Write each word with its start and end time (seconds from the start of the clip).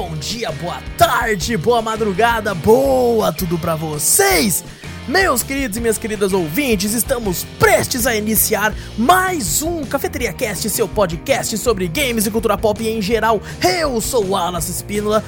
bom 0.00 0.14
dia, 0.14 0.52
boa 0.52 0.80
tarde, 0.96 1.56
boa 1.56 1.82
madrugada, 1.82 2.54
boa 2.54 3.32
tudo 3.32 3.58
pra 3.58 3.74
vocês! 3.74 4.62
Meus 5.08 5.42
queridos 5.42 5.76
e 5.76 5.80
minhas 5.80 5.98
queridas 5.98 6.32
ouvintes, 6.32 6.94
estamos 6.94 7.42
prestes 7.58 8.06
a 8.06 8.14
iniciar 8.14 8.72
mais 8.96 9.60
um 9.60 9.84
Cafeteria 9.84 10.32
Cast, 10.32 10.70
seu 10.70 10.86
podcast 10.86 11.58
sobre 11.58 11.88
games 11.88 12.26
e 12.26 12.30
cultura 12.30 12.56
pop 12.56 12.88
em 12.88 13.02
geral. 13.02 13.42
Eu 13.60 14.00
sou 14.00 14.24
o 14.24 14.36
Alas 14.36 14.68
Espínola 14.68 15.24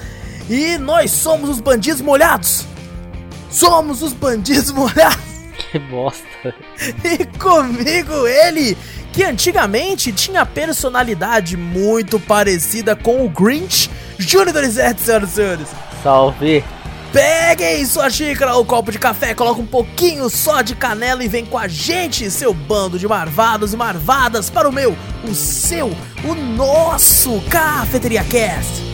e 0.49 0.79
nós 0.79 1.11
somos 1.11 1.51
os 1.51 1.59
bandidos 1.59 2.01
molhados. 2.01 2.65
Somos 3.51 4.03
os 4.03 4.13
bandidos 4.13 4.71
molhados. 4.71 5.19
Que 5.73 5.81
bosta. 5.81 6.55
E 7.03 7.27
comigo 7.41 8.25
ele, 8.25 8.79
que 9.13 9.25
antigamente 9.25 10.13
tinha 10.13 10.47
personalidade 10.47 11.57
muito 11.57 12.21
parecida 12.21 12.95
com 12.95 13.25
o 13.25 13.29
Grinch, 13.29 13.91
Júnior 14.21 14.53
Donizete, 14.53 15.01
senhoras 15.01 15.31
e 15.31 15.35
senhores. 15.35 15.69
Salve. 16.03 16.65
Peguem 17.13 17.85
sua 17.85 18.09
xícara 18.09 18.55
ou 18.55 18.65
copo 18.65 18.93
de 18.93 18.99
café, 18.99 19.35
coloca 19.35 19.61
um 19.61 19.67
pouquinho 19.67 20.31
só 20.31 20.63
de 20.63 20.77
canela 20.77 21.25
e 21.25 21.29
vem 21.29 21.45
com 21.45 21.59
a 21.59 21.67
gente, 21.67 22.31
seu 22.31 22.55
bando 22.55 23.01
de 23.01 23.09
marvados 23.09 23.73
e 23.73 23.77
marvadas, 23.77 24.49
para 24.49 24.69
o 24.69 24.73
meu, 24.73 24.97
o 25.25 25.35
seu, 25.35 25.91
o 26.25 26.35
nosso 26.35 27.41
Cafeteria 27.51 28.23
Cast. 28.23 28.90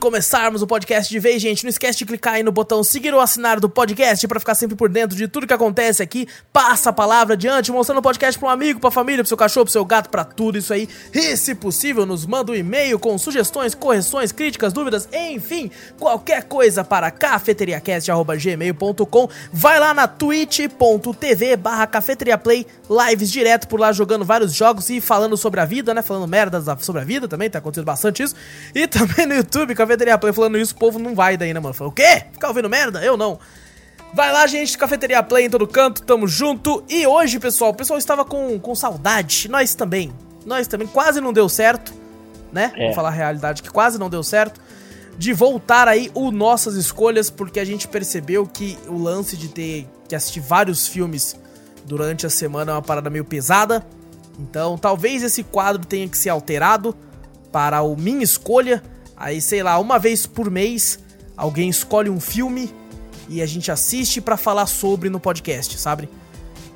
Começarmos 0.00 0.62
o 0.62 0.66
podcast 0.66 1.08
de 1.08 1.20
vez, 1.20 1.40
gente, 1.40 1.62
não 1.62 1.68
esquece 1.68 1.98
de 1.98 2.06
clicar 2.06 2.34
aí 2.34 2.42
no 2.42 2.50
botão 2.50 2.82
seguir 2.82 3.14
ou 3.14 3.20
assinar 3.20 3.60
do 3.60 3.68
podcast 3.68 4.26
para 4.26 4.40
ficar 4.40 4.54
sempre 4.54 4.74
por 4.74 4.88
dentro 4.88 5.14
de 5.16 5.28
tudo 5.28 5.46
que 5.46 5.52
acontece 5.52 6.02
aqui. 6.02 6.26
Passa 6.52 6.90
a 6.90 6.92
palavra 6.92 7.34
adiante, 7.34 7.70
mostrando 7.70 7.98
o 7.98 8.02
podcast 8.02 8.36
para 8.38 8.48
um 8.48 8.50
amigo, 8.50 8.80
para 8.80 8.90
família, 8.90 9.22
para 9.22 9.28
seu 9.28 9.36
cachorro, 9.36 9.66
para 9.66 9.72
seu 9.72 9.84
gato, 9.84 10.08
para 10.08 10.24
tudo 10.24 10.56
isso 10.58 10.72
aí. 10.72 10.88
E 11.12 11.36
se 11.36 11.54
possível, 11.54 12.06
nos 12.06 12.24
manda 12.26 12.50
um 12.50 12.54
e-mail 12.54 12.98
com 12.98 13.16
sugestões, 13.18 13.74
correções, 13.74 14.32
críticas, 14.32 14.72
dúvidas, 14.72 15.06
enfim, 15.12 15.70
qualquer 15.98 16.44
coisa 16.44 16.82
para 16.82 17.10
cafeteriacast@gmail.com. 17.10 19.28
Vai 19.52 19.78
lá 19.78 19.92
na 19.92 20.08
twitch.tv/cafeteriaplay, 20.08 22.66
lives 22.88 23.30
direto 23.30 23.68
por 23.68 23.78
lá 23.78 23.92
jogando 23.92 24.24
vários 24.24 24.54
jogos 24.54 24.88
e 24.88 24.98
falando 25.00 25.36
sobre 25.36 25.60
a 25.60 25.66
vida, 25.66 25.92
né? 25.92 26.00
Falando 26.02 26.26
merdas 26.26 26.64
sobre 26.80 27.02
a 27.02 27.04
vida 27.04 27.28
também, 27.28 27.50
tá 27.50 27.58
acontecendo 27.58 27.84
bastante 27.84 28.22
isso. 28.22 28.34
E 28.74 28.86
também 28.86 29.26
no 29.26 29.34
YouTube, 29.34 29.74
Cafeteria 29.90 30.18
Play, 30.18 30.32
falando 30.32 30.56
isso, 30.58 30.74
o 30.74 30.78
povo 30.78 30.98
não 30.98 31.14
vai 31.16 31.36
daí, 31.36 31.52
né, 31.52 31.58
mano? 31.58 31.74
Falou, 31.74 31.90
o 31.90 31.94
quê? 31.94 32.24
Ficar 32.32 32.48
ouvindo 32.48 32.70
merda? 32.70 33.04
Eu 33.04 33.16
não. 33.16 33.40
Vai 34.14 34.32
lá, 34.32 34.46
gente, 34.46 34.78
Cafeteria 34.78 35.22
Play 35.22 35.46
em 35.46 35.50
todo 35.50 35.66
canto, 35.66 36.02
tamo 36.02 36.28
junto. 36.28 36.84
E 36.88 37.06
hoje, 37.06 37.40
pessoal, 37.40 37.72
o 37.72 37.74
pessoal 37.74 37.98
estava 37.98 38.24
com, 38.24 38.58
com 38.60 38.74
saudade, 38.74 39.48
nós 39.48 39.74
também. 39.74 40.12
Nós 40.46 40.68
também, 40.68 40.86
quase 40.86 41.20
não 41.20 41.32
deu 41.32 41.48
certo, 41.48 41.92
né? 42.52 42.72
É. 42.76 42.86
Vou 42.86 42.94
falar 42.94 43.08
a 43.08 43.12
realidade 43.12 43.62
que 43.62 43.70
quase 43.70 43.98
não 43.98 44.08
deu 44.08 44.22
certo. 44.22 44.60
De 45.18 45.32
voltar 45.32 45.88
aí 45.88 46.10
o 46.14 46.30
Nossas 46.30 46.76
Escolhas, 46.76 47.28
porque 47.28 47.58
a 47.58 47.64
gente 47.64 47.88
percebeu 47.88 48.46
que 48.46 48.78
o 48.86 48.96
lance 48.96 49.36
de 49.36 49.48
ter 49.48 49.88
que 50.08 50.14
assistir 50.14 50.40
vários 50.40 50.86
filmes 50.86 51.36
durante 51.84 52.26
a 52.26 52.30
semana 52.30 52.72
é 52.72 52.74
uma 52.76 52.82
parada 52.82 53.10
meio 53.10 53.24
pesada. 53.24 53.84
Então, 54.38 54.78
talvez 54.78 55.22
esse 55.22 55.42
quadro 55.42 55.84
tenha 55.84 56.08
que 56.08 56.16
ser 56.16 56.30
alterado 56.30 56.96
para 57.52 57.82
o 57.82 57.96
Minha 57.96 58.22
Escolha. 58.22 58.82
Aí, 59.20 59.40
sei 59.40 59.62
lá, 59.62 59.78
uma 59.78 59.98
vez 59.98 60.24
por 60.26 60.50
mês, 60.50 60.98
alguém 61.36 61.68
escolhe 61.68 62.08
um 62.08 62.18
filme 62.18 62.74
e 63.28 63.42
a 63.42 63.46
gente 63.46 63.70
assiste 63.70 64.18
pra 64.20 64.36
falar 64.38 64.64
sobre 64.66 65.10
no 65.10 65.20
podcast, 65.20 65.78
sabe? 65.78 66.08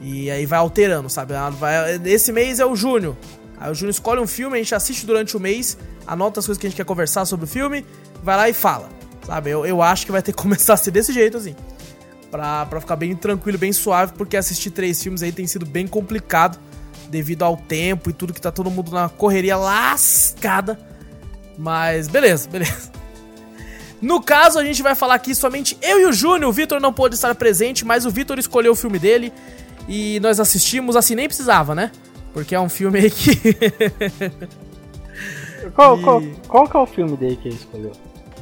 E 0.00 0.31
aí 0.31 0.44
vai 0.44 0.59
alterando, 0.59 1.09
sabe? 1.09 1.34
Ah, 1.34 1.49
vai- 1.49 1.99
Esse 2.04 2.31
mês 2.33 2.60
é 2.60 2.66
o 2.66 2.77
Júnior. 2.77 3.16
Aí 3.59 3.71
o 3.72 3.75
Júnior 3.75 3.93
escolhe 3.93 4.21
um 4.21 4.27
filme, 4.27 4.56
a 4.56 4.62
gente 4.62 4.75
assiste 4.75 5.06
durante 5.06 5.34
o 5.37 5.41
mês, 5.41 5.78
anota 6.06 6.38
as 6.41 6.44
coisas 6.47 6.60
que 6.60 6.66
a 6.66 6.71
gente 6.71 6.77
quer 6.77 6.84
conversar 6.84 7.25
sobre 7.25 7.47
o 7.47 7.49
filme, 7.49 7.83
vai 8.22 8.37
lá 8.37 8.49
e 8.49 8.53
fala, 8.53 8.91
sabe? 9.27 9.49
Eu, 9.50 9.65
eu 9.65 9.81
acho 9.81 10.04
que 10.04 10.12
vai 10.12 10.21
ter 10.21 10.33
que 10.33 10.37
começar 10.43 10.75
a 10.75 10.77
ser 10.77 10.91
desse 10.91 11.12
jeito, 11.15 11.38
assim. 11.38 11.56
Pra, 12.31 12.66
pra 12.66 12.78
ficar 12.81 12.97
bem 12.97 13.16
tranquilo, 13.16 13.56
bem 13.56 13.72
suave, 13.72 14.12
porque 14.19 14.37
assistir 14.37 14.71
três 14.71 15.03
filmes 15.03 15.22
aí 15.22 15.33
tem 15.33 15.47
sido 15.47 15.65
bem 15.65 15.87
complicado 15.87 16.59
devido 17.09 17.43
ao 17.44 17.56
tempo 17.56 18.10
e 18.10 18.12
tudo 18.12 18.34
que 18.34 18.41
tá 18.41 18.50
todo 18.53 18.71
mundo 18.71 18.91
na 18.91 19.09
correria 19.09 19.56
lascada. 19.56 20.78
Mas 21.59 22.09
beleza, 22.09 22.48
beleza. 22.48 22.91
No 24.03 24.20
caso, 24.20 24.59
a 24.59 24.65
gente 24.65 24.82
vai 24.82 24.94
falar 24.94 25.15
aqui 25.15 25.34
somente 25.34 25.78
eu 25.81 26.00
e 26.00 26.06
o 26.06 26.12
Júnior. 26.12 26.50
O 26.50 26.53
Vitor 26.53 26.81
não 26.81 26.92
pôde 26.92 27.15
estar 27.15 27.34
presente, 27.34 27.84
mas 27.84 28.04
o 28.04 28.10
Vitor 28.10 28.38
escolheu 28.38 28.72
o 28.72 28.76
filme 28.76 28.98
dele 28.98 29.32
e 29.88 30.19
nós 30.20 30.41
assistimos, 30.41 30.97
assim, 30.97 31.15
nem 31.15 31.26
precisava, 31.26 31.75
né? 31.75 31.91
Porque 32.32 32.54
é 32.54 32.60
um 32.60 32.69
filme 32.69 32.98
aí 32.98 33.10
que. 33.10 33.32
Qual, 35.75 35.98
E- 35.98 36.03
qual, 36.03 36.22
qual 36.47 36.69
que 36.69 36.76
é 36.76 36.81
o 36.81 36.87
filme 36.87 37.16
dele 37.16 37.37
que 37.37 37.48
ele 37.48 37.56
escolheu? 37.56 37.92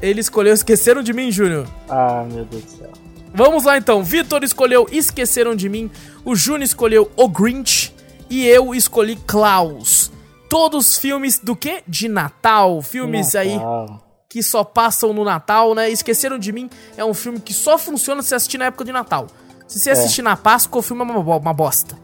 ele 0.00 0.20
escolheu 0.20 0.52
Esqueceram 0.52 1.02
de 1.02 1.12
Mim, 1.12 1.30
Júnior. 1.30 1.66
Ah, 1.88 2.26
meu 2.30 2.44
Deus 2.44 2.64
do 2.64 2.70
céu. 2.70 2.90
Vamos 3.32 3.64
lá 3.64 3.78
então. 3.78 4.02
Vitor 4.02 4.42
escolheu 4.42 4.86
Esqueceram 4.90 5.54
de 5.54 5.68
Mim, 5.68 5.90
o 6.24 6.34
Júnior 6.34 6.64
escolheu 6.64 7.10
O 7.16 7.28
Grinch 7.28 7.94
e 8.28 8.46
eu 8.46 8.74
escolhi 8.74 9.16
Klaus. 9.26 10.10
Todos 10.52 10.98
filmes 10.98 11.38
do 11.38 11.56
quê? 11.56 11.82
De 11.88 12.08
Natal. 12.08 12.82
Filmes 12.82 13.34
aí 13.34 13.56
Natal. 13.56 14.06
que 14.28 14.42
só 14.42 14.62
passam 14.62 15.14
no 15.14 15.24
Natal, 15.24 15.74
né? 15.74 15.88
Esqueceram 15.88 16.38
de 16.38 16.52
Mim 16.52 16.68
é 16.94 17.02
um 17.02 17.14
filme 17.14 17.40
que 17.40 17.54
só 17.54 17.78
funciona 17.78 18.20
se 18.20 18.34
assistir 18.34 18.58
na 18.58 18.66
época 18.66 18.84
de 18.84 18.92
Natal. 18.92 19.28
Se 19.66 19.80
você 19.80 19.88
assistir 19.88 20.20
na 20.20 20.36
Páscoa, 20.36 20.80
o 20.80 20.82
filme 20.82 21.00
é 21.00 21.06
uma, 21.06 21.36
uma 21.36 21.54
bosta. 21.54 21.96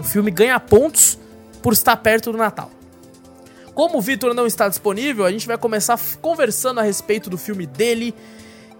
O 0.00 0.02
filme 0.02 0.30
ganha 0.30 0.58
pontos 0.58 1.18
por 1.60 1.74
estar 1.74 1.94
perto 1.98 2.32
do 2.32 2.38
Natal. 2.38 2.70
Como 3.74 3.98
o 3.98 4.00
Vitor 4.00 4.32
não 4.32 4.46
está 4.46 4.66
disponível, 4.66 5.26
a 5.26 5.30
gente 5.30 5.46
vai 5.46 5.58
começar 5.58 6.00
conversando 6.22 6.80
a 6.80 6.82
respeito 6.82 7.28
do 7.28 7.36
filme 7.36 7.66
dele, 7.66 8.14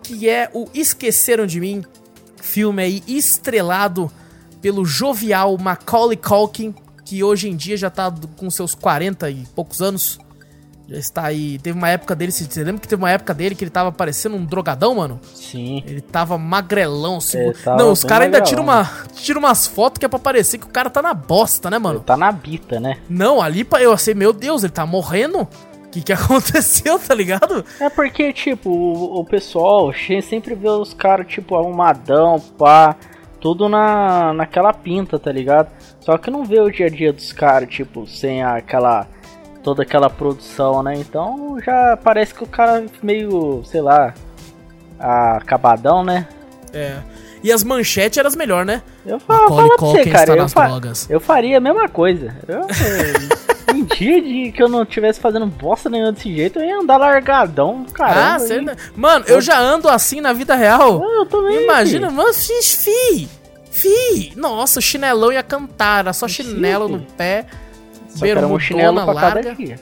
que 0.02 0.30
é 0.30 0.48
o 0.54 0.66
Esqueceram 0.72 1.44
de 1.44 1.60
Mim, 1.60 1.84
filme 2.40 2.82
aí 2.82 3.02
estrelado 3.06 4.10
pelo 4.62 4.82
jovial 4.82 5.58
Macaulay 5.58 6.16
Culkin, 6.16 6.74
que 7.04 7.22
hoje 7.22 7.48
em 7.48 7.56
dia 7.56 7.76
já 7.76 7.90
tá 7.90 8.12
com 8.36 8.50
seus 8.50 8.74
40 8.74 9.30
e 9.30 9.44
poucos 9.54 9.80
anos. 9.82 10.18
Já 10.86 10.98
está 10.98 11.24
aí. 11.24 11.58
Teve 11.58 11.78
uma 11.78 11.88
época 11.88 12.14
dele, 12.14 12.30
você 12.30 12.62
lembra 12.62 12.80
que 12.80 12.88
teve 12.88 13.00
uma 13.02 13.10
época 13.10 13.32
dele 13.32 13.54
que 13.54 13.64
ele 13.64 13.70
tava 13.70 13.90
parecendo 13.90 14.36
um 14.36 14.44
drogadão, 14.44 14.94
mano? 14.94 15.18
Sim. 15.34 15.82
Ele 15.86 16.00
tava 16.00 16.36
magrelão, 16.36 17.16
assim. 17.16 17.38
Ele 17.38 17.54
tava 17.54 17.78
Não, 17.78 17.90
os 17.90 18.04
caras 18.04 18.26
ainda 18.26 18.42
tiram 18.42 18.62
uma, 18.62 18.90
tiram 19.14 19.40
umas 19.40 19.66
fotos 19.66 19.98
que 19.98 20.04
é 20.04 20.08
pra 20.08 20.18
parecer 20.18 20.58
que 20.58 20.66
o 20.66 20.70
cara 20.70 20.90
tá 20.90 21.00
na 21.00 21.14
bosta, 21.14 21.70
né, 21.70 21.78
mano? 21.78 21.98
Ele 22.00 22.04
tá 22.04 22.16
na 22.16 22.30
bita, 22.30 22.78
né? 22.78 22.98
Não, 23.08 23.40
ali 23.40 23.64
pra 23.64 23.82
eu 23.82 23.92
assim, 23.92 24.12
meu 24.12 24.32
Deus, 24.32 24.62
ele 24.62 24.72
tá 24.72 24.84
morrendo? 24.84 25.48
O 25.86 25.88
que 25.90 26.02
que 26.02 26.12
aconteceu, 26.12 26.98
tá 26.98 27.14
ligado? 27.14 27.64
É 27.80 27.88
porque, 27.88 28.30
tipo, 28.34 28.68
o, 28.68 29.20
o 29.20 29.24
pessoal 29.24 29.90
sempre 30.22 30.54
vê 30.54 30.68
os 30.68 30.92
caras, 30.92 31.26
tipo, 31.26 31.56
arrumadão, 31.56 32.38
pá, 32.58 32.94
tudo 33.44 33.68
na, 33.68 34.32
naquela 34.32 34.72
pinta, 34.72 35.18
tá 35.18 35.30
ligado? 35.30 35.68
Só 36.00 36.16
que 36.16 36.30
não 36.30 36.46
vê 36.46 36.58
o 36.60 36.70
dia 36.70 36.86
a 36.86 36.88
dia 36.88 37.12
dos 37.12 37.30
caras, 37.30 37.68
tipo, 37.68 38.06
sem 38.06 38.42
aquela. 38.42 39.06
toda 39.62 39.82
aquela 39.82 40.08
produção, 40.08 40.82
né? 40.82 40.94
Então 40.96 41.58
já 41.62 41.94
parece 42.02 42.32
que 42.32 42.42
o 42.42 42.46
cara 42.46 42.86
meio, 43.02 43.62
sei 43.66 43.82
lá, 43.82 44.14
acabadão, 44.98 46.02
né? 46.02 46.26
É. 46.72 46.96
E 47.42 47.52
as 47.52 47.62
manchetes 47.62 48.16
eram 48.16 48.28
as 48.28 48.34
melhores, 48.36 48.66
né? 48.66 48.80
Eu 49.04 49.20
falo, 49.20 49.48
falo 49.54 49.76
pra 49.76 49.86
você, 49.88 50.04
cara, 50.06 50.22
está 50.22 50.32
eu, 50.32 50.42
nas 50.42 50.52
fa- 50.54 50.66
drogas. 50.66 51.10
eu 51.10 51.20
faria 51.20 51.58
a 51.58 51.60
mesma 51.60 51.86
coisa. 51.86 52.34
Eu, 52.48 52.62
um 53.84 53.96
dia 53.96 54.20
de 54.22 54.52
que 54.52 54.62
eu 54.62 54.68
não 54.68 54.84
tivesse 54.84 55.20
fazendo 55.20 55.46
bosta 55.46 55.88
nenhuma 55.90 56.12
desse 56.12 56.34
jeito, 56.34 56.58
eu 56.58 56.64
ia 56.64 56.78
andar 56.78 56.96
largadão, 56.96 57.84
caramba. 57.92 58.34
ah, 58.34 58.38
você... 58.38 58.60
e- 58.60 58.76
Mano, 58.96 59.24
eu 59.28 59.40
já 59.40 59.58
ando 59.58 59.88
assim 59.88 60.20
na 60.20 60.32
vida 60.32 60.54
real. 60.54 61.02
Ah, 61.04 61.14
Eu 61.20 61.26
também. 61.26 61.62
Imagina, 61.64 62.08
filho. 62.08 62.16
mano, 62.16 62.34
fiz, 62.34 62.74
fi. 62.84 63.28
Fi. 63.70 64.32
Nossa, 64.36 64.78
o 64.78 64.82
chinelão 64.82 65.32
ia 65.32 65.42
cantar, 65.42 66.00
era 66.00 66.12
só 66.12 66.26
Sim, 66.28 66.34
chinelo 66.34 66.88
no 66.88 67.00
pé. 67.00 67.46
Só 68.08 68.24
um 68.26 68.58
chinelo 68.58 69.04
pra 69.04 69.14
cada 69.14 69.34
larga. 69.34 69.54
dia. 69.54 69.80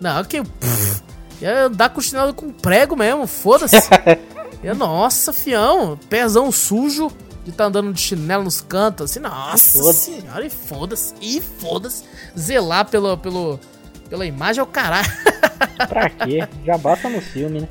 Não, 0.00 0.22
que. 0.24 0.42
pff, 0.42 1.02
ia 1.40 1.64
andar 1.64 1.88
com 1.90 2.00
chinelo 2.00 2.34
com 2.34 2.50
prego 2.50 2.94
mesmo, 2.96 3.26
foda-se. 3.26 3.76
Nossa, 4.76 5.32
fião, 5.32 5.98
pezão 6.08 6.50
sujo 6.52 7.10
de 7.44 7.52
tá 7.52 7.64
andando 7.64 7.92
de 7.92 8.00
chinelo 8.00 8.42
nos 8.44 8.60
cantos, 8.60 9.10
assim, 9.10 9.20
nossa 9.20 9.78
Foda-se. 9.78 10.20
senhora, 10.20 10.46
e 10.46 10.50
foda-se, 10.50 11.14
e 11.20 11.40
foda-se. 11.40 12.04
Zelar 12.38 12.88
pelo, 12.88 13.16
pelo, 13.18 13.60
Pela 14.08 14.24
imagem 14.26 14.60
é 14.60 14.62
o 14.62 14.66
caralho. 14.66 15.08
Pra 15.88 16.08
quê? 16.10 16.46
Já 16.64 16.78
basta 16.78 17.08
no 17.08 17.20
filme, 17.20 17.60
né? 17.60 17.68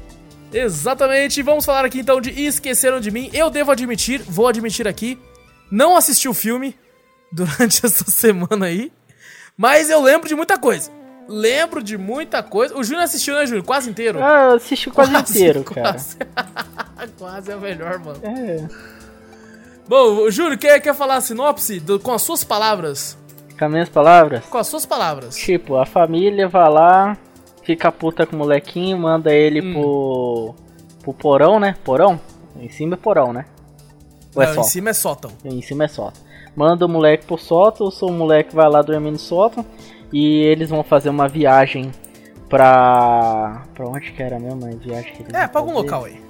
Exatamente. 0.52 1.42
Vamos 1.42 1.66
falar 1.66 1.86
aqui 1.86 2.00
então 2.00 2.22
de 2.22 2.30
Esqueceram 2.30 3.00
de 3.00 3.10
Mim. 3.12 3.30
Eu 3.34 3.50
devo 3.50 3.72
admitir, 3.72 4.22
vou 4.22 4.48
admitir 4.48 4.88
aqui, 4.88 5.20
não 5.72 5.98
assisti 5.98 6.28
o 6.30 6.34
filme 6.34 6.78
durante 7.32 7.86
essa 7.86 8.10
semana 8.12 8.68
aí, 8.68 8.92
mas 9.58 9.90
eu 9.90 10.02
lembro 10.02 10.28
de 10.28 10.36
muita 10.36 10.58
coisa. 10.58 10.92
Lembro 11.28 11.82
de 11.82 11.98
muita 11.98 12.44
coisa. 12.44 12.78
O 12.78 12.84
Júnior 12.84 13.06
assistiu, 13.06 13.34
né, 13.36 13.46
Júnior? 13.46 13.64
Quase 13.64 13.90
inteiro? 13.90 14.20
Ah, 14.22 14.50
eu 14.52 14.56
assisti 14.58 14.90
quase, 14.92 15.12
quase 15.12 15.32
inteiro, 15.32 15.64
quase. 15.64 16.18
cara. 16.18 17.10
quase 17.18 17.52
é 17.52 17.56
o 17.56 17.62
melhor, 17.62 17.98
mano. 18.00 18.20
É. 18.24 18.68
Bom, 19.88 20.30
Júnior, 20.30 20.58
quer, 20.58 20.80
quer 20.80 20.96
falar 20.96 21.18
a 21.18 21.22
sinopse 21.22 21.80
do, 21.80 22.00
com 22.00 22.14
as 22.14 22.22
suas 22.22 22.44
palavras? 22.44 23.18
Com 23.58 23.66
as 23.66 23.72
minhas 23.72 23.90
palavras? 23.90 24.46
Com 24.46 24.58
as 24.58 24.68
suas 24.68 24.86
palavras. 24.86 25.36
Tipo, 25.36 25.76
a 25.76 25.86
família 25.86 26.48
vai 26.48 26.70
lá, 26.70 27.18
fica 27.64 27.92
puta 27.92 28.26
com 28.26 28.36
o 28.36 28.40
molequinho, 28.40 28.98
manda 28.98 29.34
ele 29.34 29.62
hum. 29.62 29.74
pro, 29.74 30.56
pro 31.02 31.14
porão, 31.14 31.60
né? 31.60 31.76
Porão? 31.84 32.20
Em 32.60 32.70
cima 32.70 32.94
é 32.94 32.98
porão, 32.98 33.34
né? 33.34 33.46
Ou 34.36 34.42
é 34.42 34.54
Não, 34.54 34.62
em 34.62 34.64
cima 34.64 34.90
é 34.90 34.94
sótão. 34.94 35.32
Em 35.44 35.62
cima 35.62 35.84
é 35.84 35.88
sótão. 35.88 36.22
Manda 36.56 36.86
o 36.86 36.90
moleque 36.90 37.26
pro 37.26 37.38
sótão, 37.38 37.90
o 37.90 38.12
moleque 38.12 38.56
vai 38.56 38.70
lá 38.70 38.82
dormir 38.82 39.12
no 39.12 39.20
sótão 39.20 39.66
e 40.12 40.44
eles 40.44 40.70
vão 40.70 40.84
fazer 40.84 41.10
uma 41.10 41.28
viagem 41.28 41.92
pra. 42.48 43.64
pra 43.74 43.88
onde 43.88 44.12
que 44.12 44.22
era 44.22 44.40
mesmo 44.40 44.66
a 44.66 44.70
viagem 44.70 45.14
que 45.14 45.24
eles 45.24 45.34
É, 45.34 45.48
pra 45.48 45.60
algum 45.60 45.74
local 45.74 46.06
aí. 46.06 46.23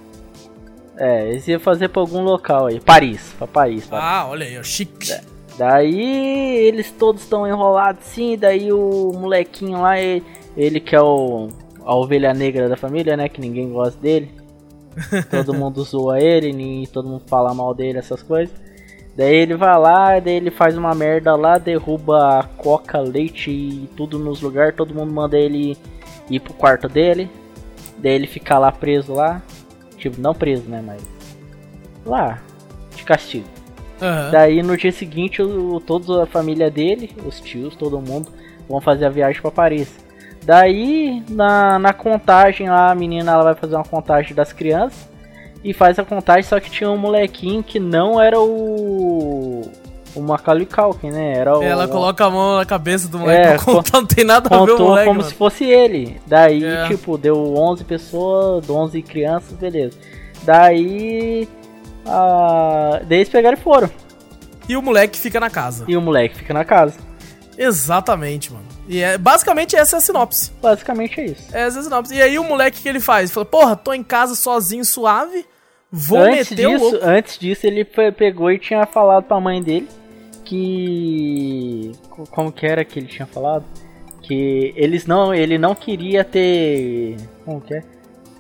É, 0.98 1.30
eles 1.30 1.48
iam 1.48 1.60
fazer 1.60 1.90
pra 1.90 2.02
algum 2.02 2.22
local 2.22 2.68
aí. 2.68 2.80
Paris, 2.80 3.34
pra 3.38 3.48
Paris. 3.48 3.86
Paris. 3.88 4.06
Ah, 4.06 4.28
olha 4.28 4.46
aí, 4.46 4.64
chique. 4.64 5.12
É. 5.12 5.22
Daí 5.58 6.58
eles 6.66 6.92
todos 6.92 7.22
estão 7.22 7.48
enrolados 7.48 8.06
sim, 8.06 8.36
daí 8.38 8.72
o 8.72 9.12
molequinho 9.14 9.82
lá, 9.82 10.00
ele, 10.00 10.24
ele 10.58 10.80
que 10.80 10.96
é 10.96 11.02
o, 11.02 11.50
a 11.86 11.96
ovelha 11.96 12.34
negra 12.34 12.68
da 12.68 12.76
família, 12.76 13.16
né? 13.16 13.30
Que 13.30 13.40
ninguém 13.40 13.72
gosta 13.72 14.00
dele. 14.00 14.32
todo 15.30 15.54
mundo 15.54 15.84
zoa 15.84 16.20
ele, 16.20 16.50
e 16.84 16.88
todo 16.88 17.08
mundo 17.08 17.24
fala 17.28 17.54
mal 17.54 17.74
dele, 17.74 18.00
essas 18.00 18.22
coisas. 18.22 18.54
Daí 19.16 19.36
ele 19.36 19.56
vai 19.56 19.78
lá, 19.78 20.20
daí 20.20 20.36
ele 20.36 20.50
faz 20.50 20.76
uma 20.76 20.96
merda 20.96 21.36
lá, 21.36 21.60
derruba 21.60 22.50
coca, 22.58 23.00
leite 23.00 23.52
e 23.52 23.90
tudo 23.96 24.18
nos 24.18 24.42
lugares, 24.42 24.76
todo 24.76 24.94
mundo 24.94 25.14
manda 25.14 25.38
ele 25.38 25.78
ir 26.30 26.40
pro 26.40 26.54
quarto 26.54 26.88
dele. 26.88 27.30
Daí 28.00 28.14
ele 28.14 28.28
fica 28.28 28.58
lá 28.58 28.72
preso 28.72 29.14
lá. 29.14 29.42
Tipo, 30.04 30.20
não 30.20 30.36
preso, 30.36 30.64
né, 30.68 30.84
mas. 30.86 31.02
Lá, 32.06 32.42
de 32.94 33.04
castigo. 33.04 33.48
Uhum. 34.02 34.32
Daí 34.32 34.62
no 34.62 34.76
dia 34.76 34.92
seguinte, 34.92 35.42
o, 35.42 35.80
toda 35.80 36.24
a 36.24 36.26
família 36.26 36.70
dele, 36.70 37.16
os 37.26 37.40
tios, 37.40 37.74
todo 37.74 38.02
mundo, 38.02 38.28
vão 38.68 38.82
fazer 38.82 39.06
a 39.06 39.10
viagem 39.10 39.42
para 39.42 39.50
Paris. 39.50 39.98
Daí, 40.44 41.24
na, 41.30 41.80
na 41.80 41.94
contagem 41.94 42.70
lá, 42.70 42.92
a 42.92 42.96
menina 42.96 43.32
ela 43.32 43.46
vai 43.46 43.56
fazer 43.56 43.76
uma 43.76 43.86
contagem 43.86 44.36
das 44.36 44.52
crianças 44.52 45.10
e 45.64 45.72
faz 45.72 45.98
a 45.98 46.04
contagem, 46.04 46.44
só 46.44 46.60
que 46.60 46.70
tinha 46.70 46.92
um 46.92 46.98
molequinho 46.98 47.64
que 47.64 47.80
não 47.80 48.22
era 48.22 48.38
o. 48.38 49.62
O 50.16 50.22
Macaulay 50.22 50.66
Culkin, 50.66 51.10
né? 51.10 51.34
Era 51.38 51.58
o... 51.58 51.64
Ela 51.64 51.88
coloca 51.88 52.26
a 52.26 52.30
mão 52.30 52.58
na 52.58 52.66
cabeça 52.66 53.08
do 53.08 53.20
moleque 53.20 53.48
é, 53.48 53.58
contar, 53.58 54.00
não 54.00 54.06
tem 54.06 54.24
nada 54.24 54.48
a 54.54 54.66
ver 54.66 54.72
o 54.72 54.80
moleque, 54.80 55.08
como 55.08 55.20
mano. 55.20 55.30
se 55.30 55.36
fosse 55.36 55.64
ele. 55.66 56.22
Daí, 56.28 56.64
é. 56.64 56.88
tipo, 56.88 57.18
deu 57.18 57.56
11 57.56 57.84
pessoas, 57.84 58.70
11 58.70 59.02
crianças, 59.02 59.54
beleza. 59.58 59.98
Daí... 60.44 61.48
Ah, 62.06 63.02
daí 63.08 63.20
eles 63.20 63.30
pegaram 63.30 63.58
e 63.58 63.62
foram. 63.62 63.90
E 64.68 64.78
o 64.78 64.82
moleque 64.82 65.18
fica 65.18 65.40
na 65.40 65.50
casa. 65.50 65.86
E 65.88 65.98
o 65.98 66.02
moleque 66.02 66.36
fica 66.36 66.54
na 66.54 66.64
casa. 66.64 66.98
Exatamente, 67.58 68.52
mano. 68.52 68.66
E 68.88 69.02
é, 69.02 69.18
basicamente 69.18 69.76
essa 69.76 69.96
é 69.96 70.00
a 70.00 70.02
sinopse. 70.02 70.52
Basicamente 70.62 71.20
é 71.20 71.26
isso. 71.26 71.44
Essa 71.52 71.78
é 71.78 71.80
a 71.80 71.84
sinopse. 71.84 72.16
E 72.16 72.22
aí 72.22 72.38
o 72.38 72.44
moleque 72.44 72.82
que 72.82 72.90
ele 72.90 73.00
faz? 73.00 73.30
Ele 73.30 73.34
fala, 73.34 73.46
porra, 73.46 73.76
tô 73.76 73.94
em 73.94 74.04
casa 74.04 74.36
sozinho, 74.36 74.84
suave. 74.84 75.46
Vou 75.92 76.20
antes 76.20 76.50
meter 76.50 76.68
disso, 76.68 76.86
o 76.86 76.90
louco. 76.90 77.06
Antes 77.06 77.38
disso, 77.38 77.68
ele 77.68 77.86
pegou 77.86 78.52
e 78.52 78.58
tinha 78.58 78.86
falado 78.86 79.26
pra 79.26 79.40
mãe 79.40 79.62
dele 79.62 79.88
que. 80.44 81.92
Como 82.32 82.52
que 82.52 82.66
era 82.66 82.84
que 82.84 83.00
ele 83.00 83.08
tinha 83.08 83.26
falado? 83.26 83.64
Que 84.22 84.74
eles 84.76 85.06
não. 85.06 85.34
Ele 85.34 85.58
não 85.58 85.74
queria 85.74 86.24
ter. 86.24 87.18
Como 87.46 87.62
que 87.62 87.76
é? 87.76 87.84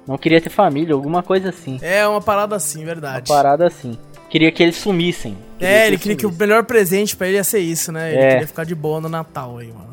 Não 0.08 0.18
queria 0.18 0.42
ter 0.42 0.50
família, 0.50 0.94
alguma 0.94 1.24
coisa 1.24 1.50
assim. 1.50 1.80
É, 1.82 2.06
uma 2.06 2.22
parada 2.22 2.56
assim, 2.56 2.84
verdade. 2.84 3.32
Uma 3.32 3.38
parada 3.38 3.66
assim. 3.66 3.98
Queria 4.30 4.52
que 4.52 4.62
eles 4.62 4.76
sumissem. 4.76 5.38
Queria 5.58 5.74
é, 5.74 5.88
ele 5.88 5.98
queria 5.98 6.18
sumissem. 6.18 6.18
que 6.18 6.26
o 6.26 6.40
melhor 6.40 6.66
presente 6.66 7.16
para 7.16 7.28
ele 7.28 7.38
ia 7.38 7.44
ser 7.44 7.60
isso, 7.60 7.92
né? 7.92 8.12
Ele 8.12 8.22
é. 8.22 8.30
queria 8.32 8.48
ficar 8.48 8.66
de 8.66 8.76
boa 8.76 9.00
no 9.00 9.08
Natal 9.08 9.58
aí, 9.58 9.72
mano. 9.72 9.92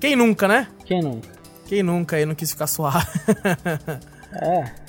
Quem 0.00 0.16
nunca, 0.16 0.48
né? 0.48 0.66
Quem 0.84 1.00
nunca? 1.00 1.28
Quem 1.66 1.82
nunca 1.82 2.16
aí 2.16 2.26
não 2.26 2.34
quis 2.34 2.50
ficar 2.50 2.66
suave. 2.66 3.06
é 4.42 4.81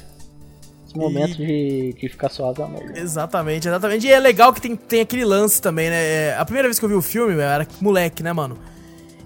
momento 1.00 1.38
de, 1.38 1.94
de 1.94 2.10
ficar 2.10 2.30
suave 2.30 2.62
é 2.62 2.68
melhor. 2.68 2.98
Exatamente, 2.98 3.68
exatamente. 3.68 4.08
E 4.08 4.12
é 4.12 4.20
legal 4.20 4.54
que 4.54 4.62
tem, 4.62 4.76
tem 4.76 5.02
aquele 5.02 5.26
lance 5.26 5.62
também, 5.62 5.90
né? 5.90 5.96
É, 5.96 6.38
a 6.38 6.46
primeira 6.46 6.68
vez 6.68 6.80
que 6.80 6.86
eu 6.86 6.90
vi 6.90 6.96
o 6.96 7.02
filme, 7.02 7.34
eu 7.34 7.42
era 7.42 7.68
moleque, 7.82 8.22
né, 8.22 8.34
mano? 8.34 8.58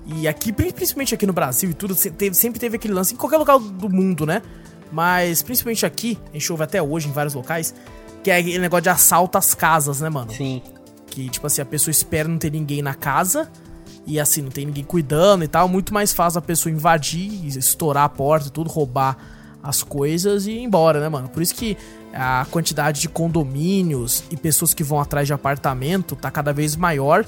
E 0.06 0.28
aqui, 0.28 0.54
principalmente 0.54 1.14
aqui 1.14 1.26
no 1.26 1.34
Brasil 1.34 1.70
e 1.70 1.74
tudo, 1.74 1.94
sempre 1.96 2.60
teve 2.60 2.78
aquele 2.78 2.94
lance, 2.94 3.14
em 3.14 3.18
qualquer 3.18 3.38
lugar 3.38 3.60
do 3.60 3.90
mundo, 3.90 4.26
né? 4.26 4.42
Mas 4.92 5.42
principalmente 5.42 5.86
aqui, 5.86 6.18
a 6.30 6.34
gente 6.34 6.50
ouve 6.52 6.64
até 6.64 6.82
hoje 6.82 7.10
em 7.10 7.12
vários 7.12 7.34
locais, 7.34 7.76
que 8.24 8.32
é 8.32 8.38
aquele 8.38 8.60
negócio 8.60 8.84
de 8.84 8.90
assalto 8.90 9.38
às 9.38 9.54
casas, 9.54 10.00
né, 10.00 10.10
mano? 10.10 10.32
Sim. 10.32 10.62
Que, 11.08 11.30
tipo 11.30 11.46
assim, 11.46 11.62
a 11.62 11.66
pessoa 11.66 11.92
espera 11.92 12.28
não 12.28 12.38
ter 12.38 12.52
ninguém 12.52 12.82
na 12.82 12.94
casa, 12.94 13.52
e 14.06 14.18
assim, 14.18 14.42
não 14.42 14.50
tem 14.50 14.66
ninguém 14.66 14.86
cuidando 14.86 15.44
e 15.44 15.48
tal, 15.48 15.68
muito 15.68 15.94
mais 15.94 16.14
fácil 16.14 16.40
a 16.40 16.42
pessoa 16.42 16.72
invadir, 16.72 17.46
estourar 17.46 18.06
a 18.06 18.10
porta 18.10 18.48
e 18.48 18.52
tudo, 18.52 18.70
roubar 18.70 19.18
as 19.68 19.84
coisas 19.84 20.48
e 20.48 20.52
ir 20.52 20.64
embora, 20.64 21.02
né, 21.02 21.10
mano? 21.10 21.28
Por 21.28 21.42
isso 21.42 21.54
que 21.54 21.78
a 22.14 22.48
quantidade 22.50 23.02
de 23.02 23.10
condomínios 23.10 24.24
e 24.32 24.38
pessoas 24.38 24.74
que 24.74 24.82
vão 24.82 25.00
atrás 25.00 25.28
de 25.28 25.34
apartamento 25.34 26.16
tá 26.16 26.32
cada 26.32 26.54
vez 26.54 26.78
maior, 26.78 27.26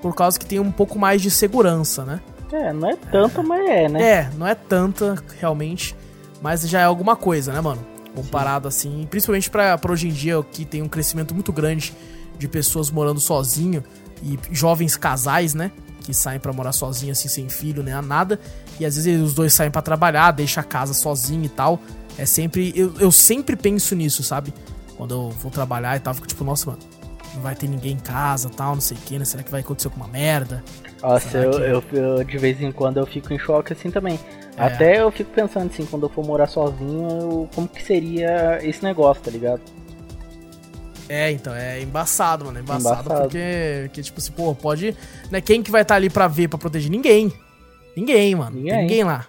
por 0.00 0.14
causa 0.14 0.38
que 0.38 0.46
tem 0.46 0.60
um 0.60 0.70
pouco 0.70 0.98
mais 0.98 1.20
de 1.20 1.30
segurança, 1.30 2.04
né? 2.04 2.20
É, 2.52 2.72
não 2.72 2.88
é 2.88 2.96
tanta, 2.96 3.40
é. 3.40 3.42
mas 3.42 3.68
é, 3.68 3.88
né? 3.88 4.02
É, 4.02 4.30
não 4.38 4.46
é 4.46 4.54
tanta, 4.54 5.16
realmente, 5.40 5.96
mas 6.40 6.62
já 6.68 6.80
é 6.80 6.84
alguma 6.84 7.16
coisa, 7.16 7.52
né, 7.52 7.60
mano? 7.60 7.84
Comparado 8.14 8.70
Sim. 8.70 8.88
assim, 8.88 9.06
principalmente 9.08 9.50
pra, 9.50 9.76
pra 9.76 9.92
hoje 9.92 10.08
em 10.08 10.12
dia, 10.12 10.40
que 10.52 10.64
tem 10.64 10.82
um 10.82 10.88
crescimento 10.88 11.34
muito 11.34 11.52
grande 11.52 11.92
de 12.38 12.46
pessoas 12.46 12.88
morando 12.88 13.18
sozinho 13.18 13.82
e 14.22 14.38
jovens 14.52 14.96
casais, 14.96 15.54
né? 15.54 15.72
Que 16.00 16.14
saem 16.14 16.38
para 16.38 16.52
morar 16.52 16.72
sozinho, 16.72 17.12
assim, 17.12 17.28
sem 17.28 17.48
filho, 17.48 17.82
nem 17.82 17.94
nada. 18.00 18.40
E 18.80 18.86
às 18.86 18.96
vezes 18.96 19.20
os 19.20 19.34
dois 19.34 19.52
saem 19.52 19.70
para 19.70 19.82
trabalhar, 19.82 20.30
deixa 20.30 20.62
a 20.62 20.64
casa 20.64 20.94
sozinho 20.94 21.44
e 21.44 21.48
tal. 21.50 21.78
É 22.18 22.24
sempre. 22.24 22.72
Eu, 22.74 22.94
eu 22.98 23.12
sempre 23.12 23.54
penso 23.54 23.94
nisso, 23.94 24.22
sabe? 24.22 24.54
Quando 24.96 25.14
eu 25.14 25.30
vou 25.30 25.50
trabalhar 25.50 25.96
e 25.96 26.00
tal, 26.00 26.14
fico 26.14 26.26
tipo, 26.26 26.42
nossa, 26.42 26.70
mano, 26.70 26.82
não 27.34 27.42
vai 27.42 27.54
ter 27.54 27.68
ninguém 27.68 27.92
em 27.92 27.98
casa 27.98 28.48
tal, 28.48 28.74
não 28.74 28.80
sei 28.80 28.96
o 28.96 29.00
que, 29.00 29.18
né? 29.18 29.24
Será 29.24 29.42
que 29.42 29.50
vai 29.50 29.60
acontecer 29.60 29.88
alguma 29.88 30.08
merda? 30.08 30.64
Nossa, 31.02 31.38
eu, 31.38 31.82
que... 31.82 31.96
eu, 31.96 32.02
eu, 32.02 32.24
de 32.24 32.38
vez 32.38 32.60
em 32.60 32.72
quando 32.72 32.96
eu 32.96 33.06
fico 33.06 33.32
em 33.32 33.38
choque 33.38 33.74
assim 33.74 33.90
também. 33.90 34.18
É. 34.56 34.64
Até 34.64 35.00
eu 35.00 35.10
fico 35.10 35.30
pensando 35.30 35.70
assim, 35.72 35.86
quando 35.86 36.04
eu 36.04 36.08
for 36.08 36.24
morar 36.24 36.46
sozinho, 36.46 37.08
eu, 37.08 37.48
como 37.54 37.68
que 37.68 37.82
seria 37.82 38.58
esse 38.62 38.82
negócio, 38.82 39.22
tá 39.22 39.30
ligado? 39.30 39.60
É, 41.08 41.30
então, 41.32 41.54
é 41.54 41.82
embaçado, 41.82 42.44
mano. 42.44 42.58
É 42.58 42.60
embaçado, 42.60 43.00
embaçado. 43.00 43.22
Porque, 43.22 43.82
porque, 43.86 44.02
tipo 44.02 44.20
assim, 44.20 44.32
pô, 44.32 44.54
pode. 44.54 44.96
Né, 45.30 45.40
quem 45.40 45.62
que 45.62 45.70
vai 45.70 45.82
estar 45.82 45.94
tá 45.94 45.96
ali 45.96 46.08
pra 46.08 46.28
ver, 46.28 46.48
pra 46.48 46.58
proteger? 46.58 46.90
Ninguém. 46.90 47.32
Ninguém, 47.96 48.34
mano. 48.34 48.56
Ninguém, 48.56 48.72
Tem 48.72 48.82
ninguém 48.82 49.04
lá. 49.04 49.26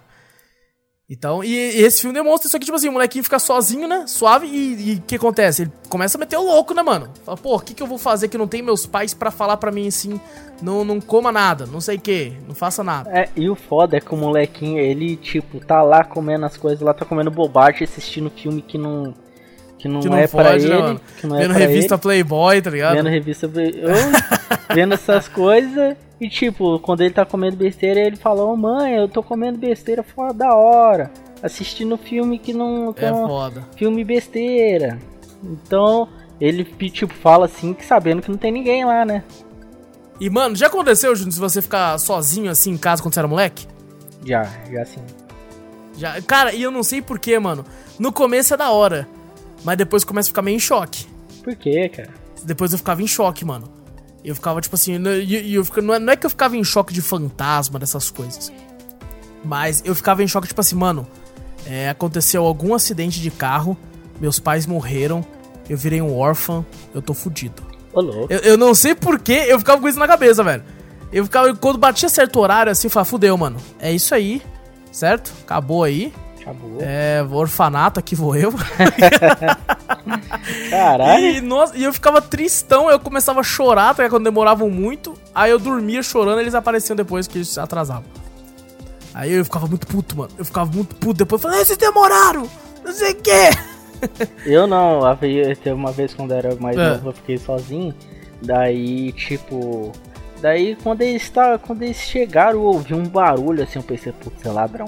Então, 1.12 1.44
e, 1.44 1.50
e, 1.50 1.82
esse 1.82 2.00
filme 2.00 2.14
demonstra 2.14 2.48
isso 2.48 2.56
aqui, 2.56 2.64
tipo 2.64 2.74
assim, 2.74 2.88
o 2.88 2.92
molequinho 2.92 3.22
fica 3.22 3.38
sozinho, 3.38 3.86
né? 3.86 4.06
Suave, 4.06 4.46
e 4.46 4.94
o 4.94 5.02
que 5.02 5.16
acontece? 5.16 5.62
Ele 5.62 5.72
começa 5.90 6.16
a 6.16 6.18
meter 6.18 6.38
o 6.38 6.42
louco, 6.42 6.72
né, 6.72 6.82
mano? 6.82 7.10
Fala, 7.22 7.36
pô, 7.36 7.54
o 7.54 7.60
que, 7.60 7.74
que 7.74 7.82
eu 7.82 7.86
vou 7.86 7.98
fazer 7.98 8.28
que 8.28 8.38
não 8.38 8.48
tem 8.48 8.62
meus 8.62 8.86
pais 8.86 9.12
para 9.12 9.30
falar 9.30 9.58
para 9.58 9.70
mim 9.70 9.88
assim? 9.88 10.18
Não, 10.62 10.86
não 10.86 11.02
coma 11.02 11.30
nada, 11.30 11.66
não 11.66 11.82
sei 11.82 11.98
o 11.98 12.00
que, 12.00 12.32
não 12.48 12.54
faça 12.54 12.82
nada. 12.82 13.10
É, 13.10 13.28
e 13.36 13.50
o 13.50 13.54
foda 13.54 13.98
é 13.98 14.00
que 14.00 14.14
o 14.14 14.16
molequinho, 14.16 14.78
ele, 14.78 15.16
tipo, 15.16 15.60
tá 15.60 15.82
lá 15.82 16.02
comendo 16.02 16.46
as 16.46 16.56
coisas, 16.56 16.80
lá 16.80 16.94
tá 16.94 17.04
comendo 17.04 17.30
bobagem, 17.30 17.84
assistindo 17.84 18.30
filme 18.30 18.62
que 18.62 18.78
não. 18.78 19.14
Que 19.78 19.88
não, 19.88 20.00
que 20.00 20.08
não 20.08 20.16
é 20.16 20.26
pode, 20.26 20.44
pra 20.44 20.56
né, 20.56 20.56
ele. 20.56 20.94
Né, 20.94 21.00
que 21.20 21.26
não 21.26 21.36
é 21.36 21.40
Vendo 21.42 21.52
revista 21.52 21.94
ele. 21.94 22.00
Playboy, 22.00 22.62
tá 22.62 22.70
ligado? 22.70 22.94
Vendo 22.94 23.08
revista 23.10 23.48
Playboy. 23.48 23.92
vendo 24.72 24.94
essas 24.94 25.28
coisas. 25.28 25.94
E 26.22 26.28
tipo, 26.28 26.78
quando 26.78 27.00
ele 27.00 27.12
tá 27.12 27.26
comendo 27.26 27.56
besteira, 27.56 27.98
ele 27.98 28.14
fala, 28.14 28.44
ô 28.44 28.52
oh, 28.52 28.56
mãe, 28.56 28.94
eu 28.94 29.08
tô 29.08 29.24
comendo 29.24 29.58
besteira 29.58 30.04
fora 30.04 30.32
da 30.32 30.54
hora. 30.54 31.10
Assistindo 31.42 31.96
filme 31.96 32.38
que 32.38 32.52
não. 32.52 32.92
Que 32.92 33.04
é 33.04 33.10
foda. 33.10 33.66
Filme 33.74 34.04
besteira. 34.04 35.00
Então, 35.42 36.08
ele 36.40 36.62
tipo, 36.64 37.12
fala 37.12 37.46
assim, 37.46 37.74
que 37.74 37.84
sabendo 37.84 38.22
que 38.22 38.30
não 38.30 38.38
tem 38.38 38.52
ninguém 38.52 38.84
lá, 38.84 39.04
né? 39.04 39.24
E, 40.20 40.30
mano, 40.30 40.54
já 40.54 40.68
aconteceu, 40.68 41.12
Júnior, 41.16 41.32
se 41.32 41.40
você 41.40 41.60
ficar 41.60 41.98
sozinho 41.98 42.52
assim 42.52 42.70
em 42.70 42.78
casa 42.78 43.02
quando 43.02 43.14
você 43.14 43.18
era 43.18 43.26
moleque? 43.26 43.66
Já, 44.24 44.44
já 44.70 44.84
sim. 44.84 45.00
Já, 45.98 46.22
cara, 46.22 46.54
e 46.54 46.62
eu 46.62 46.70
não 46.70 46.84
sei 46.84 47.02
porquê, 47.02 47.36
mano. 47.40 47.64
No 47.98 48.12
começo 48.12 48.54
é 48.54 48.56
da 48.56 48.70
hora, 48.70 49.08
mas 49.64 49.76
depois 49.76 50.04
começa 50.04 50.28
a 50.28 50.30
ficar 50.30 50.42
meio 50.42 50.54
em 50.54 50.60
choque. 50.60 51.04
Por 51.42 51.56
quê, 51.56 51.88
cara? 51.88 52.10
Depois 52.44 52.70
eu 52.70 52.78
ficava 52.78 53.02
em 53.02 53.08
choque, 53.08 53.44
mano. 53.44 53.81
Eu 54.24 54.34
ficava, 54.34 54.60
tipo 54.60 54.74
assim, 54.74 54.94
eu, 54.94 55.64
eu, 55.64 55.82
não, 55.82 55.94
é, 55.94 55.98
não 55.98 56.12
é 56.12 56.16
que 56.16 56.24
eu 56.24 56.30
ficava 56.30 56.56
em 56.56 56.62
choque 56.62 56.92
de 56.92 57.02
fantasma, 57.02 57.78
dessas 57.78 58.10
coisas. 58.10 58.52
Mas 59.44 59.82
eu 59.84 59.94
ficava 59.94 60.22
em 60.22 60.28
choque, 60.28 60.46
tipo 60.46 60.60
assim, 60.60 60.76
mano, 60.76 61.06
é, 61.66 61.88
aconteceu 61.88 62.44
algum 62.44 62.74
acidente 62.74 63.20
de 63.20 63.30
carro, 63.30 63.76
meus 64.20 64.38
pais 64.38 64.66
morreram, 64.66 65.24
eu 65.68 65.76
virei 65.76 66.00
um 66.00 66.16
órfão, 66.16 66.64
eu 66.94 67.02
tô 67.02 67.14
fudido. 67.14 67.62
Eu, 68.30 68.38
eu 68.40 68.56
não 68.56 68.74
sei 68.74 68.94
porquê, 68.94 69.44
eu 69.48 69.58
ficava 69.58 69.80
com 69.80 69.88
isso 69.88 69.98
na 69.98 70.06
cabeça, 70.06 70.42
velho. 70.44 70.62
Eu 71.12 71.24
ficava, 71.24 71.54
quando 71.54 71.78
batia 71.78 72.08
certo 72.08 72.38
horário 72.38 72.72
assim, 72.72 72.86
eu 72.86 72.90
falava, 72.90 73.10
fudeu, 73.10 73.36
mano. 73.36 73.58
É 73.78 73.92
isso 73.92 74.14
aí, 74.14 74.40
certo? 74.90 75.32
Acabou 75.42 75.84
aí. 75.84 76.12
Acabou. 76.42 76.78
É, 76.80 77.24
orfanato, 77.30 77.98
aqui 78.00 78.14
vou 78.14 78.34
eu. 78.36 78.52
Caralho. 80.70 81.24
E, 81.24 81.40
nossa, 81.40 81.76
e 81.76 81.84
eu 81.84 81.92
ficava 81.92 82.20
tristão, 82.20 82.90
eu 82.90 82.98
começava 82.98 83.40
a 83.40 83.44
chorar, 83.44 83.94
tá, 83.94 84.08
quando 84.08 84.24
demoravam 84.24 84.70
muito. 84.70 85.14
Aí 85.34 85.50
eu 85.50 85.58
dormia 85.58 86.02
chorando, 86.02 86.40
eles 86.40 86.54
apareciam 86.54 86.96
depois 86.96 87.26
que 87.26 87.38
eles 87.38 87.56
atrasavam. 87.58 88.04
Aí 89.14 89.32
eu 89.32 89.44
ficava 89.44 89.66
muito 89.66 89.86
puto, 89.86 90.16
mano. 90.16 90.30
Eu 90.38 90.44
ficava 90.44 90.70
muito 90.72 90.96
puto. 90.96 91.18
Depois 91.18 91.42
eu 91.42 91.48
falei, 91.48 91.62
"Ah, 91.62 91.66
vocês 91.66 91.78
demoraram! 91.78 92.48
Não 92.84 92.92
sei 92.92 93.12
o 93.12 93.16
quê. 93.16 93.50
Eu 94.44 94.66
não, 94.66 95.02
teve 95.16 95.70
uma 95.70 95.92
vez 95.92 96.12
quando 96.12 96.32
eu 96.32 96.36
era 96.38 96.56
mais 96.56 96.76
É. 96.76 96.94
novo, 96.94 97.10
eu 97.10 97.12
fiquei 97.12 97.38
sozinho. 97.38 97.94
Daí, 98.42 99.12
tipo. 99.12 99.92
Daí 100.40 100.74
quando 100.82 101.02
eles, 101.02 101.30
tá, 101.30 101.56
quando 101.56 101.82
eles 101.84 101.98
chegaram, 101.98 102.58
eu 102.58 102.64
ouvi 102.64 102.94
um 102.94 103.04
barulho 103.06 103.62
assim, 103.62 103.78
eu 103.78 103.82
pensei, 103.84 104.10
putz, 104.12 104.44
é 104.44 104.50
ladrão. 104.50 104.86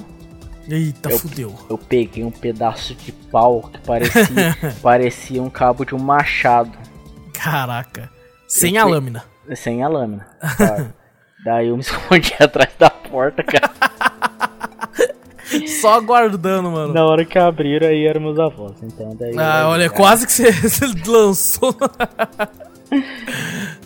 Eita, 0.68 1.10
Eu- 1.10 1.18
fudeu. 1.18 1.54
Eu 1.68 1.76
peguei 1.78 2.24
um 2.24 2.30
pedaço 2.30 2.94
de 2.94 3.12
pau 3.12 3.68
que 3.72 3.78
parecia, 3.80 4.56
parecia 4.82 5.42
um 5.42 5.50
cabo 5.50 5.84
de 5.84 5.94
um 5.94 5.98
machado, 5.98 6.72
Caraca. 7.32 8.10
Sem 8.48 8.76
Eu 8.76 8.82
a 8.82 8.84
fui- 8.84 8.92
lâmina. 8.94 9.24
sem 9.54 9.82
a 9.82 9.88
lâmina. 9.88 10.26
Daí 11.44 11.68
eu 11.68 11.76
me 11.76 11.82
escondi 11.82 12.32
atrás 12.40 12.70
da 12.78 12.88
porta, 12.88 13.42
cara. 13.42 13.70
Só 15.80 15.94
aguardando, 15.94 16.70
mano. 16.70 16.94
Na 16.94 17.04
hora 17.04 17.24
que 17.24 17.38
abriram 17.38 17.86
aí 17.88 18.06
eram 18.06 18.20
meus 18.22 18.38
avós. 18.38 18.76
Então 18.82 19.14
daí. 19.14 19.36
Ah, 19.38 19.68
olha, 19.68 19.88
cara, 19.90 19.96
quase 20.00 20.26
que 20.26 20.32
você, 20.32 20.50
você 20.50 20.86
lançou. 21.06 21.76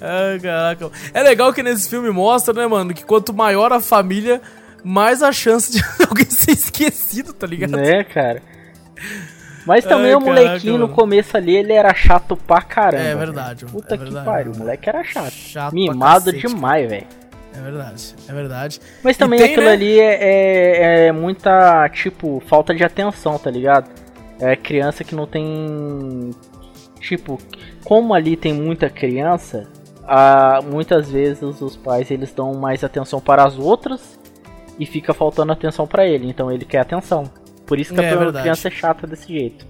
Ai, 0.00 0.38
caraca. 0.40 0.90
É 1.12 1.22
legal 1.22 1.52
que 1.52 1.62
nesse 1.62 1.88
filme 1.88 2.10
mostra, 2.10 2.54
né, 2.54 2.66
mano, 2.66 2.94
que 2.94 3.04
quanto 3.04 3.34
maior 3.34 3.72
a 3.72 3.80
família, 3.80 4.40
mais 4.88 5.22
a 5.22 5.30
chance 5.30 5.70
de 5.70 5.84
alguém 6.08 6.24
ser 6.24 6.52
esquecido, 6.52 7.34
tá 7.34 7.46
ligado? 7.46 7.76
Né, 7.76 8.02
cara? 8.04 8.42
Mas 9.66 9.84
também 9.84 10.12
Ai, 10.12 10.14
o 10.14 10.20
molequinho 10.20 10.74
caraca, 10.74 10.78
no 10.78 10.88
começo 10.88 11.36
ali, 11.36 11.54
ele 11.54 11.74
era 11.74 11.92
chato 11.94 12.34
pra 12.34 12.62
caramba. 12.62 13.04
É 13.04 13.14
verdade, 13.14 13.66
mano, 13.66 13.76
Puta 13.76 13.94
é 13.94 13.98
que 13.98 14.04
verdade, 14.04 14.24
pariu, 14.24 14.52
o 14.52 14.56
moleque 14.56 14.88
era 14.88 15.04
chato. 15.04 15.30
Chato 15.30 15.74
Mimado 15.74 16.32
cacete, 16.32 16.46
demais, 16.46 16.88
velho. 16.88 17.06
É 17.54 17.60
verdade, 17.60 18.14
é 18.26 18.32
verdade. 18.32 18.80
Mas 19.04 19.16
também 19.18 19.38
tem, 19.38 19.50
aquilo 19.50 19.66
né? 19.66 19.72
ali 19.72 20.00
é, 20.00 20.14
é, 20.20 21.06
é 21.08 21.12
muita, 21.12 21.86
tipo, 21.90 22.42
falta 22.46 22.74
de 22.74 22.82
atenção, 22.82 23.38
tá 23.38 23.50
ligado? 23.50 23.90
É 24.40 24.56
criança 24.56 25.04
que 25.04 25.14
não 25.14 25.26
tem. 25.26 26.30
Tipo, 26.98 27.38
como 27.84 28.14
ali 28.14 28.36
tem 28.36 28.54
muita 28.54 28.88
criança, 28.88 29.66
ah, 30.06 30.60
muitas 30.64 31.10
vezes 31.10 31.60
os 31.60 31.76
pais 31.76 32.10
eles 32.10 32.32
dão 32.32 32.54
mais 32.54 32.82
atenção 32.82 33.20
para 33.20 33.44
as 33.44 33.58
outras 33.58 34.17
e 34.78 34.86
fica 34.86 35.12
faltando 35.12 35.52
atenção 35.52 35.86
pra 35.86 36.06
ele. 36.06 36.28
Então 36.28 36.50
ele 36.50 36.64
quer 36.64 36.80
atenção. 36.80 37.30
Por 37.66 37.78
isso 37.78 37.92
que 37.92 38.00
É 38.00 38.12
a 38.12 38.32
criança 38.32 38.68
é 38.68 38.70
chata 38.70 39.06
desse 39.06 39.28
jeito. 39.28 39.66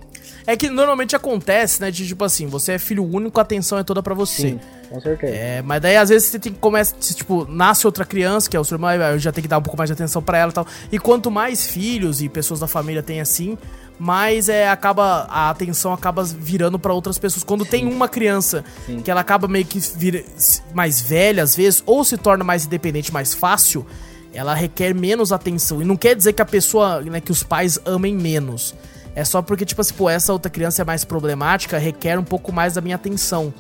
É 0.47 0.57
que 0.57 0.71
normalmente 0.71 1.15
acontece, 1.15 1.81
né, 1.81 1.91
de 1.91 2.07
tipo 2.07 2.25
assim, 2.25 2.47
você 2.47 2.73
é 2.73 2.79
filho 2.79 3.05
único, 3.05 3.39
a 3.39 3.43
atenção 3.43 3.77
é 3.79 3.85
toda 3.85 4.03
pra 4.03 4.15
você. 4.15 4.51
Sim, 4.51 4.61
com 4.89 4.99
certeza. 4.99 5.35
É, 5.35 5.63
mas 5.63 5.83
daí 5.83 5.97
às 5.97 6.09
vezes 6.09 6.29
você 6.29 6.39
tem 6.39 6.53
que 6.53 6.59
começar, 6.59 6.97
tipo, 6.97 7.47
nasce 7.51 7.87
outra 7.87 8.05
criança, 8.05 8.49
que 8.49 8.57
é 8.57 8.61
o 8.61 8.65
seu 8.65 8.77
irmão, 8.77 8.91
eu 8.91 9.19
já 9.19 9.31
tem 9.31 9.43
que 9.43 9.49
dar 9.49 9.59
um 9.59 9.63
pouco 9.63 9.77
mais 9.77 9.89
de 9.89 9.93
atenção 9.93 10.23
pra 10.23 10.39
ela 10.39 10.51
e 10.51 10.55
tal. 10.55 10.67
E 10.91 10.99
quanto 10.99 11.31
mais 11.31 11.67
filhos 11.67 12.23
e 12.23 12.31
pessoas 12.31 12.61
da 12.61 12.67
família 12.67 13.03
tem 13.03 13.21
assim, 13.21 13.59
mais 13.99 14.49
é 14.49 14.69
acaba 14.69 15.27
a 15.29 15.51
atenção 15.51 15.93
acaba 15.93 16.25
virando 16.25 16.79
pra 16.79 16.95
outras 16.95 17.19
pessoas. 17.19 17.45
Quando 17.45 17.67
tem 17.67 17.87
uma 17.87 18.09
criança 18.09 18.65
Sim. 18.87 19.01
que 19.01 19.11
ela 19.11 19.21
acaba 19.21 19.49
meio 19.49 19.67
que 19.67 19.79
vira 19.79 20.25
mais 20.73 21.01
velha 21.01 21.43
às 21.43 21.55
vezes 21.55 21.83
ou 21.85 22.05
se 22.05 22.17
torna 22.17 22.43
mais 22.45 22.65
independente 22.65 23.13
mais 23.13 23.35
fácil, 23.35 23.85
ela 24.33 24.55
requer 24.55 24.95
menos 24.95 25.33
atenção. 25.33 25.81
E 25.83 25.85
não 25.85 25.97
quer 25.97 26.15
dizer 26.15 26.33
que 26.33 26.43
a 26.43 26.47
pessoa, 26.47 27.01
né, 27.03 27.21
que 27.21 27.33
os 27.33 27.43
pais 27.43 27.79
amem 27.85 28.15
menos. 28.15 28.75
É 29.15 29.25
só 29.25 29.43
porque 29.43 29.65
tipo 29.65 29.81
assim, 29.81 29.95
pô, 29.95 30.09
essa 30.09 30.33
outra 30.33 30.51
criança 30.51 30.83
é 30.83 30.85
mais 30.85 31.05
problemática, 31.05 31.77
requer 31.79 32.19
um 32.19 32.25
pouco 32.25 32.53
mais 32.53 32.75
da 32.75 32.81
minha 32.81 32.97
atenção 32.97 33.53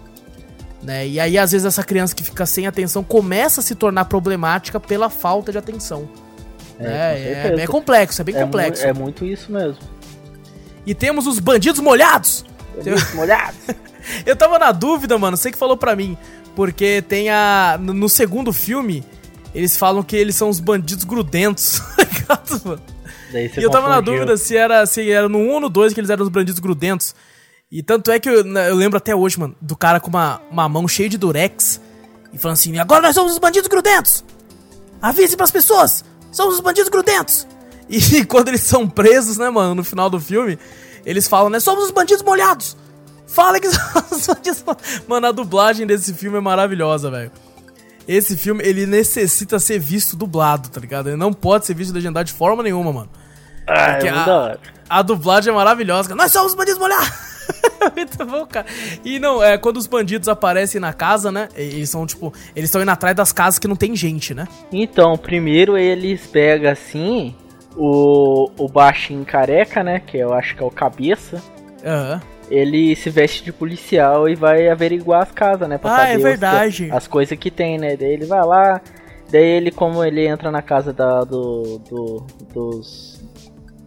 né? 0.81 1.07
E 1.09 1.19
aí, 1.19 1.37
às 1.37 1.51
vezes, 1.51 1.65
essa 1.67 1.83
criança 1.83 2.15
que 2.15 2.23
fica 2.23 2.47
sem 2.47 2.67
atenção 2.69 3.03
começa 3.03 3.61
a 3.61 3.65
se 3.65 3.75
tornar 3.75 4.05
problemática 4.05 4.79
pela 4.79 5.11
falta 5.11 5.51
de 5.51 5.59
atenção. 5.59 6.09
É, 6.79 6.85
É, 6.87 7.53
é, 7.59 7.63
é 7.63 7.67
complexo, 7.67 8.21
é 8.21 8.25
bem 8.25 8.37
É 8.37 8.39
mu- 8.39 8.45
complexo. 8.45 8.87
É, 8.87 8.93
muito 8.93 9.25
isso 9.27 9.51
mesmo. 9.51 9.79
E 10.87 10.95
temos 10.95 11.27
os 11.27 11.41
bandidos 11.41 11.81
molhados! 11.81 12.45
Olhos 12.77 13.13
molhados. 13.13 13.59
Eu 14.25 14.37
tava 14.37 14.57
na 14.57 14.71
dúvida, 14.71 15.19
mano, 15.19 15.37
você 15.37 15.51
que 15.51 15.59
falou 15.59 15.77
pra 15.77 15.97
mim. 15.97 16.17
Porque 16.55 17.03
tem 17.03 17.29
a. 17.29 17.77
No 17.81 18.09
segundo 18.09 18.53
filme, 18.53 19.03
eles 19.59 19.77
falam 19.77 20.05
que 20.05 20.15
eles 20.15 20.37
são 20.37 20.49
os 20.49 20.61
bandidos 20.61 21.03
grudentos. 21.03 21.83
tá 22.29 22.41
E 23.33 23.63
eu 23.63 23.69
tava 23.69 23.89
na 23.89 23.97
confundiu. 23.97 24.21
dúvida 24.21 24.37
se 24.37 24.57
era, 24.57 24.87
se 24.87 25.11
era 25.11 25.29
no 25.29 25.39
1 25.39 25.51
ou 25.51 25.61
no 25.61 25.69
2 25.69 25.93
que 25.93 25.99
eles 25.99 26.11
eram 26.11 26.23
os 26.23 26.29
bandidos 26.29 26.61
grudentos. 26.61 27.13
E 27.71 27.83
tanto 27.83 28.13
é 28.13 28.21
que 28.21 28.29
eu, 28.29 28.47
eu 28.47 28.75
lembro 28.77 28.97
até 28.99 29.17
hoje, 29.17 29.39
mano, 29.39 29.57
do 29.61 29.77
cara 29.77 29.99
com 29.99 30.09
uma, 30.09 30.41
uma 30.49 30.69
mão 30.69 30.87
cheia 30.87 31.09
de 31.09 31.19
durex 31.19 31.81
e 32.33 32.39
falando 32.39 32.55
assim: 32.55 32.79
agora 32.79 33.03
nós 33.03 33.17
somos 33.17 33.33
os 33.33 33.39
bandidos 33.39 33.69
grudentos! 33.69 34.25
Avise 35.03 35.37
pras 35.37 35.51
pessoas! 35.51 36.05
Somos 36.31 36.55
os 36.55 36.61
bandidos 36.61 36.89
grudentos! 36.89 37.47
E 37.91 38.23
quando 38.27 38.49
eles 38.49 38.61
são 38.61 38.87
presos, 38.87 39.39
né, 39.39 39.49
mano, 39.49 39.75
no 39.75 39.83
final 39.83 40.11
do 40.11 40.21
filme, 40.21 40.59
eles 41.07 41.27
falam, 41.27 41.49
né? 41.49 41.59
Somos 41.59 41.87
os 41.87 41.91
bandidos 41.91 42.23
molhados! 42.23 42.77
Fala 43.27 43.59
que 43.59 43.67
somos 43.73 44.13
os 44.13 44.27
bandidos 44.27 44.63
molhados! 44.63 45.03
Mano, 45.09 45.27
a 45.27 45.33
dublagem 45.33 45.87
desse 45.87 46.13
filme 46.13 46.37
é 46.37 46.41
maravilhosa, 46.41 47.11
velho. 47.11 47.33
Esse 48.09 48.39
filme, 48.39 48.65
ele 48.65 48.87
necessita 48.87 49.59
ser 49.59 49.79
visto 49.79 50.17
dublado, 50.17 50.71
tá 50.71 50.81
ligado? 50.81 51.11
Ele 51.11 51.17
não 51.17 51.31
pode 51.31 51.67
ser 51.67 51.75
visto 51.75 51.93
legendado 51.95 52.25
de 52.25 52.33
forma 52.33 52.63
nenhuma, 52.63 52.91
mano. 52.91 53.11
Ah, 53.67 53.93
Porque 53.93 54.09
é 54.09 54.11
a-. 54.11 54.57
A 54.89 55.03
dublagem 55.03 55.53
é 55.53 55.55
maravilhosa. 55.55 56.15
Nós 56.15 56.33
somos 56.33 56.55
bandidos 56.55 56.79
molhados! 56.79 57.29
Muito 57.95 58.25
bom, 58.25 58.47
cara. 58.47 58.67
E 59.05 59.19
não, 59.19 59.43
é 59.43 59.59
quando 59.59 59.77
os 59.77 59.87
bandidos 59.87 60.29
aparecem 60.29 60.81
na 60.81 60.93
casa, 60.93 61.31
né? 61.31 61.49
Eles 61.55 61.91
são 61.91 62.07
tipo. 62.07 62.33
Eles 62.57 62.69
estão 62.69 62.81
indo 62.81 62.91
atrás 62.91 63.15
das 63.15 63.31
casas 63.33 63.59
que 63.59 63.69
não 63.69 63.77
tem 63.77 63.95
gente, 63.95 64.35
né? 64.35 64.49
Então, 64.73 65.17
primeiro 65.17 65.77
eles 65.77 66.27
pegam 66.27 66.71
assim 66.71 67.35
o, 67.77 68.51
o 68.57 68.69
baixinho 68.69 69.25
careca, 69.25 69.83
né? 69.83 70.01
Que 70.01 70.17
eu 70.17 70.33
acho 70.33 70.57
que 70.57 70.63
é 70.63 70.67
o 70.67 70.71
cabeça. 70.71 71.43
Aham. 71.85 72.21
Ele 72.51 72.97
se 72.97 73.11
veste 73.11 73.45
de 73.45 73.53
policial 73.53 74.29
e 74.29 74.35
vai 74.35 74.69
averiguar 74.69 75.23
as 75.23 75.31
casas, 75.33 75.69
né? 75.69 75.77
Pra 75.79 75.93
Ah, 75.93 75.97
saber 75.99 76.13
é 76.13 76.17
os- 76.17 76.23
verdade. 76.23 76.89
as 76.91 77.07
coisas 77.07 77.39
que 77.39 77.51
tem, 77.51 77.77
né? 77.79 77.97
Daí 77.97 78.13
ele 78.13 78.25
vai 78.27 78.45
lá. 78.45 78.81
Daí 79.31 79.45
ele, 79.45 79.71
como 79.71 80.03
ele 80.03 80.27
entra 80.27 80.51
na 80.51 80.63
casa 80.63 80.93
da, 80.93 81.21
do, 81.25 81.79
do- 81.91 82.27
dos. 82.55 83.21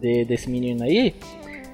de- 0.00 0.24
desse 0.24 0.48
menino 0.48 0.84
aí. 0.84 1.14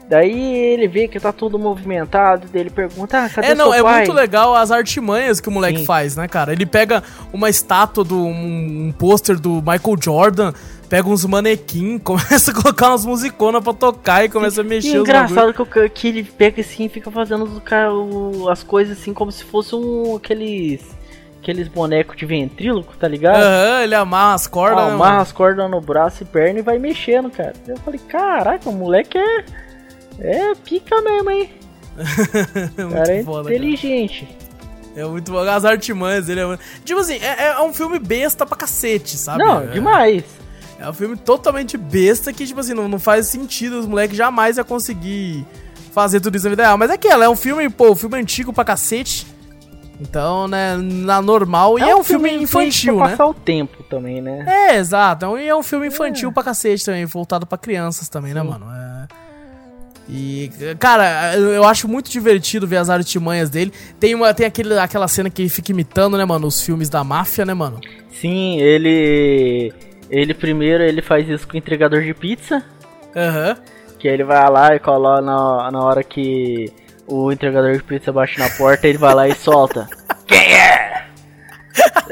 Daí 0.08 0.54
ele 0.72 0.88
vê 0.88 1.06
que 1.06 1.20
tá 1.20 1.30
tudo 1.32 1.58
movimentado. 1.58 2.46
Daí 2.50 2.62
ele 2.62 2.70
pergunta: 2.70 3.24
Ah, 3.24 3.28
cadê 3.28 3.48
É, 3.48 3.54
não, 3.54 3.74
é 3.74 3.82
pai? 3.82 3.96
muito 3.98 4.12
legal 4.14 4.54
as 4.54 4.70
artimanhas 4.70 5.38
que 5.38 5.48
o 5.48 5.52
moleque 5.52 5.80
Sim. 5.80 5.84
faz, 5.84 6.16
né, 6.16 6.26
cara? 6.26 6.50
Ele 6.52 6.64
pega 6.64 7.02
uma 7.30 7.50
estátua 7.50 8.02
do. 8.04 8.16
um, 8.16 8.86
um 8.88 8.92
pôster 8.98 9.38
do 9.38 9.56
Michael 9.60 9.96
Jordan, 10.02 10.52
pega 10.88 11.08
uns 11.08 11.24
manequim, 11.24 11.98
começa 12.02 12.50
a 12.50 12.54
colocar 12.54 12.88
umas 12.90 13.04
musiconas 13.04 13.62
pra 13.62 13.72
tocar 13.72 14.24
e 14.24 14.28
começa 14.28 14.60
a 14.60 14.64
E 14.64 14.68
mexer 14.68 14.96
os 14.96 15.00
engraçado 15.08 15.52
que, 15.54 15.62
o- 15.62 15.90
que 15.90 16.08
ele 16.08 16.24
pega 16.24 16.60
assim 16.60 16.86
e 16.86 16.88
fica 16.88 17.10
fazendo 17.10 17.62
o- 17.92 18.48
as 18.48 18.62
coisas 18.62 18.98
assim 18.98 19.12
como 19.12 19.30
se 19.32 19.44
fosse 19.44 19.74
um 19.74 20.16
aqueles 20.16 20.96
aqueles 21.40 21.68
bonecos 21.68 22.16
de 22.16 22.26
ventríloco, 22.26 22.94
tá 22.98 23.08
ligado? 23.08 23.36
Aham, 23.42 23.82
ele 23.82 23.94
amarra 23.94 24.34
as 24.34 24.46
cordas, 24.46 24.84
né, 24.86 24.92
Amarra 24.92 25.22
as 25.22 25.32
cordas 25.32 25.70
no 25.70 25.80
braço 25.80 26.22
e 26.22 26.26
perna 26.26 26.58
e 26.58 26.62
vai 26.62 26.78
mexendo, 26.78 27.30
cara. 27.30 27.54
Eu 27.66 27.76
falei, 27.78 28.00
caraca, 28.08 28.68
o 28.68 28.72
moleque 28.72 29.16
é. 29.16 29.44
É 30.20 30.54
pica 30.56 31.00
mesmo, 31.00 31.30
hein? 31.30 31.50
É 32.76 32.84
O 32.84 32.90
cara 32.90 33.08
é 33.10 33.14
muito 33.14 33.24
foda, 33.26 33.44
cara. 33.44 33.54
inteligente. 33.54 34.28
É 34.96 35.04
muito 35.04 35.30
bom. 35.30 35.38
As 35.38 35.64
artimanhas 35.64 36.26
dele 36.26 36.40
é. 36.40 36.58
Tipo 36.84 37.00
assim, 37.00 37.18
é, 37.22 37.46
é 37.50 37.60
um 37.62 37.72
filme 37.72 37.98
besta 38.00 38.44
pra 38.44 38.56
cacete, 38.56 39.16
sabe? 39.16 39.38
Não, 39.44 39.62
é, 39.62 39.66
demais. 39.68 40.24
É 40.78 40.88
um 40.88 40.92
filme 40.92 41.16
totalmente 41.16 41.76
besta 41.76 42.32
que, 42.32 42.46
tipo 42.46 42.60
assim, 42.60 42.72
não, 42.74 42.88
não 42.88 42.98
faz 43.00 43.26
sentido. 43.26 43.78
Os 43.80 43.86
moleques 43.86 44.16
jamais 44.16 44.56
iam 44.56 44.64
conseguir 44.64 45.44
fazer 45.92 46.20
tudo 46.20 46.36
isso 46.36 46.44
na 46.46 46.50
vida 46.50 46.62
real. 46.62 46.78
Mas 46.78 46.90
é 46.90 46.94
aquela, 46.94 47.24
é 47.24 47.28
um 47.28 47.34
filme, 47.36 47.68
pô, 47.68 47.90
um 47.90 47.96
filme 47.96 48.16
antigo 48.16 48.52
pra 48.52 48.64
cacete. 48.64 49.26
Então, 50.00 50.46
né, 50.46 50.76
na 50.76 51.20
normal. 51.20 51.76
e 51.76 51.82
é 51.82 51.96
um 51.96 52.04
filme, 52.04 52.28
feito 52.28 52.44
infantil, 52.44 52.94
pra 52.98 53.04
né? 53.06 53.10
passar 53.10 53.26
o 53.26 53.34
tempo 53.34 53.82
também, 53.82 54.22
né? 54.22 54.44
É, 54.46 54.76
exato. 54.76 55.24
É 55.24 55.28
um- 55.28 55.36
E 55.38 55.48
é 55.48 55.56
um 55.56 55.62
filme 55.64 55.88
infantil 55.88 56.30
pra 56.30 56.44
cacete 56.44 56.84
também, 56.84 57.04
voltado 57.04 57.44
pra 57.44 57.58
crianças 57.58 58.08
também, 58.08 58.32
né, 58.32 58.40
Sim. 58.40 58.46
mano? 58.46 58.66
É. 58.72 59.08
E, 60.08 60.50
cara, 60.78 61.34
eu 61.36 61.48
eu 61.50 61.64
acho 61.64 61.86
muito 61.88 62.08
divertido 62.10 62.66
ver 62.66 62.76
as 62.76 62.88
artimanhas 62.88 63.50
dele. 63.50 63.72
Tem, 63.98 64.14
uma, 64.14 64.32
tem 64.32 64.46
aquele, 64.46 64.78
aquela 64.78 65.06
cena 65.08 65.28
que 65.28 65.42
ele 65.42 65.48
fica 65.50 65.72
imitando, 65.72 66.16
né, 66.16 66.24
mano, 66.24 66.46
os 66.46 66.62
filmes 66.62 66.88
da 66.88 67.02
máfia, 67.02 67.44
né, 67.44 67.52
mano? 67.52 67.80
Sim, 68.20 68.56
ele. 68.60 69.74
Ele 70.10 70.34
primeiro 70.34 70.82
ele 70.82 71.02
faz 71.02 71.28
isso 71.28 71.46
com 71.46 71.54
o 71.54 71.58
entregador 71.58 72.02
de 72.02 72.14
pizza. 72.14 72.62
Aham. 73.14 73.56
Que 73.98 74.08
ele 74.08 74.24
vai 74.24 74.48
lá 74.50 74.74
e 74.74 74.78
coloca 74.78 75.20
na, 75.20 75.70
na 75.70 75.82
hora 75.82 76.04
que 76.04 76.72
o 77.06 77.32
entregador 77.32 77.72
de 77.72 77.82
pizza 77.82 78.12
bate 78.12 78.38
na 78.38 78.48
porta, 78.50 78.86
ele 78.86 78.98
vai 78.98 79.14
lá 79.14 79.28
e 79.28 79.34
solta. 79.34 79.88
Quem 80.26 80.54
é? 80.54 81.04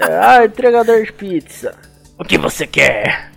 Ah, 0.00 0.44
entregador 0.44 1.02
de 1.02 1.12
pizza. 1.12 1.74
O 2.18 2.24
que 2.24 2.38
você 2.38 2.66
quer? 2.66 3.30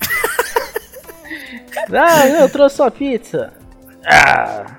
ah, 1.94 2.28
eu 2.28 2.50
trouxe 2.50 2.78
sua 2.78 2.89
pizza. 2.89 3.54
Ah, 4.06 4.78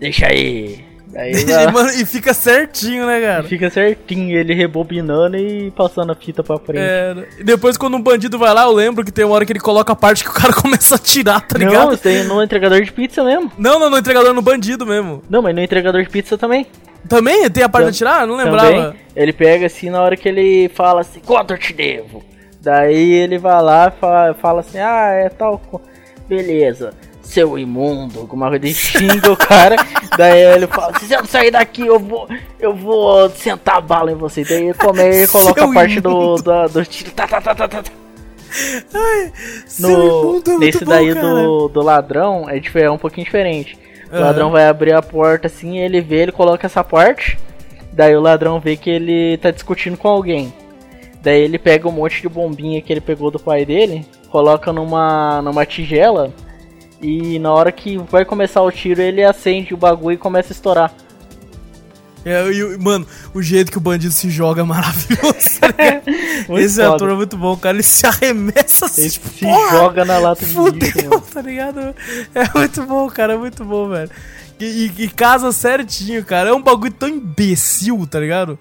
deixa 0.00 0.26
aí. 0.26 0.87
Aí 1.18 1.32
E, 1.32 1.72
mano, 1.72 1.90
e 1.90 2.06
fica 2.06 2.32
certinho, 2.32 3.04
né, 3.04 3.20
cara? 3.20 3.42
fica 3.42 3.68
certinho, 3.68 4.38
ele 4.38 4.54
rebobinando 4.54 5.36
e 5.36 5.70
passando 5.72 6.12
a 6.12 6.14
fita 6.14 6.44
pra 6.44 6.58
frente. 6.58 6.78
É, 6.80 7.14
e 7.40 7.42
depois 7.44 7.76
quando 7.76 7.96
um 7.96 8.00
bandido 8.00 8.38
vai 8.38 8.54
lá, 8.54 8.62
eu 8.62 8.72
lembro 8.72 9.04
que 9.04 9.10
tem 9.10 9.24
uma 9.24 9.34
hora 9.34 9.44
que 9.44 9.52
ele 9.52 9.58
coloca 9.58 9.92
a 9.92 9.96
parte 9.96 10.22
que 10.22 10.30
o 10.30 10.32
cara 10.32 10.52
começa 10.62 10.94
a 10.94 10.98
tirar, 10.98 11.40
tá 11.40 11.58
Não, 11.58 11.66
ligado? 11.66 11.96
tem 11.96 12.22
no 12.22 12.40
entregador 12.40 12.80
de 12.80 12.92
pizza 12.92 13.24
mesmo. 13.24 13.50
Não, 13.58 13.80
não, 13.80 13.90
no 13.90 13.98
entregador, 13.98 14.32
no 14.32 14.40
bandido 14.40 14.86
mesmo. 14.86 15.20
Não, 15.28 15.42
mas 15.42 15.54
no 15.54 15.60
entregador 15.60 16.00
de 16.02 16.08
pizza 16.08 16.38
também. 16.38 16.66
Também 17.08 17.50
tem 17.50 17.64
a 17.64 17.68
parte 17.68 17.90
de 17.90 17.98
tirar? 17.98 18.24
Não 18.26 18.36
lembrava. 18.36 18.70
Também, 18.70 18.94
ele 19.16 19.32
pega 19.32 19.66
assim 19.66 19.90
na 19.90 20.00
hora 20.00 20.16
que 20.16 20.28
ele 20.28 20.68
fala 20.74 21.00
assim, 21.00 21.20
quanto 21.20 21.52
eu 21.52 21.58
te 21.58 21.72
devo? 21.72 22.22
Daí 22.60 23.12
ele 23.12 23.38
vai 23.38 23.60
lá 23.62 23.92
e 23.94 24.00
fala, 24.00 24.34
fala 24.34 24.60
assim, 24.60 24.78
ah, 24.78 25.10
é 25.12 25.28
tal. 25.28 25.60
Beleza, 26.28 26.92
seu 27.28 27.58
imundo, 27.58 28.20
alguma 28.20 28.48
coisa, 28.48 28.66
e 28.66 28.74
xinga 28.74 29.30
o 29.30 29.36
cara. 29.36 29.76
Daí 30.16 30.40
ele 30.54 30.66
fala, 30.66 30.98
se 30.98 31.06
você 31.06 31.16
não 31.16 31.26
sair 31.26 31.50
daqui, 31.50 31.86
eu 31.86 31.98
vou. 31.98 32.26
Eu 32.58 32.74
vou 32.74 33.28
sentar 33.30 33.76
a 33.76 33.80
bala 33.80 34.10
em 34.10 34.14
você. 34.14 34.42
Daí 34.44 34.64
ele 34.64 34.74
come 34.74 35.02
e 35.02 35.26
coloca 35.28 35.64
a 35.64 35.72
parte 35.72 36.00
do, 36.00 36.36
do, 36.36 36.68
do 36.68 36.84
tiro. 36.84 37.10
Tá, 37.12 37.26
tá, 37.28 37.40
tá, 37.40 37.54
tá, 37.54 37.68
tá. 37.68 37.82
tá. 37.82 37.92
Seu 39.66 39.88
No, 39.90 40.32
imundo 40.32 40.50
é 40.52 40.58
nesse 40.58 40.84
bom, 40.84 40.90
daí 40.90 41.14
cara. 41.14 41.20
do, 41.26 41.68
do 41.68 41.82
ladrão 41.82 42.48
é, 42.48 42.58
dif- 42.58 42.76
é 42.80 42.90
um 42.90 42.98
pouquinho 42.98 43.24
diferente. 43.26 43.78
O 44.10 44.14
Aham. 44.16 44.24
ladrão 44.24 44.50
vai 44.50 44.66
abrir 44.66 44.94
a 44.94 45.02
porta 45.02 45.46
assim, 45.48 45.78
ele 45.78 46.00
vê, 46.00 46.22
ele 46.22 46.32
coloca 46.32 46.66
essa 46.66 46.82
parte. 46.82 47.38
Daí 47.92 48.16
o 48.16 48.20
ladrão 48.20 48.58
vê 48.58 48.76
que 48.76 48.88
ele 48.88 49.36
tá 49.38 49.50
discutindo 49.50 49.96
com 49.98 50.08
alguém. 50.08 50.52
Daí 51.20 51.42
ele 51.42 51.58
pega 51.58 51.86
um 51.88 51.92
monte 51.92 52.22
de 52.22 52.28
bombinha 52.28 52.80
que 52.80 52.90
ele 52.92 53.00
pegou 53.02 53.30
do 53.30 53.38
pai 53.38 53.66
dele, 53.66 54.06
coloca 54.30 54.72
numa, 54.72 55.42
numa 55.42 55.66
tigela. 55.66 56.32
E 57.00 57.38
na 57.38 57.52
hora 57.52 57.70
que 57.70 57.96
vai 57.96 58.24
começar 58.24 58.60
o 58.62 58.70
tiro, 58.72 59.00
ele 59.00 59.22
acende 59.22 59.72
o 59.72 59.76
bagulho 59.76 60.14
e 60.14 60.18
começa 60.18 60.52
a 60.52 60.54
estourar. 60.54 60.92
É, 62.24 62.50
e 62.50 62.76
mano, 62.78 63.06
o 63.32 63.40
jeito 63.40 63.70
que 63.70 63.78
o 63.78 63.80
bandido 63.80 64.12
se 64.12 64.28
joga 64.28 64.60
é 64.62 64.64
maravilhoso. 64.64 65.60
Muito 66.48 66.60
Esse 66.64 66.76
foda. 66.82 66.94
ator 66.96 67.10
é 67.10 67.14
muito 67.14 67.36
bom, 67.36 67.56
cara. 67.56 67.76
Ele 67.76 67.82
se 67.82 68.06
arremessa 68.06 68.86
assim, 68.86 69.02
Ele 69.02 69.10
tipo, 69.10 69.28
se 69.28 69.40
porra, 69.44 69.70
joga 69.70 70.04
na 70.04 70.18
lata 70.18 70.44
de 70.44 70.52
Fudeu, 70.52 71.20
tá 71.32 71.40
ligado? 71.40 71.94
É 72.34 72.58
muito 72.58 72.82
bom, 72.84 73.08
cara, 73.08 73.34
é 73.34 73.36
muito 73.36 73.64
bom, 73.64 73.88
velho. 73.88 74.10
E, 74.58 74.64
e- 74.98 75.04
e 75.04 75.08
casa 75.08 75.52
certinho, 75.52 76.24
cara. 76.24 76.50
É 76.50 76.52
um 76.52 76.60
bagulho 76.62 76.92
tão 76.92 77.08
imbecil, 77.08 78.06
tá 78.10 78.18
ligado? 78.18 78.58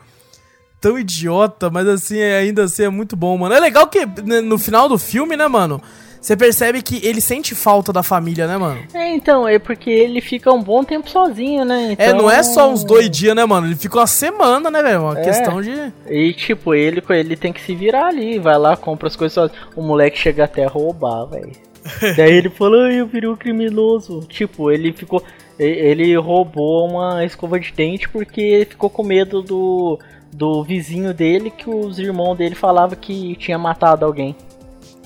Tão 0.79 0.97
idiota, 0.99 1.69
mas 1.69 1.87
assim, 1.87 2.19
é- 2.19 2.37
ainda 2.37 2.65
assim 2.65 2.83
é 2.83 2.89
muito 2.89 3.15
bom, 3.15 3.37
mano. 3.37 3.55
É 3.55 3.59
legal 3.59 3.87
que 3.87 4.05
né, 4.23 4.41
no 4.41 4.57
final 4.59 4.87
do 4.87 4.97
filme, 4.97 5.35
né, 5.35 5.47
mano? 5.47 5.81
Você 6.19 6.35
percebe 6.35 6.81
que 6.81 7.05
ele 7.05 7.21
sente 7.21 7.53
falta 7.55 7.93
da 7.93 8.03
família, 8.03 8.47
né, 8.47 8.57
mano? 8.57 8.79
É, 8.93 9.13
então, 9.13 9.47
é 9.47 9.59
porque 9.59 9.89
ele 9.89 10.19
fica 10.21 10.51
um 10.51 10.61
bom 10.61 10.83
tempo 10.83 11.09
sozinho, 11.09 11.63
né? 11.63 11.95
É, 11.97 12.07
Então- 12.09 12.17
não 12.23 12.31
é 12.31 12.41
só 12.43 12.69
uns 12.69 12.83
dois 12.83 13.09
dias, 13.09 13.35
né, 13.35 13.45
mano? 13.45 13.67
Ele 13.67 13.75
fica 13.75 13.97
uma 13.97 14.07
semana, 14.07 14.69
né, 14.69 14.81
velho? 14.81 15.01
Uma 15.03 15.19
É. 15.19 15.23
questão 15.23 15.61
de. 15.61 15.93
E 16.09 16.33
tipo, 16.33 16.73
ele, 16.73 17.01
ele 17.09 17.35
tem 17.35 17.53
que 17.53 17.61
se 17.61 17.73
virar 17.75 18.07
ali, 18.07 18.39
vai 18.39 18.57
lá, 18.57 18.75
compra 18.75 19.07
as 19.07 19.15
coisas 19.15 19.33
sozinho. 19.33 19.59
O 19.75 19.81
moleque 19.81 20.17
chega 20.17 20.43
até 20.45 20.65
a 20.65 20.69
roubar, 20.69 21.25
velho. 21.25 21.51
Daí 22.17 22.33
ele 22.33 22.49
falou, 22.49 22.81
"Ai, 22.81 22.99
eu 22.99 23.07
virei 23.07 23.29
um 23.29 23.35
criminoso. 23.35 24.21
Tipo, 24.27 24.71
ele 24.71 24.91
ficou. 24.91 25.23
Ele 25.57 26.15
roubou 26.17 26.87
uma 26.87 27.23
escova 27.25 27.59
de 27.59 27.71
dente 27.71 28.07
porque 28.09 28.67
ficou 28.69 28.89
com 28.91 29.03
medo 29.03 29.41
do, 29.41 29.97
do 30.31 30.63
vizinho 30.63 31.13
dele 31.13 31.49
que 31.49 31.67
os 31.67 31.97
irmãos 31.97 32.35
dele 32.35 32.53
falavam 32.53 32.95
que 32.99 33.35
tinha 33.37 33.57
matado 33.57 34.05
alguém. 34.05 34.35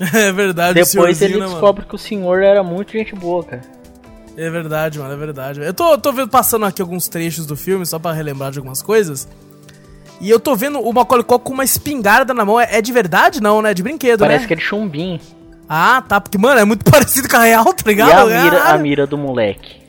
É 0.12 0.32
verdade, 0.32 0.74
Depois 0.74 1.22
ele 1.22 1.34
né, 1.34 1.40
mano? 1.40 1.52
descobre 1.52 1.84
que 1.84 1.94
o 1.94 1.98
senhor 1.98 2.42
era 2.42 2.62
muito 2.62 2.92
gente 2.92 3.14
boa, 3.14 3.44
cara. 3.44 3.62
É 4.36 4.50
verdade, 4.50 4.98
mano, 4.98 5.12
é 5.12 5.16
verdade. 5.16 5.60
Eu 5.60 5.74
tô, 5.74 5.96
tô 5.98 6.12
vendo, 6.12 6.28
passando 6.28 6.64
aqui 6.64 6.80
alguns 6.80 7.06
trechos 7.06 7.46
do 7.46 7.54
filme, 7.54 7.84
só 7.84 7.98
pra 7.98 8.12
relembrar 8.12 8.50
de 8.50 8.58
algumas 8.58 8.82
coisas. 8.82 9.28
E 10.20 10.30
eu 10.30 10.40
tô 10.40 10.54
vendo 10.56 10.80
o 10.80 10.92
Macaulay 10.92 11.24
Culkin 11.24 11.44
com 11.44 11.52
uma 11.52 11.64
espingarda 11.64 12.32
na 12.32 12.44
mão. 12.44 12.58
É, 12.58 12.78
é 12.78 12.82
de 12.82 12.92
verdade? 12.92 13.42
Não, 13.42 13.60
né? 13.60 13.72
É 13.72 13.74
de 13.74 13.82
brinquedo, 13.82 14.20
Parece 14.20 14.42
né? 14.42 14.48
que 14.48 14.54
é 14.54 14.56
de 14.56 14.62
chumbinho. 14.62 15.20
Ah, 15.68 16.02
tá. 16.06 16.20
Porque, 16.20 16.38
mano, 16.38 16.60
é 16.60 16.64
muito 16.64 16.84
parecido 16.90 17.28
com 17.28 17.36
a 17.36 17.40
real, 17.44 17.64
tá 17.74 17.82
ligado? 17.86 18.30
E 18.30 18.34
a 18.34 18.42
mira, 18.44 18.62
a 18.64 18.78
mira 18.78 19.06
do 19.06 19.18
moleque? 19.18 19.82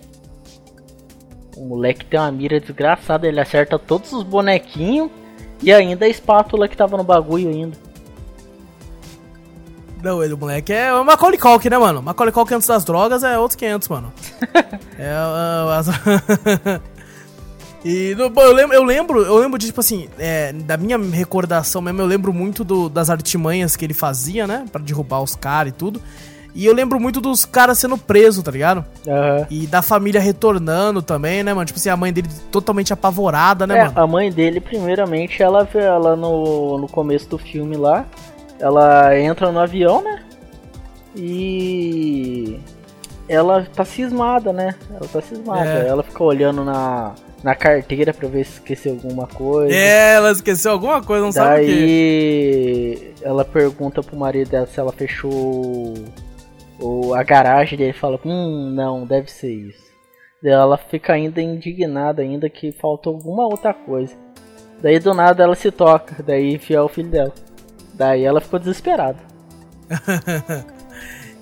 O 1.55 1.65
moleque 1.65 2.05
tem 2.05 2.19
uma 2.19 2.31
mira 2.31 2.59
desgraçada, 2.59 3.27
ele 3.27 3.39
acerta 3.39 3.77
todos 3.79 4.11
os 4.11 4.23
bonequinhos 4.23 5.09
e 5.61 5.71
ainda 5.71 6.05
a 6.05 6.09
espátula 6.09 6.67
que 6.67 6.75
tava 6.75 6.97
no 6.97 7.03
bagulho 7.03 7.47
ainda. 7.49 7.77
Não, 10.03 10.21
ele, 10.21 10.33
o 10.33 10.37
moleque 10.37 10.73
é 10.73 10.93
o 10.93 11.03
Macaulay 11.05 11.37
Culkin, 11.39 11.69
né, 11.69 11.77
mano? 11.77 12.01
Macaulay 12.01 12.33
Culkin 12.33 12.55
antes 12.55 12.67
das 12.67 12.83
drogas 12.83 13.23
é 13.23 13.39
outros 13.39 13.55
500, 13.55 13.87
mano. 13.87 14.11
é... 14.99 15.09
ah, 15.15 15.77
as- 15.79 15.87
E 17.85 18.15
bom, 18.15 18.41
eu 18.41 18.53
lembro, 18.53 18.75
eu 18.75 18.83
lembro, 18.83 19.21
eu 19.23 19.37
lembro 19.39 19.59
de, 19.59 19.65
tipo 19.65 19.81
assim, 19.81 20.07
é, 20.17 20.53
da 20.53 20.77
minha 20.77 20.97
recordação 20.97 21.81
mesmo, 21.81 22.01
eu 22.01 22.05
lembro 22.05 22.31
muito 22.31 22.63
do- 22.63 22.87
das 22.87 23.09
artimanhas 23.09 23.75
que 23.75 23.83
ele 23.83 23.93
fazia, 23.93 24.47
né? 24.47 24.65
Pra 24.71 24.81
derrubar 24.81 25.21
os 25.21 25.35
caras 25.35 25.73
e 25.73 25.75
tudo. 25.75 26.01
E 26.55 26.65
eu 26.65 26.73
lembro 26.73 26.97
muito 26.99 27.19
dos 27.19 27.43
caras 27.45 27.79
sendo 27.79 27.97
presos, 27.97 28.41
tá 28.43 28.51
ligado? 28.51 28.85
Aham. 29.05 29.47
E 29.49 29.67
da 29.67 29.81
família 29.81 30.21
retornando 30.21 31.01
também, 31.01 31.43
né, 31.43 31.53
mano? 31.53 31.65
Tipo 31.65 31.77
assim, 31.79 31.89
a 31.89 31.97
mãe 31.97 32.13
dele 32.13 32.29
totalmente 32.51 32.93
apavorada, 32.93 33.67
né, 33.67 33.77
É, 33.79 33.83
mano? 33.85 33.93
a 33.99 34.07
mãe 34.07 34.31
dele, 34.31 34.61
primeiramente, 34.61 35.41
ela 35.43 35.63
vê 35.65 35.79
ela 35.79 36.15
no, 36.15 36.77
no 36.77 36.87
começo 36.87 37.27
do 37.27 37.37
filme 37.37 37.75
lá. 37.75 38.05
Ela 38.63 39.19
entra 39.19 39.51
no 39.51 39.59
avião, 39.59 40.01
né? 40.01 40.23
E 41.17 42.57
ela 43.27 43.67
tá 43.75 43.83
cismada, 43.83 44.53
né? 44.53 44.73
Ela 44.89 45.05
tá 45.11 45.19
cismada. 45.19 45.69
É. 45.69 45.87
Ela 45.89 46.01
fica 46.01 46.23
olhando 46.23 46.63
na, 46.63 47.13
na 47.43 47.55
carteira 47.55 48.13
pra 48.13 48.29
ver 48.29 48.45
se 48.45 48.53
esqueceu 48.53 48.93
alguma 48.93 49.27
coisa. 49.27 49.75
É, 49.75 50.15
ela 50.15 50.31
esqueceu 50.31 50.71
alguma 50.71 51.03
coisa, 51.03 51.25
não 51.25 51.31
sabe 51.33 51.61
o 51.61 51.65
quê. 51.65 51.73
Daí 51.75 53.13
ela 53.21 53.43
pergunta 53.43 54.01
pro 54.01 54.15
marido 54.15 54.49
dela 54.49 54.65
se 54.65 54.79
ela 54.79 54.93
fechou 54.93 55.93
o, 56.79 57.13
a 57.13 57.21
garagem 57.21 57.77
dele 57.77 57.91
fala, 57.91 58.17
hum, 58.25 58.71
não, 58.73 59.05
deve 59.05 59.29
ser 59.29 59.51
isso. 59.51 59.91
Daí 60.41 60.53
ela 60.53 60.77
fica 60.77 61.11
ainda 61.11 61.41
indignada 61.41 62.21
ainda 62.21 62.49
que 62.49 62.71
faltou 62.71 63.13
alguma 63.13 63.45
outra 63.45 63.73
coisa. 63.73 64.15
Daí 64.81 64.99
do 64.99 65.13
nada 65.13 65.43
ela 65.43 65.55
se 65.55 65.69
toca, 65.69 66.23
daí 66.23 66.53
enfia 66.53 66.81
o 66.81 66.87
filho 66.87 67.09
dela. 67.09 67.33
Daí 67.93 68.23
ela 68.23 68.41
ficou 68.41 68.59
desesperada. 68.59 69.19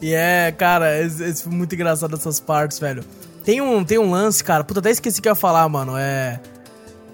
E 0.01 0.15
é, 0.15 0.51
cara, 0.51 0.99
esse, 0.99 1.23
esse 1.23 1.43
foi 1.43 1.53
muito 1.53 1.75
engraçado 1.75 2.15
essas 2.15 2.39
partes, 2.39 2.79
velho. 2.79 3.03
Tem 3.45 3.61
um, 3.61 3.83
tem 3.83 3.99
um 3.99 4.09
lance, 4.09 4.43
cara. 4.43 4.63
Puta, 4.63 4.79
até 4.79 4.89
esqueci 4.89 5.19
o 5.19 5.21
que 5.21 5.29
eu 5.29 5.31
ia 5.31 5.35
falar, 5.35 5.69
mano. 5.69 5.95
É. 5.95 6.39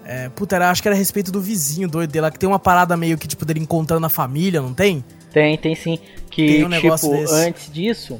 É, 0.06 0.30
puta, 0.30 0.56
era, 0.56 0.70
acho 0.70 0.80
que 0.80 0.88
era 0.88 0.94
a 0.94 0.98
respeito 0.98 1.30
do 1.30 1.38
vizinho 1.38 1.86
doido 1.86 2.10
dele 2.10 2.22
lá, 2.22 2.30
que 2.30 2.38
tem 2.38 2.48
uma 2.48 2.58
parada 2.58 2.96
meio 2.96 3.18
que, 3.18 3.28
tipo, 3.28 3.44
dele 3.44 3.60
encontrando 3.60 4.06
a 4.06 4.08
família, 4.08 4.62
não 4.62 4.72
tem? 4.72 5.04
Tem, 5.30 5.58
tem 5.58 5.74
sim. 5.74 5.98
Que, 6.30 6.46
Tem 6.46 6.64
um 6.64 6.70
tipo, 6.70 6.88
desse. 6.88 7.34
antes 7.34 7.70
disso, 7.70 8.18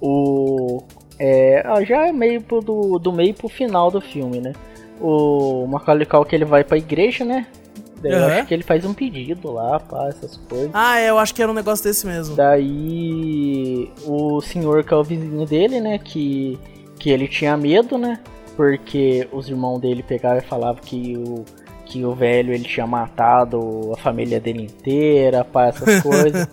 o. 0.00 0.82
É, 1.16 1.62
ah, 1.64 1.84
já 1.84 2.08
é 2.08 2.12
meio 2.12 2.40
pro, 2.40 2.60
do, 2.60 2.98
do 2.98 3.12
meio 3.12 3.34
pro 3.34 3.48
final 3.48 3.88
do 3.88 4.00
filme, 4.00 4.40
né? 4.40 4.52
O 5.00 5.64
Macaulay 5.68 6.06
Culkin 6.06 6.34
ele 6.34 6.44
vai 6.44 6.64
pra 6.64 6.76
igreja, 6.76 7.24
né? 7.24 7.46
Daí 8.00 8.12
Eu 8.12 8.18
Aham. 8.18 8.26
acho 8.38 8.46
que 8.46 8.54
ele 8.54 8.62
faz 8.62 8.84
um 8.84 8.94
pedido 8.94 9.50
lá, 9.52 9.80
pá, 9.80 10.08
essas 10.08 10.36
coisas. 10.36 10.70
Ah, 10.72 10.98
é, 11.00 11.10
eu 11.10 11.18
acho 11.18 11.34
que 11.34 11.42
era 11.42 11.50
um 11.50 11.54
negócio 11.54 11.84
desse 11.84 12.06
mesmo. 12.06 12.36
Daí 12.36 13.90
o 14.06 14.40
senhor 14.40 14.84
que 14.84 14.94
é 14.94 14.96
o 14.96 15.02
vizinho 15.04 15.44
dele, 15.46 15.80
né? 15.80 15.98
Que, 15.98 16.58
que 16.98 17.10
ele 17.10 17.26
tinha 17.28 17.56
medo, 17.56 17.98
né? 17.98 18.20
Porque 18.56 19.28
os 19.32 19.48
irmãos 19.48 19.78
dele 19.80 20.02
pegavam 20.02 20.38
e 20.38 20.42
falavam 20.42 20.82
que 20.82 21.16
o, 21.16 21.44
que 21.86 22.04
o 22.04 22.12
velho 22.14 22.52
ele 22.52 22.64
tinha 22.64 22.86
matado 22.86 23.92
a 23.92 23.96
família 23.96 24.40
dele 24.40 24.62
inteira, 24.62 25.44
pá, 25.44 25.66
essas 25.66 25.98
coisas. 26.02 26.48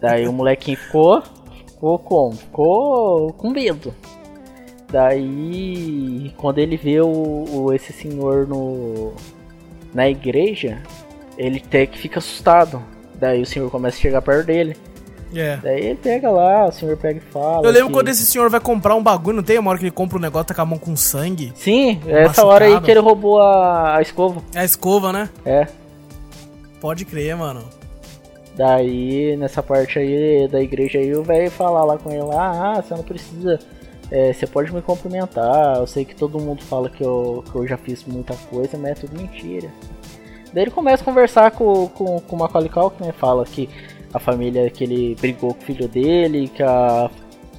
Daí 0.00 0.26
o 0.28 0.32
molequinho 0.32 0.76
ficou. 0.76 1.22
Ficou 1.66 1.98
como? 1.98 2.32
Ficou 2.32 3.32
com 3.32 3.50
medo. 3.50 3.94
Daí 4.90 6.32
quando 6.36 6.58
ele 6.58 6.76
vê 6.76 7.00
o, 7.00 7.06
o- 7.48 7.72
esse 7.72 7.92
senhor 7.92 8.46
no 8.46 9.12
na 9.94 10.08
igreja, 10.08 10.78
ele 11.38 11.62
até 11.64 11.86
que 11.86 11.98
fica 11.98 12.18
assustado. 12.18 12.82
Daí 13.14 13.42
o 13.42 13.46
senhor 13.46 13.70
começa 13.70 13.96
a 13.96 14.00
chegar 14.00 14.22
perto 14.22 14.46
dele. 14.46 14.76
É. 15.34 15.56
Daí 15.62 15.80
ele 15.86 15.94
pega 16.02 16.28
lá, 16.30 16.66
o 16.66 16.72
senhor 16.72 16.96
pega 16.96 17.18
e 17.18 17.32
fala. 17.32 17.64
Eu 17.66 17.70
lembro 17.70 17.88
que- 17.88 17.94
quando 17.94 18.08
esse 18.08 18.26
senhor 18.26 18.50
vai 18.50 18.58
comprar 18.60 18.94
um 18.96 19.02
bagulho, 19.02 19.36
não 19.36 19.42
tem 19.44 19.58
uma 19.58 19.70
hora 19.70 19.78
que 19.78 19.84
ele 19.84 19.90
compra 19.92 20.18
um 20.18 20.20
negócio, 20.20 20.46
tá 20.48 20.54
com 20.54 20.62
a 20.62 20.66
mão 20.66 20.78
com 20.78 20.96
sangue? 20.96 21.52
Sim, 21.54 22.00
é 22.06 22.22
essa 22.24 22.44
hora 22.44 22.64
aí 22.64 22.80
que 22.80 22.90
ele 22.90 22.98
roubou 23.00 23.40
a, 23.40 23.96
a 23.98 24.02
escova. 24.02 24.42
É 24.54 24.60
a 24.60 24.64
escova, 24.64 25.12
né? 25.12 25.28
É. 25.44 25.66
Pode 26.80 27.04
crer, 27.04 27.36
mano. 27.36 27.62
Daí, 28.56 29.36
nessa 29.36 29.62
parte 29.62 29.98
aí 29.98 30.48
da 30.48 30.60
igreja 30.60 30.98
aí, 30.98 31.14
o 31.14 31.22
velho 31.22 31.50
falar 31.50 31.84
lá 31.84 31.96
com 31.96 32.10
ele, 32.10 32.22
ah, 32.32 32.74
ah, 32.76 32.82
você 32.82 32.94
não 32.94 33.02
precisa, 33.02 33.58
é, 34.10 34.32
você 34.32 34.46
pode 34.46 34.74
me 34.74 34.82
cumprimentar, 34.82 35.76
eu 35.76 35.86
sei 35.86 36.04
que 36.04 36.14
todo 36.14 36.40
mundo 36.40 36.62
fala 36.62 36.90
que 36.90 37.02
eu, 37.02 37.44
que 37.50 37.56
eu 37.56 37.66
já 37.66 37.76
fiz 37.76 38.04
muita 38.04 38.34
coisa, 38.50 38.76
mas 38.76 38.90
é 38.92 38.94
tudo 38.94 39.16
mentira. 39.16 39.70
Daí 40.52 40.64
ele 40.64 40.70
começa 40.70 41.02
a 41.02 41.04
conversar 41.04 41.52
com, 41.52 41.86
com, 41.88 42.20
com 42.20 42.36
o 42.36 42.38
Macaulay 42.38 42.68
Culkin, 42.68 43.04
né, 43.04 43.12
fala 43.12 43.44
que 43.44 43.68
a 44.12 44.18
família, 44.18 44.68
que 44.68 44.82
ele 44.82 45.14
brigou 45.14 45.54
com 45.54 45.60
o 45.60 45.64
filho 45.64 45.86
dele, 45.86 46.48
que, 46.48 46.62
a, 46.62 47.08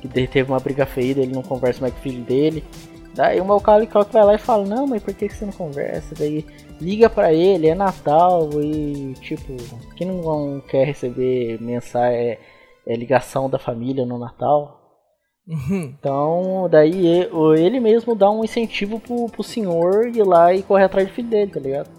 que 0.01 0.07
teve 0.09 0.51
uma 0.51 0.59
briga 0.59 0.85
feia, 0.85 1.11
ele 1.11 1.33
não 1.33 1.41
conversa 1.41 1.79
mais 1.79 1.93
com 1.93 1.99
o 1.99 2.03
filho 2.03 2.23
dele. 2.23 2.63
Daí 3.15 3.39
o 3.39 3.45
Macaulay 3.45 3.87
Culkin 3.87 4.11
vai 4.11 4.25
lá 4.25 4.35
e 4.35 4.37
fala, 4.37 4.65
não, 4.65 4.85
mas 4.85 5.01
por 5.01 5.13
que 5.13 5.29
você 5.29 5.45
não 5.45 5.53
conversa? 5.53 6.13
Daí 6.17 6.45
liga 6.81 7.09
para 7.09 7.33
ele, 7.33 7.67
é 7.67 7.75
Natal 7.75 8.49
e 8.61 9.13
tipo, 9.21 9.55
quem 9.95 10.07
não 10.07 10.61
quer 10.67 10.85
receber 10.85 11.61
mensagem 11.61 12.19
é, 12.19 12.39
é 12.85 12.95
ligação 12.95 13.49
da 13.49 13.59
família 13.59 14.05
no 14.05 14.17
Natal? 14.17 14.80
Uhum. 15.51 15.93
Então, 15.99 16.69
daí 16.71 17.27
ele 17.57 17.79
mesmo 17.81 18.15
dá 18.15 18.31
um 18.31 18.43
incentivo 18.43 18.99
pro, 18.99 19.27
pro 19.27 19.43
senhor 19.43 20.07
ir 20.07 20.23
lá 20.23 20.53
e 20.53 20.63
correr 20.63 20.85
atrás 20.85 21.09
do 21.09 21.13
filho 21.13 21.27
dele, 21.27 21.51
tá 21.51 21.59
ligado? 21.59 21.89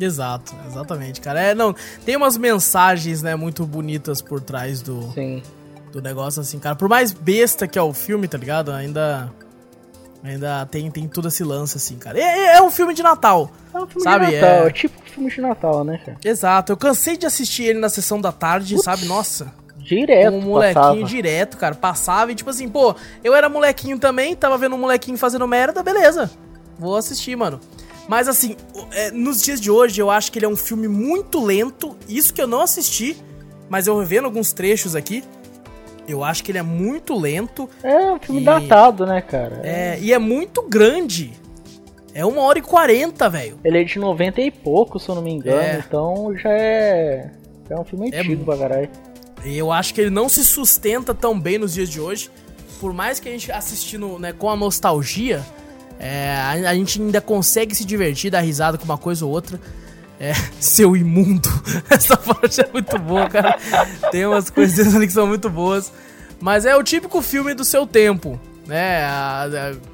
Exato, 0.00 0.54
exatamente, 0.66 1.20
cara. 1.20 1.40
É, 1.40 1.54
não, 1.54 1.74
tem 2.04 2.16
umas 2.16 2.36
mensagens, 2.36 3.20
né, 3.20 3.34
muito 3.34 3.66
bonitas 3.66 4.22
por 4.22 4.40
trás 4.40 4.80
do, 4.80 5.10
Sim. 5.12 5.42
do 5.92 6.00
negócio, 6.00 6.40
assim, 6.40 6.60
cara. 6.60 6.76
Por 6.76 6.88
mais 6.88 7.12
besta 7.12 7.66
que 7.66 7.76
é 7.76 7.82
o 7.82 7.92
filme, 7.92 8.28
tá 8.28 8.38
ligado? 8.38 8.70
Ainda 8.70 9.32
Ainda 10.22 10.66
tem, 10.66 10.90
tem 10.90 11.08
todo 11.08 11.28
esse 11.28 11.42
lance, 11.42 11.78
assim, 11.78 11.96
cara. 11.96 12.18
É, 12.18 12.56
é 12.56 12.62
um 12.62 12.70
filme 12.70 12.92
de 12.92 13.02
Natal. 13.02 13.50
É 13.72 13.78
um 13.78 13.86
filme 13.86 14.02
sabe? 14.02 14.26
de 14.26 14.34
Natal, 14.34 14.64
é... 14.64 14.66
é 14.66 14.70
tipo 14.70 15.02
filme 15.10 15.30
de 15.30 15.40
Natal, 15.40 15.82
né, 15.82 15.98
cara? 16.04 16.18
Exato. 16.22 16.72
Eu 16.72 16.76
cansei 16.76 17.16
de 17.16 17.26
assistir 17.26 17.64
ele 17.64 17.78
na 17.78 17.88
sessão 17.88 18.20
da 18.20 18.30
tarde, 18.30 18.74
Ups. 18.74 18.84
sabe? 18.84 19.06
Nossa. 19.06 19.50
Direto, 19.96 20.34
Um 20.34 20.40
molequinho 20.42 20.74
passava. 20.74 21.04
direto, 21.04 21.56
cara. 21.56 21.74
Passava 21.74 22.32
e 22.32 22.34
tipo 22.34 22.50
assim, 22.50 22.68
pô, 22.68 22.94
eu 23.24 23.34
era 23.34 23.48
molequinho 23.48 23.98
também, 23.98 24.36
tava 24.36 24.56
vendo 24.56 24.76
um 24.76 24.78
molequinho 24.78 25.18
fazendo 25.18 25.46
merda, 25.48 25.82
beleza. 25.82 26.30
Vou 26.78 26.96
assistir, 26.96 27.34
mano. 27.36 27.58
Mas 28.08 28.28
assim, 28.28 28.56
é, 28.92 29.10
nos 29.10 29.42
dias 29.42 29.60
de 29.60 29.70
hoje 29.70 30.00
eu 30.00 30.10
acho 30.10 30.30
que 30.30 30.38
ele 30.38 30.46
é 30.46 30.48
um 30.48 30.56
filme 30.56 30.86
muito 30.86 31.44
lento. 31.44 31.96
Isso 32.08 32.32
que 32.32 32.40
eu 32.40 32.46
não 32.46 32.60
assisti, 32.60 33.16
mas 33.68 33.86
eu 33.86 34.00
vendo 34.04 34.26
alguns 34.26 34.52
trechos 34.52 34.94
aqui. 34.94 35.24
Eu 36.08 36.24
acho 36.24 36.42
que 36.42 36.50
ele 36.50 36.58
é 36.58 36.62
muito 36.62 37.18
lento. 37.18 37.68
É 37.82 38.12
um 38.12 38.18
filme 38.18 38.40
e... 38.40 38.44
datado, 38.44 39.06
né, 39.06 39.20
cara? 39.20 39.60
É, 39.62 39.98
e 40.00 40.12
é 40.12 40.18
muito 40.18 40.62
grande. 40.62 41.32
É 42.14 42.24
uma 42.24 42.42
hora 42.42 42.58
e 42.58 42.62
quarenta, 42.62 43.28
velho. 43.28 43.58
Ele 43.64 43.80
é 43.80 43.84
de 43.84 43.98
90 43.98 44.40
e 44.40 44.50
pouco, 44.50 44.98
se 44.98 45.08
eu 45.08 45.14
não 45.14 45.22
me 45.22 45.30
engano. 45.32 45.60
É. 45.60 45.82
Então 45.86 46.36
já 46.36 46.50
é. 46.50 47.30
É 47.68 47.78
um 47.78 47.84
filme 47.84 48.10
é 48.12 48.18
antigo 48.18 48.42
é... 48.42 48.44
pra 48.44 48.56
caralho. 48.56 48.88
E 49.44 49.56
eu 49.56 49.72
acho 49.72 49.94
que 49.94 50.00
ele 50.00 50.10
não 50.10 50.28
se 50.28 50.44
sustenta 50.44 51.14
tão 51.14 51.38
bem 51.38 51.58
nos 51.58 51.72
dias 51.72 51.88
de 51.88 52.00
hoje. 52.00 52.30
Por 52.78 52.92
mais 52.92 53.20
que 53.20 53.28
a 53.28 53.32
gente 53.32 53.50
assistindo 53.52 54.18
né, 54.18 54.32
com 54.32 54.48
a 54.48 54.56
nostalgia, 54.56 55.44
é, 55.98 56.34
a, 56.34 56.70
a, 56.70 56.74
gente 56.74 57.00
ainda 57.00 57.20
consegue 57.20 57.74
se 57.74 57.84
divertir, 57.84 58.30
dar 58.30 58.40
risada 58.40 58.78
com 58.78 58.84
uma 58.84 58.98
coisa 58.98 59.24
ou 59.24 59.30
outra. 59.30 59.60
É, 60.18 60.32
seu 60.60 60.96
imundo. 60.96 61.48
Essa 61.88 62.16
parte 62.16 62.60
é 62.60 62.68
muito 62.72 62.98
boa, 62.98 63.28
cara. 63.28 63.58
Tem 64.10 64.26
umas 64.26 64.50
coisas 64.50 64.94
ali 64.94 65.06
que 65.06 65.12
são 65.12 65.26
muito 65.26 65.48
boas. 65.48 65.92
Mas 66.40 66.64
é 66.64 66.74
o 66.74 66.82
típico 66.82 67.20
filme 67.20 67.52
do 67.54 67.64
seu 67.64 67.86
tempo. 67.86 68.40
Né? 68.70 69.02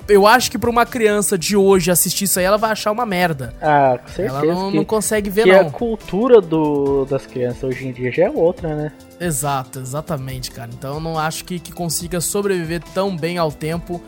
Eu 0.07 0.27
acho 0.27 0.51
que 0.51 0.59
pra 0.59 0.69
uma 0.69 0.85
criança 0.85 1.39
de 1.39 1.57
hoje 1.57 1.91
assistir 1.91 2.25
isso 2.25 2.39
aí, 2.39 2.45
ela 2.45 2.59
vai 2.59 2.73
achar 2.73 2.93
uma 2.93 3.07
merda. 3.07 3.55
Ah, 3.63 3.99
com 3.99 4.09
certeza. 4.09 4.37
Ela 4.37 4.55
não, 4.55 4.71
que, 4.71 4.77
não 4.77 4.85
consegue 4.85 5.31
ver, 5.31 5.45
que 5.45 5.53
não. 5.53 5.69
a 5.69 5.71
cultura 5.71 6.43
do, 6.43 7.07
das 7.07 7.25
crianças 7.25 7.65
hoje 7.65 7.89
em 7.89 7.93
dia 7.93 8.13
já 8.13 8.25
é 8.25 8.31
outra, 8.31 8.77
né? 8.77 8.93
Exato, 9.19 9.81
exatamente, 9.81 10.51
cara. 10.51 10.69
Então 10.77 10.97
eu 10.97 11.01
não 11.01 11.19
acho 11.19 11.43
que, 11.47 11.59
que 11.59 11.73
consiga 11.73 12.21
sobreviver 12.21 12.83
tão 12.93 13.17
bem 13.17 13.39
ao 13.39 13.51
tempo 13.51 14.03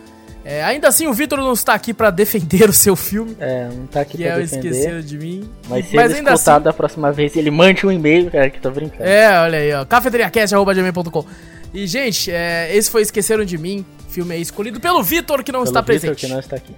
é, 0.44 0.64
ainda 0.64 0.88
assim, 0.88 1.07
o 1.07 1.12
Vitor 1.12 1.38
não 1.40 1.52
está 1.52 1.74
aqui 1.74 1.92
para 1.92 2.11
defender 2.11 2.68
o 2.70 2.72
seu 2.72 2.96
filme. 2.96 3.37
É, 3.38 3.68
não 3.68 3.85
está 3.85 4.00
aqui 4.00 4.16
que 4.16 4.24
pra 4.24 4.33
é 4.33 4.38
defender. 4.38 4.70
Esqueceram 4.70 5.00
de 5.00 5.18
mim. 5.18 5.50
Mas 5.68 5.87
se 5.87 5.94
Mas 5.96 6.11
ele 6.11 6.20
ainda 6.20 6.33
escutar 6.33 6.54
assim... 6.54 6.64
da 6.64 6.72
próxima 6.72 7.12
vez, 7.12 7.37
ele 7.37 7.50
mande 7.50 7.87
um 7.87 7.92
e-mail, 7.92 8.31
cara, 8.31 8.48
que 8.48 8.59
tô 8.59 8.70
brincando. 8.70 9.04
É, 9.04 9.40
olha 9.40 9.59
aí, 9.59 9.74
ó. 9.74 9.85
cafeteriacast.com. 9.85 11.24
E, 11.72 11.87
gente, 11.87 12.31
é, 12.31 12.74
esse 12.74 12.90
foi 12.90 13.02
Esqueceram 13.02 13.44
de 13.44 13.59
Mim. 13.59 13.85
Filme 14.09 14.35
aí 14.35 14.40
escolhido 14.40 14.81
pelo 14.81 15.02
Vitor, 15.02 15.44
que 15.44 15.52
não 15.52 15.61
pelo 15.61 15.70
está 15.70 15.83
presente. 15.83 16.26
que 16.26 16.33
não 16.33 16.38
está 16.38 16.57
aqui. 16.57 16.74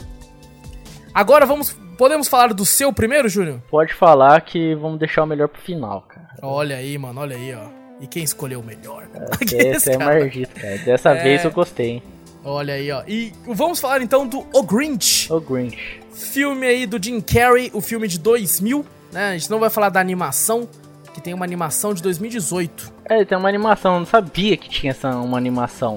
Agora 1.14 1.46
vamos. 1.46 1.76
Podemos 1.96 2.28
falar 2.28 2.54
do 2.54 2.64
seu 2.64 2.92
primeiro, 2.92 3.28
Júnior? 3.28 3.60
Pode 3.70 3.92
falar 3.92 4.40
que 4.40 4.74
vamos 4.74 4.98
deixar 4.98 5.22
o 5.22 5.26
melhor 5.26 5.48
pro 5.48 5.60
final, 5.60 6.02
cara. 6.02 6.30
Olha 6.42 6.76
aí, 6.76 6.96
mano, 6.96 7.20
olha 7.20 7.36
aí, 7.36 7.54
ó. 7.54 7.68
E 8.00 8.06
quem 8.06 8.24
escolheu 8.24 8.60
o 8.60 8.64
melhor? 8.64 9.06
É, 9.52 9.68
esse 9.76 9.90
é 9.90 9.98
Margito, 9.98 10.58
cara. 10.58 10.78
Dessa 10.78 11.10
é... 11.10 11.22
vez 11.22 11.44
eu 11.44 11.50
gostei, 11.50 11.90
hein? 11.90 12.02
Olha 12.42 12.74
aí, 12.74 12.90
ó. 12.90 13.02
E 13.06 13.32
vamos 13.46 13.78
falar 13.80 14.00
então 14.00 14.26
do 14.26 14.46
O 14.52 14.62
Grinch. 14.62 15.30
O 15.30 15.40
Grinch. 15.40 16.00
Filme 16.12 16.66
aí 16.66 16.86
do 16.86 17.02
Jim 17.02 17.20
Carrey, 17.20 17.70
o 17.74 17.80
filme 17.80 18.08
de 18.08 18.18
2000, 18.18 18.84
né? 19.12 19.30
A 19.30 19.32
gente 19.36 19.50
não 19.50 19.58
vai 19.58 19.68
falar 19.68 19.90
da 19.90 20.00
animação, 20.00 20.66
que 21.12 21.20
tem 21.20 21.34
uma 21.34 21.44
animação 21.44 21.92
de 21.92 22.02
2018. 22.02 22.99
É, 23.10 23.24
tem 23.24 23.36
uma 23.36 23.48
animação, 23.48 23.94
eu 23.94 23.98
não 23.98 24.06
sabia 24.06 24.56
que 24.56 24.68
tinha 24.68 24.92
essa 24.92 25.10
uma 25.16 25.36
animação. 25.36 25.96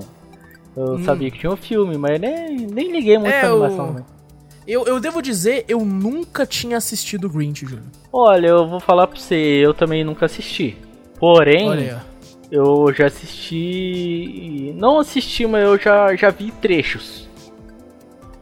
Eu 0.76 0.96
hum. 0.96 1.04
sabia 1.06 1.30
que 1.30 1.40
tinha 1.40 1.52
um 1.52 1.56
filme, 1.56 1.98
mas 1.98 2.20
nem, 2.20 2.58
nem 2.58 2.92
liguei 2.92 3.18
muito 3.18 3.34
é, 3.34 3.42
pra 3.42 3.50
animação, 3.50 3.88
eu... 3.88 3.94
né? 3.94 4.06
Eu, 4.66 4.86
eu 4.86 5.00
devo 5.00 5.22
dizer, 5.22 5.66
eu 5.68 5.80
nunca 5.86 6.46
tinha 6.46 6.78
assistido 6.78 7.26
o 7.26 7.30
Grinch, 7.30 7.66
Júnior. 7.66 7.86
Olha, 8.12 8.48
eu 8.48 8.68
vou 8.68 8.80
falar 8.80 9.08
pra 9.08 9.20
você, 9.20 9.36
eu 9.36 9.74
também 9.74 10.04
nunca 10.04 10.26
assisti. 10.26 10.78
Porém, 11.20 11.70
Olha 11.70 12.14
eu 12.54 12.94
já 12.94 13.08
assisti. 13.08 14.72
Não 14.78 15.00
assisti, 15.00 15.48
mas 15.48 15.64
eu 15.64 15.76
já, 15.80 16.16
já 16.16 16.30
vi 16.30 16.52
trechos. 16.52 17.28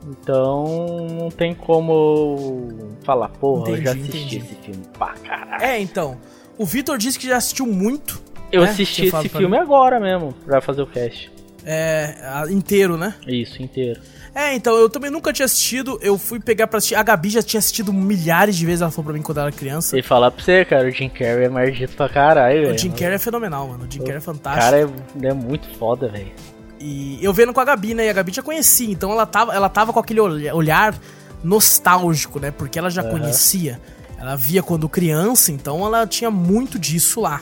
Então 0.05 1.07
não 1.10 1.29
tem 1.29 1.55
como 1.55 2.67
falar, 3.05 3.29
porra, 3.29 3.71
entendi, 3.71 3.77
eu 3.77 3.84
já 3.86 3.91
assisti 3.91 4.17
entendi. 4.17 4.38
esse 4.38 4.55
filme 4.55 4.84
pra 4.97 5.13
caralho. 5.13 5.63
É, 5.63 5.79
então. 5.79 6.17
O 6.57 6.65
Vitor 6.65 6.97
disse 6.97 7.17
que 7.17 7.25
já 7.25 7.38
assistiu 7.38 7.65
muito. 7.65 8.21
Eu 8.51 8.63
né? 8.63 8.69
assisti 8.69 9.05
esse 9.05 9.29
filme 9.29 9.57
agora 9.57 9.99
mesmo, 9.99 10.33
pra 10.45 10.61
fazer 10.61 10.81
o 10.81 10.87
cast. 10.87 11.31
É, 11.63 12.15
inteiro, 12.49 12.97
né? 12.97 13.13
Isso, 13.27 13.61
inteiro. 13.61 14.01
É, 14.33 14.53
então, 14.55 14.75
eu 14.77 14.89
também 14.89 15.11
nunca 15.11 15.33
tinha 15.33 15.45
assistido, 15.45 15.99
eu 16.01 16.17
fui 16.17 16.39
pegar 16.39 16.67
pra 16.67 16.77
assistir. 16.77 16.95
A 16.95 17.03
Gabi 17.03 17.29
já 17.29 17.43
tinha 17.43 17.59
assistido 17.59 17.91
milhares 17.91 18.55
de 18.55 18.65
vezes, 18.65 18.81
ela 18.81 18.89
falou 18.89 19.05
pra 19.05 19.13
mim 19.13 19.21
quando 19.21 19.39
ela 19.39 19.47
era 19.47 19.55
criança. 19.55 19.97
E 19.97 20.01
falar 20.01 20.31
pra 20.31 20.43
você, 20.43 20.63
cara, 20.65 20.87
o 20.87 20.91
Jim 20.91 21.09
Carrey 21.09 21.45
é 21.45 21.49
maldito 21.49 21.95
pra 21.95 22.07
caralho, 22.07 22.61
velho. 22.61 22.75
O 22.75 22.77
Jim 22.77 22.91
Carrey 22.91 23.15
é 23.15 23.19
fenomenal, 23.19 23.67
mano. 23.67 23.85
O 23.87 23.91
Jim 23.91 23.99
Carrey 23.99 24.17
é 24.17 24.21
fantástico. 24.21 24.65
O 24.65 24.71
cara 24.71 24.77
é, 24.79 25.27
é 25.27 25.33
muito 25.33 25.67
foda, 25.77 26.07
velho. 26.07 26.31
E 26.79 27.19
eu 27.23 27.33
vendo 27.33 27.53
com 27.53 27.59
a 27.59 27.65
Gabi, 27.65 27.93
né? 27.93 28.07
E 28.07 28.09
a 28.09 28.13
Gabi 28.13 28.31
já 28.31 28.41
conhecia, 28.41 28.91
então 28.91 29.11
ela 29.11 29.25
tava, 29.25 29.53
ela 29.53 29.69
tava 29.69 29.93
com 29.93 29.99
aquele 29.99 30.19
olhar 30.19 30.97
nostálgico, 31.43 32.39
né? 32.39 32.51
Porque 32.51 32.79
ela 32.79 32.89
já 32.89 33.03
uhum. 33.03 33.11
conhecia. 33.11 33.79
Ela 34.17 34.35
via 34.35 34.63
quando 34.63 34.87
criança, 34.87 35.51
então 35.51 35.85
ela 35.85 36.07
tinha 36.07 36.31
muito 36.31 36.79
disso 36.79 37.21
lá. 37.21 37.41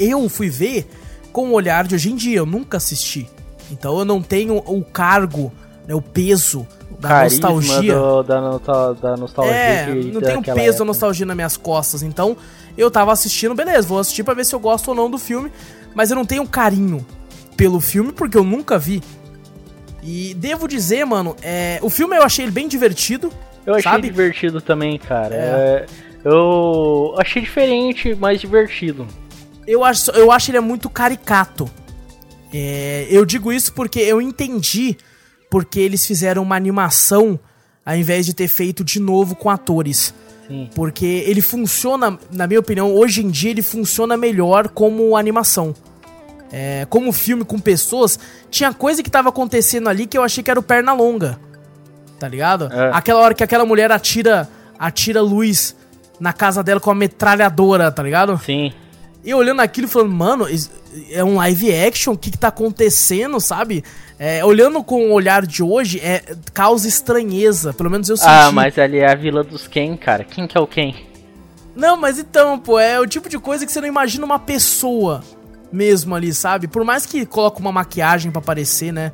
Eu 0.00 0.28
fui 0.28 0.48
ver 0.48 0.88
com 1.32 1.50
o 1.50 1.52
olhar 1.52 1.86
de 1.86 1.94
hoje 1.94 2.10
em 2.10 2.16
dia, 2.16 2.38
eu 2.38 2.46
nunca 2.46 2.78
assisti. 2.78 3.28
Então 3.70 3.98
eu 3.98 4.04
não 4.04 4.20
tenho 4.20 4.56
o 4.56 4.84
cargo 4.84 5.52
né, 5.86 5.94
o 5.94 6.00
peso 6.00 6.66
da 6.98 7.24
nostalgia. 7.24 7.94
Do, 7.94 8.22
da, 8.22 8.92
da, 8.92 9.16
nostalgia. 9.16 9.54
É, 9.54 9.86
não 9.86 10.20
tem 10.20 10.36
o 10.36 10.42
peso 10.42 10.60
época. 10.60 10.78
da 10.78 10.84
nostalgia 10.84 11.26
nas 11.26 11.36
minhas 11.36 11.56
costas. 11.56 12.02
Então, 12.02 12.36
eu 12.76 12.90
tava 12.90 13.12
assistindo, 13.12 13.54
beleza, 13.54 13.88
vou 13.88 13.98
assistir 13.98 14.22
pra 14.22 14.34
ver 14.34 14.44
se 14.44 14.54
eu 14.54 14.60
gosto 14.60 14.88
ou 14.88 14.94
não 14.94 15.10
do 15.10 15.18
filme. 15.18 15.50
Mas 15.94 16.10
eu 16.10 16.16
não 16.16 16.24
tenho 16.24 16.46
carinho 16.46 17.04
pelo 17.56 17.80
filme 17.80 18.12
porque 18.12 18.36
eu 18.36 18.44
nunca 18.44 18.78
vi. 18.78 19.02
E 20.02 20.34
devo 20.34 20.68
dizer, 20.68 21.04
mano, 21.04 21.36
é, 21.42 21.78
o 21.82 21.90
filme 21.90 22.16
eu 22.16 22.22
achei 22.22 22.44
ele 22.44 22.52
bem 22.52 22.68
divertido. 22.68 23.32
Eu 23.66 23.74
achei 23.74 23.90
sabe? 23.90 24.08
divertido 24.08 24.60
também, 24.60 24.98
cara. 24.98 25.34
É. 25.34 25.38
É, 25.38 25.86
eu 26.24 27.14
achei 27.18 27.42
diferente, 27.42 28.14
mas 28.14 28.40
divertido. 28.40 29.06
Eu 29.70 29.84
acho, 29.84 30.10
eu 30.10 30.32
acho 30.32 30.50
ele 30.50 30.58
é 30.58 30.60
muito 30.60 30.90
caricato. 30.90 31.70
É, 32.52 33.06
eu 33.08 33.24
digo 33.24 33.52
isso 33.52 33.72
porque 33.72 34.00
eu 34.00 34.20
entendi 34.20 34.96
porque 35.48 35.78
eles 35.78 36.04
fizeram 36.04 36.42
uma 36.42 36.56
animação 36.56 37.38
ao 37.86 37.94
invés 37.94 38.26
de 38.26 38.34
ter 38.34 38.48
feito 38.48 38.82
de 38.82 38.98
novo 38.98 39.36
com 39.36 39.48
atores. 39.48 40.12
Sim. 40.48 40.68
Porque 40.74 41.06
ele 41.24 41.40
funciona, 41.40 42.18
na 42.32 42.48
minha 42.48 42.58
opinião, 42.58 42.92
hoje 42.92 43.24
em 43.24 43.30
dia 43.30 43.52
ele 43.52 43.62
funciona 43.62 44.16
melhor 44.16 44.68
como 44.68 45.16
animação. 45.16 45.72
É, 46.50 46.84
como 46.90 47.12
filme 47.12 47.44
com 47.44 47.60
pessoas, 47.60 48.18
tinha 48.50 48.74
coisa 48.74 49.04
que 49.04 49.10
tava 49.10 49.28
acontecendo 49.28 49.88
ali 49.88 50.04
que 50.04 50.18
eu 50.18 50.24
achei 50.24 50.42
que 50.42 50.50
era 50.50 50.58
o 50.58 50.64
perna 50.64 50.92
longa. 50.92 51.38
Tá 52.18 52.26
ligado? 52.26 52.68
É. 52.72 52.90
Aquela 52.92 53.20
hora 53.20 53.34
que 53.34 53.44
aquela 53.44 53.64
mulher 53.64 53.92
atira 53.92 54.48
atira 54.76 55.22
luz 55.22 55.76
na 56.18 56.32
casa 56.32 56.60
dela 56.60 56.80
com 56.80 56.90
a 56.90 56.94
metralhadora, 56.94 57.92
tá 57.92 58.02
ligado? 58.02 58.36
Sim. 58.44 58.72
E 59.22 59.34
olhando 59.34 59.60
aquilo 59.60 59.86
e 59.86 59.90
falando, 59.90 60.12
mano, 60.12 60.46
é 61.10 61.22
um 61.22 61.36
live 61.36 61.74
action, 61.74 62.14
o 62.14 62.18
que, 62.18 62.30
que 62.30 62.38
tá 62.38 62.48
acontecendo, 62.48 63.38
sabe? 63.38 63.84
É, 64.18 64.44
olhando 64.44 64.82
com 64.82 65.10
o 65.10 65.12
olhar 65.12 65.46
de 65.46 65.62
hoje, 65.62 66.00
é, 66.00 66.22
causa 66.52 66.88
estranheza, 66.88 67.72
pelo 67.72 67.90
menos 67.90 68.08
eu 68.08 68.16
senti. 68.16 68.28
Ah, 68.30 68.50
mas 68.50 68.78
ali 68.78 68.98
é 68.98 69.10
a 69.10 69.14
vila 69.14 69.44
dos 69.44 69.68
Ken, 69.68 69.96
cara. 69.96 70.24
Quem 70.24 70.46
que 70.46 70.56
é 70.56 70.60
o 70.60 70.66
Ken? 70.66 70.94
Não, 71.74 71.96
mas 71.96 72.18
então, 72.18 72.58
pô, 72.58 72.78
é 72.78 72.98
o 72.98 73.06
tipo 73.06 73.28
de 73.28 73.38
coisa 73.38 73.64
que 73.64 73.72
você 73.72 73.80
não 73.80 73.88
imagina 73.88 74.24
uma 74.24 74.38
pessoa 74.38 75.22
mesmo 75.72 76.14
ali, 76.14 76.32
sabe? 76.32 76.66
Por 76.66 76.84
mais 76.84 77.06
que 77.06 77.24
coloque 77.24 77.60
uma 77.60 77.72
maquiagem 77.72 78.30
para 78.30 78.42
parecer, 78.42 78.92
né? 78.92 79.12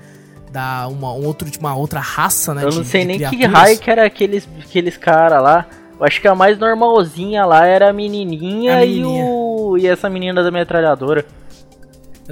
Da 0.50 0.88
uma, 0.88 1.12
um 1.12 1.26
outro, 1.26 1.48
uma 1.58 1.76
outra 1.76 2.00
raça, 2.00 2.54
né? 2.54 2.62
Eu 2.62 2.70
não 2.70 2.82
de, 2.82 2.88
sei 2.88 3.02
de 3.02 3.06
nem 3.06 3.18
criaturas. 3.18 3.46
que 3.46 3.52
raio 3.52 3.78
que 3.78 3.90
era 3.90 4.06
aqueles, 4.06 4.48
aqueles 4.60 4.96
caras 4.96 5.42
lá. 5.42 5.66
Eu 5.98 6.06
acho 6.06 6.20
que 6.20 6.28
a 6.28 6.34
mais 6.34 6.58
normalzinha 6.58 7.44
lá 7.44 7.66
era 7.66 7.90
a 7.90 7.92
menininha, 7.92 8.76
a 8.76 8.80
menininha. 8.80 9.24
e 9.24 9.28
o. 9.28 9.55
E 9.78 9.86
essa 9.86 10.08
menina 10.08 10.42
da 10.42 10.50
metralhadora. 10.50 11.24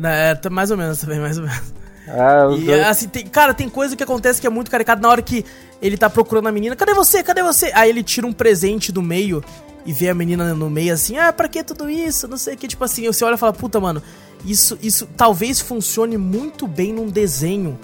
É, 0.02 0.34
tá 0.34 0.50
mais 0.50 0.70
ou 0.70 0.76
menos 0.76 0.98
também, 0.98 1.20
mais 1.20 1.38
ou 1.38 1.44
menos. 1.44 1.74
Ah, 2.06 2.48
e, 2.56 2.64
dois... 2.64 2.86
assim, 2.86 3.08
tem, 3.08 3.26
cara, 3.26 3.54
tem 3.54 3.68
coisa 3.68 3.96
que 3.96 4.02
acontece 4.02 4.40
que 4.40 4.46
é 4.46 4.50
muito 4.50 4.70
caricato 4.70 5.00
na 5.00 5.08
hora 5.08 5.22
que 5.22 5.44
ele 5.80 5.96
tá 5.96 6.10
procurando 6.10 6.48
a 6.48 6.52
menina. 6.52 6.76
Cadê 6.76 6.92
você? 6.92 7.22
Cadê 7.22 7.42
você? 7.42 7.70
Aí 7.74 7.88
ele 7.88 8.02
tira 8.02 8.26
um 8.26 8.32
presente 8.32 8.92
do 8.92 9.02
meio 9.02 9.42
e 9.86 9.92
vê 9.92 10.08
a 10.08 10.14
menina 10.14 10.54
no 10.54 10.70
meio 10.70 10.92
assim, 10.92 11.18
ah, 11.18 11.32
pra 11.32 11.48
que 11.48 11.62
tudo 11.62 11.88
isso? 11.88 12.26
Não 12.26 12.36
sei 12.36 12.54
o 12.54 12.56
que, 12.56 12.68
tipo 12.68 12.82
assim, 12.84 13.06
você 13.06 13.24
olha 13.24 13.34
e 13.34 13.38
fala, 13.38 13.52
puta, 13.52 13.78
mano, 13.78 14.02
isso, 14.44 14.78
isso 14.82 15.06
talvez 15.16 15.60
funcione 15.60 16.16
muito 16.16 16.66
bem 16.66 16.92
num 16.92 17.06
desenho, 17.06 17.78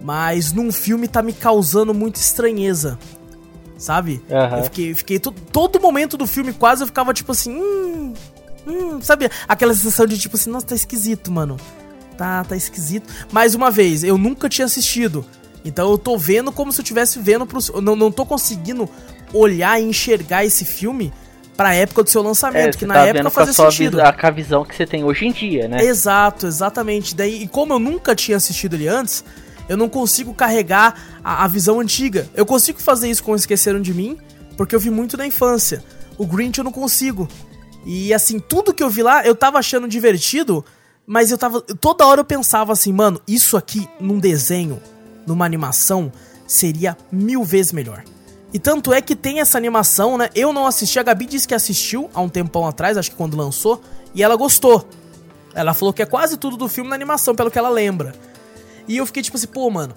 mas 0.00 0.52
num 0.52 0.72
filme 0.72 1.06
tá 1.06 1.22
me 1.22 1.32
causando 1.32 1.94
muita 1.94 2.18
estranheza. 2.18 2.98
Sabe? 3.76 4.20
Uhum. 4.28 4.58
Eu 4.58 4.64
fiquei, 4.64 4.94
fiquei 4.94 5.18
to, 5.20 5.30
todo 5.30 5.80
momento 5.80 6.16
do 6.16 6.26
filme 6.26 6.52
quase 6.52 6.82
eu 6.82 6.86
ficava 6.88 7.14
tipo 7.14 7.30
assim, 7.30 7.56
hum, 7.56 8.12
hum, 8.68 9.00
sabe? 9.00 9.30
Aquela 9.46 9.74
sensação 9.74 10.06
de 10.06 10.18
tipo 10.18 10.36
assim, 10.36 10.50
nossa, 10.50 10.66
tá 10.66 10.74
esquisito, 10.74 11.30
mano. 11.30 11.56
Tá, 12.16 12.44
tá 12.44 12.56
esquisito. 12.56 13.08
Mais 13.32 13.54
uma 13.54 13.70
vez, 13.70 14.02
eu 14.02 14.18
nunca 14.18 14.48
tinha 14.48 14.66
assistido. 14.66 15.24
Então 15.64 15.90
eu 15.90 15.98
tô 15.98 16.16
vendo 16.16 16.50
como 16.50 16.72
se 16.72 16.80
eu 16.80 16.82
estivesse 16.82 17.18
vendo 17.18 17.46
pro. 17.46 17.60
Não, 17.80 17.94
não 17.94 18.10
tô 18.10 18.24
conseguindo 18.26 18.88
olhar 19.32 19.80
e 19.80 19.84
enxergar 19.84 20.44
esse 20.44 20.64
filme 20.64 21.12
pra 21.56 21.74
época 21.74 22.04
do 22.04 22.10
seu 22.10 22.22
lançamento, 22.22 22.76
é, 22.76 22.78
que 22.78 22.86
na 22.86 22.94
tá 22.94 23.06
época 23.06 23.30
fazia 23.30 23.52
sentido. 23.52 24.00
A, 24.00 24.14
a 24.16 24.30
visão 24.30 24.64
que 24.64 24.74
você 24.76 24.86
tem 24.86 25.02
hoje 25.02 25.26
em 25.26 25.32
dia, 25.32 25.66
né? 25.66 25.82
Exato, 25.84 26.46
exatamente. 26.46 27.16
Daí, 27.16 27.42
e 27.42 27.48
como 27.48 27.72
eu 27.72 27.80
nunca 27.80 28.14
tinha 28.14 28.36
assistido 28.36 28.74
ele 28.74 28.86
antes, 28.86 29.24
eu 29.68 29.76
não 29.76 29.88
consigo 29.88 30.32
carregar 30.32 30.94
a, 31.22 31.44
a 31.44 31.48
visão 31.48 31.80
antiga. 31.80 32.28
Eu 32.34 32.46
consigo 32.46 32.80
fazer 32.80 33.10
isso 33.10 33.24
com 33.24 33.34
Esqueceram 33.34 33.80
de 33.80 33.92
Mim, 33.92 34.16
porque 34.56 34.74
eu 34.74 34.80
vi 34.80 34.88
muito 34.88 35.16
na 35.16 35.26
infância. 35.26 35.82
O 36.16 36.26
Grinch 36.26 36.58
eu 36.58 36.64
não 36.64 36.72
consigo. 36.72 37.28
E 37.90 38.12
assim, 38.12 38.38
tudo 38.38 38.74
que 38.74 38.82
eu 38.82 38.90
vi 38.90 39.02
lá, 39.02 39.24
eu 39.24 39.34
tava 39.34 39.58
achando 39.58 39.88
divertido, 39.88 40.62
mas 41.06 41.30
eu 41.30 41.38
tava. 41.38 41.62
Toda 41.62 42.06
hora 42.06 42.20
eu 42.20 42.24
pensava 42.24 42.70
assim, 42.70 42.92
mano, 42.92 43.18
isso 43.26 43.56
aqui 43.56 43.88
num 43.98 44.18
desenho, 44.18 44.78
numa 45.26 45.46
animação, 45.46 46.12
seria 46.46 46.94
mil 47.10 47.42
vezes 47.42 47.72
melhor. 47.72 48.04
E 48.52 48.58
tanto 48.58 48.92
é 48.92 49.00
que 49.00 49.16
tem 49.16 49.40
essa 49.40 49.56
animação, 49.56 50.18
né? 50.18 50.28
Eu 50.34 50.52
não 50.52 50.66
assisti, 50.66 50.98
a 50.98 51.02
Gabi 51.02 51.24
disse 51.24 51.48
que 51.48 51.54
assistiu 51.54 52.10
há 52.12 52.20
um 52.20 52.28
tempão 52.28 52.66
atrás, 52.66 52.98
acho 52.98 53.10
que 53.10 53.16
quando 53.16 53.38
lançou, 53.38 53.82
e 54.14 54.22
ela 54.22 54.36
gostou. 54.36 54.86
Ela 55.54 55.72
falou 55.72 55.94
que 55.94 56.02
é 56.02 56.06
quase 56.06 56.36
tudo 56.36 56.58
do 56.58 56.68
filme 56.68 56.90
na 56.90 56.94
animação, 56.94 57.34
pelo 57.34 57.50
que 57.50 57.58
ela 57.58 57.70
lembra. 57.70 58.14
E 58.86 58.98
eu 58.98 59.06
fiquei 59.06 59.22
tipo 59.22 59.38
assim, 59.38 59.46
pô, 59.46 59.70
mano. 59.70 59.96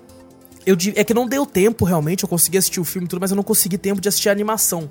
Eu, 0.65 0.77
é 0.95 1.03
que 1.03 1.13
não 1.13 1.27
deu 1.27 1.45
tempo 1.45 1.83
realmente, 1.83 2.23
eu 2.23 2.29
consegui 2.29 2.57
assistir 2.57 2.79
o 2.79 2.85
filme 2.85 3.05
e 3.05 3.09
tudo, 3.09 3.19
mas 3.19 3.31
eu 3.31 3.35
não 3.35 3.43
consegui 3.43 3.77
tempo 3.77 3.99
de 3.99 4.07
assistir 4.07 4.29
a 4.29 4.31
animação. 4.31 4.89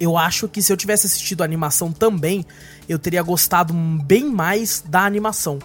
Eu 0.00 0.16
acho 0.16 0.48
que 0.48 0.62
se 0.62 0.72
eu 0.72 0.76
tivesse 0.76 1.06
assistido 1.06 1.42
a 1.42 1.44
animação 1.44 1.92
também, 1.92 2.44
eu 2.88 2.98
teria 2.98 3.22
gostado 3.22 3.74
bem 3.74 4.24
mais 4.24 4.82
da 4.86 5.04
animação. 5.04 5.58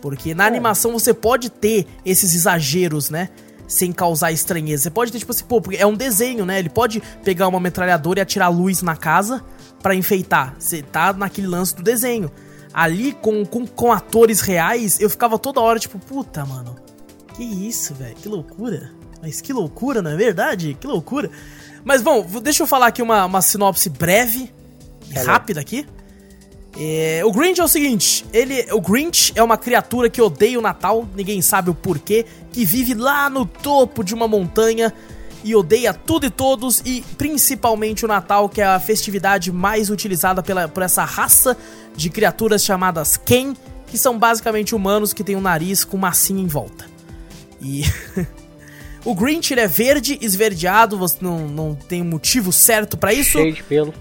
Porque 0.00 0.34
na 0.34 0.44
é. 0.44 0.46
animação 0.46 0.92
você 0.92 1.12
pode 1.12 1.50
ter 1.50 1.86
esses 2.04 2.34
exageros, 2.34 3.10
né? 3.10 3.28
sem 3.68 3.92
causar 3.92 4.32
estranheza. 4.32 4.84
Você 4.84 4.90
pode 4.90 5.12
ter, 5.12 5.18
tipo 5.18 5.30
assim, 5.30 5.44
pô, 5.44 5.62
é 5.76 5.86
um 5.86 5.94
desenho, 5.94 6.46
né? 6.46 6.58
Ele 6.58 6.70
pode 6.70 7.02
pegar 7.22 7.46
uma 7.46 7.60
metralhadora 7.60 8.18
e 8.18 8.22
atirar 8.22 8.48
luz 8.48 8.80
na 8.80 8.96
casa 8.96 9.44
para 9.82 9.94
enfeitar. 9.94 10.56
Você 10.58 10.82
tá 10.82 11.12
naquele 11.12 11.46
lance 11.46 11.76
do 11.76 11.82
desenho. 11.82 12.32
Ali, 12.72 13.12
com, 13.12 13.44
com, 13.44 13.66
com 13.66 13.92
atores 13.92 14.40
reais, 14.40 14.98
eu 14.98 15.10
ficava 15.10 15.38
toda 15.38 15.60
hora, 15.60 15.78
tipo, 15.78 15.98
puta, 15.98 16.44
mano. 16.46 16.76
Que 17.34 17.44
isso, 17.44 17.94
velho? 17.94 18.14
Que 18.16 18.28
loucura. 18.28 18.90
Mas 19.20 19.40
que 19.40 19.52
loucura, 19.52 20.00
não 20.00 20.10
é 20.10 20.16
verdade? 20.16 20.76
Que 20.80 20.86
loucura. 20.86 21.30
Mas 21.84 22.02
bom, 22.02 22.26
deixa 22.42 22.62
eu 22.62 22.66
falar 22.66 22.88
aqui 22.88 23.02
uma, 23.02 23.24
uma 23.24 23.42
sinopse 23.42 23.88
breve 23.88 24.52
e 25.10 25.18
rápida 25.18 25.60
aqui. 25.60 25.86
É, 26.80 27.22
o 27.24 27.32
Grinch 27.32 27.60
é 27.60 27.64
o 27.64 27.68
seguinte, 27.68 28.24
ele, 28.32 28.64
o 28.72 28.80
Grinch 28.80 29.32
é 29.34 29.42
uma 29.42 29.56
criatura 29.56 30.08
que 30.08 30.22
odeia 30.22 30.58
o 30.58 30.62
Natal, 30.62 31.08
ninguém 31.16 31.42
sabe 31.42 31.70
o 31.70 31.74
porquê, 31.74 32.24
que 32.52 32.64
vive 32.64 32.94
lá 32.94 33.28
no 33.28 33.44
topo 33.44 34.04
de 34.04 34.14
uma 34.14 34.28
montanha 34.28 34.92
e 35.42 35.56
odeia 35.56 35.92
tudo 35.92 36.26
e 36.26 36.30
todos, 36.30 36.80
e 36.84 37.02
principalmente 37.16 38.04
o 38.04 38.08
Natal, 38.08 38.48
que 38.48 38.60
é 38.60 38.66
a 38.66 38.78
festividade 38.78 39.50
mais 39.50 39.90
utilizada 39.90 40.40
pela, 40.40 40.68
por 40.68 40.82
essa 40.82 41.04
raça 41.04 41.56
de 41.96 42.10
criaturas 42.10 42.62
chamadas 42.64 43.16
Ken, 43.16 43.54
que 43.86 43.98
são 43.98 44.16
basicamente 44.16 44.74
humanos 44.74 45.12
que 45.12 45.24
têm 45.24 45.34
um 45.34 45.40
nariz 45.40 45.84
com 45.84 45.96
massinha 45.96 46.42
em 46.42 46.46
volta. 46.46 46.86
E 47.60 47.82
o 49.08 49.14
Grinch 49.14 49.54
ele 49.54 49.62
é 49.62 49.66
verde, 49.66 50.18
esverdeado, 50.20 50.98
você 50.98 51.16
não, 51.22 51.48
não 51.48 51.74
tem 51.74 52.02
motivo 52.02 52.52
certo 52.52 52.96
para 52.98 53.12
isso. 53.12 53.38
Cheio 53.38 53.52
de 53.54 53.62
pelo 53.62 53.94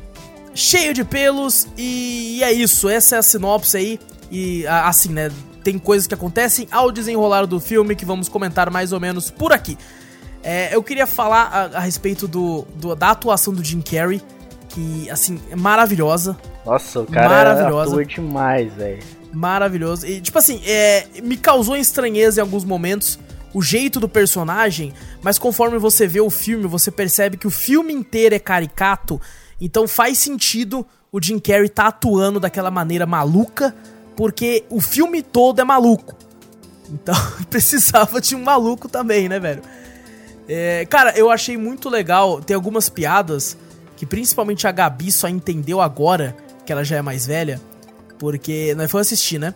cheio 0.53 0.91
de 0.91 1.03
pelos 1.05 1.67
e 1.77 2.41
é 2.43 2.51
isso, 2.51 2.89
essa 2.89 3.15
é 3.15 3.19
a 3.19 3.21
sinopse 3.21 3.77
aí. 3.77 3.99
E 4.29 4.65
assim, 4.67 5.09
né? 5.09 5.31
Tem 5.63 5.77
coisas 5.77 6.07
que 6.07 6.13
acontecem 6.13 6.67
ao 6.71 6.91
desenrolar 6.91 7.45
do 7.45 7.59
filme 7.59 7.95
que 7.95 8.03
vamos 8.03 8.27
comentar 8.27 8.69
mais 8.69 8.91
ou 8.91 8.99
menos 8.99 9.29
por 9.29 9.53
aqui. 9.53 9.77
É, 10.43 10.75
eu 10.75 10.81
queria 10.81 11.05
falar 11.05 11.43
a, 11.43 11.77
a 11.77 11.79
respeito 11.79 12.27
do, 12.27 12.65
do, 12.75 12.95
da 12.95 13.11
atuação 13.11 13.53
do 13.53 13.63
Jim 13.63 13.81
Carrey, 13.81 14.21
que, 14.69 15.09
assim, 15.09 15.39
é 15.51 15.55
maravilhosa. 15.55 16.37
Nossa, 16.65 17.01
o 17.01 17.05
cara 17.05 17.29
maravilhosa. 17.29 17.91
atua 17.91 18.05
demais, 18.05 18.73
velho. 18.73 19.03
Maravilhoso. 19.33 20.07
E, 20.07 20.21
tipo 20.21 20.37
assim, 20.37 20.61
é, 20.65 21.05
me 21.21 21.37
causou 21.37 21.75
estranheza 21.75 22.39
em 22.39 22.43
alguns 22.43 22.63
momentos 22.63 23.19
o 23.53 23.61
jeito 23.61 23.99
do 23.99 24.09
personagem, 24.09 24.93
mas 25.21 25.39
conforme 25.39 25.77
você 25.77 26.07
vê 26.07 26.21
o 26.21 26.29
filme, 26.29 26.67
você 26.67 26.91
percebe 26.91 27.37
que 27.37 27.47
o 27.47 27.51
filme 27.51 27.93
inteiro 27.93 28.35
é 28.35 28.39
caricato 28.39 29.19
então 29.59 29.87
faz 29.87 30.17
sentido 30.19 30.85
o 31.11 31.21
Jim 31.21 31.39
Carrey 31.39 31.69
tá 31.69 31.87
atuando 31.87 32.39
daquela 32.39 32.69
maneira 32.69 33.05
maluca, 33.05 33.75
porque 34.15 34.65
o 34.69 34.79
filme 34.79 35.21
todo 35.21 35.59
é 35.59 35.63
maluco. 35.63 36.15
Então 36.89 37.15
precisava 37.49 38.21
de 38.21 38.35
um 38.35 38.43
maluco 38.43 38.87
também, 38.87 39.27
né, 39.27 39.39
velho? 39.39 39.61
É, 40.47 40.85
cara, 40.85 41.17
eu 41.17 41.29
achei 41.29 41.57
muito 41.57 41.89
legal. 41.89 42.41
Tem 42.41 42.55
algumas 42.55 42.87
piadas 42.89 43.57
que 43.95 44.05
principalmente 44.05 44.67
a 44.67 44.71
Gabi 44.71 45.11
só 45.11 45.27
entendeu 45.27 45.81
agora, 45.81 46.35
que 46.65 46.71
ela 46.71 46.83
já 46.83 46.97
é 46.97 47.01
mais 47.01 47.25
velha, 47.25 47.59
porque 48.19 48.75
nós 48.75 48.91
fomos 48.91 49.07
assistir, 49.07 49.39
né? 49.39 49.53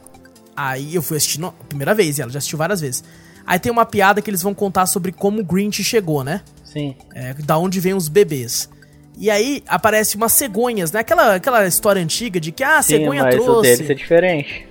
Aí 0.55 0.95
eu 0.95 1.01
fui 1.01 1.17
assistir 1.17 1.43
a 1.43 1.51
primeira 1.51 1.93
vez 1.93 2.17
e 2.17 2.21
ela 2.21 2.31
já 2.31 2.39
assistiu 2.39 2.57
várias 2.57 2.81
vezes. 2.81 3.03
Aí 3.51 3.59
tem 3.59 3.69
uma 3.69 3.85
piada 3.85 4.21
que 4.21 4.29
eles 4.29 4.41
vão 4.41 4.53
contar 4.53 4.85
sobre 4.85 5.11
como 5.11 5.41
o 5.41 5.43
Grinch 5.43 5.83
chegou, 5.83 6.23
né? 6.23 6.39
Sim. 6.63 6.95
É, 7.13 7.33
da 7.33 7.57
onde 7.57 7.81
vem 7.81 7.93
os 7.93 8.07
bebês. 8.07 8.69
E 9.17 9.29
aí 9.29 9.61
aparece 9.67 10.15
umas 10.15 10.31
cegonhas, 10.31 10.93
né? 10.93 11.01
Aquela, 11.01 11.35
aquela 11.35 11.67
história 11.67 12.01
antiga 12.01 12.39
de 12.39 12.53
que, 12.53 12.63
ah, 12.63 12.77
a 12.77 12.81
cegonha 12.81 13.23
mas 13.23 13.35
trouxe. 13.35 13.51
O 13.51 13.61
deles 13.61 13.89
é 13.89 13.93
diferente. 13.93 14.65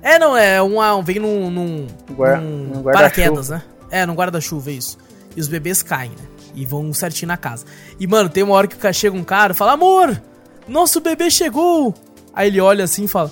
É, 0.00 0.18
não, 0.18 0.34
é 0.34 0.62
um, 0.62 0.80
um 0.80 1.02
vem 1.02 1.18
num, 1.18 1.50
num, 1.50 1.86
Guar 2.12 2.40
num 2.40 2.82
paraquedas, 2.82 3.50
né? 3.50 3.62
É, 3.90 4.06
num 4.06 4.14
guarda-chuva, 4.14 4.70
isso. 4.70 4.96
E 5.36 5.40
os 5.40 5.46
bebês 5.46 5.82
caem, 5.82 6.12
né? 6.12 6.26
E 6.54 6.64
vão 6.64 6.90
certinho 6.94 7.28
na 7.28 7.36
casa. 7.36 7.66
E, 8.00 8.06
mano, 8.06 8.30
tem 8.30 8.42
uma 8.42 8.54
hora 8.54 8.66
que 8.66 8.92
chega 8.94 9.14
um 9.14 9.22
cara 9.22 9.52
e 9.52 9.54
fala, 9.54 9.72
amor, 9.72 10.18
nosso 10.66 11.02
bebê 11.02 11.30
chegou. 11.30 11.94
Aí 12.32 12.48
ele 12.48 12.62
olha 12.62 12.84
assim 12.84 13.04
e 13.04 13.08
fala, 13.08 13.30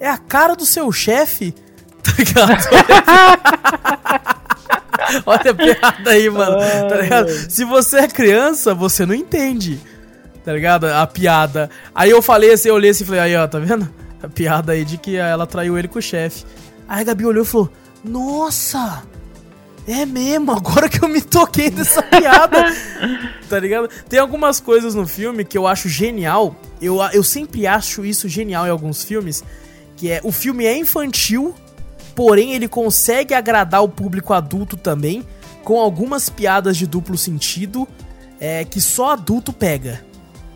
é 0.00 0.08
a 0.08 0.18
cara 0.18 0.56
do 0.56 0.66
seu 0.66 0.90
chefe? 0.90 1.54
Tá 2.06 2.12
ligado? 2.18 2.62
Olha 5.26 5.50
a 5.50 5.54
piada 5.54 6.10
aí, 6.10 6.30
mano. 6.30 6.56
Tá 6.88 6.96
ligado? 6.96 7.28
Se 7.28 7.64
você 7.64 7.98
é 7.98 8.08
criança, 8.08 8.74
você 8.74 9.04
não 9.04 9.14
entende. 9.14 9.80
Tá 10.44 10.52
ligado? 10.52 10.86
A 10.86 11.06
piada. 11.06 11.70
Aí 11.94 12.10
eu 12.10 12.22
falei 12.22 12.52
assim, 12.52 12.68
eu 12.68 12.74
olhei 12.74 12.90
assim 12.90 13.04
e 13.04 13.06
falei, 13.06 13.20
aí 13.20 13.36
ó, 13.36 13.46
tá 13.46 13.58
vendo? 13.58 13.88
A 14.22 14.28
piada 14.28 14.72
aí 14.72 14.84
de 14.84 14.98
que 14.98 15.16
ela 15.16 15.46
traiu 15.46 15.78
ele 15.78 15.88
com 15.88 15.98
o 15.98 16.02
chefe. 16.02 16.44
Aí 16.88 17.00
a 17.00 17.04
Gabi 17.04 17.26
olhou 17.26 17.42
e 17.42 17.46
falou, 17.46 17.70
nossa! 18.04 19.02
É 19.88 20.04
mesmo, 20.04 20.50
agora 20.50 20.88
que 20.88 21.02
eu 21.02 21.08
me 21.08 21.20
toquei 21.20 21.70
dessa 21.70 22.02
piada. 22.02 22.74
tá 23.48 23.58
ligado? 23.58 23.88
Tem 24.08 24.18
algumas 24.18 24.58
coisas 24.58 24.94
no 24.94 25.06
filme 25.06 25.44
que 25.44 25.56
eu 25.56 25.66
acho 25.66 25.88
genial. 25.88 26.56
Eu, 26.82 26.98
eu 27.12 27.22
sempre 27.22 27.66
acho 27.66 28.04
isso 28.04 28.28
genial 28.28 28.66
em 28.66 28.70
alguns 28.70 29.04
filmes. 29.04 29.44
Que 29.96 30.10
é, 30.10 30.20
o 30.24 30.32
filme 30.32 30.64
é 30.64 30.76
infantil, 30.76 31.54
porém 32.16 32.54
ele 32.54 32.66
consegue 32.66 33.34
agradar 33.34 33.84
o 33.84 33.88
público 33.88 34.32
adulto 34.32 34.76
também, 34.76 35.22
com 35.62 35.78
algumas 35.78 36.30
piadas 36.30 36.76
de 36.76 36.86
duplo 36.86 37.18
sentido 37.18 37.86
é, 38.40 38.64
que 38.64 38.80
só 38.80 39.10
adulto 39.10 39.52
pega. 39.52 40.04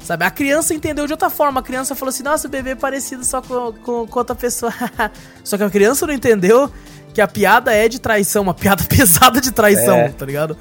Sabe, 0.01 0.25
a 0.25 0.31
criança 0.31 0.73
entendeu 0.73 1.07
de 1.07 1.13
outra 1.13 1.29
forma. 1.29 1.61
A 1.61 1.63
criança 1.63 1.95
falou 1.95 2.09
assim: 2.09 2.23
nossa, 2.23 2.49
o 2.49 2.51
bebê 2.51 2.71
é 2.71 2.75
parecido 2.75 3.23
só 3.23 3.43
com, 3.43 3.73
com, 3.73 4.07
com 4.07 4.19
outra 4.19 4.35
pessoa. 4.35 4.73
só 5.45 5.59
que 5.59 5.63
a 5.63 5.69
criança 5.71 6.07
não 6.07 6.15
entendeu 6.15 6.73
que 7.13 7.21
a 7.21 7.29
piada 7.29 7.73
é 7.75 7.87
de 7.87 8.01
traição, 8.01 8.43
uma 8.43 8.55
piada 8.55 8.83
pesada 8.89 9.41
de 9.41 9.53
traição, 9.53 9.97
é. 9.97 10.09
tá 10.09 10.25
ligado? 10.25 10.57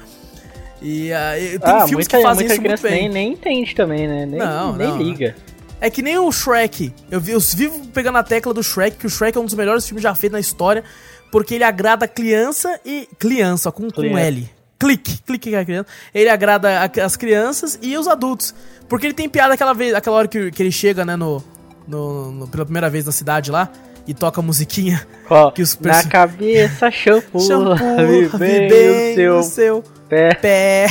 E 0.82 1.10
uh, 1.10 1.60
tem 1.60 1.72
ah, 1.74 1.86
filmes 1.86 1.92
muita, 1.92 2.16
que 2.16 2.22
fazem 2.22 2.46
isso 2.46 2.60
muito 2.60 2.82
bem. 2.82 2.92
Nem, 2.92 3.08
nem 3.08 3.32
entende 3.32 3.74
também, 3.74 4.06
né? 4.06 4.26
Nem, 4.26 4.38
Não, 4.38 4.76
nem 4.76 4.88
não. 4.88 4.98
liga. 4.98 5.34
É 5.80 5.88
que 5.88 6.02
nem 6.02 6.18
o 6.18 6.30
Shrek. 6.30 6.92
Eu, 7.10 7.20
vi- 7.20 7.32
eu 7.32 7.40
vivo 7.40 7.86
pegando 7.88 8.18
a 8.18 8.22
tecla 8.22 8.52
do 8.52 8.62
Shrek, 8.62 8.96
que 8.98 9.06
o 9.06 9.10
Shrek 9.10 9.36
é 9.36 9.40
um 9.40 9.44
dos 9.46 9.54
melhores 9.54 9.86
filmes 9.86 10.02
já 10.02 10.14
feitos 10.14 10.34
na 10.34 10.40
história, 10.40 10.84
porque 11.32 11.54
ele 11.54 11.64
agrada 11.64 12.06
criança 12.06 12.78
e. 12.84 13.08
Criança, 13.18 13.72
com, 13.72 13.90
com. 13.90 14.02
L. 14.18 14.50
Clique, 14.78 15.18
clique 15.26 15.50
que 15.50 15.54
é 15.56 15.60
a 15.60 15.64
criança. 15.64 15.86
Ele 16.14 16.28
agrada 16.28 16.68
a- 16.80 17.04
as 17.04 17.16
crianças 17.16 17.78
e 17.82 17.96
os 17.96 18.06
adultos. 18.08 18.54
Porque 18.88 19.06
ele 19.06 19.14
tem 19.14 19.28
piada 19.28 19.54
aquela 19.54 19.72
vez, 19.74 19.94
aquela 19.94 20.16
hora 20.16 20.28
que, 20.28 20.50
que 20.50 20.62
ele 20.62 20.72
chega, 20.72 21.04
né, 21.04 21.16
no, 21.16 21.42
no- 21.86 22.30
no- 22.32 22.48
pela 22.48 22.64
primeira 22.64 22.88
vez 22.90 23.04
na 23.06 23.12
cidade 23.12 23.50
lá, 23.50 23.70
e 24.10 24.14
toca 24.14 24.40
a 24.40 24.42
musiquinha. 24.42 25.06
Ó, 25.28 25.50
Que 25.52 25.62
os 25.62 25.78
na 25.78 25.92
perso- 25.92 26.08
cabeça, 26.08 26.90
shampoo, 26.90 27.40
Shampoo, 27.46 27.76
bem 28.38 28.68
bem 28.68 29.28
o 29.28 29.36
no 29.36 29.42
seu 29.42 29.82
seu 29.82 29.84
pé. 30.08 30.34
pé. 30.34 30.86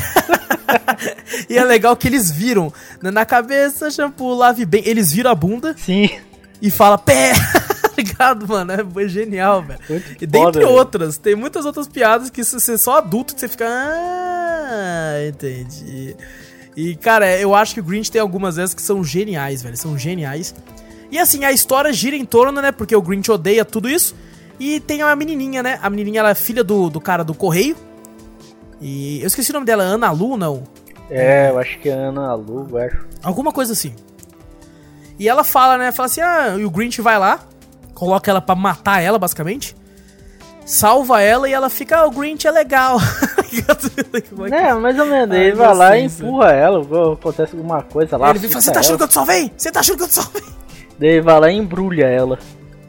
e 1.50 1.58
é 1.58 1.64
legal 1.64 1.96
que 1.98 2.08
eles 2.08 2.32
viram, 2.32 2.72
né, 3.02 3.12
na 3.12 3.26
cabeça, 3.26 3.92
shampoo, 3.92 4.34
lave 4.34 4.66
bem. 4.66 4.82
Eles 4.86 5.12
viram 5.12 5.32
a 5.32 5.36
bunda 5.36 5.76
Sim, 5.78 6.10
e 6.62 6.72
fala 6.72 6.98
pé. 6.98 7.34
Ligado, 7.98 8.48
mano? 8.48 8.72
É 8.72 9.08
genial, 9.10 9.62
velho. 9.62 9.80
Muito 9.90 10.24
E 10.24 10.26
dentre 10.26 10.64
outras, 10.64 11.18
tem 11.18 11.36
muitas 11.36 11.66
outras 11.66 11.86
piadas 11.86 12.30
que 12.30 12.42
se 12.46 12.58
você 12.58 12.74
é 12.76 12.78
só 12.78 12.98
adulto 13.00 13.34
que 13.36 13.42
você 13.42 13.50
fica. 13.50 13.66
Ah, 13.68 15.16
entendi. 15.28 16.16
E, 16.78 16.96
cara, 16.96 17.38
eu 17.38 17.54
acho 17.54 17.74
que 17.74 17.82
o 17.82 17.84
Grinch 17.84 18.10
tem 18.10 18.22
algumas 18.22 18.56
vezes 18.56 18.74
que 18.74 18.82
são 18.82 19.04
geniais, 19.04 19.62
velho. 19.62 19.76
São 19.76 19.98
geniais. 19.98 20.56
E 21.12 21.18
assim, 21.18 21.44
a 21.44 21.52
história 21.52 21.92
gira 21.92 22.16
em 22.16 22.26
torno, 22.26 22.62
né? 22.62 22.72
Porque 22.72 22.96
o 22.96 23.02
Grinch 23.02 23.32
odeia 23.32 23.66
tudo 23.66 23.90
isso. 23.90 24.16
E 24.60 24.80
tem 24.80 25.02
uma 25.02 25.16
menininha, 25.16 25.64
né? 25.64 25.80
A 25.82 25.90
menininha, 25.90 26.20
ela 26.20 26.32
é 26.32 26.36
filha 26.36 26.64
do, 26.64 26.90
do 26.90 27.00
cara 27.00 27.24
do 27.24 27.34
correio. 27.34 27.76
E 28.82 29.22
eu 29.22 29.28
esqueci 29.28 29.52
o 29.52 29.54
nome 29.54 29.66
dela, 29.66 29.84
Ana 29.84 30.12
Lu, 30.12 30.38
não? 30.38 30.64
É, 31.10 31.50
eu 31.50 31.58
acho 31.58 31.80
que 31.80 31.90
é 31.90 31.94
Ana 31.94 32.34
Lu, 32.36 32.68
eu 32.70 32.78
acho. 32.78 33.06
Alguma 33.24 33.52
coisa 33.52 33.74
assim. 33.74 33.94
E 35.18 35.28
ela 35.28 35.44
fala, 35.44 35.78
né? 35.78 35.92
Fala 35.92 36.06
assim, 36.06 36.22
ah, 36.22 36.56
e 36.58 36.64
o 36.64 36.70
Grinch 36.70 37.02
vai 37.02 37.18
lá, 37.18 37.40
coloca 37.94 38.30
ela 38.30 38.40
pra 38.40 38.56
matar 38.56 39.02
ela, 39.02 39.18
basicamente. 39.20 39.76
Salva 40.66 41.22
ela 41.22 41.50
e 41.50 41.54
ela 41.54 41.70
fica, 41.70 41.98
ah, 41.98 42.06
o 42.06 42.12
Grinch 42.12 42.48
é 42.48 42.52
legal. 42.52 42.98
É 44.54 44.74
mais 44.76 45.00
ou 45.00 45.06
menos. 45.08 45.36
Ai, 45.36 45.46
ele 45.46 45.56
vai 45.56 45.76
lá 45.76 45.98
e 45.98 46.06
empurra 46.06 46.52
ela, 46.52 47.14
acontece 47.14 47.56
alguma 47.56 47.82
coisa 47.82 48.16
lá. 48.16 48.30
Ele 48.30 48.40
vem 48.40 48.50
e 48.50 48.54
fala, 48.54 48.62
você 48.62 48.72
tá 48.72 48.80
achando 48.80 48.98
que 48.98 49.04
eu 49.04 49.08
te 49.08 49.14
salvei? 49.16 49.52
Você 49.58 49.72
tá 49.72 49.80
achando 49.80 49.98
que 49.98 50.04
eu 50.04 50.08
te 50.08 50.14
salvei? 50.14 50.44
Daí 51.00 51.22
vai 51.22 51.40
lá 51.40 51.52
e 51.52 51.56
embrulha 51.56 52.06
ela. 52.06 52.40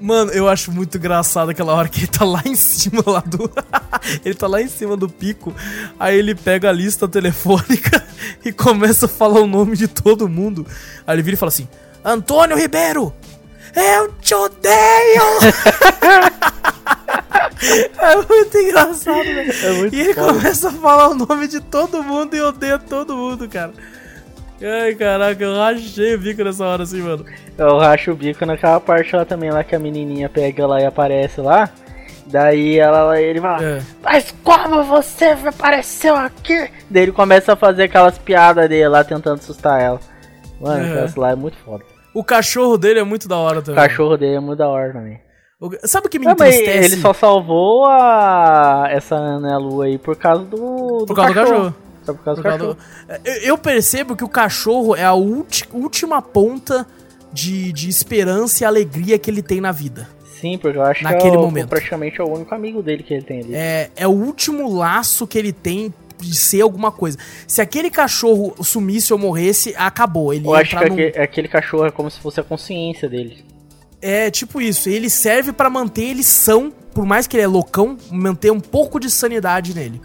Mano, 0.01 0.31
eu 0.33 0.49
acho 0.49 0.73
muito 0.73 0.96
engraçado 0.96 1.51
aquela 1.51 1.75
hora 1.75 1.88
que 1.88 2.01
ele 2.01 2.07
tá 2.07 2.25
lá 2.25 2.42
em 2.46 2.55
cima 2.55 3.03
lá 3.07 3.20
do. 3.20 3.51
ele 4.25 4.35
tá 4.35 4.46
lá 4.46 4.62
em 4.62 4.68
cima 4.68 4.96
do 4.96 5.09
pico. 5.09 5.55
Aí 5.99 6.18
ele 6.18 6.35
pega 6.35 6.70
a 6.70 6.73
lista 6.73 7.07
telefônica 7.07 8.03
e 8.44 8.51
começa 8.51 9.07
a 9.07 9.09
falar 9.09 9.40
o 9.40 9.46
nome 9.46 9.77
de 9.77 9.87
todo 9.87 10.29
mundo. 10.29 10.66
Aí 11.07 11.16
ele 11.16 11.23
vira 11.23 11.35
e 11.35 11.38
fala 11.38 11.51
assim: 11.51 11.68
Antônio 12.05 12.57
Ribeiro! 12.57 13.12
Eu 13.77 14.12
te 14.14 14.35
odeio! 14.35 14.73
é 17.99 18.16
muito 18.16 18.59
engraçado, 18.59 19.23
velho. 19.23 19.53
É 19.62 19.73
muito 19.73 19.94
E 19.94 20.01
ele 20.01 20.14
foda. 20.14 20.33
começa 20.33 20.68
a 20.68 20.73
falar 20.73 21.09
o 21.11 21.14
nome 21.14 21.46
de 21.46 21.61
todo 21.61 22.03
mundo 22.03 22.35
e 22.35 22.40
odeia 22.40 22.79
todo 22.79 23.16
mundo, 23.16 23.49
cara. 23.49 23.73
Ai, 24.62 24.94
caraca, 24.94 25.42
eu 25.42 25.57
rachei 25.57 26.14
o 26.14 26.18
bico 26.18 26.44
nessa 26.44 26.64
hora 26.66 26.83
assim, 26.83 27.01
mano. 27.01 27.25
Eu 27.57 27.79
racho 27.79 28.11
o 28.12 28.14
bico 28.14 28.44
naquela 28.44 28.79
parte 28.79 29.16
lá 29.16 29.25
também, 29.25 29.51
lá 29.51 29.64
que 29.64 29.75
a 29.75 29.79
menininha 29.79 30.29
pega 30.29 30.66
lá 30.66 30.81
e 30.81 30.85
aparece 30.85 31.40
lá. 31.40 31.70
Daí 32.27 32.79
ela, 32.79 33.20
ele 33.20 33.40
vai 33.40 33.51
lá, 33.59 33.64
É. 33.64 33.83
mas 34.03 34.33
como 34.44 34.85
você 34.85 35.35
apareceu 35.44 36.14
aqui? 36.14 36.70
Daí 36.88 37.05
ele 37.05 37.12
começa 37.12 37.55
a 37.55 37.57
fazer 37.57 37.85
aquelas 37.85 38.18
piadas 38.18 38.68
dele 38.68 38.87
lá, 38.88 39.03
tentando 39.03 39.38
assustar 39.40 39.81
ela. 39.81 39.99
Mano, 40.61 40.85
É. 40.85 41.09
lá 41.16 41.31
é 41.31 41.35
muito 41.35 41.57
foda. 41.64 41.83
O 42.14 42.23
cachorro 42.23 42.77
dele 42.77 43.01
é 43.01 43.05
muito 43.05 43.27
da 43.27 43.37
hora 43.37 43.61
O 43.61 43.62
também. 43.62 43.83
cachorro 43.83 44.16
dele 44.16 44.37
é 44.37 44.40
muito 44.40 44.59
da 44.59 44.68
hora 44.68 44.92
também. 44.92 45.18
O- 45.61 45.70
Sabe 45.88 46.07
o 46.07 46.11
que 46.11 46.18
me 46.18 46.25
Não, 46.27 46.33
entristece? 46.33 46.70
ele 46.94 46.96
só 47.01 47.12
salvou 47.12 47.87
a 47.87 48.87
essa 48.90 49.14
Ana 49.16 49.59
Lu 49.59 49.83
aí 49.83 49.99
por 49.99 50.16
causa 50.16 50.44
do, 50.44 51.05
Por 51.07 51.16
causa 51.16 51.33
do 51.33 51.35
cachorro. 51.35 51.75
Só 52.12 52.14
por 52.18 52.25
causa 52.25 52.42
Por 52.42 52.51
do 52.51 52.53
cachorro. 52.53 52.75
do- 52.75 53.29
Eu- 53.29 53.42
Eu 53.42 53.59
percebo 53.59 54.16
que 54.16 54.25
o 54.25 54.29
cachorro 54.29 54.94
é 54.96 55.05
a 55.05 55.14
ulti- 55.14 55.68
última 55.73 56.20
ponta 56.23 56.87
de, 57.33 57.73
de 57.73 57.88
esperança 57.88 58.62
e 58.62 58.66
alegria 58.66 59.18
que 59.18 59.31
ele 59.31 59.42
tem 59.42 59.61
na 59.61 59.73
vida. 59.73 60.09
Sim, 60.40 60.57
porque 60.59 60.79
eu 60.79 60.83
acho 60.83 61.05
Naquele 61.05 61.31
que 61.33 61.37
é 61.37 61.38
o, 61.38 61.42
momento. 61.42 61.68
praticamente 61.68 62.20
é 62.20 62.25
o 62.25 62.29
único 62.33 62.55
amigo 62.55 62.83
dele 62.83 63.03
que 63.03 63.12
ele 63.12 63.23
tem 63.23 63.40
ali. 63.40 63.55
É, 63.55 63.90
é 63.94 64.07
o 64.09 64.11
último 64.11 64.73
laço 64.75 65.27
que 65.27 65.38
ele 65.38 65.53
tem 65.53 65.92
de 66.18 66.35
ser 66.37 66.62
alguma 66.62 66.90
coisa. 66.90 67.18
Se 67.46 67.61
aquele 67.61 67.90
cachorro 67.90 68.55
sumisse 68.62 69.12
ou 69.12 69.18
morresse, 69.18 69.75
acabou. 69.77 70.33
Ele 70.35 70.46
eu 70.46 70.55
acho 70.55 70.70
que 70.79 70.85
num- 70.88 70.92
aquele, 70.94 71.18
aquele 71.18 71.49
cachorro 71.49 71.87
é 71.87 71.90
como 71.90 72.11
se 72.11 72.18
fosse 72.20 72.40
a 72.40 72.42
consciência 72.42 73.09
dele. 73.09 73.44
É 74.03 74.31
tipo 74.31 74.61
isso. 74.62 74.88
Ele 74.88 75.11
serve 75.11 75.53
pra 75.53 75.68
manter 75.68 76.05
ele 76.05 76.23
são, 76.23 76.73
por 76.94 77.05
mais 77.05 77.27
que 77.27 77.37
ele 77.37 77.44
é 77.44 77.46
loucão, 77.46 77.99
manter 78.11 78.51
um 78.51 78.61
pouco 78.61 78.99
de 78.99 79.11
sanidade 79.11 79.75
nele. 79.75 80.01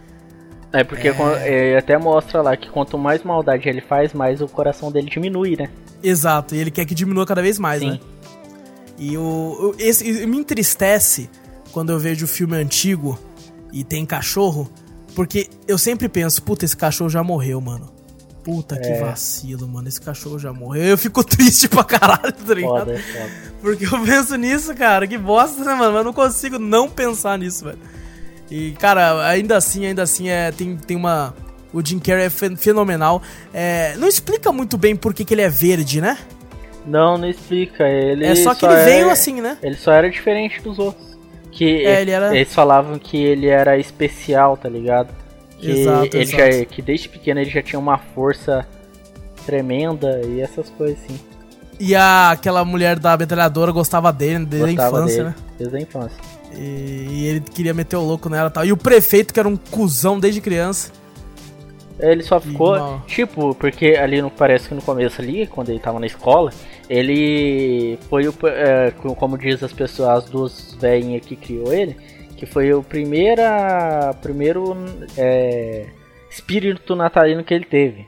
É 0.77 0.83
porque 0.83 1.11
quan- 1.13 1.37
é, 1.39 1.77
até 1.77 1.97
mostra 1.97 2.41
lá 2.41 2.55
que 2.57 2.69
quanto 2.69 2.97
mais 2.97 3.23
maldade 3.23 3.67
ele 3.69 3.81
faz, 3.81 4.13
mais 4.13 4.41
o 4.41 4.47
coração 4.47 4.91
dele 4.91 5.09
diminui, 5.09 5.55
né? 5.57 5.69
Exato, 6.03 6.53
e 6.55 6.59
ele 6.59 6.69
quer 6.71 6.85
que 6.85 6.93
diminua 6.93 7.25
cada 7.25 7.41
vez 7.41 7.57
mais, 7.57 7.81
Sim. 7.81 7.91
né? 7.91 7.99
E 8.97 9.17
o, 9.17 9.73
esse, 9.79 10.25
me 10.25 10.37
entristece 10.37 11.29
quando 11.71 11.91
eu 11.91 11.99
vejo 11.99 12.27
filme 12.27 12.55
antigo 12.55 13.17
e 13.71 13.83
tem 13.83 14.05
cachorro, 14.05 14.69
porque 15.15 15.49
eu 15.67 15.77
sempre 15.77 16.07
penso, 16.07 16.41
puta, 16.43 16.65
esse 16.65 16.75
cachorro 16.77 17.09
já 17.09 17.23
morreu, 17.23 17.59
mano. 17.59 17.93
Puta 18.43 18.77
que 18.77 18.87
É. 18.87 18.99
vacilo, 18.99 19.67
mano, 19.67 19.87
esse 19.87 19.99
cachorro 19.99 20.37
já 20.37 20.53
morreu. 20.53 20.83
Eu 20.83 20.97
fico 20.97 21.23
triste 21.25 21.67
pra 21.67 21.83
caralho, 21.83 22.31
tá 22.31 22.53
ligado? 22.53 22.77
Foda, 22.79 22.93
é 22.93 22.97
foda. 22.99 23.29
Porque 23.61 23.85
eu 23.85 23.99
penso 24.05 24.35
nisso, 24.35 24.75
cara, 24.75 25.07
que 25.07 25.17
bosta, 25.17 25.63
né, 25.63 25.73
mano? 25.73 25.91
Mas 25.93 25.97
eu 25.99 26.03
não 26.03 26.13
consigo 26.13 26.59
não 26.59 26.87
pensar 26.89 27.39
nisso, 27.39 27.65
velho. 27.65 27.79
E, 28.49 28.71
cara, 28.73 29.27
ainda 29.27 29.57
assim, 29.57 29.85
ainda 29.85 30.03
assim, 30.03 30.29
é, 30.29 30.51
tem, 30.51 30.75
tem 30.77 30.95
uma. 30.95 31.33
O 31.73 31.85
Jim 31.85 31.99
Carrey 31.99 32.25
é 32.25 32.29
fen- 32.29 32.55
fenomenal. 32.55 33.21
É, 33.53 33.95
não 33.97 34.07
explica 34.07 34.51
muito 34.51 34.77
bem 34.77 34.95
por 34.95 35.13
que, 35.13 35.25
que 35.25 35.33
ele 35.33 35.41
é 35.41 35.49
verde, 35.49 35.99
né? 35.99 36.17
Não, 36.85 37.17
não 37.17 37.27
explica. 37.27 37.83
Ele 37.87 38.25
é 38.25 38.35
só 38.35 38.53
que 38.53 38.65
ele 38.65 38.75
é- 38.75 38.85
veio 38.85 39.09
assim, 39.09 39.41
né? 39.41 39.57
Ele 39.63 39.75
só 39.75 39.91
era 39.91 40.09
diferente 40.09 40.61
dos 40.61 40.77
outros. 40.79 41.15
Que 41.51 41.85
É, 41.85 42.01
ele 42.01 42.11
era- 42.11 42.35
eles 42.35 42.53
falavam 42.53 42.99
que 42.99 43.17
ele 43.17 43.47
era 43.47 43.77
especial, 43.77 44.55
tá 44.57 44.69
ligado? 44.69 45.09
Que 45.57 45.71
Exato, 45.71 46.05
ele 46.17 46.23
exato. 46.23 46.37
já 46.59 46.65
que 46.65 46.81
desde 46.81 47.09
pequeno 47.09 47.39
ele 47.39 47.49
já 47.49 47.61
tinha 47.63 47.79
uma 47.79 47.97
força 47.97 48.65
tremenda 49.45 50.21
e 50.25 50.41
essas 50.41 50.69
coisas 50.69 50.97
assim. 51.03 51.19
E 51.79 51.95
a, 51.95 52.31
aquela 52.31 52.63
mulher 52.63 52.99
da 52.99 53.17
metralhadora 53.17 53.71
gostava 53.71 54.11
dele 54.13 54.45
desde 54.45 54.75
Gostava 54.75 54.97
a 54.97 54.99
infância, 55.01 55.23
dele, 55.23 55.29
né? 55.29 55.35
Desde 55.57 55.75
a 55.75 55.79
infância. 55.81 56.17
E, 56.53 57.07
e 57.09 57.25
ele 57.27 57.39
queria 57.41 57.73
meter 57.73 57.95
o 57.95 58.01
louco 58.01 58.29
nela 58.29 58.49
e 58.49 58.51
tal. 58.51 58.65
E 58.65 58.71
o 58.71 58.77
prefeito, 58.77 59.33
que 59.33 59.39
era 59.39 59.49
um 59.49 59.57
cuzão 59.57 60.19
desde 60.19 60.41
criança. 60.41 60.91
Ele 61.99 62.23
só 62.23 62.39
ficou, 62.41 62.77
não. 62.77 62.99
tipo, 63.01 63.55
porque 63.55 63.95
ali 63.97 64.21
no, 64.21 64.29
parece 64.29 64.67
que 64.67 64.75
no 64.75 64.81
começo 64.81 65.21
ali, 65.21 65.47
quando 65.47 65.69
ele 65.69 65.79
tava 65.79 65.97
na 65.99 66.05
escola, 66.05 66.51
ele 66.89 67.97
foi 68.09 68.27
o, 68.27 68.33
é, 68.47 68.91
co- 68.91 69.15
como 69.15 69.37
diz 69.37 69.63
as 69.63 69.71
pessoas, 69.71 70.09
as 70.09 70.25
duas 70.29 70.73
velhinhas 70.79 71.25
que 71.25 71.37
criou 71.37 71.71
ele, 71.73 71.95
que 72.35 72.45
foi 72.45 72.73
o 72.73 72.83
primeira, 72.83 74.13
primeiro 74.21 74.75
é, 75.17 75.85
espírito 76.29 76.97
natalino 76.97 77.45
que 77.45 77.53
ele 77.53 77.65
teve. 77.65 78.05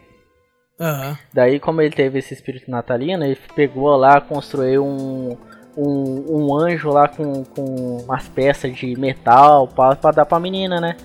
Aham. 0.80 1.18
Daí, 1.34 1.58
como 1.58 1.82
ele 1.82 1.96
teve 1.96 2.20
esse 2.20 2.34
espírito 2.34 2.70
natalino, 2.70 3.24
ele 3.24 3.38
pegou 3.56 3.96
lá, 3.96 4.20
construiu 4.20 4.86
um, 4.86 5.38
um, 5.78 6.26
um 6.48 6.56
anjo 6.56 6.90
lá 6.90 7.08
com, 7.08 7.44
com 7.44 7.98
umas 8.04 8.28
peças 8.28 8.76
de 8.76 8.98
metal 9.00 9.68
pra 9.68 9.94
dar 10.12 10.26
pra 10.26 10.40
menina, 10.40 10.82
né? 10.82 10.96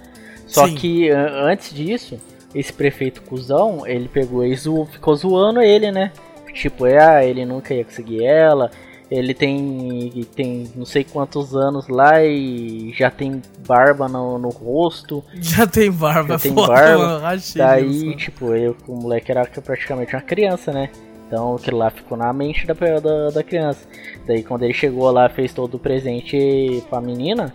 Só 0.47 0.67
Sim. 0.67 0.75
que 0.75 1.11
an- 1.11 1.45
antes 1.51 1.75
disso, 1.75 2.19
esse 2.55 2.73
prefeito 2.73 3.23
cuzão, 3.23 3.87
ele 3.87 4.09
pegou 4.09 4.45
e 4.45 4.55
zo- 4.57 4.87
ficou 4.87 5.15
zoando 5.15 5.61
ele, 5.61 5.91
né? 5.93 6.11
Tipo, 6.55 6.87
é, 6.87 6.99
ah, 7.03 7.25
ele 7.25 7.45
nunca 7.47 7.73
ia 7.73 7.83
conseguir 7.85 8.25
ela, 8.25 8.71
ele 9.11 9.33
tem, 9.35 10.27
tem 10.35 10.71
não 10.75 10.85
sei 10.85 11.03
quantos 11.05 11.55
anos 11.57 11.89
lá 11.89 12.23
e 12.23 12.93
já 12.95 13.11
tem 13.11 13.41
barba 13.67 14.07
no, 14.09 14.39
no 14.39 14.49
rosto. 14.51 15.23
Já 15.35 15.67
tem 15.67 15.91
barba, 15.91 16.35
Já 16.35 16.39
tem 16.39 16.53
foda, 16.55 16.69
barba. 16.75 17.21
mano. 17.21 17.41
Daí, 17.57 17.87
isso. 18.09 18.17
tipo, 18.17 18.55
eu, 18.55 18.77
o 18.87 18.95
moleque 18.97 19.31
era 19.31 19.45
praticamente 19.47 20.15
uma 20.15 20.21
criança, 20.23 20.73
né? 20.73 20.91
Então 21.33 21.55
aquilo 21.55 21.79
lá 21.79 21.89
ficou 21.89 22.19
na 22.19 22.31
mente 22.31 22.67
da, 22.67 22.75
da, 22.75 23.31
da 23.31 23.43
criança. 23.43 23.89
Daí 24.27 24.43
quando 24.43 24.65
ele 24.65 24.75
chegou 24.75 25.11
lá, 25.11 25.31
fez 25.31 25.55
todo 25.55 25.77
o 25.77 25.79
presente 25.79 26.85
pra 26.91 27.01
menina, 27.01 27.55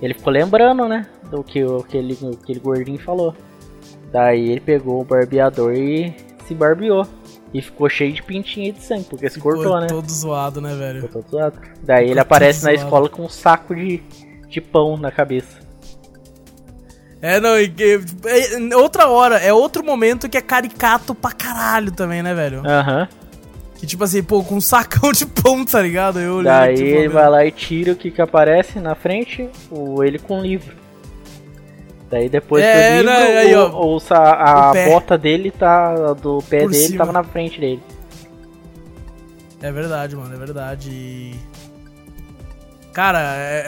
ele 0.00 0.14
ficou 0.14 0.32
lembrando, 0.32 0.88
né? 0.88 1.06
Do 1.30 1.44
que 1.44 1.62
o- 1.62 1.76
aquele, 1.80 2.16
aquele 2.42 2.58
gordinho 2.58 2.98
falou. 2.98 3.34
Daí 4.10 4.48
ele 4.52 4.60
pegou 4.60 5.02
o 5.02 5.04
barbeador 5.04 5.74
e 5.74 6.14
se 6.46 6.54
barbeou. 6.54 7.06
E 7.52 7.60
ficou 7.60 7.88
cheio 7.90 8.12
de 8.14 8.22
pintinha 8.22 8.68
e 8.70 8.72
de 8.72 8.82
sangue, 8.82 9.04
porque 9.04 9.28
se 9.28 9.34
Ficou 9.36 9.52
cortou, 9.54 9.78
né? 9.80 9.86
todo 9.88 10.10
zoado, 10.10 10.60
né, 10.62 10.74
velho? 10.74 11.02
Ficou 11.02 11.22
todo 11.22 11.30
zoado. 11.30 11.58
Daí 11.82 12.04
ele 12.04 12.08
Ficou 12.12 12.22
aparece 12.22 12.60
todo 12.60 12.70
na 12.70 12.76
zoado. 12.76 12.86
escola 12.88 13.08
com 13.10 13.22
um 13.24 13.28
saco 13.28 13.74
de, 13.74 14.02
de 14.48 14.60
pão 14.60 14.96
na 14.96 15.10
cabeça. 15.10 15.58
É, 17.20 17.40
não, 17.40 17.58
e, 17.58 17.74
é, 17.78 18.76
outra 18.76 19.08
hora, 19.08 19.36
é 19.38 19.52
outro 19.52 19.82
momento 19.84 20.28
que 20.28 20.36
é 20.38 20.40
caricato 20.42 21.14
pra 21.14 21.32
caralho 21.32 21.90
também, 21.90 22.22
né, 22.22 22.32
velho? 22.34 22.62
Aham. 22.66 23.08
Que 23.78 23.86
tipo 23.86 24.02
assim, 24.04 24.22
pô, 24.22 24.42
com 24.42 24.56
um 24.56 24.60
sacão 24.60 25.12
de 25.12 25.24
pão, 25.24 25.64
tá 25.64 25.80
ligado? 25.80 26.18
Eu 26.20 26.34
olhei, 26.34 26.50
Daí 26.52 26.74
tipo, 26.76 26.88
ele 26.88 26.98
meu- 27.02 27.10
vai 27.12 27.30
lá 27.30 27.44
e 27.46 27.50
tira 27.52 27.92
o 27.92 27.96
que 27.96 28.10
que 28.10 28.20
aparece 28.20 28.80
na 28.80 28.94
frente, 28.96 29.48
o 29.70 30.02
ele 30.02 30.18
com 30.18 30.40
o 30.40 30.42
livro. 30.42 30.76
Daí 32.10 32.28
depois 32.28 32.64
É, 32.64 32.90
do 32.90 32.96
livro, 33.02 33.10
né, 33.12 33.38
aí, 33.38 33.54
ó, 33.54 33.70
o, 33.70 33.94
o 33.96 34.00
sa- 34.00 34.32
a 34.32 34.72
pé. 34.72 34.88
bota 34.90 35.16
dele 35.16 35.50
tá. 35.52 35.94
Do 36.14 36.42
pé 36.48 36.60
Por 36.62 36.70
dele 36.72 36.86
cima. 36.88 36.98
tava 36.98 37.12
na 37.12 37.22
frente 37.22 37.60
dele. 37.60 37.82
É 39.62 39.70
verdade, 39.70 40.16
mano, 40.16 40.34
é 40.34 40.38
verdade. 40.38 41.34
Cara, 42.92 43.20
é. 43.36 43.66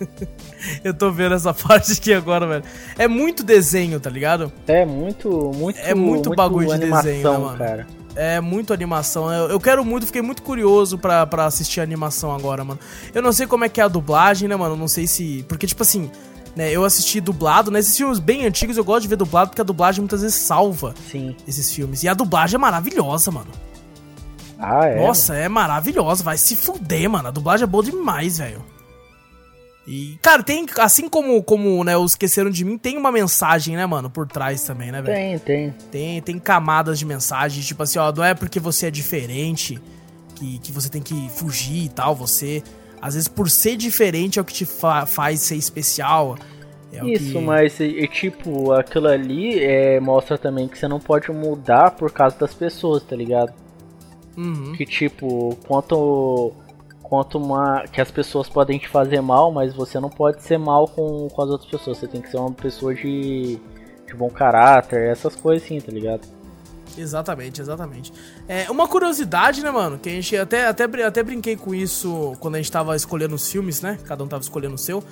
Eu 0.84 0.94
tô 0.94 1.10
vendo 1.10 1.34
essa 1.34 1.52
parte 1.54 1.92
aqui 1.92 2.12
agora, 2.14 2.46
velho. 2.46 2.64
É 2.98 3.06
muito 3.08 3.42
desenho, 3.42 3.98
tá 4.00 4.08
ligado? 4.08 4.50
É 4.66 4.84
muito, 4.86 5.50
muito. 5.54 5.78
É 5.80 5.94
muito 5.94 6.30
bagulho 6.30 6.68
de 6.68 6.72
animação, 6.74 7.02
desenho, 7.10 7.32
né, 7.32 7.38
mano? 7.38 7.58
cara. 7.58 7.86
É 8.22 8.38
muito 8.38 8.74
animação. 8.74 9.32
Eu, 9.32 9.48
eu 9.48 9.58
quero 9.58 9.82
muito, 9.82 10.04
fiquei 10.04 10.20
muito 10.20 10.42
curioso 10.42 10.98
pra, 10.98 11.26
pra 11.26 11.46
assistir 11.46 11.80
a 11.80 11.82
animação 11.82 12.30
agora, 12.34 12.62
mano. 12.62 12.78
Eu 13.14 13.22
não 13.22 13.32
sei 13.32 13.46
como 13.46 13.64
é 13.64 13.68
que 13.70 13.80
é 13.80 13.84
a 13.84 13.88
dublagem, 13.88 14.46
né, 14.46 14.54
mano? 14.54 14.76
Não 14.76 14.86
sei 14.88 15.06
se. 15.06 15.42
Porque, 15.48 15.66
tipo 15.66 15.82
assim, 15.82 16.10
né, 16.54 16.70
eu 16.70 16.84
assisti 16.84 17.18
dublado, 17.18 17.70
né? 17.70 17.78
Esses 17.78 17.96
filmes 17.96 18.18
bem 18.18 18.44
antigos 18.44 18.76
eu 18.76 18.84
gosto 18.84 19.00
de 19.00 19.08
ver 19.08 19.16
dublado 19.16 19.48
porque 19.48 19.62
a 19.62 19.64
dublagem 19.64 20.02
muitas 20.02 20.20
vezes 20.20 20.36
salva 20.36 20.92
Sim. 21.10 21.34
esses 21.48 21.72
filmes. 21.72 22.02
E 22.02 22.08
a 22.08 22.12
dublagem 22.12 22.56
é 22.56 22.58
maravilhosa, 22.58 23.30
mano. 23.30 23.50
Ah, 24.58 24.84
é. 24.84 25.00
Nossa, 25.00 25.34
é 25.34 25.48
maravilhosa. 25.48 26.22
Vai 26.22 26.36
se 26.36 26.56
fuder, 26.56 27.08
mano. 27.08 27.28
A 27.28 27.30
dublagem 27.30 27.64
é 27.64 27.66
boa 27.66 27.82
demais, 27.82 28.36
velho. 28.36 28.62
E, 29.86 30.18
cara, 30.22 30.42
tem. 30.42 30.66
Assim 30.78 31.08
como, 31.08 31.42
como 31.42 31.82
né, 31.82 31.96
os 31.96 32.12
esqueceram 32.12 32.50
de 32.50 32.64
mim, 32.64 32.78
tem 32.78 32.96
uma 32.96 33.10
mensagem, 33.10 33.76
né, 33.76 33.86
mano, 33.86 34.10
por 34.10 34.26
trás 34.26 34.62
também, 34.62 34.92
né, 34.92 35.00
velho? 35.02 35.16
Tem, 35.16 35.38
tem. 35.38 35.74
Tem, 35.90 36.22
tem 36.22 36.38
camadas 36.38 36.98
de 36.98 37.06
mensagem, 37.06 37.62
tipo 37.62 37.82
assim, 37.82 37.98
ó, 37.98 38.12
não 38.12 38.22
é 38.22 38.34
porque 38.34 38.60
você 38.60 38.86
é 38.86 38.90
diferente 38.90 39.80
que, 40.36 40.58
que 40.58 40.70
você 40.72 40.88
tem 40.88 41.02
que 41.02 41.28
fugir 41.30 41.84
e 41.84 41.88
tal, 41.88 42.14
você. 42.14 42.62
Às 43.00 43.14
vezes, 43.14 43.28
por 43.28 43.48
ser 43.48 43.76
diferente 43.76 44.38
é 44.38 44.42
o 44.42 44.44
que 44.44 44.52
te 44.52 44.66
fa- 44.66 45.06
faz 45.06 45.40
ser 45.40 45.56
especial. 45.56 46.36
É 46.92 47.04
Isso, 47.04 47.32
que... 47.32 47.38
mas 47.38 47.78
tipo, 48.12 48.72
aquilo 48.72 49.06
ali 49.08 49.58
é, 49.62 49.98
mostra 50.00 50.36
também 50.36 50.68
que 50.68 50.76
você 50.76 50.88
não 50.88 50.98
pode 50.98 51.30
mudar 51.30 51.92
por 51.92 52.12
causa 52.12 52.36
das 52.38 52.52
pessoas, 52.52 53.02
tá 53.02 53.14
ligado? 53.16 53.52
Uhum. 54.36 54.72
Que 54.72 54.84
tipo, 54.84 55.56
quanto 55.66 56.52
quanto 57.10 57.38
uma 57.38 57.82
que 57.88 58.00
as 58.00 58.08
pessoas 58.08 58.48
podem 58.48 58.78
te 58.78 58.88
fazer 58.88 59.20
mal, 59.20 59.50
mas 59.50 59.74
você 59.74 59.98
não 59.98 60.08
pode 60.08 60.42
ser 60.44 60.58
mal 60.58 60.86
com, 60.86 61.28
com 61.28 61.42
as 61.42 61.50
outras 61.50 61.68
pessoas. 61.68 61.98
Você 61.98 62.06
tem 62.06 62.22
que 62.22 62.30
ser 62.30 62.36
uma 62.36 62.52
pessoa 62.52 62.94
de, 62.94 63.58
de 64.06 64.14
bom 64.14 64.30
caráter, 64.30 65.10
essas 65.10 65.34
coisas 65.34 65.64
assim, 65.64 65.80
tá 65.80 65.90
ligado? 65.90 66.20
Exatamente, 66.96 67.60
exatamente. 67.60 68.12
É, 68.46 68.70
uma 68.70 68.86
curiosidade, 68.86 69.60
né, 69.62 69.72
mano? 69.72 69.98
Que 69.98 70.08
a 70.08 70.12
gente 70.12 70.36
até, 70.36 70.68
até, 70.68 70.84
até 71.04 71.22
brinquei 71.22 71.56
com 71.56 71.74
isso 71.74 72.36
quando 72.38 72.54
a 72.54 72.58
gente 72.58 72.70
tava 72.70 72.94
escolhendo 72.94 73.34
os 73.34 73.50
filmes, 73.50 73.80
né? 73.80 73.98
Cada 74.04 74.22
um 74.22 74.28
tava 74.28 74.42
escolhendo 74.42 74.76
o 74.76 74.78
seu. 74.78 75.02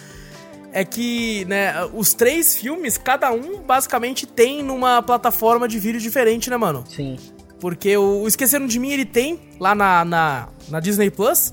É 0.73 0.85
que, 0.85 1.45
né, 1.47 1.85
os 1.95 2.15
três 2.15 2.57
filmes, 2.57 2.97
cada 2.97 3.33
um 3.33 3.61
basicamente 3.63 4.25
tem 4.25 4.63
numa 4.63 5.03
plataforma 5.03 5.67
de 5.67 5.81
vídeo 5.81 6.01
diferente, 6.01 6.49
né, 6.49 6.57
mano? 6.57 6.85
Sim. 6.89 7.17
Porque 7.59 7.97
o, 7.97 8.23
o 8.23 8.29
Esqueceram 8.29 8.67
de 8.67 8.79
Mim 8.79 8.91
ele 8.91 9.05
tem 9.05 9.41
lá 9.59 9.75
na, 9.75 10.05
na, 10.05 10.49
na 10.69 10.79
Disney 10.79 11.11
Plus. 11.11 11.53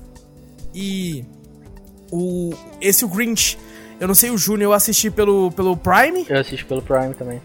E 0.78 1.24
o 2.12 2.52
esse 2.82 3.02
o 3.02 3.08
Grinch, 3.08 3.58
eu 3.98 4.06
não 4.06 4.14
sei 4.14 4.30
o 4.30 4.36
Júnior, 4.36 4.70
eu 4.70 4.72
assisti 4.74 5.10
pelo, 5.10 5.50
pelo 5.52 5.74
Prime. 5.74 6.26
Eu 6.28 6.38
assisti 6.38 6.66
pelo 6.66 6.82
Prime 6.82 7.14
também. 7.14 7.40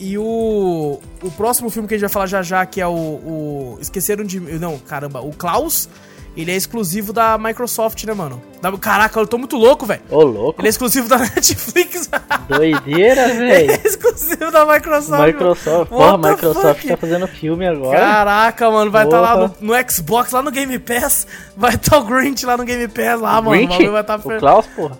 E 0.00 0.16
o, 0.16 0.98
o 1.22 1.30
próximo 1.32 1.68
filme 1.68 1.86
que 1.86 1.94
a 1.94 1.98
gente 1.98 2.02
vai 2.02 2.10
falar 2.10 2.26
já 2.26 2.42
já, 2.42 2.64
que 2.64 2.80
é 2.80 2.86
o, 2.86 2.90
o 2.90 3.78
Esqueceram 3.80 4.24
de. 4.24 4.40
Não, 4.40 4.78
caramba, 4.78 5.20
o 5.20 5.30
Klaus, 5.30 5.88
ele 6.36 6.50
é 6.52 6.56
exclusivo 6.56 7.12
da 7.12 7.38
Microsoft, 7.38 8.02
né, 8.04 8.12
mano? 8.14 8.42
Caraca, 8.80 9.20
eu 9.20 9.26
tô 9.26 9.36
muito 9.36 9.56
louco, 9.56 9.84
velho. 9.84 10.00
Ô, 10.10 10.22
louco. 10.22 10.60
Ele 10.60 10.68
é 10.68 10.70
exclusivo 10.70 11.06
da 11.08 11.18
Netflix. 11.20 12.08
Doideira, 12.48 13.28
velho. 13.34 13.70
é 13.72 13.80
exclusivo 13.84 14.50
da 14.50 14.64
Microsoft. 14.64 15.10
mano. 15.10 15.26
Microsoft. 15.26 15.88
Porra, 15.90 16.16
Microsoft 16.16 16.80
fuck? 16.80 16.88
tá 16.88 16.96
fazendo 16.96 17.26
filme 17.28 17.66
agora. 17.66 17.98
Caraca, 17.98 18.70
mano, 18.70 18.90
vai 18.90 19.04
estar 19.04 19.20
lá 19.20 19.36
Porra. 19.36 19.54
no, 19.60 19.74
no 19.76 19.90
Xbox, 19.90 20.32
lá 20.32 20.40
no 20.42 20.50
Game 20.50 20.78
Pass. 20.78 21.26
Vai 21.56 21.74
estar 21.74 21.98
o 21.98 22.04
Grinch 22.04 22.46
lá 22.46 22.56
no 22.56 22.64
Game 22.64 22.88
Pass, 22.88 23.20
lá, 23.20 23.34
mano. 23.42 23.48
O 23.48 23.52
Grinch? 23.52 23.70
bagulho 23.72 23.92
vai 23.92 24.04
tá 24.04 24.16
o 24.16 24.38
Klaus, 24.38 24.66
porra. 24.74 24.98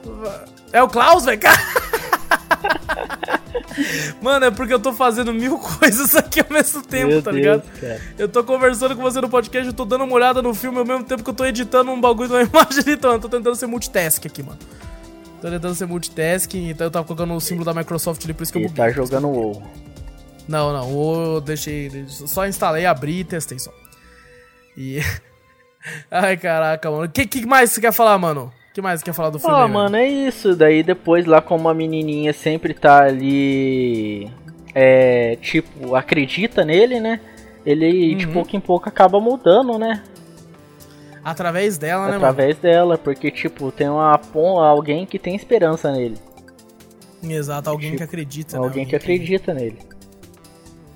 É 0.72 0.82
o 0.82 0.89
Klaus, 0.89 1.24
velho? 1.24 1.41
Cara- 1.41 1.57
Mano, 4.20 4.47
é 4.47 4.51
porque 4.51 4.72
eu 4.72 4.79
tô 4.79 4.93
fazendo 4.93 5.33
mil 5.33 5.59
coisas 5.79 6.14
aqui 6.14 6.41
ao 6.41 6.47
mesmo 6.51 6.83
tempo, 6.83 7.09
Meu 7.09 7.22
tá 7.22 7.31
Deus, 7.31 7.43
ligado? 7.43 7.81
cara. 7.81 8.01
Eu 8.18 8.29
tô 8.29 8.45
conversando 8.45 8.95
com 8.97 9.03
você 9.03 9.20
no 9.20 9.29
podcast, 9.29 9.66
eu 9.66 9.72
tô 9.72 9.85
dando 9.85 10.05
uma 10.05 10.14
olhada 10.14 10.41
no 10.43 10.55
filme 10.55 10.79
ao 10.79 10.85
mesmo 10.85 11.05
tempo 11.05 11.22
que 11.25 11.31
eu 11.31 11.35
tô 11.35 11.45
editando 11.45 11.91
um 11.91 12.01
bagulho 12.01 12.29
de 12.29 12.35
uma 12.35 12.43
imagem 12.45 12.81
ali, 12.81 12.93
então 12.93 13.12
eu 13.12 13.18
tô 13.20 13.29
tentando 13.29 13.57
ser 13.57 13.66
multitask 13.66 14.25
aqui, 14.27 14.43
mano. 14.43 14.59
Tô 15.41 15.51
tentando 15.51 15.75
ser 15.75 15.87
multitask, 15.87 16.55
então 16.55 16.87
eu 16.87 16.91
tava 16.91 17.05
colocando 17.05 17.35
o 17.35 17.41
símbolo 17.41 17.64
da 17.66 17.75
Microsoft 17.75 18.25
ali, 18.25 18.33
por 18.33 18.43
isso 18.45 18.53
que 18.53 18.59
eu 18.59 18.62
buguei. 18.62 18.77
tá 18.77 18.91
jogando 18.91 19.29
WoW. 19.29 19.62
Não, 20.49 20.72
não, 20.72 20.95
o 20.95 21.37
eu 21.37 21.41
deixei. 21.41 22.05
Só 22.09 22.47
instalei, 22.47 22.87
abri 22.87 23.20
e 23.20 23.25
testei 23.25 23.59
só. 23.59 23.72
E. 24.77 25.01
Ai, 26.11 26.37
caraca, 26.37 26.91
mano. 26.91 27.05
O 27.05 27.09
que, 27.09 27.27
que 27.27 27.45
mais 27.47 27.70
você 27.72 27.81
quer 27.81 27.93
falar, 27.93 28.16
mano? 28.18 28.53
O 28.75 28.81
que 28.83 28.83
mais 28.83 29.05
quer 29.05 29.12
falar 29.12 29.31
do 29.31 29.39
filme? 29.39 29.55
Ah, 29.55 29.59
aí, 29.61 29.62
velho? 29.66 29.75
mano, 29.75 29.97
é 29.97 30.05
isso. 30.09 30.57
Daí 30.57 30.83
depois 30.83 31.27
lá 31.27 31.41
como 31.41 31.68
a 31.68 31.75
menininha 31.75 32.33
sempre 32.33 32.75
tá 32.75 33.05
ali. 33.05 34.29
É. 34.75 35.37
Tipo, 35.41 35.95
acredita 35.95 36.64
nele, 36.64 36.99
né? 36.99 37.20
Ele 37.64 38.16
de 38.16 38.27
Uhum. 38.27 38.33
pouco 38.33 38.57
em 38.57 38.61
pouco 38.61 38.89
acaba 38.89 39.20
mudando, 39.20 39.79
né? 39.79 40.03
Através 41.22 41.79
dela, 41.79 42.09
né, 42.09 42.16
Através 42.16 42.57
dela, 42.59 42.99
porque, 42.99 43.31
tipo, 43.31 43.70
tem 43.70 43.89
uma, 43.89 44.20
alguém 44.68 45.07
que 45.07 45.20
tem 45.20 45.37
esperança 45.37 45.93
nele. 45.93 46.18
Exato, 47.22 47.70
alguém 47.70 47.91
tipo, 47.93 47.99
que 47.99 48.03
acredita, 48.03 48.59
né? 48.59 48.64
Alguém 48.66 48.85
que 48.85 48.97
acredita 48.97 49.55
nele. 49.55 49.79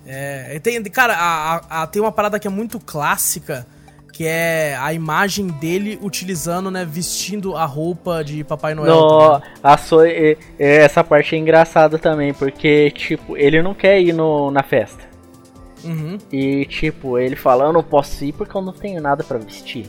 É, 0.05 0.59
tem, 0.59 0.83
cara, 0.85 1.15
a- 1.17 1.83
a- 1.83 1.87
tem 1.87 2.03
uma 2.03 2.11
parada 2.11 2.41
que 2.41 2.49
é 2.49 2.51
muito 2.51 2.81
clássica, 2.81 3.65
que 4.19 4.27
é 4.27 4.77
a 4.81 4.93
imagem 4.93 5.47
dele 5.47 5.97
utilizando, 6.03 6.73
né, 6.73 6.85
vestindo 6.85 7.57
a 7.57 7.65
roupa 7.65 8.25
de 8.25 8.43
Papai 8.43 8.75
Noel. 8.75 8.93
No, 8.93 9.43
a 9.63 9.79
so, 9.79 10.01
é- 10.05 10.37
é, 10.59 10.79
essa 10.79 11.05
parte 11.05 11.37
é 11.37 11.39
engraçada 11.39 12.01
também, 12.01 12.35
porque, 12.35 12.91
tipo, 12.91 13.37
ele 13.37 13.63
não 13.63 13.75
quer 13.75 14.01
ir 14.01 14.13
no, 14.13 14.51
na 14.51 14.65
festa. 14.65 15.05
Uhum. 15.85 16.19
E, 16.33 16.65
tipo, 16.65 17.17
ele 17.17 17.37
fala, 17.37 17.67
eu 17.67 17.73
não 17.73 17.81
posso 17.81 18.25
ir 18.25 18.33
porque 18.33 18.57
eu 18.57 18.61
não 18.61 18.73
tenho 18.73 19.01
nada 19.01 19.23
pra 19.23 19.39
vestir. 19.39 19.87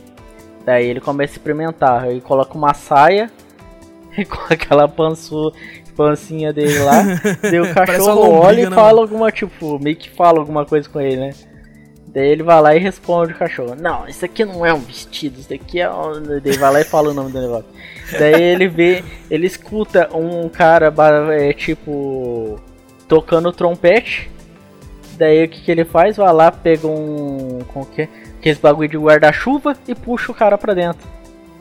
Daí 0.64 0.86
ele 0.86 1.00
começa 1.00 1.32
a 1.32 1.34
experimentar, 1.34 2.08
ele 2.08 2.20
coloca 2.20 2.56
uma 2.56 2.72
saia 2.72 3.28
e 4.16 4.24
com 4.24 4.42
aquela 4.48 4.86
pançu, 4.86 5.52
pancinha 5.96 6.52
dele 6.52 6.78
lá, 6.78 7.02
daí 7.42 7.58
o 7.58 7.74
cachorro 7.74 8.30
olha 8.30 8.60
e 8.60 8.70
né, 8.70 8.76
fala 8.76 9.00
alguma, 9.00 9.32
tipo, 9.32 9.76
meio 9.80 9.96
que 9.96 10.08
fala 10.08 10.38
alguma 10.38 10.64
coisa 10.64 10.88
com 10.88 11.00
ele, 11.00 11.16
né? 11.16 11.30
Daí 12.12 12.28
ele 12.28 12.42
vai 12.42 12.60
lá 12.60 12.74
e 12.74 12.78
responde 12.78 13.32
o 13.32 13.36
cachorro, 13.36 13.76
não, 13.76 14.08
isso 14.08 14.24
aqui 14.24 14.44
não 14.44 14.66
é 14.66 14.74
um 14.74 14.80
vestido, 14.80 15.38
isso 15.38 15.54
aqui 15.54 15.80
é 15.80 15.88
um... 15.88 16.20
Daí 16.20 16.40
ele 16.44 16.58
vai 16.58 16.72
lá 16.72 16.80
e 16.80 16.84
fala 16.84 17.10
o 17.10 17.14
nome 17.14 17.30
do 17.30 17.40
negócio. 17.40 17.66
Daí 18.18 18.42
ele 18.42 18.66
vê, 18.66 19.04
ele 19.30 19.46
escuta 19.46 20.08
um 20.16 20.48
cara, 20.48 20.92
é, 21.32 21.52
tipo, 21.52 22.58
tocando 23.06 23.52
trompete. 23.52 24.30
Daí 25.16 25.44
o 25.44 25.48
que, 25.48 25.60
que 25.60 25.70
ele 25.70 25.84
faz? 25.84 26.16
Vai 26.16 26.32
lá, 26.32 26.50
pega 26.50 26.86
um. 26.86 27.60
Com 27.72 27.84
que? 27.84 28.08
Aqueles 28.38 28.58
bagulho 28.58 28.88
de 28.88 28.96
guarda-chuva 28.96 29.76
e 29.86 29.94
puxa 29.94 30.32
o 30.32 30.34
cara 30.34 30.56
pra 30.56 30.72
dentro. 30.72 31.06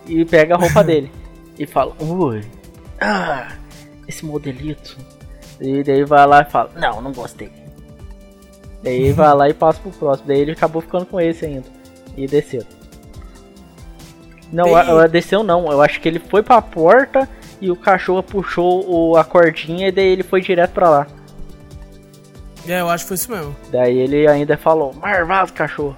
E 0.07 0.23
pega 0.23 0.55
a 0.55 0.57
roupa 0.57 0.81
dele. 0.85 1.11
E 1.57 1.65
fala, 1.65 1.93
ui, 1.99 2.41
ah, 3.01 3.49
esse 4.07 4.25
modelito. 4.25 4.97
E 5.59 5.83
daí 5.83 6.05
vai 6.05 6.25
lá 6.25 6.41
e 6.41 6.45
fala, 6.45 6.71
não, 6.75 7.01
não 7.01 7.11
gostei. 7.11 7.51
Daí 8.83 9.11
vai 9.11 9.33
lá 9.35 9.49
e 9.49 9.53
passa 9.53 9.79
pro 9.79 9.91
próximo. 9.91 10.27
Daí 10.27 10.39
ele 10.39 10.51
acabou 10.51 10.81
ficando 10.81 11.05
com 11.05 11.19
esse 11.19 11.45
ainda. 11.45 11.65
E 12.15 12.25
desceu. 12.27 12.63
Não, 14.51 14.65
Tem- 14.65 15.09
desceu 15.11 15.43
não. 15.43 15.71
Eu 15.71 15.81
acho 15.81 15.99
que 16.01 16.07
ele 16.07 16.19
foi 16.19 16.41
pra 16.41 16.61
porta 16.61 17.27
e 17.61 17.69
o 17.69 17.75
cachorro 17.75 18.23
puxou 18.23 18.85
o, 18.89 19.15
a 19.17 19.23
cordinha 19.23 19.87
e 19.89 19.91
daí 19.91 20.07
ele 20.07 20.23
foi 20.23 20.41
direto 20.41 20.71
pra 20.71 20.89
lá. 20.89 21.07
É, 22.67 22.81
eu 22.81 22.89
acho 22.89 23.03
que 23.03 23.07
foi 23.09 23.15
isso 23.15 23.31
mesmo. 23.31 23.55
Daí 23.71 23.97
ele 23.97 24.27
ainda 24.27 24.57
falou, 24.57 24.93
marvado 24.93 25.53
cachorro. 25.53 25.95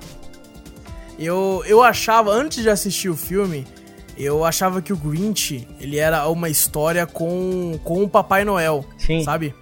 Eu, 1.19 1.63
eu 1.67 1.84
achava, 1.84 2.32
antes 2.32 2.63
de 2.63 2.69
assistir 2.69 3.09
o 3.09 3.15
filme, 3.15 3.67
eu 4.17 4.43
achava 4.43 4.82
que 4.82 4.91
o 4.91 4.97
Grinch, 4.97 5.67
ele 5.79 5.97
era 5.97 6.27
uma 6.27 6.49
história 6.49 7.05
com, 7.05 7.79
com 7.84 8.03
o 8.03 8.09
Papai 8.09 8.43
Noel, 8.43 8.84
Sim. 8.97 9.23
sabe? 9.23 9.53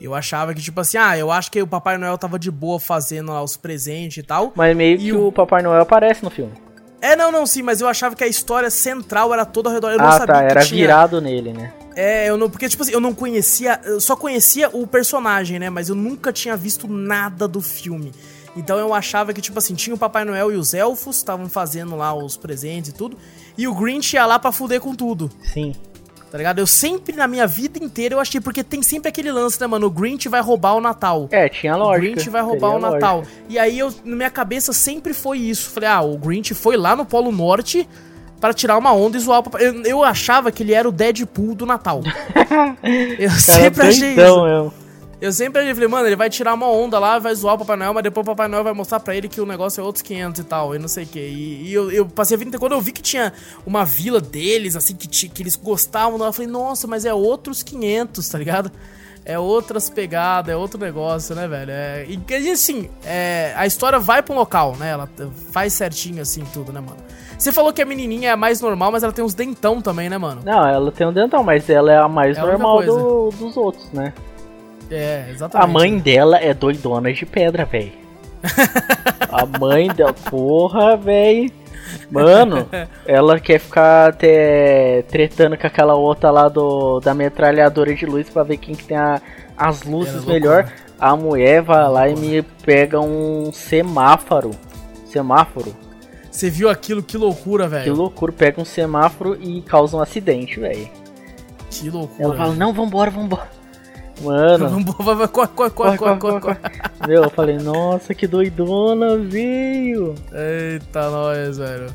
Eu 0.00 0.14
achava 0.14 0.54
que, 0.54 0.60
tipo 0.62 0.80
assim, 0.80 0.96
ah, 0.96 1.16
eu 1.18 1.30
acho 1.30 1.50
que 1.50 1.60
o 1.60 1.66
Papai 1.66 1.98
Noel 1.98 2.16
tava 2.16 2.38
de 2.38 2.50
boa 2.50 2.78
fazendo 2.78 3.32
lá 3.32 3.42
os 3.42 3.56
presentes 3.56 4.18
e 4.18 4.22
tal. 4.22 4.52
Mas 4.54 4.76
meio 4.76 4.94
E 4.96 4.98
que 4.98 5.12
o- 5.12 5.26
o 5.28 5.32
Papai 5.32 5.62
Noel 5.62 5.82
aparece 5.82 6.22
no 6.22 6.30
filme. 6.30 6.52
É, 7.00 7.14
não, 7.14 7.30
não, 7.30 7.46
sim, 7.46 7.62
mas 7.62 7.80
eu 7.80 7.86
achava 7.88 8.16
que 8.16 8.24
a 8.24 8.26
história 8.26 8.70
central 8.70 9.32
era 9.32 9.44
toda 9.44 9.68
ao 9.68 9.74
redor. 9.74 9.90
Eu 9.90 9.98
não 9.98 10.06
ah, 10.06 10.12
sabia 10.12 10.26
tá. 10.34 10.42
Era 10.42 10.64
tinha... 10.64 10.80
virado 10.80 11.20
nele, 11.20 11.52
né? 11.52 11.72
É, 11.94 12.28
eu 12.28 12.36
não. 12.36 12.50
Porque, 12.50 12.68
tipo 12.68 12.82
assim, 12.82 12.92
eu 12.92 13.00
não 13.00 13.14
conhecia. 13.14 13.80
Eu 13.84 14.00
só 14.00 14.16
conhecia 14.16 14.68
o 14.72 14.86
personagem, 14.86 15.58
né? 15.58 15.70
Mas 15.70 15.88
eu 15.88 15.94
nunca 15.94 16.32
tinha 16.32 16.56
visto 16.56 16.88
nada 16.88 17.46
do 17.46 17.60
filme. 17.60 18.12
Então 18.56 18.78
eu 18.78 18.92
achava 18.92 19.32
que, 19.32 19.40
tipo 19.40 19.58
assim, 19.58 19.74
tinha 19.76 19.94
o 19.94 19.98
Papai 19.98 20.24
Noel 20.24 20.52
e 20.52 20.56
os 20.56 20.74
elfos, 20.74 21.16
estavam 21.16 21.48
fazendo 21.48 21.94
lá 21.94 22.12
os 22.12 22.36
presentes 22.36 22.90
e 22.90 22.94
tudo. 22.94 23.16
E 23.56 23.68
o 23.68 23.74
Grinch 23.74 24.14
ia 24.14 24.26
lá 24.26 24.38
pra 24.38 24.50
fuder 24.50 24.80
com 24.80 24.94
tudo. 24.94 25.30
Sim. 25.42 25.74
Tá 26.30 26.36
ligado? 26.36 26.58
Eu 26.58 26.66
sempre, 26.66 27.16
na 27.16 27.26
minha 27.26 27.46
vida 27.46 27.82
inteira, 27.82 28.14
eu 28.14 28.20
achei, 28.20 28.40
porque 28.40 28.62
tem 28.62 28.82
sempre 28.82 29.08
aquele 29.08 29.32
lance, 29.32 29.58
né, 29.60 29.66
mano? 29.66 29.86
O 29.86 29.90
Grinch 29.90 30.28
vai 30.28 30.40
roubar 30.42 30.74
o 30.74 30.80
Natal. 30.80 31.26
É, 31.30 31.48
tinha 31.48 31.74
lógica. 31.74 31.96
O 31.96 32.00
Grinch 32.00 32.30
vai 32.30 32.42
roubar 32.42 32.76
o 32.76 32.78
Natal. 32.78 33.18
Lógica. 33.18 33.36
E 33.48 33.58
aí, 33.58 33.78
eu, 33.78 33.92
na 34.04 34.16
minha 34.16 34.30
cabeça, 34.30 34.72
sempre 34.72 35.14
foi 35.14 35.38
isso. 35.38 35.70
Falei, 35.70 35.88
ah, 35.88 36.02
o 36.02 36.18
Grinch 36.18 36.52
foi 36.54 36.76
lá 36.76 36.94
no 36.94 37.06
Polo 37.06 37.32
Norte 37.32 37.88
para 38.40 38.52
tirar 38.52 38.76
uma 38.76 38.92
onda 38.92 39.16
e 39.16 39.20
zoar 39.20 39.40
o 39.40 39.42
papai. 39.42 39.66
Eu, 39.66 39.82
eu, 39.82 40.04
achava 40.04 40.52
que 40.52 40.62
ele 40.62 40.74
era 40.74 40.88
o 40.88 40.92
Deadpool 40.92 41.54
do 41.54 41.66
Natal. 41.66 42.02
eu 43.18 43.28
Cara, 43.28 43.40
sempre 43.40 43.86
achei 43.86 44.10
isso. 44.10 44.20
Eu. 44.20 44.72
Eu 45.20 45.32
sempre 45.32 45.74
falei, 45.74 45.88
mano, 45.88 46.06
ele 46.06 46.14
vai 46.14 46.30
tirar 46.30 46.54
uma 46.54 46.70
onda 46.70 46.98
lá, 46.98 47.18
vai 47.18 47.34
zoar 47.34 47.56
o 47.56 47.58
Papai 47.58 47.76
Noel, 47.76 47.92
mas 47.92 48.02
depois 48.04 48.24
o 48.24 48.30
Papai 48.30 48.46
Noel 48.46 48.62
vai 48.62 48.72
mostrar 48.72 49.00
pra 49.00 49.16
ele 49.16 49.28
que 49.28 49.40
o 49.40 49.46
negócio 49.46 49.80
é 49.80 49.84
outros 49.84 50.02
500 50.02 50.40
e 50.40 50.44
tal, 50.44 50.74
e 50.76 50.78
não 50.78 50.86
sei 50.86 51.04
o 51.04 51.06
que. 51.08 51.18
E, 51.18 51.68
e, 51.68 51.74
eu, 51.74 51.90
eu 51.90 52.06
passei 52.06 52.36
a 52.36 52.38
vida 52.38 52.58
quando 52.58 52.72
eu 52.72 52.80
vi 52.80 52.92
que 52.92 53.02
tinha 53.02 53.32
uma 53.66 53.84
vila 53.84 54.20
deles, 54.20 54.76
assim, 54.76 54.94
que, 54.94 55.08
que 55.28 55.42
eles 55.42 55.56
gostavam, 55.56 56.24
eu 56.24 56.32
falei, 56.32 56.50
nossa, 56.50 56.86
mas 56.86 57.04
é 57.04 57.12
outros 57.12 57.64
500, 57.64 58.28
tá 58.28 58.38
ligado? 58.38 58.70
É 59.24 59.38
outras 59.38 59.90
pegadas, 59.90 60.52
é 60.52 60.56
outro 60.56 60.80
negócio, 60.80 61.34
né, 61.34 61.46
velho? 61.48 61.70
É, 61.70 62.06
e 62.08 62.50
assim, 62.50 62.88
é, 63.04 63.52
a 63.56 63.66
história 63.66 63.98
vai 63.98 64.24
um 64.30 64.34
local, 64.34 64.76
né? 64.76 64.90
Ela 64.90 65.08
faz 65.50 65.74
certinho 65.74 66.22
assim 66.22 66.44
tudo, 66.54 66.72
né, 66.72 66.80
mano? 66.80 66.96
Você 67.36 67.52
falou 67.52 67.72
que 67.72 67.82
a 67.82 67.84
menininha 67.84 68.30
é 68.30 68.32
a 68.32 68.36
mais 68.36 68.60
normal, 68.60 68.90
mas 68.90 69.02
ela 69.02 69.12
tem 69.12 69.24
uns 69.24 69.34
dentão 69.34 69.82
também, 69.82 70.08
né, 70.08 70.16
mano? 70.16 70.40
Não, 70.44 70.66
ela 70.66 70.90
tem 70.90 71.06
um 71.06 71.12
dentão, 71.12 71.44
mas 71.44 71.68
ela 71.68 71.92
é 71.92 71.98
a 71.98 72.08
mais 72.08 72.38
é 72.38 72.40
normal 72.40 72.82
do, 72.82 73.30
dos 73.30 73.56
outros, 73.56 73.92
né? 73.92 74.14
É, 74.90 75.26
exatamente. 75.30 75.64
A 75.64 75.72
mãe 75.72 75.98
dela 75.98 76.38
é 76.38 76.52
doidona 76.54 77.12
de 77.12 77.26
pedra, 77.26 77.64
velho. 77.64 77.92
a 79.30 79.58
mãe 79.58 79.88
dela, 79.88 80.12
porra, 80.12 80.96
velho. 80.96 81.50
Mano, 82.10 82.68
ela 83.06 83.38
quer 83.40 83.58
ficar 83.58 84.10
até 84.10 85.02
tretando 85.08 85.56
com 85.56 85.66
aquela 85.66 85.94
outra 85.94 86.30
lá 86.30 86.48
do, 86.48 87.00
da 87.00 87.14
metralhadora 87.14 87.94
de 87.94 88.06
luz 88.06 88.28
pra 88.28 88.42
ver 88.42 88.56
quem 88.56 88.74
que 88.74 88.84
tem 88.84 88.96
a, 88.96 89.20
as 89.56 89.82
luzes 89.82 90.26
é 90.26 90.26
melhor. 90.26 90.72
A 90.98 91.14
mulher 91.16 91.62
vai 91.62 91.88
lá 91.88 92.08
e 92.08 92.16
me 92.16 92.42
pega 92.42 93.00
um 93.00 93.52
semáforo. 93.52 94.50
Semáforo 95.06 95.74
você 96.38 96.50
viu 96.50 96.70
aquilo, 96.70 97.02
que 97.02 97.18
loucura, 97.18 97.66
velho. 97.66 97.82
Que 97.82 97.90
loucura, 97.90 98.30
pega 98.30 98.60
um 98.60 98.64
semáforo 98.64 99.36
e 99.42 99.60
causa 99.60 99.96
um 99.96 100.00
acidente, 100.00 100.60
velho. 100.60 100.88
Que 101.68 101.90
loucura. 101.90 102.22
Ela 102.22 102.36
fala, 102.36 102.54
não, 102.54 102.72
vambora, 102.72 103.10
vambora. 103.10 103.48
Mano. 104.20 104.84
Corre, 104.94 105.26
corre, 105.26 105.48
corre, 105.70 105.70
corre, 105.70 106.18
corre, 106.18 106.40
corre. 106.40 106.58
Meu, 107.06 107.24
eu 107.24 107.30
falei, 107.30 107.56
nossa, 107.58 108.14
que 108.14 108.26
doidona, 108.26 109.16
veio. 109.16 110.14
Eita, 110.32 111.10
nós, 111.10 111.58
velho. 111.58 111.86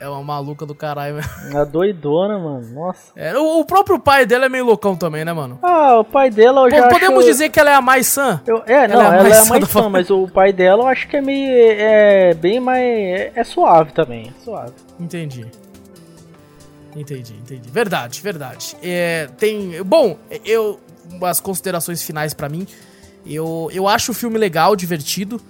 É 0.00 0.08
uma 0.08 0.22
maluca 0.22 0.64
do 0.64 0.76
caralho, 0.76 1.16
velho. 1.16 1.28
Uma 1.50 1.66
doidona, 1.66 2.38
mano. 2.38 2.68
Nossa. 2.72 3.12
É, 3.16 3.36
o, 3.36 3.60
o, 3.60 3.64
próprio 3.64 3.98
pai 3.98 4.24
dela 4.24 4.46
é 4.46 4.48
meio 4.48 4.64
loucão 4.64 4.94
também, 4.94 5.24
né, 5.24 5.32
mano? 5.32 5.58
Ah, 5.60 5.98
o 5.98 6.04
pai 6.04 6.30
dela 6.30 6.66
eu 6.66 6.70
já 6.70 6.88
Podemos 6.88 7.18
acho... 7.18 7.26
dizer 7.26 7.48
que 7.48 7.58
ela 7.58 7.70
é 7.70 7.74
a 7.74 7.82
mais 7.82 8.06
sã? 8.06 8.40
Eu, 8.46 8.62
é, 8.64 8.86
não, 8.86 9.00
ela 9.00 9.02
é 9.02 9.06
a 9.06 9.22
mais, 9.22 9.26
ela 9.26 9.34
é 9.34 9.40
a 9.40 9.50
mais 9.50 9.68
sã, 9.68 9.88
mas 9.88 10.10
o 10.10 10.28
pai 10.28 10.52
dela 10.52 10.84
eu 10.84 10.86
acho 10.86 11.08
que 11.08 11.16
é 11.16 11.20
meio... 11.20 11.50
É 11.50 12.34
bem 12.34 12.60
mais... 12.60 12.80
É, 12.80 13.32
é 13.34 13.44
suave 13.44 13.92
também, 13.92 14.28
é 14.28 14.44
suave. 14.44 14.72
Entendi. 15.00 15.46
Entendi, 16.96 17.34
entendi. 17.34 17.70
Verdade, 17.70 18.20
verdade. 18.20 18.76
É, 18.82 19.28
tem... 19.38 19.82
Bom, 19.82 20.18
eu... 20.44 20.80
As 21.22 21.40
considerações 21.40 22.02
finais 22.02 22.34
para 22.34 22.50
mim. 22.50 22.66
Eu, 23.24 23.70
eu 23.72 23.88
acho 23.88 24.12
o 24.12 24.14
filme 24.14 24.38
legal, 24.38 24.76
divertido. 24.76 25.40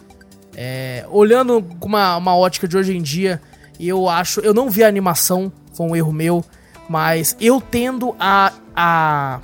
É, 0.54 1.04
olhando 1.10 1.62
com 1.80 1.88
uma, 1.88 2.16
uma 2.16 2.36
ótica 2.36 2.68
de 2.68 2.76
hoje 2.76 2.96
em 2.96 3.02
dia 3.02 3.40
eu 3.78 4.08
acho. 4.08 4.40
Eu 4.40 4.52
não 4.52 4.68
vi 4.68 4.82
a 4.82 4.88
animação, 4.88 5.52
foi 5.72 5.86
um 5.86 5.96
erro 5.96 6.12
meu. 6.12 6.44
Mas 6.88 7.36
eu 7.38 7.60
tendo 7.60 8.16
a, 8.18 8.52
a 8.74 9.40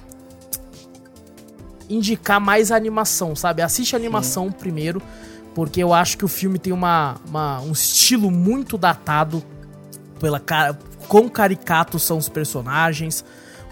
indicar 1.88 2.40
mais 2.40 2.72
a 2.72 2.76
animação, 2.76 3.36
sabe? 3.36 3.62
Assiste 3.62 3.94
a 3.94 3.98
animação 3.98 4.46
Sim. 4.46 4.52
primeiro, 4.52 5.02
porque 5.54 5.82
eu 5.82 5.92
acho 5.92 6.16
que 6.16 6.24
o 6.24 6.28
filme 6.28 6.58
tem 6.58 6.72
uma, 6.72 7.16
uma, 7.28 7.60
um 7.60 7.72
estilo 7.72 8.30
muito 8.30 8.78
datado 8.78 9.42
pela 10.18 10.40
cara, 10.40 10.78
quão 11.08 11.28
caricatos 11.28 12.02
são 12.02 12.18
os 12.18 12.28
personagens, 12.28 13.24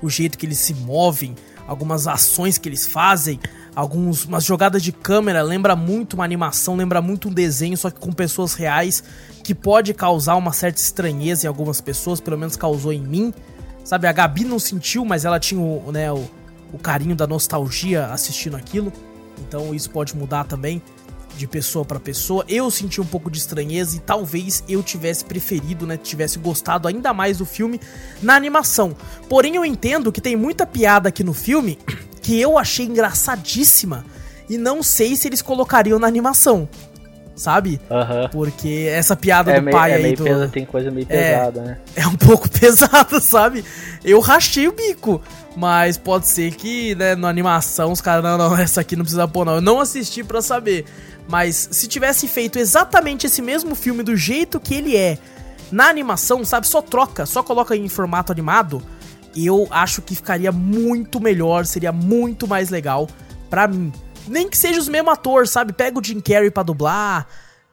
o 0.03 0.09
jeito 0.09 0.37
que 0.37 0.47
eles 0.47 0.59
se 0.59 0.75
movem, 0.75 1.35
algumas 1.67 2.07
ações 2.07 2.59
que 2.59 2.69
eles 2.69 2.87
fazem, 2.87 3.39
algumas 3.75 4.25
umas 4.25 4.45
jogadas 4.45 4.83
de 4.83 4.93
câmera, 4.93 5.43
lembra 5.43 5.75
muito 5.75 6.15
uma 6.15 6.25
animação, 6.25 6.77
lembra 6.77 7.01
muito 7.01 7.29
um 7.29 7.33
desenho, 7.33 7.77
só 7.77 7.91
que 7.91 8.01
com 8.01 8.13
pessoas 8.13 8.55
reais 8.55 9.03
que 9.43 9.55
pode 9.55 9.95
causar 9.95 10.37
uma 10.37 10.53
certa 10.53 10.81
estranheza 10.81 11.47
em 11.47 11.49
algumas 11.49 11.81
pessoas, 11.81 12.21
pelo 12.21 12.39
menos 12.39 12.57
causou 12.57 12.93
em 12.93 13.01
mim. 13.01 13.33
Sabe, 13.85 14.07
a 14.07 14.13
Gabi 14.13 14.45
não 14.45 14.59
sentiu, 14.59 15.05
mas 15.05 15.25
ela 15.25 15.41
tinha 15.41 15.61
o, 15.61 15.91
né, 15.91 16.13
o, 16.13 16.25
o 16.73 16.79
carinho 16.79 17.17
da 17.17 17.27
nostalgia 17.27 18.07
assistindo 18.07 18.57
aquilo. 18.57 18.93
Então 19.41 19.75
isso 19.75 19.91
pode 19.91 20.17
mudar 20.17 20.45
também 20.45 20.81
de 21.37 21.47
pessoa 21.47 21.85
para 21.85 21.99
pessoa. 21.99 22.45
Eu 22.49 22.71
senti 22.71 23.01
um 23.01 23.05
pouco 23.05 23.31
de 23.31 23.39
estranheza 23.39 23.97
e 23.97 24.01
talvez 24.01 24.63
eu 24.69 24.83
tivesse 24.83 25.25
preferido, 25.25 25.87
né, 25.87 25.97
tivesse 25.97 26.39
gostado 26.39 26.89
ainda 26.89 27.13
mais 27.13 27.39
do 27.39 27.47
filme 27.47 27.81
na 28.23 28.35
animação. 28.35 28.97
Porém 29.29 29.57
eu 29.57 29.65
entendo 29.65 30.13
que 30.13 30.21
tem 30.21 30.37
muita 30.37 30.67
piada 30.67 31.09
aqui 31.09 31.25
no 31.25 31.33
filme 31.33 31.79
que 32.23 32.41
eu 32.41 32.59
achei 32.59 32.87
engraçadíssima 32.87 34.05
e 34.49 34.59
não 34.59 34.83
sei 34.83 35.17
se 35.17 35.29
eles 35.29 35.43
colocariam 35.43 35.99
na 35.99 36.07
animação 36.07 36.69
sabe? 37.35 37.81
Uhum. 37.91 38.29
Porque 38.31 38.89
essa 38.91 39.17
piada 39.17 39.53
é 39.53 39.57
do 39.57 39.63
meio, 39.63 39.77
pai 39.77 39.93
é 39.93 39.95
aí. 39.97 40.15
Do... 40.15 40.25
Pesa, 40.25 40.49
tem 40.49 40.65
coisa 40.65 40.91
meio 40.91 41.07
é, 41.09 41.33
pesada, 41.33 41.63
né? 41.63 41.79
É 41.97 42.07
um 42.07 42.15
pouco 42.15 42.49
pesada, 42.61 43.21
sabe? 43.21 43.65
Eu 44.05 44.21
rachei 44.21 44.69
o 44.69 44.73
bico. 44.73 45.21
Mas 45.57 45.99
pode 45.99 46.29
ser 46.29 46.55
que, 46.55 46.95
né, 46.95 47.15
na 47.15 47.29
animação 47.29 47.93
os 47.93 48.01
caras, 48.01 48.25
não, 48.25 48.39
não, 48.39 48.57
essa 48.59 48.81
aqui 48.81 48.97
não 48.97 49.05
precisa 49.05 49.29
pôr, 49.29 49.45
não. 49.45 49.57
Eu 49.57 49.61
não 49.61 49.81
assisti 49.81 50.25
para 50.25 50.41
saber. 50.41 50.85
Mas 51.29 51.69
se 51.71 51.87
tivesse 51.87 52.27
feito 52.27 52.59
exatamente 52.59 53.27
esse 53.27 53.43
mesmo 53.43 53.75
filme 53.75 54.03
do 54.03 54.17
jeito 54.17 54.59
que 54.59 54.75
ele 54.75 54.97
é 54.97 55.19
na 55.71 55.89
animação, 55.89 56.45
sabe? 56.45 56.67
Só 56.67 56.83
troca, 56.83 57.27
só 57.27 57.43
coloca 57.43 57.77
em 57.77 57.89
formato 57.89 58.33
animado. 58.33 58.83
Eu 59.35 59.67
acho 59.71 60.03
que 60.03 60.15
ficaria 60.15 60.53
muito 60.53 61.21
melhor, 61.21 61.65
seria 61.65 61.93
muito 61.93 62.47
mais 62.47 62.69
legal 62.69 63.09
para 63.49 63.67
mim. 63.67 63.93
Nem 64.29 64.49
que 64.49 64.57
seja 64.57 64.79
os 64.79 64.89
mesmos 64.89 65.13
atores, 65.13 65.51
sabe? 65.51 65.73
Pega 65.73 65.99
o 65.99 66.05
Jim 66.05 66.21
Carrey 66.21 66.51
pra 66.51 66.63
dublar, 66.63 67.27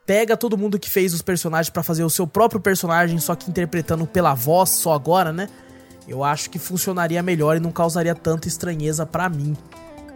pega 0.05 0.38
todo 0.38 0.57
mundo 0.57 0.80
que 0.80 0.89
fez 0.89 1.13
os 1.13 1.21
personagens 1.21 1.69
para 1.69 1.84
fazer 1.84 2.03
o 2.03 2.09
seu 2.09 2.25
próprio 2.25 2.61
personagem, 2.61 3.19
só 3.19 3.36
que 3.36 3.49
interpretando 3.49 4.07
pela 4.07 4.34
voz 4.34 4.69
só 4.69 4.93
agora, 4.93 5.32
né? 5.34 5.49
Eu 6.10 6.24
acho 6.24 6.49
que 6.49 6.57
funcionaria 6.57 7.22
melhor 7.22 7.55
e 7.55 7.60
não 7.60 7.72
causaria 7.72 8.16
tanta 8.16 8.47
estranheza 8.47 9.05
para 9.05 9.30
mim. 9.30 9.55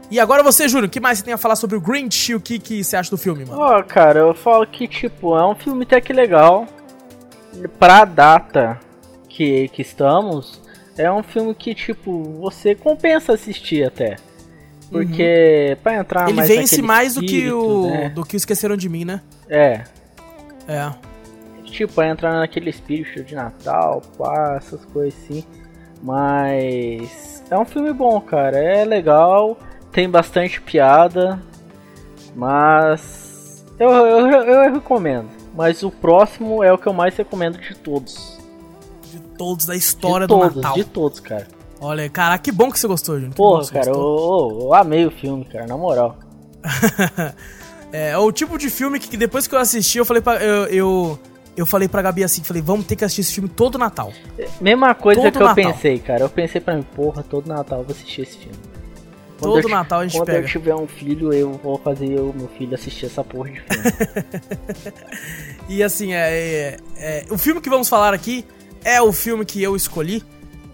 E 0.09 0.19
agora 0.19 0.41
você, 0.43 0.67
Júnior, 0.67 0.87
o 0.87 0.89
que 0.89 0.99
mais 0.99 1.19
você 1.19 1.25
tem 1.25 1.33
a 1.33 1.37
falar 1.37 1.55
sobre 1.55 1.77
o 1.77 1.81
Grinch 1.81 2.31
e 2.31 2.35
o 2.35 2.41
que, 2.41 2.57
que 2.57 2.83
você 2.83 2.95
acha 2.95 3.09
do 3.09 3.17
filme, 3.17 3.45
mano? 3.45 3.61
Ó, 3.61 3.79
oh, 3.79 3.83
cara, 3.83 4.19
eu 4.19 4.33
falo 4.33 4.65
que, 4.65 4.87
tipo, 4.87 5.37
é 5.37 5.45
um 5.45 5.55
filme 5.55 5.83
até 5.83 6.01
que 6.01 6.11
legal. 6.11 6.67
Pra 7.77 8.05
data 8.05 8.79
que, 9.29 9.67
que 9.69 9.83
estamos, 9.83 10.61
é 10.97 11.11
um 11.11 11.23
filme 11.23 11.53
que, 11.53 11.75
tipo, 11.75 12.23
você 12.39 12.73
compensa 12.73 13.33
assistir 13.33 13.85
até. 13.85 14.17
Porque 14.89 15.69
uhum. 15.71 15.81
pra 15.81 15.95
entrar 15.95 16.29
Ele 16.29 16.37
mais 16.37 16.49
vence 16.49 16.81
mais 16.81 17.15
do 17.15 17.21
que 17.21 17.51
o. 17.51 17.87
Né? 17.87 18.09
do 18.09 18.23
que 18.23 18.35
o 18.35 18.37
Esqueceram 18.37 18.77
de 18.77 18.89
Mim, 18.89 19.05
né? 19.05 19.21
É. 19.49 19.83
É. 20.67 20.91
Tipo, 21.63 21.93
pra 21.93 22.09
entrar 22.09 22.33
naquele 22.33 22.69
espírito 22.69 23.23
de 23.23 23.33
Natal, 23.33 24.01
pá, 24.15 24.55
essas 24.57 24.85
coisas 24.85 25.19
assim. 25.23 25.43
Mas. 26.03 27.41
É 27.49 27.57
um 27.57 27.65
filme 27.65 27.93
bom, 27.93 28.19
cara. 28.19 28.57
É 28.57 28.83
legal. 28.83 29.57
Tem 29.91 30.09
bastante 30.09 30.59
piada. 30.59 31.41
Mas. 32.35 33.65
Eu, 33.79 33.89
eu, 33.89 34.27
eu, 34.27 34.73
recomendo. 34.73 35.29
Mas 35.55 35.81
o 35.81 35.89
próximo 35.89 36.63
é 36.63 36.71
o 36.73 36.77
que 36.77 36.87
eu 36.87 36.93
mais 36.93 37.15
recomendo 37.15 37.57
de 37.57 37.75
todos. 37.75 38.37
De 39.11 39.19
todos 39.37 39.65
da 39.65 39.75
história 39.75 40.27
de 40.27 40.33
do 40.33 40.39
todos, 40.39 40.55
Natal. 40.55 40.73
De 40.73 40.83
todos, 40.83 41.19
cara. 41.19 41.47
Olha, 41.79 42.09
cara, 42.09 42.37
que 42.37 42.51
bom 42.51 42.71
que 42.71 42.79
você 42.79 42.87
gostou, 42.87 43.19
gente. 43.19 43.35
Porra, 43.35 43.65
cara, 43.67 43.89
eu, 43.89 43.93
eu, 43.93 44.59
eu, 44.61 44.73
amei 44.73 45.05
o 45.05 45.11
filme, 45.11 45.45
cara, 45.45 45.67
na 45.67 45.77
moral. 45.77 46.17
é, 47.91 48.11
é, 48.11 48.17
o 48.17 48.31
tipo 48.31 48.57
de 48.57 48.69
filme 48.69 48.99
que 48.99 49.17
depois 49.17 49.47
que 49.47 49.55
eu 49.55 49.59
assisti, 49.59 49.97
eu 49.97 50.05
falei 50.05 50.21
pra. 50.21 50.35
Eu, 50.43 50.65
eu, 50.67 51.19
eu 51.55 51.65
falei 51.65 51.87
pra 51.87 52.01
Gabi 52.01 52.23
assim, 52.23 52.43
falei, 52.43 52.61
vamos 52.61 52.85
ter 52.85 52.95
que 52.95 53.05
assistir 53.05 53.21
esse 53.21 53.33
filme 53.33 53.49
todo 53.49 53.77
Natal. 53.77 54.11
Mesma 54.59 54.95
coisa 54.95 55.21
todo 55.21 55.31
que 55.31 55.39
Natal. 55.39 55.57
eu 55.57 55.73
pensei, 55.73 55.99
cara. 55.99 56.21
Eu 56.23 56.29
pensei 56.29 56.59
pra 56.59 56.75
mim, 56.75 56.83
porra, 56.95 57.23
todo 57.23 57.47
Natal 57.47 57.79
eu 57.79 57.85
vou 57.85 57.95
assistir 57.95 58.21
esse 58.21 58.37
filme. 58.37 58.57
Quando 59.39 59.53
todo 59.53 59.63
eu, 59.65 59.69
Natal 59.69 59.99
a 59.99 60.03
gente 60.03 60.17
quando 60.17 60.25
pega. 60.25 60.37
Quando 60.39 60.45
eu 60.45 60.51
tiver 60.51 60.75
um 60.75 60.87
filho, 60.87 61.33
eu 61.33 61.51
vou 61.53 61.77
fazer 61.77 62.19
o 62.19 62.33
meu 62.33 62.47
filho 62.49 62.73
assistir 62.73 63.05
essa 63.05 63.23
porra 63.23 63.51
de 63.51 63.61
filme. 63.61 64.93
e 65.69 65.83
assim, 65.83 66.13
é, 66.13 66.29
é, 66.29 66.79
é, 66.97 67.25
o 67.29 67.37
filme 67.37 67.61
que 67.61 67.69
vamos 67.69 67.89
falar 67.89 68.13
aqui 68.13 68.45
é 68.83 69.01
o 69.01 69.11
filme 69.11 69.45
que 69.45 69.61
eu 69.61 69.75
escolhi 69.75 70.23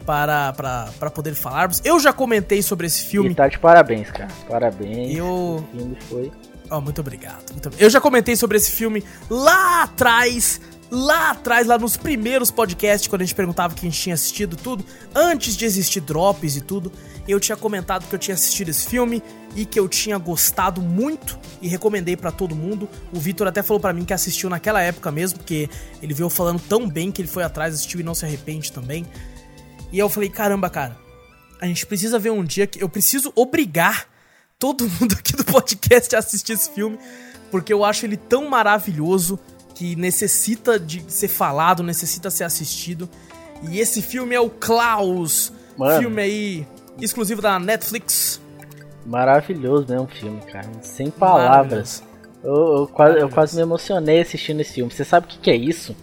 para, 0.05 0.53
para, 0.53 0.89
para 0.99 1.09
poder 1.09 1.33
falarmos. 1.35 1.81
Eu 1.83 1.99
já 1.99 2.13
comentei 2.13 2.61
sobre 2.61 2.87
esse 2.87 3.05
filme. 3.05 3.31
E 3.31 3.35
tá 3.35 3.47
de 3.47 3.59
parabéns, 3.59 4.09
cara. 4.11 4.29
Parabéns. 4.47 5.15
Eu... 5.15 5.25
O 5.25 5.65
filme 5.71 5.97
foi... 6.09 6.31
Oh, 6.69 6.81
muito 6.81 7.01
obrigado. 7.01 7.51
Muito... 7.51 7.71
Eu 7.77 7.89
já 7.89 7.99
comentei 7.99 8.35
sobre 8.35 8.57
esse 8.57 8.71
filme 8.71 9.03
lá 9.29 9.83
atrás, 9.83 10.61
lá 10.91 11.31
atrás, 11.31 11.67
lá 11.67 11.77
nos 11.77 11.97
primeiros 11.97 12.51
podcasts, 12.51 13.07
quando 13.07 13.21
a 13.21 13.25
gente 13.25 13.35
perguntava 13.35 13.73
quem 13.73 13.89
tinha 13.89 14.13
assistido 14.13 14.55
tudo, 14.55 14.85
antes 15.13 15.55
de 15.55 15.65
existir 15.65 16.01
drops 16.01 16.55
e 16.55 16.61
tudo, 16.61 16.91
eu 17.27 17.39
tinha 17.39 17.55
comentado 17.55 18.07
que 18.07 18.13
eu 18.13 18.19
tinha 18.19 18.35
assistido 18.35 18.69
esse 18.69 18.87
filme 18.87 19.21
e 19.55 19.65
que 19.65 19.79
eu 19.79 19.87
tinha 19.87 20.17
gostado 20.17 20.81
muito 20.81 21.39
e 21.61 21.67
recomendei 21.67 22.15
para 22.15 22.31
todo 22.31 22.55
mundo. 22.55 22.87
O 23.11 23.19
Vitor 23.19 23.47
até 23.47 23.63
falou 23.63 23.79
para 23.79 23.93
mim 23.93 24.05
que 24.05 24.13
assistiu 24.13 24.49
naquela 24.49 24.81
época 24.81 25.11
mesmo, 25.11 25.39
porque 25.39 25.69
ele 26.01 26.13
veio 26.13 26.29
falando 26.29 26.59
tão 26.59 26.87
bem 26.87 27.11
que 27.11 27.21
ele 27.21 27.27
foi 27.27 27.43
atrás, 27.43 27.73
assistiu 27.73 27.99
e 27.99 28.03
não 28.03 28.15
se 28.15 28.25
arrepende 28.25 28.71
também. 28.71 29.05
E 29.91 29.97
eu 29.97 30.07
falei, 30.07 30.29
caramba, 30.29 30.69
cara, 30.69 30.97
a 31.59 31.65
gente 31.65 31.85
precisa 31.85 32.17
ver 32.17 32.31
um 32.31 32.43
dia 32.43 32.65
que 32.65 32.81
eu 32.81 32.89
preciso 32.89 33.31
obrigar 33.35 34.08
todo 34.59 34.83
mundo 34.99 35.15
aqui 35.17 35.35
do 35.35 35.45
podcast 35.45 36.13
a 36.15 36.19
assistir 36.19 36.53
esse 36.53 36.69
filme, 36.69 36.99
porque 37.49 37.71
eu 37.71 37.83
acho 37.83 38.05
ele 38.05 38.17
tão 38.17 38.47
maravilhoso 38.47 39.39
que 39.73 39.95
necessita 39.95 40.77
de 40.77 41.03
ser 41.07 41.29
falado, 41.29 41.81
necessita 41.81 42.29
ser 42.29 42.43
assistido. 42.43 43.09
E 43.69 43.79
esse 43.79 44.01
filme 44.01 44.35
é 44.35 44.39
o 44.39 44.49
Klaus. 44.49 45.53
Mano. 45.77 46.01
Filme 46.01 46.21
aí 46.21 46.67
exclusivo 46.99 47.41
da 47.41 47.57
Netflix. 47.57 48.41
Maravilhoso 49.05 49.85
mesmo 49.87 50.03
o 50.03 50.07
filme, 50.07 50.41
cara. 50.41 50.69
Sem 50.81 51.09
palavras. 51.09 52.03
Eu, 52.43 52.53
eu, 52.53 52.87
quase, 52.87 53.19
eu 53.19 53.29
quase 53.29 53.55
me 53.55 53.61
emocionei 53.61 54.21
assistindo 54.21 54.59
esse 54.59 54.73
filme. 54.73 54.91
Você 54.91 55.05
sabe 55.05 55.25
o 55.25 55.29
que, 55.29 55.39
que 55.39 55.49
é 55.49 55.55
isso? 55.55 55.95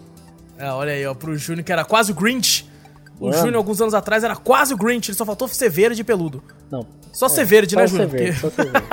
É, 0.59 0.71
olha 0.71 0.93
aí, 0.93 1.07
ó, 1.07 1.15
pro 1.15 1.37
Júnior 1.37 1.65
que 1.65 1.73
era 1.73 1.85
quase 1.85 2.13
o 2.13 2.15
Grinch. 2.15 2.67
O 3.21 3.33
Júnior, 3.33 3.57
alguns 3.57 3.81
anos 3.81 3.95
atrás, 3.95 4.25
era 4.25 4.37
quase 4.37 4.75
o 4.75 4.77
Grinch, 4.77 5.11
ele 5.11 5.17
só 5.17 5.25
faltou 5.25 5.49
ser 5.49 5.71
verde 5.71 6.01
e 6.01 6.05
peludo. 6.05 6.43
Não. 6.71 6.87
Só 7.17 7.27
é, 7.27 7.29
ser 7.31 7.47
verde, 7.47 7.73
só 7.73 7.81
né, 7.81 7.87
Júnior? 7.87 8.11
Porque... 8.11 8.33
Só 8.35 8.51
ser 8.51 8.71
verde. 8.71 8.87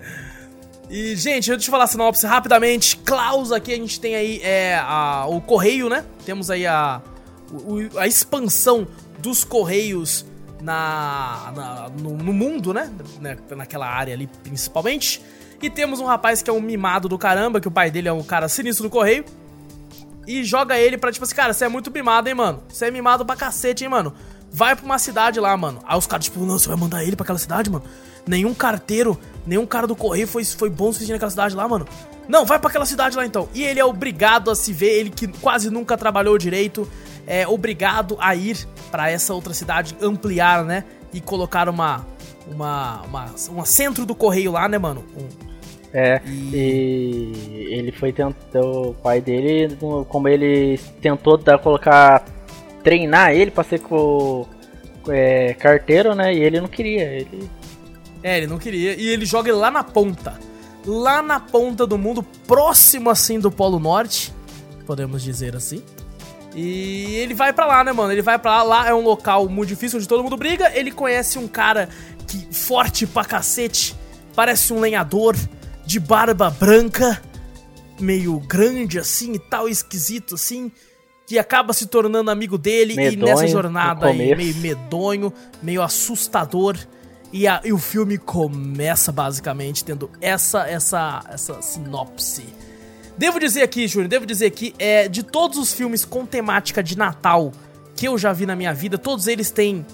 E, 0.92 1.14
gente, 1.14 1.48
deixa 1.48 1.68
eu 1.68 1.70
falar 1.70 1.84
a 1.84 1.86
sinopse 1.86 2.26
rapidamente. 2.26 2.96
Klaus, 2.96 3.52
aqui 3.52 3.72
a 3.72 3.76
gente 3.76 4.00
tem 4.00 4.16
aí 4.16 4.40
é, 4.42 4.76
a, 4.76 5.24
o 5.28 5.40
correio, 5.40 5.88
né? 5.88 6.04
Temos 6.26 6.50
aí 6.50 6.66
a, 6.66 7.00
o, 7.52 7.96
a 7.96 8.08
expansão 8.08 8.88
dos 9.20 9.44
correios 9.44 10.26
na, 10.60 11.52
na 11.54 11.90
no, 11.90 12.16
no, 12.16 12.32
mundo, 12.32 12.74
né? 12.74 12.92
né? 13.20 13.36
Naquela 13.56 13.86
área 13.86 14.12
ali, 14.12 14.28
principalmente. 14.42 15.22
E 15.62 15.70
temos 15.70 16.00
um 16.00 16.06
rapaz 16.06 16.42
que 16.42 16.50
é 16.50 16.52
um 16.52 16.60
mimado 16.60 17.08
do 17.08 17.16
caramba, 17.16 17.60
que 17.60 17.68
o 17.68 17.70
pai 17.70 17.88
dele 17.88 18.08
é 18.08 18.12
um 18.12 18.24
cara 18.24 18.48
sinistro 18.48 18.88
do 18.88 18.90
correio. 18.90 19.24
E 20.26 20.42
joga 20.42 20.76
ele 20.76 20.98
pra, 20.98 21.12
tipo 21.12 21.24
assim, 21.24 21.36
cara, 21.36 21.52
você 21.52 21.66
é 21.66 21.68
muito 21.68 21.88
mimado, 21.92 22.28
hein, 22.28 22.34
mano? 22.34 22.64
Você 22.68 22.86
é 22.86 22.90
mimado 22.90 23.24
pra 23.24 23.36
cacete, 23.36 23.84
hein, 23.84 23.90
mano? 23.90 24.12
Vai 24.52 24.74
pra 24.74 24.84
uma 24.84 24.98
cidade 24.98 25.38
lá, 25.38 25.56
mano. 25.56 25.80
Aí 25.84 25.96
os 25.96 26.06
caras, 26.06 26.24
tipo, 26.24 26.40
não, 26.40 26.58
você 26.58 26.68
vai 26.68 26.76
mandar 26.76 27.04
ele 27.04 27.16
pra 27.16 27.24
aquela 27.24 27.38
cidade, 27.38 27.70
mano? 27.70 27.84
Nenhum 28.26 28.52
carteiro, 28.52 29.18
nenhum 29.46 29.64
cara 29.64 29.86
do 29.86 29.96
correio 29.96 30.26
foi, 30.26 30.44
foi 30.44 30.68
bom 30.68 30.88
o 30.88 30.92
suficiente 30.92 31.12
naquela 31.12 31.30
cidade 31.30 31.54
lá, 31.54 31.66
mano. 31.66 31.86
Não, 32.28 32.44
vai 32.44 32.58
para 32.58 32.68
aquela 32.68 32.86
cidade 32.86 33.16
lá 33.16 33.24
então. 33.24 33.48
E 33.54 33.62
ele 33.62 33.80
é 33.80 33.84
obrigado 33.84 34.50
a 34.50 34.54
se 34.54 34.72
ver, 34.72 35.00
ele 35.00 35.10
que 35.10 35.26
quase 35.26 35.70
nunca 35.70 35.96
trabalhou 35.96 36.36
direito, 36.38 36.88
é 37.26 37.46
obrigado 37.46 38.16
a 38.20 38.34
ir 38.34 38.66
para 38.90 39.10
essa 39.10 39.34
outra 39.34 39.54
cidade, 39.54 39.96
ampliar, 40.00 40.64
né? 40.64 40.84
E 41.12 41.20
colocar 41.20 41.68
uma. 41.68 42.06
Uma. 42.46 43.02
Uma. 43.02 43.26
Um 43.52 43.64
centro 43.64 44.06
do 44.06 44.14
correio 44.14 44.52
lá, 44.52 44.68
né, 44.68 44.78
mano? 44.78 45.04
Um, 45.16 45.28
é, 45.92 46.20
e... 46.24 46.56
e, 46.56 47.74
ele 47.74 47.92
foi 47.92 48.12
tentar. 48.12 48.60
O 48.60 48.94
pai 48.94 49.20
dele, 49.20 49.76
como 50.08 50.28
ele 50.28 50.78
tentou 51.00 51.36
dar, 51.36 51.58
colocar. 51.58 52.24
Treinar 52.82 53.32
ele 53.32 53.50
pra 53.50 53.64
ser 53.64 53.80
é, 55.08 55.54
carteiro, 55.54 56.14
né? 56.14 56.34
E 56.34 56.38
ele 56.38 56.60
não 56.60 56.68
queria. 56.68 57.04
Ele 57.04 57.50
é, 58.22 58.38
ele 58.38 58.46
não 58.46 58.58
queria. 58.58 58.94
E 58.94 59.08
ele 59.08 59.24
joga 59.24 59.54
lá 59.54 59.70
na 59.70 59.82
ponta. 59.82 60.38
Lá 60.84 61.22
na 61.22 61.38
ponta 61.38 61.86
do 61.86 61.98
mundo, 61.98 62.22
próximo 62.46 63.10
assim 63.10 63.38
do 63.38 63.50
Polo 63.50 63.78
Norte, 63.78 64.32
podemos 64.86 65.22
dizer 65.22 65.54
assim. 65.54 65.82
E 66.54 67.14
ele 67.16 67.34
vai 67.34 67.52
para 67.52 67.66
lá, 67.66 67.84
né, 67.84 67.92
mano? 67.92 68.10
Ele 68.10 68.22
vai 68.22 68.38
para 68.38 68.62
lá, 68.62 68.62
lá 68.62 68.88
é 68.88 68.94
um 68.94 69.02
local 69.02 69.48
muito 69.48 69.68
difícil 69.68 69.98
onde 69.98 70.08
todo 70.08 70.22
mundo 70.22 70.36
briga. 70.36 70.72
Ele 70.74 70.90
conhece 70.90 71.38
um 71.38 71.46
cara 71.46 71.88
que 72.26 72.48
forte 72.52 73.06
pra 73.06 73.24
cacete, 73.24 73.94
parece 74.34 74.72
um 74.72 74.80
lenhador 74.80 75.36
de 75.84 76.00
barba 76.00 76.50
branca, 76.50 77.20
meio 78.00 78.38
grande 78.40 78.98
assim 78.98 79.34
e 79.34 79.38
tal, 79.38 79.68
esquisito 79.68 80.34
assim, 80.34 80.72
que 81.30 81.38
acaba 81.38 81.72
se 81.72 81.86
tornando 81.86 82.28
amigo 82.28 82.58
dele 82.58 82.96
medonho, 82.96 83.12
e 83.12 83.16
nessa 83.24 83.46
jornada 83.46 84.06
aí 84.06 84.34
meio 84.34 84.56
medonho, 84.56 85.32
meio 85.62 85.80
assustador. 85.80 86.76
E, 87.32 87.46
a, 87.46 87.60
e 87.64 87.72
o 87.72 87.78
filme 87.78 88.18
começa 88.18 89.12
basicamente 89.12 89.84
tendo 89.84 90.10
essa 90.20 90.68
essa 90.68 91.22
essa 91.28 91.62
sinopse. 91.62 92.44
Devo 93.16 93.38
dizer 93.38 93.62
aqui, 93.62 93.86
Júnior, 93.86 94.08
devo 94.08 94.26
dizer 94.26 94.46
aqui, 94.46 94.74
é, 94.76 95.06
de 95.06 95.22
todos 95.22 95.56
os 95.56 95.72
filmes 95.72 96.04
com 96.04 96.26
temática 96.26 96.82
de 96.82 96.98
Natal 96.98 97.52
que 97.94 98.08
eu 98.08 98.18
já 98.18 98.32
vi 98.32 98.44
na 98.44 98.56
minha 98.56 98.74
vida, 98.74 98.98
todos 98.98 99.28
eles 99.28 99.52
têm 99.52 99.86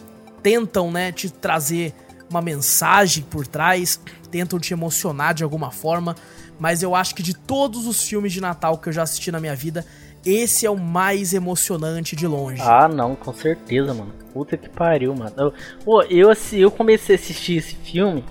tentam, 0.42 0.90
né, 0.90 1.12
te 1.12 1.28
trazer 1.28 1.92
uma 2.30 2.40
mensagem 2.40 3.22
por 3.24 3.46
trás, 3.46 4.00
tentam 4.30 4.58
te 4.58 4.72
emocionar 4.72 5.34
de 5.34 5.44
alguma 5.44 5.70
forma, 5.70 6.16
mas 6.58 6.82
eu 6.82 6.94
acho 6.94 7.14
que 7.14 7.22
de 7.22 7.34
todos 7.34 7.86
os 7.86 8.02
filmes 8.02 8.32
de 8.32 8.40
Natal 8.40 8.78
que 8.78 8.88
eu 8.88 8.92
já 8.94 9.02
assisti 9.02 9.30
na 9.30 9.38
minha 9.38 9.54
vida, 9.54 9.84
esse 10.26 10.66
é 10.66 10.70
o 10.70 10.76
mais 10.76 11.32
emocionante 11.32 12.16
de 12.16 12.26
longe. 12.26 12.60
Ah, 12.60 12.88
não, 12.88 13.14
com 13.14 13.32
certeza, 13.32 13.94
mano. 13.94 14.12
Puta 14.32 14.56
que 14.56 14.68
pariu, 14.68 15.14
mano. 15.14 15.32
Eu, 15.36 15.52
pô, 15.84 16.02
eu, 16.02 16.30
eu 16.52 16.70
comecei 16.70 17.14
a 17.14 17.18
assistir 17.18 17.58
esse 17.58 17.76
filme, 17.76 18.24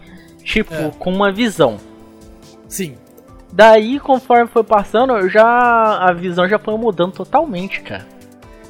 tipo, 0.44 0.74
é. 0.74 0.92
com 1.00 1.10
uma 1.10 1.32
visão. 1.32 1.78
Sim. 2.68 2.98
Daí, 3.52 4.00
conforme 4.00 4.48
foi 4.48 4.64
passando, 4.64 5.30
já 5.30 5.46
a 5.46 6.12
visão 6.12 6.48
já 6.50 6.60
foi 6.60 6.78
mudando 6.78 7.14
totalmente, 7.14 7.82
cara. 7.82 8.06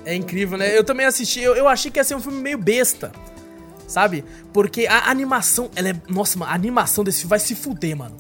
É 0.06 0.14
incrível, 0.14 0.58
né? 0.58 0.78
Eu 0.78 0.84
também 0.84 1.08
assisti, 1.08 1.42
eu, 1.42 1.56
eu 1.56 1.68
achei 1.68 1.90
que 1.90 2.00
ia 2.00 2.04
ser 2.04 2.14
um 2.14 2.20
filme 2.20 2.40
meio 2.40 2.60
besta, 2.60 3.12
sabe? 3.88 4.24
Porque 4.54 4.86
a 4.86 5.10
animação, 5.10 5.72
ela 5.76 5.90
é. 5.90 5.96
Nossa, 6.08 6.38
mano, 6.38 6.52
a 6.52 6.54
animação 6.54 7.04
desse 7.04 7.22
filme 7.22 7.32
vai 7.32 7.40
se 7.40 7.56
fuder, 7.56 7.98
mano. 7.98 8.16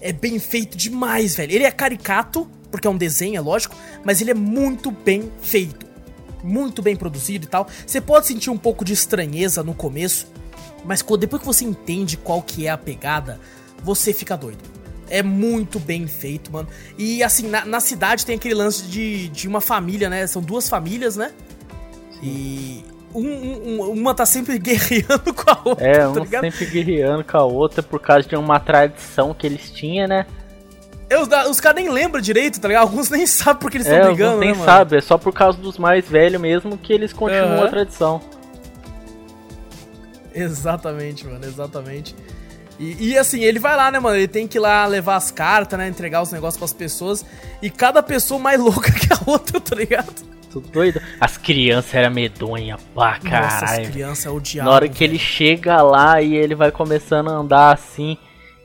É 0.00 0.12
bem 0.12 0.38
feito 0.38 0.76
demais, 0.76 1.34
velho. 1.34 1.52
Ele 1.52 1.64
é 1.64 1.70
caricato, 1.72 2.48
porque 2.70 2.86
é 2.86 2.90
um 2.90 2.96
desenho, 2.96 3.36
é 3.36 3.40
lógico, 3.40 3.76
mas 4.04 4.20
ele 4.20 4.30
é 4.30 4.34
muito 4.34 4.90
bem 4.90 5.30
feito. 5.40 5.86
Muito 6.42 6.82
bem 6.82 6.94
produzido 6.94 7.46
e 7.46 7.48
tal. 7.48 7.66
Você 7.86 8.00
pode 8.00 8.26
sentir 8.26 8.50
um 8.50 8.56
pouco 8.56 8.84
de 8.84 8.92
estranheza 8.92 9.62
no 9.62 9.74
começo, 9.74 10.26
mas 10.84 11.04
depois 11.18 11.40
que 11.40 11.46
você 11.46 11.64
entende 11.64 12.16
qual 12.16 12.42
que 12.42 12.66
é 12.66 12.70
a 12.70 12.78
pegada, 12.78 13.40
você 13.82 14.12
fica 14.12 14.36
doido. 14.36 14.62
É 15.10 15.22
muito 15.22 15.80
bem 15.80 16.06
feito, 16.06 16.52
mano. 16.52 16.68
E 16.96 17.22
assim, 17.22 17.48
na, 17.48 17.64
na 17.64 17.80
cidade 17.80 18.24
tem 18.26 18.36
aquele 18.36 18.54
lance 18.54 18.84
de, 18.84 19.28
de 19.28 19.48
uma 19.48 19.60
família, 19.60 20.08
né? 20.08 20.26
São 20.26 20.42
duas 20.42 20.68
famílias, 20.68 21.16
né? 21.16 21.32
E 22.22 22.84
um, 23.14 23.26
um, 23.26 23.90
uma 23.90 24.14
tá 24.14 24.26
sempre 24.26 24.58
guerreando 24.58 25.32
com 25.34 25.50
a 25.50 25.60
outra. 25.64 25.86
É, 25.86 25.98
tá 26.00 26.08
uma 26.10 26.26
sempre 26.26 26.66
guerreando 26.66 27.24
com 27.24 27.36
a 27.38 27.44
outra 27.44 27.82
por 27.82 28.00
causa 28.00 28.28
de 28.28 28.36
uma 28.36 28.60
tradição 28.60 29.32
que 29.32 29.46
eles 29.46 29.70
tinham, 29.70 30.06
né? 30.06 30.26
Eu, 31.10 31.22
os 31.50 31.58
caras 31.58 31.82
nem 31.82 31.90
lembram 31.90 32.20
direito, 32.20 32.60
tá 32.60 32.68
ligado? 32.68 32.82
Alguns 32.82 33.08
nem 33.10 33.26
sabem 33.26 33.60
porque 33.60 33.78
eles 33.78 33.86
estão 33.86 34.02
é, 34.02 34.06
brigando, 34.06 34.38
nem 34.38 34.54
né, 34.54 34.64
sabem, 34.64 34.98
é 34.98 35.02
só 35.02 35.16
por 35.16 35.32
causa 35.32 35.58
dos 35.58 35.78
mais 35.78 36.06
velhos 36.06 36.40
mesmo 36.40 36.76
que 36.76 36.92
eles 36.92 37.12
continuam 37.12 37.58
uhum. 37.58 37.64
a 37.64 37.68
tradição. 37.68 38.20
Exatamente, 40.34 41.26
mano, 41.26 41.44
exatamente. 41.44 42.14
E, 42.78 43.08
e, 43.08 43.18
assim, 43.18 43.42
ele 43.42 43.58
vai 43.58 43.74
lá, 43.74 43.90
né, 43.90 43.98
mano? 43.98 44.16
Ele 44.16 44.28
tem 44.28 44.46
que 44.46 44.56
ir 44.56 44.60
lá 44.60 44.86
levar 44.86 45.16
as 45.16 45.32
cartas, 45.32 45.76
né? 45.76 45.88
Entregar 45.88 46.22
os 46.22 46.30
negócios 46.30 46.58
pras 46.58 46.72
pessoas. 46.72 47.26
E 47.60 47.68
cada 47.68 48.00
pessoa 48.04 48.38
mais 48.38 48.60
louca 48.62 48.92
que 48.92 49.12
a 49.12 49.18
outra, 49.26 49.60
tá 49.60 49.74
ligado? 49.74 50.14
Tudo 50.48 50.68
doido. 50.68 51.00
As 51.20 51.36
crianças 51.36 51.92
eram 51.92 52.14
medonhas 52.14 52.80
pra 52.94 53.18
caralho. 53.18 53.60
Nossa, 53.60 53.80
as 53.80 53.88
crianças 53.88 54.26
é 54.26 54.30
o 54.30 54.38
diabo. 54.38 54.68
Na 54.68 54.76
hora 54.76 54.88
que 54.88 55.02
ele 55.02 55.18
chega 55.18 55.82
lá 55.82 56.22
e 56.22 56.36
ele 56.36 56.54
vai 56.54 56.70
começando 56.70 57.28
a 57.28 57.32
andar 57.32 57.74
assim 57.74 58.16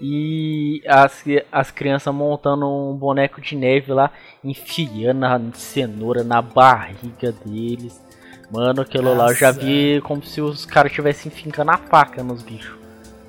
e 0.06 0.84
as, 0.86 1.24
as 1.50 1.72
crianças 1.72 2.14
montando 2.14 2.68
um 2.68 2.94
boneco 2.94 3.40
de 3.40 3.56
neve 3.56 3.94
lá, 3.94 4.12
enfiando 4.44 5.24
a 5.24 5.40
cenoura 5.54 6.26
na 6.26 6.42
barriga 6.42 7.34
deles. 7.46 8.02
Mano, 8.52 8.82
aquilo 8.82 9.06
Nossa. 9.06 9.18
lá 9.18 9.30
eu 9.30 9.36
já 9.36 9.52
vi 9.52 10.02
como 10.02 10.22
se 10.22 10.42
os 10.42 10.66
caras 10.66 10.92
estivessem 10.92 11.32
fincando 11.32 11.72
a 11.72 11.78
faca 11.78 12.22
nos 12.22 12.44
bichos. 12.44 12.76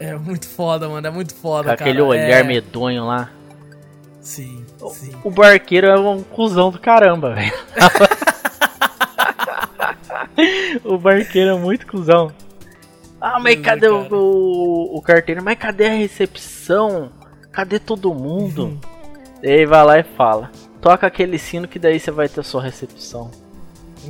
É 0.01 0.17
muito 0.17 0.49
foda, 0.49 0.89
mano, 0.89 1.07
é 1.07 1.11
muito 1.11 1.33
foda, 1.33 1.71
Com 1.71 1.77
cara. 1.77 1.91
aquele 1.91 2.03
olhar 2.03 2.41
é... 2.41 2.43
medonho 2.43 3.07
lá. 3.07 3.31
Sim, 4.21 4.67
sim. 4.91 5.13
O 5.23 5.31
barqueiro 5.31 5.87
é 5.87 5.97
um 5.97 6.25
cuzão 6.25 6.73
do 6.73 6.81
caramba, 6.81 7.35
velho. 7.35 7.53
o 10.83 10.99
barqueiro 10.99 11.51
é 11.51 11.57
muito 11.57 11.87
cuzão. 11.87 12.33
Ah, 13.27 13.41
mas 13.41 13.59
cadê 13.59 13.89
o, 13.89 14.07
o, 14.11 14.99
o, 14.99 15.01
carteiro? 15.01 15.43
Mas 15.43 15.57
cadê 15.57 15.87
a 15.87 15.95
recepção? 15.95 17.11
Cadê 17.51 17.79
todo 17.79 18.13
mundo? 18.13 18.65
Uhum. 18.65 18.81
E 19.43 19.49
aí 19.49 19.65
vai 19.65 19.83
lá 19.83 19.99
e 19.99 20.03
fala: 20.03 20.51
Toca 20.79 21.07
aquele 21.07 21.39
sino 21.39 21.67
que 21.67 21.79
daí 21.79 21.99
você 21.99 22.11
vai 22.11 22.29
ter 22.29 22.45
sua 22.45 22.63
recepção. 22.63 23.31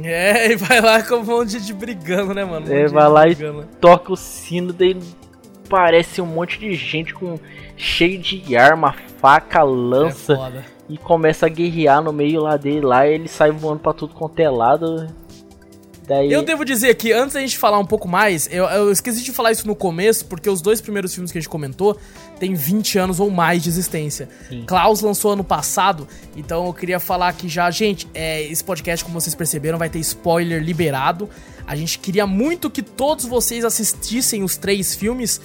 É, 0.03 0.51
e 0.51 0.57
vai 0.57 0.81
lá 0.81 1.01
com 1.01 1.15
um 1.15 1.25
monte 1.25 1.61
de 1.61 1.73
brigando, 1.73 2.35
né, 2.35 2.45
mano? 2.45 2.67
Um 2.67 2.75
é, 2.75 2.89
vai 2.89 3.09
lá 3.09 3.23
brigando. 3.23 3.63
e 3.63 3.77
toca 3.77 4.13
o 4.13 4.17
sino, 4.17 4.73
daí 4.73 4.99
parece 5.69 6.21
um 6.21 6.27
monte 6.27 6.59
de 6.59 6.75
gente 6.75 7.15
com 7.15 7.39
cheio 7.77 8.19
de 8.19 8.57
arma, 8.57 8.97
faca, 9.21 9.63
lança. 9.63 10.35
É. 10.57 10.65
E 10.89 10.99
começa 10.99 11.47
a 11.47 11.49
guerrear 11.49 12.03
no 12.03 12.13
meio 12.13 12.43
lá 12.43 12.57
dele 12.57 12.81
lá, 12.81 13.07
ele 13.07 13.29
sai 13.29 13.53
voando 13.53 13.79
pra 13.79 13.93
tudo 13.93 14.13
quanto 14.13 14.41
é 14.41 14.51
lado. 14.51 15.07
Daí... 16.07 16.31
Eu 16.31 16.43
devo 16.43 16.65
dizer 16.65 16.95
que 16.97 17.13
antes 17.13 17.35
da 17.35 17.41
gente 17.41 17.57
falar 17.57 17.79
um 17.79 17.87
pouco 17.87 18.07
mais, 18.07 18.49
eu, 18.53 18.65
eu, 18.67 18.93
esqueci 18.93 19.23
de 19.23 19.33
falar 19.33 19.53
isso 19.53 19.67
no 19.67 19.75
começo, 19.75 20.27
porque 20.27 20.51
os 20.51 20.61
dois 20.61 20.81
primeiros 20.81 21.15
filmes 21.15 21.33
que 21.33 21.39
a 21.39 21.41
gente 21.41 21.49
comentou 21.49 21.99
têm 22.39 22.55
20 22.55 22.99
anos 22.99 23.21
ou 23.21 23.31
mais 23.31 23.63
de 23.63 23.71
existência. 23.71 24.29
Sim. 24.49 24.65
Klaus 24.67 25.01
lançou 25.01 25.33
ano 25.33 25.45
passado, 25.45 26.07
então 26.37 26.67
eu 26.67 26.75
queria 26.75 27.01
falar 27.01 27.29
aqui 27.29 27.49
já, 27.49 27.71
gente, 27.71 28.07
é, 28.13 28.43
esse 28.43 28.63
podcast, 28.63 29.03
como 29.03 29.19
vocês 29.19 29.35
perceberam, 29.35 29.79
vai 29.79 29.89
ter 29.89 29.99
spoiler 30.01 30.63
liberado. 30.63 31.29
A 31.67 31.75
gente 31.75 31.99
queria 31.99 32.27
muito 32.27 32.69
que 32.69 32.83
todos 32.83 33.25
vocês 33.25 33.65
assistissem 33.65 34.43
os 34.43 34.57
três 34.57 34.95
filmes. 34.95 35.41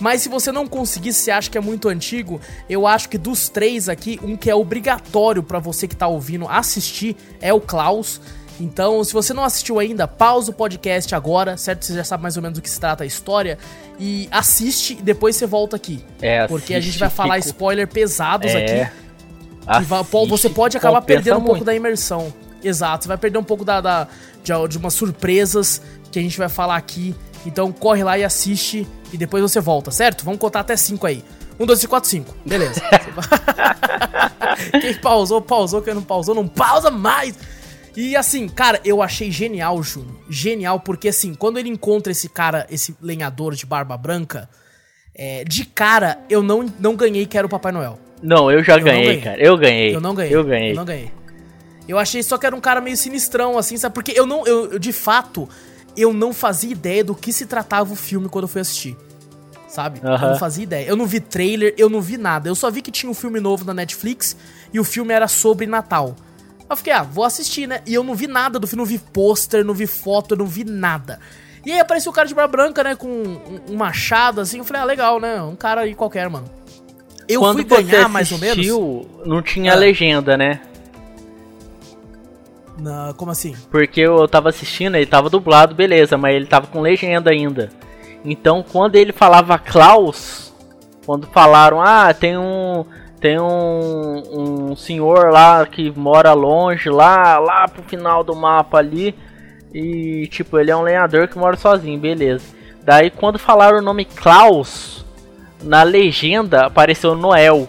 Mas 0.00 0.22
se 0.22 0.28
você 0.28 0.52
não 0.52 0.66
conseguir, 0.66 1.12
se 1.12 1.30
acha 1.30 1.50
que 1.50 1.58
é 1.58 1.60
muito 1.60 1.88
antigo, 1.88 2.40
eu 2.70 2.86
acho 2.86 3.08
que 3.08 3.18
dos 3.18 3.48
três 3.48 3.88
aqui, 3.88 4.18
um 4.22 4.36
que 4.36 4.48
é 4.48 4.54
obrigatório 4.54 5.42
para 5.42 5.58
você 5.58 5.88
que 5.88 5.96
tá 5.96 6.06
ouvindo 6.06 6.46
assistir 6.48 7.16
é 7.40 7.52
o 7.52 7.60
Klaus. 7.60 8.20
Então, 8.60 9.02
se 9.04 9.12
você 9.12 9.32
não 9.32 9.44
assistiu 9.44 9.78
ainda, 9.78 10.08
pausa 10.08 10.50
o 10.50 10.54
podcast 10.54 11.14
agora, 11.14 11.56
certo? 11.56 11.84
Você 11.84 11.94
já 11.94 12.04
sabe 12.04 12.22
mais 12.22 12.36
ou 12.36 12.42
menos 12.42 12.58
do 12.58 12.62
que 12.62 12.68
se 12.68 12.80
trata 12.80 13.04
a 13.04 13.06
história. 13.06 13.56
E 13.98 14.28
assiste 14.30 14.94
e 14.98 15.02
depois 15.02 15.36
você 15.36 15.46
volta 15.46 15.76
aqui. 15.76 16.04
É, 16.20 16.46
Porque 16.46 16.74
a 16.74 16.80
gente 16.80 16.98
vai 16.98 17.08
falar 17.08 17.36
fico... 17.36 17.46
spoiler 17.46 17.86
pesados 17.86 18.50
é, 18.50 18.86
aqui. 18.86 18.92
Vai, 19.84 20.02
você 20.26 20.48
pode 20.48 20.76
acabar 20.76 21.02
perdendo 21.02 21.38
um 21.38 21.44
pouco 21.44 21.64
da 21.64 21.74
imersão. 21.74 22.32
Exato, 22.62 23.04
você 23.04 23.08
vai 23.08 23.18
perder 23.18 23.38
um 23.38 23.44
pouco 23.44 23.64
da, 23.64 23.80
da 23.80 24.08
de, 24.42 24.52
de 24.68 24.78
umas 24.78 24.94
surpresas 24.94 25.80
que 26.10 26.18
a 26.18 26.22
gente 26.22 26.36
vai 26.36 26.48
falar 26.48 26.76
aqui. 26.76 27.14
Então 27.46 27.70
corre 27.70 28.02
lá 28.02 28.18
e 28.18 28.24
assiste 28.24 28.86
e 29.12 29.16
depois 29.16 29.42
você 29.42 29.60
volta, 29.60 29.90
certo? 29.90 30.24
Vamos 30.24 30.40
contar 30.40 30.60
até 30.60 30.76
5 30.76 31.06
aí. 31.06 31.22
1, 31.60 31.66
2, 31.66 31.78
3, 31.80 31.88
4, 31.88 32.10
5. 32.10 32.36
Beleza. 32.44 32.80
Quem 34.80 34.94
pausou, 34.94 35.40
pausou. 35.40 35.82
Quem 35.82 35.94
não 35.94 36.02
pausou, 36.02 36.34
não 36.34 36.46
pausa 36.46 36.90
mais. 36.90 37.36
E 38.00 38.14
assim, 38.14 38.48
cara, 38.48 38.80
eu 38.84 39.02
achei 39.02 39.28
genial, 39.28 39.82
Júnior. 39.82 40.14
Genial, 40.30 40.78
porque 40.78 41.08
assim, 41.08 41.34
quando 41.34 41.58
ele 41.58 41.68
encontra 41.68 42.12
esse 42.12 42.28
cara, 42.28 42.64
esse 42.70 42.96
lenhador 43.02 43.56
de 43.56 43.66
barba 43.66 43.96
branca, 43.96 44.48
é, 45.12 45.42
de 45.42 45.64
cara, 45.64 46.20
eu 46.30 46.40
não, 46.40 46.72
não 46.78 46.94
ganhei 46.94 47.26
que 47.26 47.36
era 47.36 47.44
o 47.44 47.50
Papai 47.50 47.72
Noel. 47.72 47.98
Não, 48.22 48.52
eu 48.52 48.62
já 48.62 48.78
eu 48.78 48.84
ganhei, 48.84 49.04
ganhei, 49.04 49.20
cara. 49.20 49.42
Eu 49.42 49.58
ganhei. 49.58 49.96
Eu 49.96 50.00
não 50.00 50.14
ganhei. 50.14 50.32
Eu 50.32 50.44
ganhei. 50.44 50.70
Eu 50.70 50.76
não 50.76 50.84
ganhei. 50.84 51.10
Eu 51.88 51.98
achei 51.98 52.22
só 52.22 52.38
que 52.38 52.46
era 52.46 52.54
um 52.54 52.60
cara 52.60 52.80
meio 52.80 52.96
sinistrão, 52.96 53.58
assim, 53.58 53.76
sabe? 53.76 53.96
Porque 53.96 54.12
eu 54.14 54.26
não, 54.26 54.46
eu, 54.46 54.74
eu 54.74 54.78
de 54.78 54.92
fato, 54.92 55.48
eu 55.96 56.12
não 56.12 56.32
fazia 56.32 56.70
ideia 56.70 57.02
do 57.02 57.16
que 57.16 57.32
se 57.32 57.46
tratava 57.46 57.92
o 57.92 57.96
filme 57.96 58.28
quando 58.28 58.44
eu 58.44 58.48
fui 58.48 58.60
assistir. 58.60 58.96
Sabe? 59.66 59.98
Uhum. 60.04 60.12
Eu 60.12 60.20
não 60.20 60.38
fazia 60.38 60.62
ideia. 60.62 60.86
Eu 60.86 60.94
não 60.94 61.04
vi 61.04 61.18
trailer, 61.18 61.74
eu 61.76 61.90
não 61.90 62.00
vi 62.00 62.16
nada. 62.16 62.48
Eu 62.48 62.54
só 62.54 62.70
vi 62.70 62.80
que 62.80 62.92
tinha 62.92 63.10
um 63.10 63.14
filme 63.14 63.40
novo 63.40 63.64
na 63.64 63.74
Netflix 63.74 64.36
e 64.72 64.78
o 64.78 64.84
filme 64.84 65.12
era 65.12 65.26
sobre 65.26 65.66
Natal. 65.66 66.14
Eu 66.68 66.76
fiquei, 66.76 66.92
ah, 66.92 67.02
vou 67.02 67.24
assistir, 67.24 67.66
né? 67.66 67.80
E 67.86 67.94
eu 67.94 68.04
não 68.04 68.14
vi 68.14 68.26
nada 68.26 68.58
do 68.58 68.66
filme, 68.66 68.82
não 68.82 68.86
vi 68.86 68.98
pôster, 68.98 69.64
não 69.64 69.74
vi 69.74 69.86
foto, 69.86 70.36
não 70.36 70.46
vi 70.46 70.64
nada. 70.64 71.18
E 71.64 71.72
aí 71.72 71.80
apareceu 71.80 72.10
o 72.10 72.14
cara 72.14 72.28
de 72.28 72.34
barba 72.34 72.56
branca, 72.56 72.84
né? 72.84 72.94
Com 72.94 73.08
um, 73.08 73.60
um, 73.70 73.76
machado, 73.76 74.40
assim. 74.40 74.58
Eu 74.58 74.64
falei, 74.64 74.82
ah, 74.82 74.84
legal, 74.84 75.20
né? 75.20 75.40
Um 75.42 75.56
cara 75.56 75.82
aí 75.82 75.94
qualquer, 75.94 76.28
mano. 76.28 76.48
Eu 77.28 77.40
Quando 77.40 77.56
fui 77.56 77.64
ganhar 77.64 78.06
assistiu, 78.06 78.08
mais 78.08 78.32
ou 78.32 78.38
menos. 78.38 79.26
Não 79.26 79.42
tinha 79.42 79.72
ah. 79.72 79.76
legenda, 79.76 80.36
né? 80.36 80.60
Na, 82.78 83.12
como 83.16 83.30
assim? 83.30 83.56
Porque 83.70 84.00
eu 84.00 84.26
tava 84.28 84.48
assistindo, 84.48 84.94
ele 84.94 85.06
tava 85.06 85.28
dublado, 85.28 85.74
beleza, 85.74 86.16
mas 86.16 86.36
ele 86.36 86.46
tava 86.46 86.68
com 86.68 86.80
legenda 86.80 87.30
ainda. 87.30 87.70
Então 88.24 88.62
quando 88.62 88.96
ele 88.96 89.12
falava 89.12 89.58
Klaus, 89.58 90.52
quando 91.04 91.26
falaram, 91.26 91.80
ah, 91.80 92.14
tem 92.14 92.38
um 92.38 92.84
tem 93.20 93.38
um, 93.38 94.70
um 94.70 94.76
senhor 94.76 95.30
lá 95.30 95.66
que 95.66 95.90
mora 95.90 96.32
longe, 96.32 96.88
lá, 96.88 97.38
lá 97.38 97.66
pro 97.66 97.82
final 97.82 98.22
do 98.22 98.34
mapa 98.34 98.78
ali. 98.78 99.14
E 99.72 100.26
tipo, 100.28 100.58
ele 100.58 100.70
é 100.70 100.76
um 100.76 100.82
lenhador 100.82 101.28
que 101.28 101.36
mora 101.36 101.56
sozinho, 101.56 101.98
beleza. 101.98 102.44
Daí 102.82 103.10
quando 103.10 103.38
falaram 103.38 103.78
o 103.78 103.82
nome 103.82 104.04
Klaus, 104.04 105.04
na 105.62 105.82
legenda 105.82 106.66
apareceu 106.66 107.14
Noel. 107.14 107.68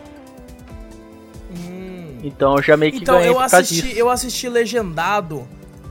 Hum. 1.52 2.20
Então 2.24 2.56
eu 2.56 2.64
já 2.64 2.78
meio 2.78 2.92
que 2.92 3.00
então, 3.00 3.16
ganhei 3.16 3.30
eu 3.30 3.40
assisti, 3.40 3.98
eu 3.98 4.10
assisti 4.10 4.48
legendado, 4.48 5.48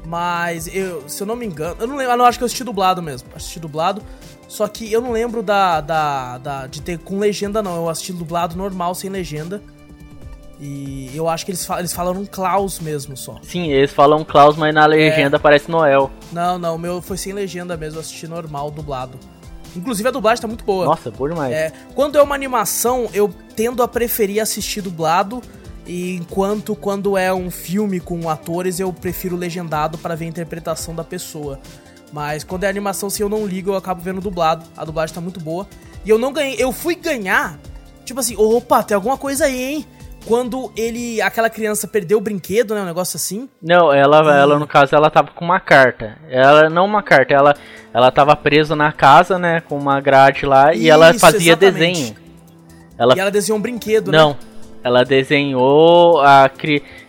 mas 0.06 0.74
eu, 0.74 1.06
se 1.08 1.22
eu 1.22 1.26
não 1.26 1.36
me 1.36 1.44
engano, 1.44 1.76
eu 1.80 1.86
não 1.86 1.96
lembro, 1.96 2.12
eu 2.12 2.16
não 2.16 2.24
acho 2.24 2.38
que 2.38 2.44
eu 2.44 2.46
assisti 2.46 2.64
dublado 2.64 3.02
mesmo. 3.02 3.28
Assisti 3.34 3.60
dublado. 3.60 4.02
Só 4.48 4.66
que 4.66 4.90
eu 4.90 5.02
não 5.02 5.12
lembro 5.12 5.42
da, 5.42 5.80
da, 5.80 6.38
da, 6.38 6.66
de 6.66 6.80
ter 6.80 6.98
com 6.98 7.18
legenda, 7.18 7.62
não. 7.62 7.76
Eu 7.76 7.88
assisti 7.88 8.12
dublado 8.12 8.56
normal, 8.56 8.94
sem 8.94 9.10
legenda. 9.10 9.62
E 10.58 11.12
eu 11.14 11.28
acho 11.28 11.44
que 11.44 11.52
eles, 11.52 11.64
falam, 11.64 11.80
eles 11.82 11.92
falam 11.92 12.14
um 12.14 12.26
Klaus 12.26 12.80
mesmo 12.80 13.16
só. 13.16 13.36
Sim, 13.42 13.70
eles 13.70 13.92
falam 13.92 14.24
Klaus, 14.24 14.56
mas 14.56 14.74
na 14.74 14.86
legenda 14.86 15.36
é... 15.36 15.38
aparece 15.38 15.70
Noel. 15.70 16.10
Não, 16.32 16.58
não, 16.58 16.74
o 16.74 16.78
meu 16.78 17.00
foi 17.00 17.16
sem 17.16 17.32
legenda 17.32 17.76
mesmo, 17.76 17.98
eu 17.98 18.00
assisti 18.00 18.26
normal, 18.26 18.70
dublado. 18.70 19.18
Inclusive 19.76 20.08
a 20.08 20.12
dublagem 20.12 20.42
tá 20.42 20.48
muito 20.48 20.64
boa. 20.64 20.86
Nossa, 20.86 21.10
boa 21.10 21.30
demais. 21.30 21.52
É, 21.52 21.72
quando 21.94 22.18
é 22.18 22.22
uma 22.22 22.34
animação, 22.34 23.08
eu 23.12 23.32
tendo 23.54 23.82
a 23.82 23.88
preferir 23.88 24.42
assistir 24.42 24.80
dublado. 24.80 25.42
E 25.86 26.16
enquanto 26.16 26.76
quando 26.76 27.16
é 27.16 27.32
um 27.32 27.50
filme 27.50 27.98
com 27.98 28.28
atores, 28.28 28.78
eu 28.78 28.92
prefiro 28.92 29.36
legendado 29.36 29.96
para 29.96 30.14
ver 30.14 30.26
a 30.26 30.28
interpretação 30.28 30.94
da 30.94 31.04
pessoa. 31.04 31.58
Mas 32.12 32.44
quando 32.44 32.64
é 32.64 32.68
animação, 32.68 33.10
se 33.10 33.22
eu 33.22 33.28
não 33.28 33.46
ligo, 33.46 33.70
eu 33.70 33.76
acabo 33.76 34.00
vendo 34.00 34.20
dublado. 34.20 34.64
A 34.76 34.84
dublagem 34.84 35.14
tá 35.14 35.20
muito 35.20 35.40
boa. 35.40 35.66
E 36.04 36.10
eu 36.10 36.18
não 36.18 36.32
ganhei. 36.32 36.56
Eu 36.58 36.72
fui 36.72 36.94
ganhar. 36.94 37.58
Tipo 38.04 38.20
assim, 38.20 38.34
opa, 38.36 38.82
tem 38.82 38.94
alguma 38.94 39.18
coisa 39.18 39.44
aí, 39.44 39.62
hein? 39.62 39.86
Quando 40.26 40.72
ele. 40.76 41.20
Aquela 41.20 41.50
criança 41.50 41.86
perdeu 41.86 42.18
o 42.18 42.20
brinquedo, 42.20 42.74
né? 42.74 42.82
Um 42.82 42.86
negócio 42.86 43.16
assim. 43.16 43.48
Não, 43.62 43.92
ela, 43.92 44.18
ela 44.34 44.58
no 44.58 44.66
caso, 44.66 44.94
ela 44.94 45.10
tava 45.10 45.30
com 45.32 45.44
uma 45.44 45.60
carta. 45.60 46.16
Ela, 46.30 46.68
não 46.68 46.84
uma 46.86 47.02
carta, 47.02 47.34
ela, 47.34 47.54
ela 47.92 48.10
tava 48.10 48.34
presa 48.34 48.74
na 48.74 48.92
casa, 48.92 49.38
né? 49.38 49.60
Com 49.60 49.76
uma 49.76 50.00
grade 50.00 50.46
lá. 50.46 50.72
Isso, 50.72 50.82
e 50.82 50.90
ela 50.90 51.12
fazia 51.14 51.52
exatamente. 51.52 51.92
desenho. 51.92 52.16
Ela... 52.98 53.14
E 53.16 53.20
ela 53.20 53.30
desenhou 53.30 53.58
um 53.58 53.62
brinquedo, 53.62 54.10
não, 54.10 54.30
né? 54.30 54.36
Não. 54.40 54.48
Ela 54.82 55.04
desenhou 55.04 56.20
a 56.20 56.50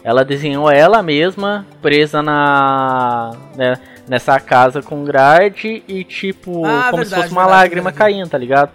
ela 0.04 0.26
desenhou 0.26 0.72
ela 0.72 1.04
mesma 1.04 1.66
presa 1.82 2.22
na 2.22 3.32
né, 3.56 3.78
nessa 4.10 4.40
casa 4.40 4.82
com 4.82 5.04
grade 5.04 5.84
e 5.88 6.04
tipo, 6.04 6.66
ah, 6.66 6.88
como 6.90 7.04
verdade, 7.04 7.10
se 7.10 7.16
fosse 7.16 7.32
uma 7.32 7.44
verdade, 7.44 7.62
lágrima 7.62 7.92
verdade. 7.92 8.14
caindo, 8.14 8.30
tá 8.30 8.38
ligado? 8.38 8.72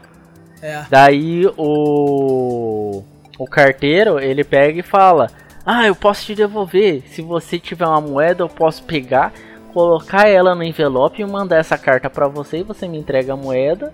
É. 0.62 0.84
Daí 0.88 1.46
o 1.56 3.02
o 3.38 3.46
carteiro, 3.46 4.20
ele 4.20 4.44
pega 4.44 4.78
e 4.80 4.82
fala: 4.82 5.28
"Ah, 5.66 5.86
eu 5.86 5.94
posso 5.94 6.24
te 6.24 6.34
devolver. 6.34 7.02
Se 7.08 7.20
você 7.20 7.58
tiver 7.58 7.86
uma 7.86 8.00
moeda, 8.00 8.42
eu 8.44 8.48
posso 8.48 8.84
pegar, 8.84 9.32
colocar 9.72 10.28
ela 10.28 10.54
no 10.54 10.62
envelope 10.62 11.20
e 11.20 11.26
mandar 11.26 11.56
essa 11.58 11.76
carta 11.76 12.08
para 12.08 12.28
você 12.28 12.58
e 12.58 12.62
você 12.62 12.86
me 12.86 12.96
entrega 12.96 13.32
a 13.32 13.36
moeda 13.36 13.92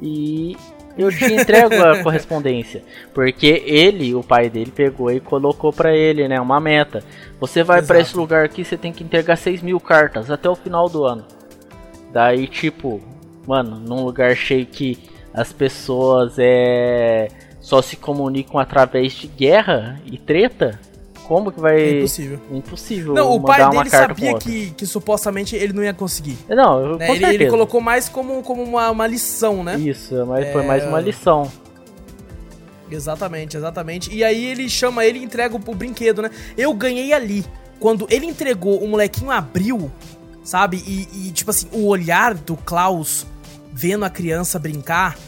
e 0.00 0.56
eu 0.98 1.10
te 1.10 1.32
entrego 1.32 1.74
a 1.82 2.02
correspondência. 2.02 2.82
Porque 3.14 3.62
ele, 3.64 4.14
o 4.14 4.22
pai 4.22 4.50
dele, 4.50 4.72
pegou 4.74 5.10
e 5.10 5.20
colocou 5.20 5.72
para 5.72 5.96
ele, 5.96 6.26
né, 6.26 6.40
uma 6.40 6.60
meta. 6.60 7.02
Você 7.40 7.62
vai 7.62 7.80
para 7.82 8.00
esse 8.00 8.16
lugar 8.16 8.44
aqui, 8.44 8.64
você 8.64 8.76
tem 8.76 8.92
que 8.92 9.04
entregar 9.04 9.36
6 9.36 9.62
mil 9.62 9.78
cartas 9.78 10.30
até 10.30 10.48
o 10.48 10.56
final 10.56 10.88
do 10.88 11.04
ano. 11.04 11.24
Daí, 12.12 12.46
tipo, 12.46 13.00
mano, 13.46 13.78
num 13.78 14.04
lugar 14.04 14.34
cheio 14.34 14.66
que 14.66 14.98
as 15.32 15.52
pessoas 15.52 16.34
é 16.38 17.28
só 17.60 17.82
se 17.82 17.96
comunicam 17.96 18.58
através 18.58 19.12
de 19.12 19.26
guerra 19.26 20.00
e 20.06 20.16
treta, 20.16 20.80
como 21.28 21.52
que 21.52 21.60
vai. 21.60 21.78
É 21.78 21.98
impossível. 21.98 22.40
Impossível. 22.50 23.12
Não, 23.12 23.32
o 23.32 23.40
pai 23.40 23.68
dele 23.68 23.90
sabia 23.90 24.38
que, 24.38 24.70
que 24.70 24.86
supostamente 24.86 25.54
ele 25.54 25.74
não 25.74 25.84
ia 25.84 25.92
conseguir. 25.92 26.38
Não, 26.48 26.96
né? 26.96 27.14
ele, 27.14 27.26
ele, 27.26 27.50
colocou 27.50 27.82
mais 27.82 28.08
como, 28.08 28.42
como 28.42 28.62
uma, 28.62 28.90
uma 28.90 29.06
lição, 29.06 29.62
né? 29.62 29.78
Isso, 29.78 30.24
mas 30.24 30.46
é... 30.46 30.52
foi 30.52 30.64
mais 30.64 30.84
uma 30.86 30.98
lição. 30.98 31.52
Exatamente, 32.90 33.58
exatamente. 33.58 34.10
E 34.10 34.24
aí 34.24 34.46
ele 34.46 34.70
chama 34.70 35.04
ele 35.04 35.18
e 35.18 35.22
entrega 35.22 35.54
o, 35.54 35.58
o 35.58 35.74
brinquedo, 35.74 36.22
né? 36.22 36.30
Eu 36.56 36.72
ganhei 36.72 37.12
ali. 37.12 37.44
Quando 37.78 38.06
ele 38.10 38.24
entregou, 38.24 38.82
o 38.82 38.88
molequinho 38.88 39.30
abriu, 39.30 39.92
sabe? 40.42 40.82
E, 40.86 41.28
e, 41.28 41.30
tipo 41.30 41.50
assim, 41.50 41.68
o 41.72 41.86
olhar 41.88 42.32
do 42.32 42.56
Klaus 42.56 43.26
vendo 43.70 44.06
a 44.06 44.10
criança 44.10 44.58
brincar, 44.58 45.18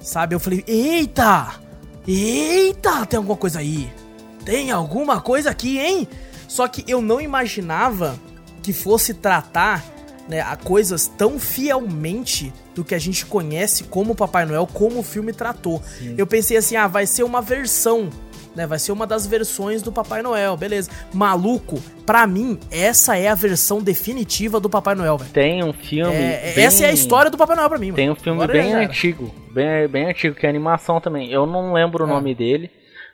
sabe? 0.00 0.34
Eu 0.34 0.40
falei, 0.40 0.64
eita! 0.66 1.60
Eita, 2.08 3.04
tem 3.04 3.18
alguma 3.18 3.36
coisa 3.36 3.58
aí 3.58 3.99
tem 4.44 4.70
alguma 4.70 5.20
coisa 5.20 5.50
aqui, 5.50 5.78
hein? 5.78 6.08
Só 6.48 6.66
que 6.66 6.84
eu 6.86 7.00
não 7.00 7.20
imaginava 7.20 8.18
que 8.62 8.72
fosse 8.72 9.14
tratar 9.14 9.84
né, 10.28 10.40
a 10.40 10.56
coisas 10.56 11.06
tão 11.06 11.38
fielmente 11.38 12.52
do 12.74 12.84
que 12.84 12.94
a 12.94 12.98
gente 12.98 13.26
conhece 13.26 13.84
como 13.84 14.14
Papai 14.14 14.44
Noel, 14.44 14.66
como 14.66 15.00
o 15.00 15.02
filme 15.02 15.32
tratou. 15.32 15.82
Sim. 15.98 16.14
Eu 16.16 16.26
pensei 16.26 16.56
assim, 16.56 16.76
ah, 16.76 16.86
vai 16.86 17.06
ser 17.06 17.24
uma 17.24 17.40
versão 17.40 18.10
né? 18.54 18.66
Vai 18.66 18.78
ser 18.78 18.92
uma 18.92 19.06
das 19.06 19.26
versões 19.26 19.82
do 19.82 19.92
Papai 19.92 20.22
Noel, 20.22 20.56
beleza. 20.56 20.90
Maluco, 21.12 21.80
pra 22.04 22.26
mim, 22.26 22.58
essa 22.70 23.16
é 23.16 23.28
a 23.28 23.34
versão 23.34 23.80
definitiva 23.80 24.58
do 24.60 24.68
Papai 24.68 24.94
Noel, 24.94 25.16
velho. 25.18 25.30
Tem 25.30 25.64
um 25.64 25.72
filme. 25.72 26.14
É, 26.14 26.52
bem... 26.54 26.64
Essa 26.64 26.84
é 26.84 26.88
a 26.88 26.92
história 26.92 27.30
do 27.30 27.36
Papai 27.36 27.56
Noel 27.56 27.68
pra 27.68 27.78
mim, 27.78 27.92
Tem 27.92 28.10
um 28.10 28.14
filme 28.14 28.42
Agora 28.42 28.60
bem 28.60 28.74
antigo, 28.74 29.34
bem, 29.52 29.86
bem 29.88 30.10
antigo, 30.10 30.34
que 30.34 30.46
é 30.46 30.48
animação 30.48 31.00
também. 31.00 31.30
Eu 31.30 31.46
não 31.46 31.72
lembro 31.72 32.04
o 32.04 32.08
é. 32.08 32.10
nome 32.10 32.34
dele, 32.34 32.70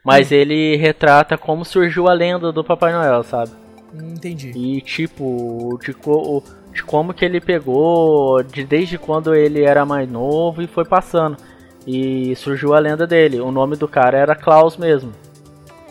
mas 0.07 0.31
hum. 0.31 0.37
ele 0.37 0.77
retrata 0.77 1.37
como 1.37 1.65
surgiu 1.65 2.07
a 2.07 2.13
lenda 2.13 2.53
do 2.53 2.63
Papai 2.63 2.93
Noel, 2.93 3.25
sabe? 3.25 3.51
Hum, 3.93 4.13
entendi. 4.13 4.53
E 4.55 4.81
tipo, 4.81 5.77
de, 5.85 5.93
co 5.93 6.45
de 6.73 6.85
como 6.85 7.13
que 7.13 7.25
ele 7.25 7.41
pegou, 7.41 8.41
de 8.41 8.63
desde 8.63 8.99
quando 8.99 9.35
ele 9.35 9.65
era 9.65 9.85
mais 9.85 10.09
novo 10.09 10.63
e 10.63 10.69
foi 10.69 10.85
passando. 10.85 11.37
E 11.85 12.37
surgiu 12.37 12.73
a 12.73 12.79
lenda 12.79 13.05
dele. 13.05 13.41
O 13.41 13.51
nome 13.51 13.75
do 13.75 13.89
cara 13.89 14.17
era 14.17 14.37
Klaus 14.37 14.77
mesmo. 14.77 15.13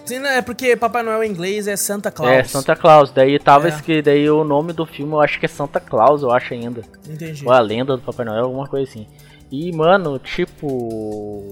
Sim, 0.06 0.20
né? 0.20 0.38
É 0.38 0.42
porque 0.42 0.78
Papai 0.78 1.04
Noel 1.04 1.24
em 1.26 1.30
inglês 1.30 1.68
é 1.68 1.76
Santa 1.76 2.10
Claus. 2.10 2.32
É, 2.32 2.44
Santa 2.44 2.74
Claus. 2.74 3.12
Daí 3.12 3.38
tava 3.38 3.68
é. 3.68 4.02
daí 4.02 4.30
o 4.30 4.46
nome 4.46 4.72
do 4.72 4.86
filme 4.86 5.12
eu 5.12 5.20
acho 5.20 5.40
que 5.40 5.46
é 5.46 5.50
Santa 5.50 5.82
Claus, 5.82 6.22
eu 6.22 6.32
acho 6.32 6.54
ainda. 6.54 6.84
Entendi. 7.10 7.46
Ou 7.46 7.52
a 7.52 7.60
lenda 7.60 7.98
do 7.98 8.02
Papai 8.02 8.26
Noel, 8.26 8.46
alguma 8.46 8.68
coisa 8.68 8.90
assim. 8.90 9.08
E, 9.52 9.74
mano, 9.74 10.18
tipo. 10.20 11.52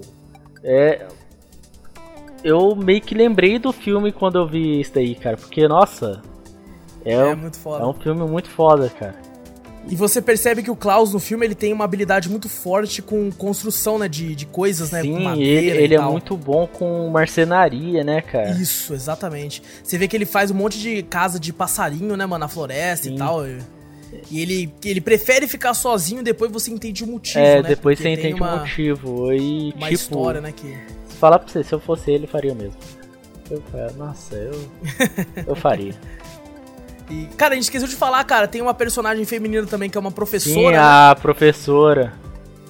É. 0.64 1.08
Eu 2.44 2.76
meio 2.76 3.02
que 3.02 3.16
lembrei 3.16 3.58
do 3.58 3.72
filme 3.72 4.12
quando 4.12 4.38
eu 4.38 4.48
vi 4.48 4.82
isso 4.82 4.94
daí, 4.94 5.16
cara. 5.16 5.38
Porque, 5.38 5.68
nossa. 5.68 6.22
É, 7.06 7.14
é 7.14 7.36
muito 7.36 7.58
foda. 7.58 7.84
É 7.84 7.88
um 7.88 7.94
filme 7.94 8.24
muito 8.26 8.50
foda, 8.50 8.90
cara. 8.90 9.16
E 9.88 9.96
você 9.96 10.22
percebe 10.22 10.64
que 10.64 10.72
o 10.72 10.76
Klaus 10.76 11.12
no 11.12 11.20
filme 11.20 11.46
ele 11.46 11.56
tem 11.56 11.74
uma 11.74 11.84
habilidade 11.84 12.30
muito 12.30 12.48
forte 12.48 13.02
com 13.02 13.30
construção, 13.32 14.00
né, 14.00 14.08
de, 14.08 14.34
de 14.34 14.46
coisas, 14.46 14.92
né, 14.92 15.02
Sim, 15.02 15.42
ele, 15.42 15.70
ele 15.72 15.96
é 15.96 16.00
muito 16.00 16.38
bom 16.38 16.66
com 16.66 17.10
marcenaria, 17.10 18.02
né, 18.02 18.22
cara? 18.22 18.52
Isso, 18.52 18.94
exatamente. 18.94 19.62
Você 19.84 19.98
vê 19.98 20.08
que 20.08 20.16
ele 20.16 20.26
faz 20.26 20.52
um 20.52 20.54
monte 20.54 20.80
de 20.80 21.04
casa 21.04 21.38
de 21.38 21.52
passarinho, 21.52 22.16
né, 22.16 22.26
mano, 22.26 22.40
na 22.40 22.48
floresta 22.48 23.08
Sim. 23.08 23.16
e 23.16 23.18
tal. 23.18 23.46
E 23.46 23.60
ele, 24.32 24.74
ele 24.84 25.02
prefere 25.02 25.48
ficar 25.48 25.74
sozinho, 25.74 26.24
depois 26.24 26.52
você 26.52 26.72
entende 26.72 27.04
o 27.04 27.08
motivo, 27.08 27.40
é, 27.40 27.62
né? 27.62 27.70
depois 27.70 27.98
Porque 27.98 28.10
você 28.10 28.20
entende 28.20 28.42
uma, 28.42 28.56
o 28.56 28.60
motivo. 28.60 29.34
E, 29.34 29.72
uma 29.72 29.90
tipo, 29.90 29.94
história, 29.94 30.42
né, 30.42 30.52
que... 30.52 30.78
Falar 31.20 31.40
pra 31.40 31.48
você, 31.48 31.64
se 31.64 31.74
eu 31.74 31.80
fosse 31.80 32.12
ele, 32.12 32.28
faria 32.28 32.52
o 32.52 32.56
mesmo. 32.56 32.78
Eu, 33.50 33.62
nossa, 33.98 34.36
eu... 34.36 34.70
eu 35.48 35.56
faria. 35.56 35.94
E, 37.10 37.26
cara, 37.38 37.54
a 37.54 37.56
gente 37.56 37.66
esqueceu 37.66 37.88
de 37.88 37.96
falar, 37.96 38.24
cara, 38.24 38.48
tem 38.48 38.62
uma 38.62 38.74
personagem 38.74 39.24
feminina 39.26 39.66
também 39.68 39.90
que 39.90 39.98
é 39.98 40.02
uma 40.02 40.12
professora. 40.12 40.56
Sim, 40.56 40.72
né? 40.72 40.78
a 40.78 41.16
professora. 41.20 42.14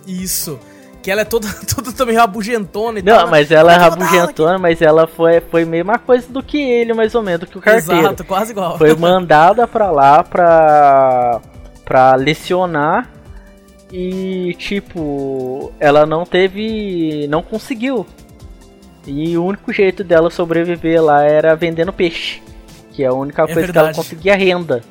Isso. 0.06 0.60
Que 1.04 1.12
ela 1.12 1.22
é 1.22 1.26
toda, 1.26 1.48
toda 1.76 1.92
também 1.92 2.16
rabugentona 2.16 3.00
e 3.00 3.02
Não, 3.02 3.14
tal. 3.14 3.24
Não, 3.26 3.32
mas 3.32 3.52
ela 3.52 3.74
é 3.74 3.76
rabugentona, 3.76 4.58
mas 4.58 4.82
ela 4.82 5.06
foi, 5.06 5.42
foi 5.42 5.64
a 5.64 5.66
mesma 5.66 6.00
coisa 6.00 6.32
do 6.32 6.42
que 6.42 6.58
ele, 6.58 6.94
mais 6.94 7.14
ou 7.14 7.22
menos, 7.22 7.50
que 7.50 7.58
o 7.58 7.62
carteiro. 7.62 8.00
Exato, 8.00 8.24
quase 8.24 8.52
igual. 8.54 8.78
Foi 8.78 8.96
mandada 8.98 9.68
pra 9.68 9.92
lá 9.92 10.24
pra, 10.24 11.42
pra 11.84 12.16
lecionar 12.16 13.10
e, 13.92 14.56
tipo, 14.58 15.74
ela 15.78 16.06
não 16.06 16.26
teve. 16.26 17.28
não 17.28 17.44
conseguiu. 17.44 18.08
E 19.06 19.38
o 19.38 19.44
único 19.44 19.74
jeito 19.74 20.06
dela 20.06 20.30
sobreviver 20.30 21.04
lá 21.04 21.24
era 21.24 21.54
vendendo 21.54 21.92
peixe. 21.92 22.42
Que 22.94 23.04
é 23.04 23.08
a 23.08 23.14
única 23.14 23.42
é 23.42 23.46
coisa 23.46 23.60
verdade. 23.60 23.74
que 23.74 23.80
ela 23.80 23.94
conseguia 23.94 24.36
renda. 24.38 24.82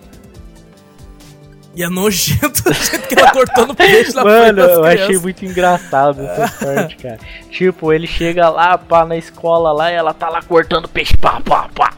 E 1.74 1.82
é 1.82 1.88
nojento 1.88 2.62
o 2.68 2.72
jeito 2.72 3.08
que 3.08 3.18
ela 3.18 3.32
cortando 3.32 3.74
peixe 3.74 4.12
na 4.12 4.24
Mano, 4.24 4.60
eu 4.60 4.84
achei 4.84 5.18
muito 5.18 5.44
engraçado 5.44 6.20
essa 6.22 6.64
parte, 6.64 6.96
cara. 6.96 7.18
Tipo, 7.50 7.92
ele 7.92 8.06
chega 8.06 8.48
lá, 8.50 8.76
pá, 8.76 9.04
na 9.04 9.16
escola 9.16 9.72
lá 9.72 9.90
e 9.90 9.94
ela 9.94 10.12
tá 10.12 10.28
lá 10.28 10.42
cortando 10.42 10.88
peixe, 10.88 11.16
pá, 11.16 11.40
pá, 11.40 11.68
pá. 11.74 11.94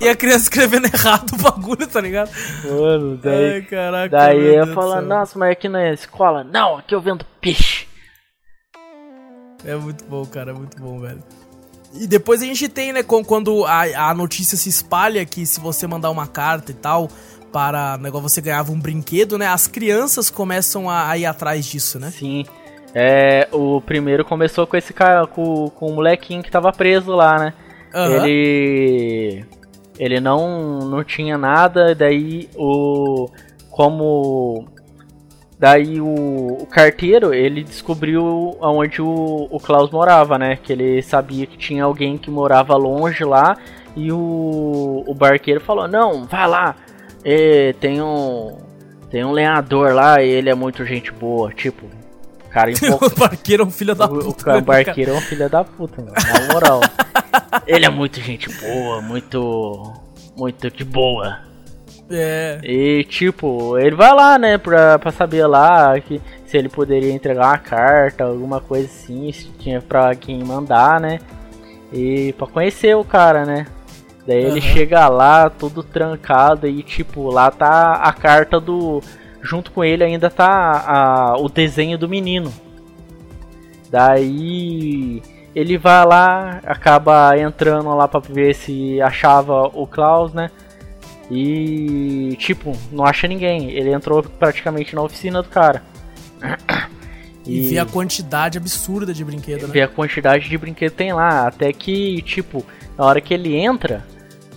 E 0.00 0.08
a 0.08 0.16
criança 0.16 0.44
escrevendo 0.44 0.86
errado 0.86 1.32
o 1.34 1.36
bagulho, 1.36 1.86
tá 1.86 2.00
ligado? 2.00 2.30
Mano, 2.64 3.16
daí. 3.18 3.54
Ai, 3.54 3.62
caraca. 3.62 4.08
Daí 4.08 4.56
eu 4.56 4.66
falo, 4.74 5.00
nossa, 5.00 5.38
mas 5.38 5.52
aqui 5.52 5.68
não 5.68 5.78
é 5.78 5.92
escola? 5.92 6.42
Não, 6.42 6.78
aqui 6.78 6.94
eu 6.94 7.00
vendo 7.00 7.24
peixe. 7.40 7.86
É 9.64 9.76
muito 9.76 10.04
bom, 10.04 10.24
cara, 10.26 10.50
é 10.50 10.54
muito 10.54 10.80
bom, 10.80 11.00
velho. 11.00 11.22
E 11.94 12.06
depois 12.06 12.42
a 12.42 12.44
gente 12.44 12.68
tem, 12.68 12.92
né, 12.92 13.02
quando 13.02 13.64
a, 13.64 14.10
a 14.10 14.14
notícia 14.14 14.56
se 14.56 14.68
espalha 14.68 15.24
que 15.24 15.46
se 15.46 15.60
você 15.60 15.86
mandar 15.86 16.10
uma 16.10 16.26
carta 16.26 16.70
e 16.70 16.74
tal, 16.74 17.08
para 17.56 17.96
negócio 17.96 18.28
você 18.28 18.42
ganhava 18.42 18.70
um 18.70 18.78
brinquedo, 18.78 19.38
né? 19.38 19.46
As 19.46 19.66
crianças 19.66 20.28
começam 20.28 20.90
a, 20.90 21.08
a 21.08 21.16
ir 21.16 21.24
atrás 21.24 21.64
disso, 21.64 21.98
né? 21.98 22.10
Sim. 22.10 22.44
É, 22.94 23.48
o 23.50 23.80
primeiro 23.80 24.26
começou 24.26 24.66
com 24.66 24.76
esse 24.76 24.92
cara, 24.92 25.26
com, 25.26 25.70
com 25.70 25.86
o 25.86 25.94
molequinho 25.94 26.42
que 26.42 26.50
tava 26.50 26.70
preso 26.70 27.12
lá, 27.12 27.38
né? 27.38 27.54
Uhum. 27.94 28.26
Ele. 28.26 29.44
Ele 29.98 30.20
não, 30.20 30.80
não 30.80 31.02
tinha 31.02 31.38
nada, 31.38 31.94
daí 31.94 32.50
o. 32.54 33.30
Como 33.70 34.68
Daí 35.58 35.98
o, 35.98 36.58
o, 36.60 36.66
carteiro, 36.66 37.32
ele 37.32 37.64
descobriu 37.64 38.54
onde 38.60 39.00
o, 39.00 39.48
o 39.50 39.58
Klaus 39.58 39.90
morava, 39.90 40.38
né? 40.38 40.58
Que 40.62 40.74
ele 40.74 41.00
sabia 41.00 41.46
que 41.46 41.56
tinha 41.56 41.84
alguém 41.84 42.18
que 42.18 42.30
morava 42.30 42.76
longe 42.76 43.24
lá. 43.24 43.56
E 43.96 44.12
o, 44.12 45.02
o 45.06 45.14
barqueiro 45.14 45.62
falou, 45.62 45.88
não, 45.88 46.24
vai 46.24 46.46
lá. 46.46 46.76
É, 47.28 47.72
tem 47.80 48.00
um. 48.00 48.56
Tem 49.10 49.24
um 49.24 49.32
lenhador 49.32 49.92
lá 49.92 50.22
e 50.22 50.28
ele 50.28 50.48
é 50.48 50.54
muito 50.54 50.84
gente 50.84 51.10
boa. 51.10 51.52
Tipo, 51.52 51.86
cara 52.50 52.70
O 53.02 53.18
barqueiro 53.18 53.64
é 53.64 53.66
um 53.66 53.70
filho 53.70 53.96
da 53.96 54.06
puta. 54.06 54.28
O, 54.28 54.34
cara, 54.34 54.56
o 54.58 54.60
né, 54.60 54.66
barqueiro 54.66 55.10
é 55.10 55.14
um 55.14 55.20
filho 55.20 55.50
da 55.50 55.64
puta, 55.64 56.02
mano, 56.02 56.14
na 56.14 56.54
moral. 56.54 56.80
ele 57.66 57.84
é 57.84 57.90
muito 57.90 58.20
gente 58.20 58.48
boa, 58.60 59.02
muito. 59.02 59.92
Muito 60.36 60.70
de 60.70 60.84
boa. 60.84 61.40
É. 62.08 62.60
E 62.62 63.04
tipo, 63.04 63.76
ele 63.76 63.96
vai 63.96 64.14
lá, 64.14 64.38
né, 64.38 64.56
pra, 64.56 64.96
pra 64.96 65.10
saber 65.10 65.46
lá 65.46 65.98
que, 65.98 66.20
se 66.44 66.56
ele 66.56 66.68
poderia 66.68 67.12
entregar 67.12 67.48
uma 67.48 67.58
carta, 67.58 68.22
alguma 68.22 68.60
coisa 68.60 68.86
assim, 68.86 69.32
se 69.32 69.48
tinha 69.58 69.80
pra 69.80 70.14
quem 70.14 70.44
mandar, 70.44 71.00
né? 71.00 71.18
E 71.92 72.32
pra 72.34 72.46
conhecer 72.46 72.94
o 72.94 73.04
cara, 73.04 73.44
né? 73.44 73.66
Daí 74.26 74.44
uhum. 74.44 74.50
ele 74.52 74.60
chega 74.60 75.08
lá, 75.08 75.48
todo 75.48 75.82
trancado, 75.82 76.66
e 76.66 76.82
tipo, 76.82 77.30
lá 77.30 77.50
tá 77.50 77.94
a 77.94 78.12
carta 78.12 78.60
do. 78.60 79.02
Junto 79.40 79.70
com 79.70 79.84
ele 79.84 80.02
ainda 80.02 80.28
tá 80.28 80.84
a, 80.86 81.36
o 81.38 81.48
desenho 81.48 81.96
do 81.96 82.08
menino. 82.08 82.52
Daí 83.88 85.22
ele 85.54 85.78
vai 85.78 86.04
lá, 86.04 86.60
acaba 86.66 87.38
entrando 87.38 87.94
lá 87.94 88.08
pra 88.08 88.20
ver 88.20 88.54
se 88.54 89.00
achava 89.00 89.70
o 89.72 89.86
Klaus, 89.86 90.34
né? 90.34 90.50
E, 91.30 92.36
tipo, 92.38 92.72
não 92.92 93.04
acha 93.04 93.26
ninguém. 93.26 93.70
Ele 93.70 93.92
entrou 93.92 94.22
praticamente 94.22 94.94
na 94.94 95.02
oficina 95.02 95.42
do 95.42 95.48
cara. 95.48 95.82
E, 97.44 97.60
e 97.60 97.68
vê 97.68 97.78
a 97.78 97.86
quantidade 97.86 98.58
absurda 98.58 99.14
de 99.14 99.24
brinquedo, 99.24 99.68
né? 99.68 99.72
Vê 99.72 99.82
a 99.82 99.88
quantidade 99.88 100.48
de 100.48 100.58
brinquedo 100.58 100.90
que 100.90 100.96
tem 100.96 101.12
lá. 101.12 101.46
Até 101.46 101.72
que, 101.72 102.20
tipo, 102.22 102.64
na 102.98 103.04
hora 103.04 103.20
que 103.20 103.32
ele 103.32 103.54
entra, 103.56 104.04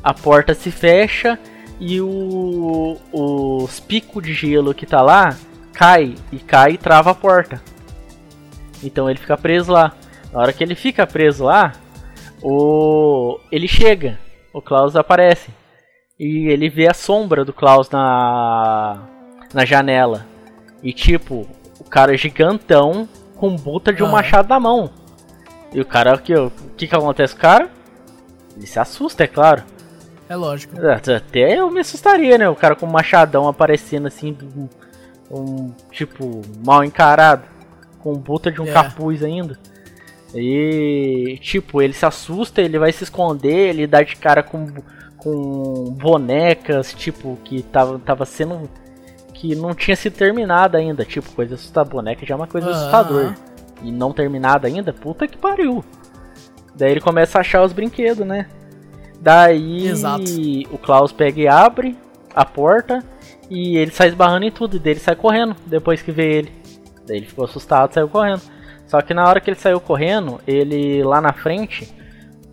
a 0.04 0.14
porta 0.14 0.54
se 0.54 0.72
fecha 0.72 1.38
e 1.80 2.02
o, 2.02 2.98
os 3.12 3.80
picos 3.80 4.24
de 4.24 4.34
gelo 4.34 4.74
que 4.74 4.86
tá 4.86 5.02
lá 5.02 5.36
cai. 5.74 6.16
E 6.32 6.40
cai 6.40 6.74
e 6.74 6.78
trava 6.78 7.12
a 7.12 7.16
porta. 7.16 7.62
Então 8.84 9.10
ele 9.10 9.20
fica 9.20 9.38
preso 9.38 9.72
lá. 9.72 9.94
Na 10.32 10.40
hora 10.40 10.54
que 10.54 10.64
ele 10.64 10.76
fica 10.76 11.08
preso 11.08 11.46
lá, 11.46 11.74
o 12.42 13.40
ele 13.52 13.68
chega. 13.68 14.20
O 14.54 14.62
Klaus 14.62 14.96
aparece 14.96 15.52
e 16.20 16.48
ele 16.48 16.70
vê 16.70 16.88
a 16.88 16.94
sombra 16.94 17.46
do 17.46 17.54
Klaus 17.54 17.90
na 17.90 19.08
na 19.54 19.66
janela. 19.66 20.26
E 20.84 20.94
tipo, 20.94 21.48
o 21.80 21.84
cara 21.84 22.14
é 22.14 22.18
gigantão 22.18 23.08
com 23.36 23.56
buta 23.56 23.94
de 23.94 24.04
um 24.04 24.08
ah. 24.08 24.12
machado 24.12 24.50
na 24.50 24.60
mão. 24.60 24.92
E 25.74 25.80
o 25.80 25.86
cara 25.86 26.14
aqui, 26.14 26.34
o 26.34 26.52
que 26.76 26.88
que 26.88 26.96
acontece 26.96 27.34
com 27.34 27.40
o 27.40 27.42
cara? 27.42 27.70
Ele 28.56 28.66
se 28.66 28.80
assusta, 28.80 29.24
é 29.24 29.28
claro. 29.28 29.64
É 30.30 30.36
lógico. 30.36 30.76
Até 30.86 31.58
eu 31.58 31.72
me 31.72 31.80
assustaria, 31.80 32.38
né? 32.38 32.48
O 32.48 32.56
cara 32.56 32.76
com 32.76 32.86
um 32.86 32.92
machadão 32.92 33.48
aparecendo 33.48 34.08
assim, 34.08 34.38
um, 34.56 34.70
um 35.32 35.74
tipo, 35.92 36.42
mal 36.64 36.84
encarado, 36.84 37.44
com 38.00 38.14
buta 38.14 38.52
de 38.52 38.62
um 38.62 38.68
é. 38.68 38.72
capuz 38.72 39.24
ainda. 39.24 39.58
E 40.36 41.40
tipo, 41.42 41.82
ele 41.82 41.94
se 41.94 42.06
assusta, 42.06 42.62
ele 42.62 42.78
vai 42.78 42.92
se 42.92 43.04
esconder, 43.04 43.70
ele 43.70 43.88
dá 43.88 44.04
de 44.04 44.16
cara 44.16 44.44
com 44.44 44.68
com 45.20 45.94
bonecas, 46.00 46.94
tipo, 46.94 47.38
que 47.44 47.62
tava, 47.62 48.00
tava 48.00 48.26
sendo. 48.26 48.70
que 49.34 49.56
não 49.56 49.76
tinha 49.76 49.96
se 49.96 50.10
terminado 50.10 50.78
ainda. 50.78 51.06
Tipo, 51.06 51.30
coisa 51.32 51.56
assustadora. 51.56 51.96
Boneca 51.96 52.26
já 52.26 52.34
é 52.34 52.38
uma 52.38 52.48
coisa 52.48 52.68
uhum. 52.68 52.74
assustadora. 52.74 53.36
E 53.84 53.92
não 53.92 54.12
terminada 54.12 54.68
ainda, 54.68 54.92
puta 54.92 55.28
que 55.28 55.38
pariu. 55.38 55.84
Daí 56.76 56.92
ele 56.92 57.02
começa 57.02 57.38
a 57.38 57.42
achar 57.42 57.64
os 57.64 57.74
brinquedos, 57.74 58.26
né? 58.26 58.48
Daí 59.22 59.88
Exato. 59.88 60.24
o 60.72 60.78
Klaus 60.78 61.12
pega 61.12 61.42
e 61.42 61.48
abre 61.48 61.98
a 62.34 62.46
porta 62.46 63.04
e 63.50 63.78
ele 63.78 63.92
sai 63.92 64.08
esbarrando 64.08 64.46
em 64.46 64.52
tudo. 64.52 64.78
E 64.78 64.80
daí 64.80 64.94
ele 64.94 65.00
sai 65.00 65.16
correndo 65.16 65.56
depois 65.66 66.02
que 66.02 66.12
vê 66.12 66.38
ele. 66.38 66.54
Daí 67.06 67.18
ele 67.18 67.26
ficou 67.26 67.46
assustado 67.46 67.94
saiu 67.94 68.08
correndo. 68.08 68.42
Só 68.88 69.02
que 69.02 69.14
na 69.14 69.28
hora 69.28 69.40
que 69.40 69.50
ele 69.50 69.60
saiu 69.60 69.80
correndo, 69.80 70.40
ele 70.48 71.04
lá 71.04 71.22
na 71.22 71.34
frente 71.34 71.94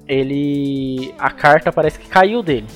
ele. 0.09 1.15
A 1.19 1.31
carta 1.31 1.73
parece 1.73 1.99
que 1.99 2.09
caiu 2.09 2.43
dele. 2.43 2.67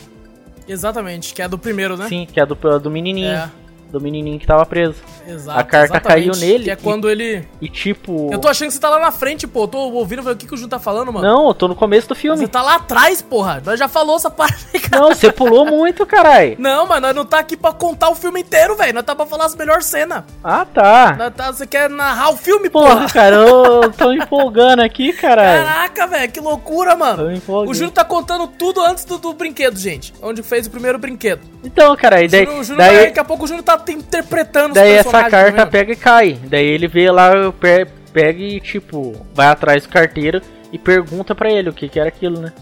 Exatamente, 0.68 1.34
que 1.34 1.42
é 1.42 1.48
do 1.48 1.58
primeiro, 1.58 1.96
né? 1.96 2.06
Sim, 2.08 2.26
que 2.30 2.40
é 2.40 2.46
do, 2.46 2.54
do 2.78 2.90
menininho. 2.90 3.28
É. 3.28 3.50
Do 3.90 4.00
menininho 4.00 4.38
que 4.38 4.46
tava 4.46 4.64
preso. 4.64 4.96
Exato, 5.26 5.58
A 5.58 5.64
carta 5.64 6.00
caiu 6.00 6.32
nele 6.36 6.64
Que 6.64 6.70
é 6.70 6.74
e- 6.74 6.76
quando 6.76 7.10
ele. 7.10 7.46
E 7.60 7.68
tipo. 7.68 8.28
Eu 8.32 8.38
tô 8.38 8.46
achando 8.48 8.68
que 8.68 8.74
você 8.74 8.80
tá 8.80 8.88
lá 8.88 8.98
na 9.00 9.10
frente, 9.10 9.46
pô. 9.46 9.64
Eu 9.64 9.68
tô 9.68 9.78
ouvindo 9.78 10.28
o 10.28 10.36
que, 10.36 10.46
que 10.46 10.54
o 10.54 10.56
Jun 10.56 10.68
tá 10.68 10.78
falando, 10.78 11.12
mano. 11.12 11.26
Não, 11.26 11.48
eu 11.48 11.54
tô 11.54 11.66
no 11.68 11.74
começo 11.74 12.08
do 12.08 12.14
filme. 12.14 12.38
Você 12.38 12.46
tá 12.48 12.62
lá 12.62 12.76
atrás, 12.76 13.20
porra. 13.20 13.60
Nós 13.64 13.78
já 13.78 13.88
falou 13.88 14.16
essa 14.16 14.30
parte, 14.30 14.64
cara. 14.78 15.02
Não, 15.02 15.08
você 15.14 15.32
pulou 15.32 15.66
muito, 15.66 16.06
carai. 16.06 16.56
Não, 16.58 16.86
mas 16.86 17.02
nós 17.02 17.14
não 17.14 17.24
tá 17.24 17.38
aqui 17.40 17.56
pra 17.56 17.72
contar 17.72 18.10
o 18.10 18.14
filme 18.14 18.40
inteiro, 18.40 18.76
velho. 18.76 18.94
Nós 18.94 19.04
tá 19.04 19.14
pra 19.14 19.26
falar 19.26 19.46
as 19.46 19.54
melhores 19.56 19.86
cenas. 19.86 20.22
Ah, 20.42 20.64
tá. 20.64 21.16
Nós 21.18 21.34
tá, 21.34 21.52
você 21.52 21.66
quer 21.66 21.90
narrar 21.90 22.30
o 22.30 22.36
filme, 22.36 22.70
Porra, 22.70 22.94
porra? 22.94 23.06
cara, 23.12 23.36
eu 23.36 23.90
tô 23.92 24.12
empolgando 24.12 24.80
aqui, 24.82 25.12
caralho. 25.12 25.64
Caraca, 25.64 26.06
velho, 26.06 26.32
que 26.32 26.40
loucura, 26.40 26.92
Tô 26.92 26.98
mano. 26.98 27.28
me 27.28 27.36
empolgando. 27.36 27.70
O 27.70 27.74
Júnior 27.74 27.92
tá 27.92 28.04
contando 28.04 28.46
tudo 28.46 28.80
antes 28.80 29.04
do, 29.04 29.18
do 29.18 29.32
brinquedo, 29.32 29.76
gente. 29.78 30.14
Onde 30.22 30.42
fez 30.42 30.66
o 30.66 30.70
primeiro 30.70 30.98
brinquedo. 30.98 31.40
Então, 31.64 31.94
cara, 31.96 32.22
e 32.22 32.28
daí, 32.28 32.44
Júnior, 32.44 32.60
o 32.60 32.64
Júnior 32.64 32.78
daí, 32.86 32.96
vai- 32.96 33.06
daqui 33.06 33.20
a 33.20 33.24
pouco 33.24 33.44
o 33.44 33.46
Júnior 33.46 33.64
tá 33.64 33.76
te- 33.80 33.92
interpretando 33.92 34.74
daí 34.74 34.92
essa 34.92 35.24
carta 35.24 35.52
tá 35.52 35.66
pega 35.66 35.92
e 35.92 35.96
cai. 35.96 36.38
Daí 36.44 36.66
ele 36.66 36.86
vê 36.86 37.10
lá, 37.10 37.50
pe- 37.52 37.86
pega 38.12 38.38
e, 38.40 38.60
tipo, 38.60 39.26
vai 39.34 39.46
atrás 39.48 39.82
do 39.84 39.88
carteiro 39.88 40.40
e 40.72 40.78
pergunta 40.78 41.34
pra 41.34 41.50
ele 41.50 41.68
o 41.68 41.72
que 41.72 41.88
que 41.88 41.98
era 41.98 42.08
aquilo, 42.08 42.40
né? 42.40 42.52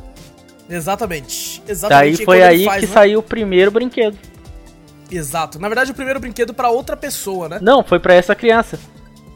Exatamente. 0.69 1.63
Exatamente. 1.67 2.17
Daí 2.19 2.25
foi 2.25 2.43
aí 2.43 2.65
faz, 2.65 2.81
que 2.81 2.87
né? 2.87 2.93
saiu 2.93 3.19
o 3.21 3.23
primeiro 3.23 3.71
brinquedo. 3.71 4.17
Exato. 5.11 5.59
Na 5.59 5.69
verdade, 5.69 5.91
o 5.91 5.95
primeiro 5.95 6.21
brinquedo 6.21 6.53
pra 6.53 6.69
outra 6.69 6.97
pessoa, 6.97 7.49
né? 7.49 7.59
Não, 7.63 7.83
foi 7.83 7.99
pra 7.99 8.15
essa 8.15 8.35
criança. 8.35 8.79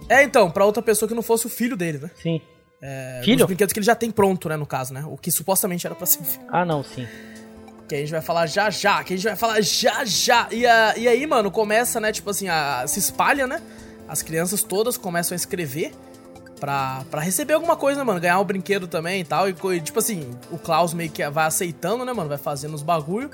É, 0.09 0.23
então, 0.23 0.51
pra 0.51 0.65
outra 0.67 0.83
pessoa 0.83 1.09
que 1.09 1.15
não 1.15 1.23
fosse 1.23 1.47
o 1.47 1.49
filho 1.49 1.77
dele, 1.77 1.99
né? 1.99 2.11
Sim. 2.23 2.41
É, 2.83 3.21
Filho? 3.25 3.41
Os 3.45 3.47
brinquedos 3.47 3.73
que 3.73 3.79
ele 3.79 3.87
já 3.87 3.95
tem 3.95 4.11
pronto, 4.11 4.49
né, 4.49 4.57
no 4.57 4.67
caso, 4.67 4.93
né? 4.93 5.05
O 5.07 5.17
que 5.17 5.31
supostamente 5.31 5.87
era 5.87 5.95
pra 5.95 6.05
ser 6.05 6.21
o 6.21 6.25
filho. 6.25 6.45
Ah, 6.51 6.65
não, 6.65 6.83
sim. 6.83 7.07
Que 7.93 7.97
a 7.97 8.01
gente 8.01 8.11
vai 8.11 8.23
falar 8.23 8.47
já 8.47 8.71
já, 8.71 9.05
que 9.05 9.13
a 9.13 9.17
gente 9.19 9.27
vai 9.27 9.37
falar 9.37 9.61
já 9.61 10.03
já. 10.03 10.49
E, 10.51 10.67
a- 10.67 10.95
e 10.97 11.07
aí, 11.07 11.27
mano, 11.27 11.51
começa, 11.51 12.01
né, 12.01 12.11
tipo 12.11 12.31
assim, 12.31 12.49
a, 12.49 12.85
se 12.87 12.99
espalha, 12.99 13.47
né? 13.47 13.61
As 14.09 14.23
crianças 14.23 14.63
todas 14.63 14.97
começam 14.97 15.35
a 15.35 15.37
escrever 15.37 15.93
pra, 16.59 17.03
pra 17.11 17.21
receber 17.21 17.53
alguma 17.53 17.77
coisa, 17.77 17.99
né, 18.01 18.05
mano? 18.07 18.19
Ganhar 18.19 18.41
um 18.41 18.45
brinquedo 18.45 18.87
também 18.87 19.21
e 19.21 19.25
tal. 19.25 19.47
E, 19.47 19.55
e, 19.75 19.81
tipo 19.83 19.99
assim, 19.99 20.31
o 20.51 20.57
Klaus 20.57 20.95
meio 20.95 21.11
que 21.11 21.29
vai 21.29 21.45
aceitando, 21.45 22.03
né, 22.03 22.15
mano? 22.15 22.31
Vai 22.31 22.39
fazendo 22.39 22.73
os 22.73 22.83
bagulho. 22.83 23.31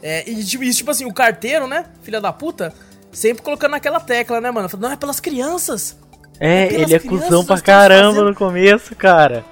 É, 0.00 0.22
e, 0.30 0.44
tipo, 0.44 0.62
e, 0.62 0.72
tipo 0.72 0.92
assim, 0.92 1.04
o 1.04 1.12
carteiro, 1.12 1.66
né, 1.66 1.86
filha 2.02 2.20
da 2.20 2.32
puta, 2.32 2.72
sempre 3.10 3.42
colocando 3.42 3.72
naquela 3.72 3.98
tecla, 3.98 4.40
né, 4.40 4.48
mano? 4.52 4.68
Falando, 4.68 4.84
não, 4.84 4.92
é 4.92 4.96
pelas 4.96 5.18
crianças. 5.18 5.96
É, 6.38 6.66
Aquelas 6.66 6.82
ele 6.84 6.94
é 6.94 6.98
crianças 7.00 7.24
cuzão 7.28 7.44
pra 7.44 7.60
caramba 7.60 8.10
fazendo- 8.14 8.28
no 8.28 8.34
começo, 8.36 8.94
cara. 8.94 9.44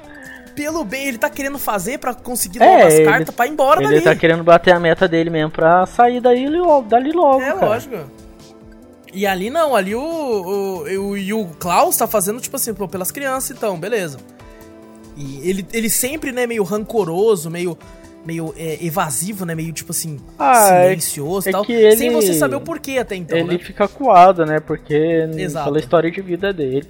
Pelo 0.57 0.83
bem, 0.85 1.07
ele 1.09 1.19
tá 1.19 1.29
querendo 1.31 1.59
fazer 1.59 1.99
pra 1.99 2.15
conseguir 2.15 2.63
É, 2.63 2.79
novas 2.79 2.95
ele- 2.95 3.05
cartas 3.05 3.35
pra 3.35 3.47
ir 3.47 3.51
embora 3.51 3.81
ele 3.83 3.91
dali. 3.91 4.01
tá 4.03 4.17
querendo 4.17 4.43
bater 4.43 4.73
a 4.75 4.81
meta 4.81 5.07
dele 5.07 5.29
mesmo 5.31 5.51
pra 5.51 5.85
sair 5.87 6.19
daí 6.21 6.49
logo, 6.49 6.89
dali 6.89 7.13
logo, 7.13 7.43
É, 7.43 7.53
cara. 7.53 7.67
lógico. 7.67 7.97
E 9.13 9.27
ali 9.27 9.51
não, 9.51 9.77
ali 9.77 9.95
o, 9.95 10.01
o, 10.01 10.83
o, 11.11 11.17
e 11.17 11.33
o 11.33 11.47
Klaus 11.59 11.97
tá 11.97 12.07
fazendo, 12.07 12.41
tipo 12.41 12.57
assim, 12.57 12.75
pô, 12.75 12.89
pelas 12.89 13.11
crianças, 13.11 13.57
então, 13.57 13.79
beleza. 13.79 14.19
E 15.17 15.49
ele, 15.49 15.67
ele 15.73 15.89
sempre, 15.89 16.33
né, 16.33 16.47
meio 16.47 16.63
rancoroso, 16.63 17.51
meio, 17.51 17.79
meio 18.27 18.53
é, 18.57 18.79
evasivo, 18.85 19.47
né, 19.47 19.55
meio, 19.55 19.73
tipo 19.73 19.93
assim, 19.93 20.19
Ah, 20.39 20.69
é- 20.71 20.83
silencioso 20.85 21.49
e 21.49 21.51
é 21.51 21.53
tal. 21.53 21.65
que 21.65 21.73
ele- 21.73 21.97
Sem 21.97 22.11
você 22.13 22.35
saber 22.35 22.57
o 22.57 22.61
porquê 22.61 22.99
até 22.99 23.15
então, 23.17 23.39
ele 23.39 23.53
né? 23.55 23.59
fica 23.59 23.87
coado, 23.89 24.45
né? 24.45 24.59
Porque 24.61 24.95
Exato. 25.37 25.67
pela 25.67 25.79
história 25.79 26.11
de 26.11 26.21
vida 26.21 26.53
dele 26.53 26.87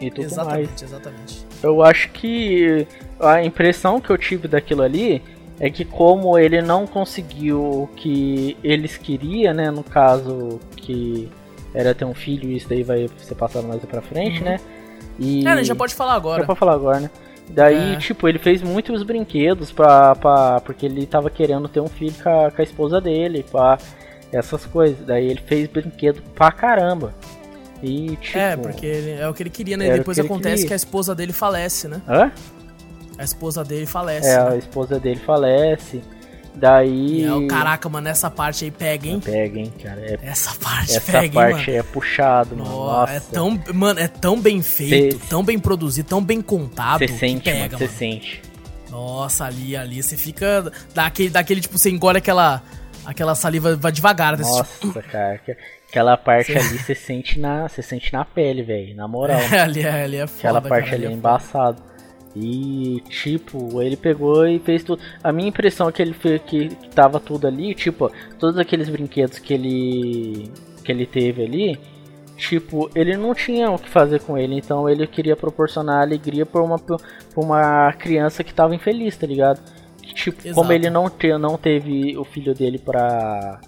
e 0.00 0.10
tudo 0.10 0.22
mais. 0.22 0.32
Exatamente, 0.32 0.84
exatamente. 0.84 1.46
Eu 1.62 1.82
acho 1.82 2.10
que 2.10 2.86
a 3.20 3.42
impressão 3.44 4.00
que 4.00 4.10
eu 4.10 4.16
tive 4.18 4.48
daquilo 4.48 4.82
ali 4.82 5.22
é 5.58 5.68
que 5.68 5.84
como 5.84 6.38
ele 6.38 6.62
não 6.62 6.86
conseguiu 6.86 7.60
o 7.62 7.86
que 7.94 8.56
eles 8.64 8.96
queriam, 8.96 9.52
né? 9.52 9.70
No 9.70 9.82
caso 9.84 10.58
que 10.76 11.28
era 11.74 11.94
ter 11.94 12.04
um 12.04 12.14
filho, 12.14 12.50
isso 12.50 12.68
daí 12.68 12.82
vai 12.82 13.08
ser 13.18 13.34
passado 13.34 13.66
mais 13.68 13.84
pra 13.84 14.00
frente, 14.00 14.38
Uhum. 14.38 14.44
né? 14.46 14.60
E 15.18 15.42
Cara, 15.44 15.54
a 15.56 15.58
gente 15.58 15.68
já 15.68 15.74
pode 15.74 15.94
falar 15.94 16.14
agora. 16.14 16.40
Já 16.40 16.46
pode 16.46 16.58
falar 16.58 16.72
agora, 16.74 17.00
né? 17.00 17.10
Daí, 17.50 17.94
É. 17.94 17.96
tipo, 17.96 18.26
ele 18.28 18.38
fez 18.38 18.62
muitos 18.62 19.02
brinquedos 19.02 19.70
pra, 19.72 20.14
pra, 20.14 20.60
porque 20.60 20.86
ele 20.86 21.04
tava 21.04 21.28
querendo 21.28 21.68
ter 21.68 21.80
um 21.80 21.88
filho 21.88 22.14
com 22.22 22.28
a, 22.46 22.50
com 22.50 22.60
a 22.62 22.64
esposa 22.64 23.00
dele, 23.00 23.44
pá, 23.52 23.76
essas 24.32 24.64
coisas. 24.64 25.04
Daí 25.04 25.26
ele 25.28 25.40
fez 25.44 25.68
brinquedo 25.68 26.22
pra 26.34 26.50
caramba. 26.52 27.12
E, 27.82 28.16
tipo... 28.16 28.38
É, 28.38 28.56
porque 28.56 28.84
ele- 28.86 29.20
é 29.20 29.28
o 29.28 29.32
que 29.34 29.42
ele 29.42 29.50
queria, 29.50 29.76
né? 29.76 29.88
E 29.88 29.92
depois 29.98 30.16
que 30.18 30.24
acontece 30.24 30.54
queria. 30.56 30.66
que 30.68 30.72
a 30.72 30.76
esposa 30.76 31.14
dele 31.14 31.32
falece, 31.32 31.88
né? 31.88 32.00
Hã? 32.08 32.30
A 33.18 33.24
esposa 33.24 33.62
dele 33.64 33.86
falece. 33.86 34.28
É, 34.28 34.36
né? 34.44 34.50
a 34.52 34.56
esposa 34.56 34.98
dele 34.98 35.20
falece. 35.20 36.02
Daí... 36.54 37.24
É 37.24 37.32
o 37.32 37.46
caraca, 37.46 37.88
mano, 37.88 38.08
essa 38.08 38.28
parte 38.30 38.64
aí 38.64 38.70
pega, 38.70 39.06
hein? 39.06 39.20
Pega, 39.20 39.58
hein, 39.58 39.72
cara. 39.82 40.00
É- 40.00 40.18
Essa 40.22 40.54
parte 40.56 40.96
essa 40.96 41.12
pega, 41.12 41.24
hein, 41.26 41.30
parte 41.52 41.70
mano? 41.70 41.78
é 41.78 41.82
puxado, 41.82 42.56
mano. 42.56 42.70
Nossa. 42.70 43.12
é 43.12 43.20
tão, 43.20 43.62
mano, 43.72 44.00
é 44.00 44.08
tão 44.08 44.40
bem 44.40 44.60
feito, 44.60 45.18
Cê- 45.18 45.26
tão 45.28 45.44
bem 45.44 45.58
produzido, 45.58 46.08
tão 46.08 46.22
bem 46.22 46.40
contado 46.42 46.98
Você 46.98 47.08
sente, 47.08 47.44
pega, 47.44 47.76
mano. 47.76 47.78
Você 47.78 47.88
sente. 47.88 48.42
Nossa, 48.90 49.44
ali, 49.44 49.76
ali, 49.76 50.02
você 50.02 50.16
fica 50.16 50.70
daquele, 50.92 51.30
daquele 51.30 51.60
tipo, 51.60 51.78
você 51.78 51.88
engole 51.88 52.18
aquela, 52.18 52.62
aquela 53.06 53.34
saliva, 53.36 53.76
vai 53.76 53.92
devagar, 53.92 54.36
né? 54.36 54.42
Nossa, 54.42 55.02
cara. 55.02 55.40
Que- 55.90 55.98
Aquela 55.98 56.16
parte 56.16 56.52
ali 56.56 56.78
você 56.78 56.94
sente 56.94 57.38
na, 57.38 57.68
você 57.68 57.82
sente 57.82 58.12
na 58.12 58.24
pele, 58.24 58.62
velho. 58.62 58.94
Na 58.94 59.06
moral. 59.08 59.38
ali, 59.62 59.82
é- 59.82 60.02
ali 60.04 60.16
é 60.16 60.26
foda, 60.26 60.38
Aquela 60.38 60.60
parte 60.62 60.84
cara, 60.90 60.96
ali 60.96 61.04
é 61.04 61.06
é 61.06 61.10
foda. 61.10 61.18
embaçado. 61.18 61.82
E, 62.36 63.02
tipo, 63.08 63.82
ele 63.82 63.96
pegou 63.96 64.46
e 64.46 64.60
fez 64.60 64.84
tudo. 64.84 65.02
A 65.22 65.32
minha 65.32 65.48
impressão 65.48 65.88
é 65.88 65.92
que 65.92 66.00
ele 66.00 66.12
fez 66.12 66.40
que, 66.42 66.68
tava 66.94 67.18
tudo 67.18 67.46
ali, 67.48 67.74
tipo, 67.74 68.10
todos 68.38 68.56
aqueles 68.58 68.88
brinquedos 68.88 69.38
que 69.40 69.52
ele 69.54 70.50
que 70.84 70.92
ele 70.92 71.04
teve 71.06 71.42
ali, 71.44 71.78
tipo, 72.36 72.88
ele 72.94 73.16
não 73.16 73.34
tinha 73.34 73.70
o 73.70 73.78
que 73.78 73.88
fazer 73.90 74.20
com 74.20 74.38
ele, 74.38 74.54
então 74.56 74.88
ele 74.88 75.06
queria 75.06 75.36
proporcionar 75.36 76.00
alegria 76.02 76.46
pra 76.46 76.62
uma 76.62 76.78
pra 76.78 76.96
uma 77.36 77.92
criança 77.94 78.42
que 78.44 78.54
tava 78.54 78.74
infeliz, 78.76 79.16
tá 79.16 79.26
ligado? 79.26 79.60
Que, 80.00 80.14
tipo, 80.14 80.40
como 80.40 80.50
Exato. 80.50 80.72
ele 80.72 80.88
não, 80.88 81.10
te, 81.10 81.36
não 81.36 81.58
teve 81.58 82.16
o 82.16 82.24
filho 82.24 82.54
dele 82.54 82.78
pra, 82.78 83.60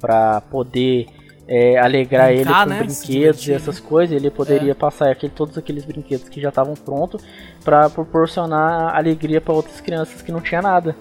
pra 0.00 0.40
poder 0.40 1.06
é, 1.46 1.78
alegrar 1.78 2.28
Brincar, 2.28 2.32
ele 2.32 2.64
com 2.64 2.70
né? 2.70 2.82
Brinquedos 2.84 3.46
e 3.48 3.52
essas 3.52 3.78
coisas, 3.80 4.16
ele 4.16 4.30
poderia 4.30 4.74
passar 4.74 5.10
aquele, 5.10 5.32
todos 5.32 5.58
aqueles 5.58 5.84
brinquedos 5.84 6.28
que 6.28 6.40
já 6.40 6.48
estavam 6.48 6.74
prontos 6.74 7.22
pra 7.64 7.90
proporcionar 7.90 8.94
alegria 8.96 9.40
pra 9.40 9.52
outras 9.54 9.80
crianças 9.80 10.22
que 10.22 10.32
não 10.32 10.40
tinha 10.40 10.62
nada. 10.62 10.96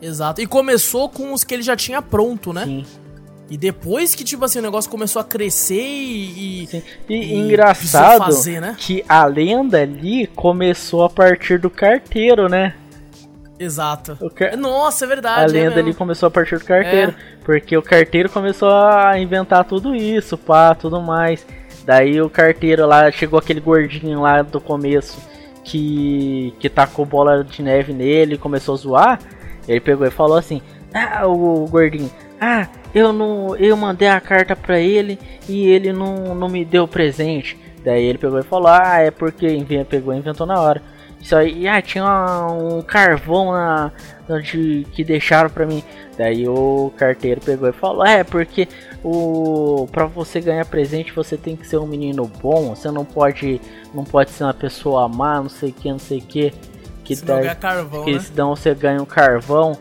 Exato. 0.00 0.40
E 0.40 0.46
começou 0.46 1.08
com 1.08 1.32
os 1.32 1.44
que 1.44 1.52
ele 1.54 1.62
já 1.62 1.76
tinha 1.76 2.00
pronto, 2.00 2.52
né? 2.52 2.64
Sim. 2.64 2.86
E 3.50 3.56
depois 3.58 4.14
que, 4.14 4.22
tipo 4.22 4.44
assim, 4.44 4.60
o 4.60 4.62
negócio 4.62 4.88
começou 4.90 5.20
a 5.20 5.24
crescer 5.24 5.82
e. 5.82 6.62
e- 6.62 6.66
Sim. 6.68 6.82
E, 7.08 7.14
e 7.14 7.34
engraçado 7.34 8.24
fazer, 8.24 8.60
né? 8.60 8.76
que 8.78 9.04
a 9.08 9.24
lenda 9.26 9.82
ali 9.82 10.26
começou 10.28 11.02
a 11.04 11.10
partir 11.10 11.58
do 11.58 11.68
carteiro, 11.68 12.48
né? 12.48 12.74
Exato. 13.60 14.16
O 14.22 14.30
car- 14.30 14.56
Nossa, 14.56 15.04
é 15.04 15.08
verdade. 15.08 15.40
A 15.40 15.44
é 15.44 15.46
lenda 15.46 15.74
mesmo. 15.76 15.88
ali 15.90 15.94
começou 15.94 16.26
a 16.28 16.30
partir 16.30 16.58
do 16.58 16.64
carteiro. 16.64 17.10
É. 17.12 17.40
Porque 17.44 17.76
o 17.76 17.82
carteiro 17.82 18.30
começou 18.30 18.70
a 18.70 19.18
inventar 19.18 19.64
tudo 19.64 19.94
isso, 19.94 20.38
pá, 20.38 20.74
tudo 20.74 20.98
mais. 21.02 21.46
Daí 21.84 22.22
o 22.22 22.30
carteiro 22.30 22.86
lá, 22.86 23.10
chegou 23.10 23.38
aquele 23.38 23.60
gordinho 23.60 24.22
lá 24.22 24.40
do 24.40 24.60
começo 24.60 25.20
que, 25.62 26.54
que 26.58 26.70
tacou 26.70 27.04
bola 27.04 27.44
de 27.44 27.62
neve 27.62 27.92
nele 27.92 28.34
e 28.34 28.38
começou 28.38 28.74
a 28.74 28.78
zoar. 28.78 29.18
Ele 29.68 29.80
pegou 29.80 30.06
e 30.06 30.10
falou 30.10 30.38
assim: 30.38 30.62
Ah, 30.94 31.26
o, 31.26 31.66
gordinho, 31.68 32.10
ah, 32.40 32.66
eu 32.94 33.12
não. 33.12 33.54
Eu 33.56 33.76
mandei 33.76 34.08
a 34.08 34.20
carta 34.20 34.56
pra 34.56 34.80
ele 34.80 35.18
e 35.46 35.66
ele 35.68 35.92
não, 35.92 36.34
não 36.34 36.48
me 36.48 36.64
deu 36.64 36.88
presente. 36.88 37.58
Daí 37.84 38.04
ele 38.04 38.18
pegou 38.18 38.38
e 38.38 38.42
falou: 38.42 38.68
Ah, 38.68 39.00
é 39.00 39.10
porque 39.10 39.46
pegou 39.88 40.14
e 40.14 40.18
inventou 40.18 40.46
na 40.46 40.58
hora. 40.58 40.82
Isso 41.20 41.36
aí, 41.36 41.68
ah, 41.68 41.82
tinha 41.82 42.02
uma- 42.02 42.50
um 42.52 42.82
carvão 42.82 43.52
na, 43.52 43.92
de, 44.40 44.86
que 44.92 45.04
deixaram 45.04 45.50
pra 45.50 45.66
mim. 45.66 45.82
Daí 46.16 46.48
o 46.48 46.90
carteiro 46.96 47.40
pegou 47.40 47.68
e 47.68 47.72
falou: 47.72 48.04
É, 48.04 48.24
porque 48.24 48.66
o 49.04 49.86
para 49.92 50.06
você 50.06 50.40
ganhar 50.40 50.64
presente 50.66 51.12
você 51.12 51.36
tem 51.36 51.56
que 51.56 51.66
ser 51.66 51.76
um 51.78 51.86
menino 51.86 52.30
bom. 52.42 52.74
Você 52.74 52.90
não 52.90 53.04
pode 53.04 53.60
não 53.94 54.04
pode 54.04 54.30
ser 54.30 54.44
uma 54.44 54.54
pessoa 54.54 55.08
má, 55.08 55.40
não 55.42 55.48
sei 55.48 55.70
o 55.70 55.72
que, 55.72 55.90
não 55.90 55.98
sei 55.98 56.18
o 56.18 56.22
que. 56.22 56.52
Que 57.04 57.16
Senão 57.16 57.40
daí- 57.40 57.54
carvão, 57.56 58.04
que 58.04 58.12
né? 58.12 58.18
senão 58.20 58.56
você 58.56 58.74
ganha 58.74 59.02
um 59.02 59.06
carvão. 59.06 59.76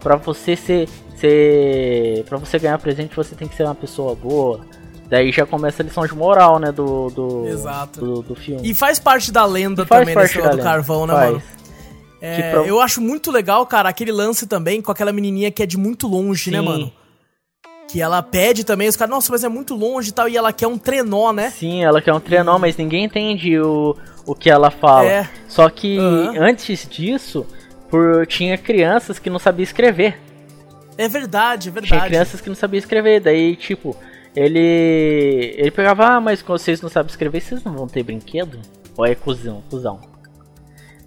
Pra 0.00 0.16
você 0.16 0.54
ser, 0.54 0.88
ser 1.16 2.24
para 2.28 2.36
você 2.38 2.58
ganhar 2.58 2.78
presente 2.78 3.16
você 3.16 3.34
tem 3.34 3.48
que 3.48 3.54
ser 3.56 3.64
uma 3.64 3.74
pessoa 3.74 4.14
boa. 4.14 4.60
Daí 5.08 5.30
já 5.30 5.44
começa 5.46 5.82
a 5.82 5.84
lição 5.84 6.06
de 6.06 6.14
moral, 6.14 6.58
né, 6.58 6.72
do 6.72 7.10
do 7.10 7.46
Exato. 7.48 8.00
do, 8.00 8.22
do 8.22 8.34
filme. 8.34 8.60
E 8.68 8.74
faz 8.74 8.98
parte 8.98 9.30
da 9.30 9.44
lenda 9.44 9.84
Faz 9.84 10.00
também 10.02 10.14
parte 10.14 10.36
da 10.38 10.44
do 10.44 10.50
lenda, 10.56 10.62
carvão, 10.62 11.06
né, 11.06 11.14
faz. 11.14 11.30
mano? 11.32 11.42
É, 12.20 12.36
Que 12.36 12.42
pra- 12.50 12.66
Eu 12.66 12.80
acho 12.80 13.00
muito 13.02 13.30
legal, 13.30 13.66
cara, 13.66 13.88
aquele 13.88 14.10
lance 14.12 14.46
também 14.46 14.80
com 14.80 14.90
aquela 14.90 15.12
menininha 15.12 15.50
que 15.50 15.62
é 15.62 15.66
de 15.66 15.76
muito 15.76 16.06
longe, 16.08 16.50
né, 16.50 16.58
Sim. 16.58 16.64
mano? 16.64 16.92
Que 17.86 18.00
ela 18.00 18.22
pede 18.22 18.64
também, 18.64 18.88
os 18.88 18.96
caras, 18.96 19.14
nossa, 19.14 19.30
mas 19.30 19.44
é 19.44 19.48
muito 19.48 19.74
longe 19.74 20.08
e 20.08 20.12
tal, 20.12 20.26
e 20.26 20.36
ela 20.36 20.52
quer 20.54 20.66
um 20.66 20.78
trenó, 20.78 21.32
né? 21.32 21.50
Sim, 21.50 21.84
ela 21.84 22.00
quer 22.00 22.14
um 22.14 22.18
trenó, 22.18 22.58
mas 22.58 22.76
ninguém 22.78 23.04
entende 23.04 23.58
o, 23.60 23.94
o 24.24 24.34
que 24.34 24.48
ela 24.48 24.70
fala. 24.70 25.06
É. 25.06 25.28
Só 25.46 25.68
que 25.68 25.98
Aham. 25.98 26.34
antes 26.40 26.88
disso, 26.88 27.46
por 27.90 28.26
tinha 28.26 28.56
crianças 28.56 29.18
que 29.18 29.28
não 29.28 29.38
sabiam 29.38 29.64
escrever. 29.64 30.18
É 30.96 31.06
verdade, 31.08 31.68
é 31.68 31.72
verdade. 31.72 31.92
Tinha 31.92 32.06
crianças 32.06 32.40
que 32.40 32.48
não 32.48 32.56
sabiam 32.56 32.78
escrever, 32.78 33.20
daí 33.20 33.54
tipo, 33.54 33.94
ele 34.34 35.54
ele 35.56 35.70
pegava, 35.70 36.06
ah, 36.06 36.20
mas 36.20 36.42
quando 36.42 36.58
vocês 36.58 36.80
não 36.80 36.88
sabem 36.88 37.10
escrever, 37.10 37.40
vocês 37.40 37.62
não 37.62 37.72
vão 37.72 37.86
ter 37.86 38.02
brinquedo? 38.02 38.58
Ou 38.96 39.06
é 39.06 39.14
cuzão, 39.14 39.62
cuzão. 39.70 40.00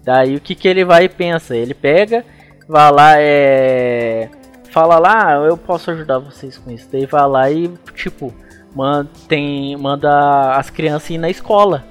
Daí 0.04 0.36
o 0.36 0.40
que 0.40 0.54
que 0.54 0.68
ele 0.68 0.84
vai 0.84 1.04
e 1.04 1.08
pensa? 1.08 1.56
Ele 1.56 1.74
pega, 1.74 2.24
vai 2.66 2.90
lá, 2.90 3.12
é 3.16 4.30
fala 4.70 4.98
lá, 4.98 5.28
ah, 5.28 5.46
eu 5.46 5.56
posso 5.56 5.90
ajudar 5.90 6.18
vocês 6.18 6.58
com 6.58 6.70
isso. 6.70 6.88
Daí 6.90 7.06
vai 7.06 7.26
lá 7.26 7.50
e 7.50 7.68
tipo, 7.94 8.32
manda, 8.74 9.10
tem, 9.26 9.76
manda 9.76 10.56
as 10.56 10.70
crianças 10.70 11.10
ir 11.10 11.18
na 11.18 11.30
escola. 11.30 11.84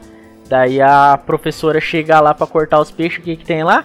Daí 0.48 0.82
a 0.82 1.18
professora 1.18 1.82
chega 1.82 2.20
lá 2.20 2.34
para 2.34 2.48
cortar 2.48 2.80
os 2.80 2.92
peixes, 2.92 3.20
o 3.20 3.22
que 3.22 3.36
que 3.36 3.46
tem 3.46 3.64
lá? 3.64 3.84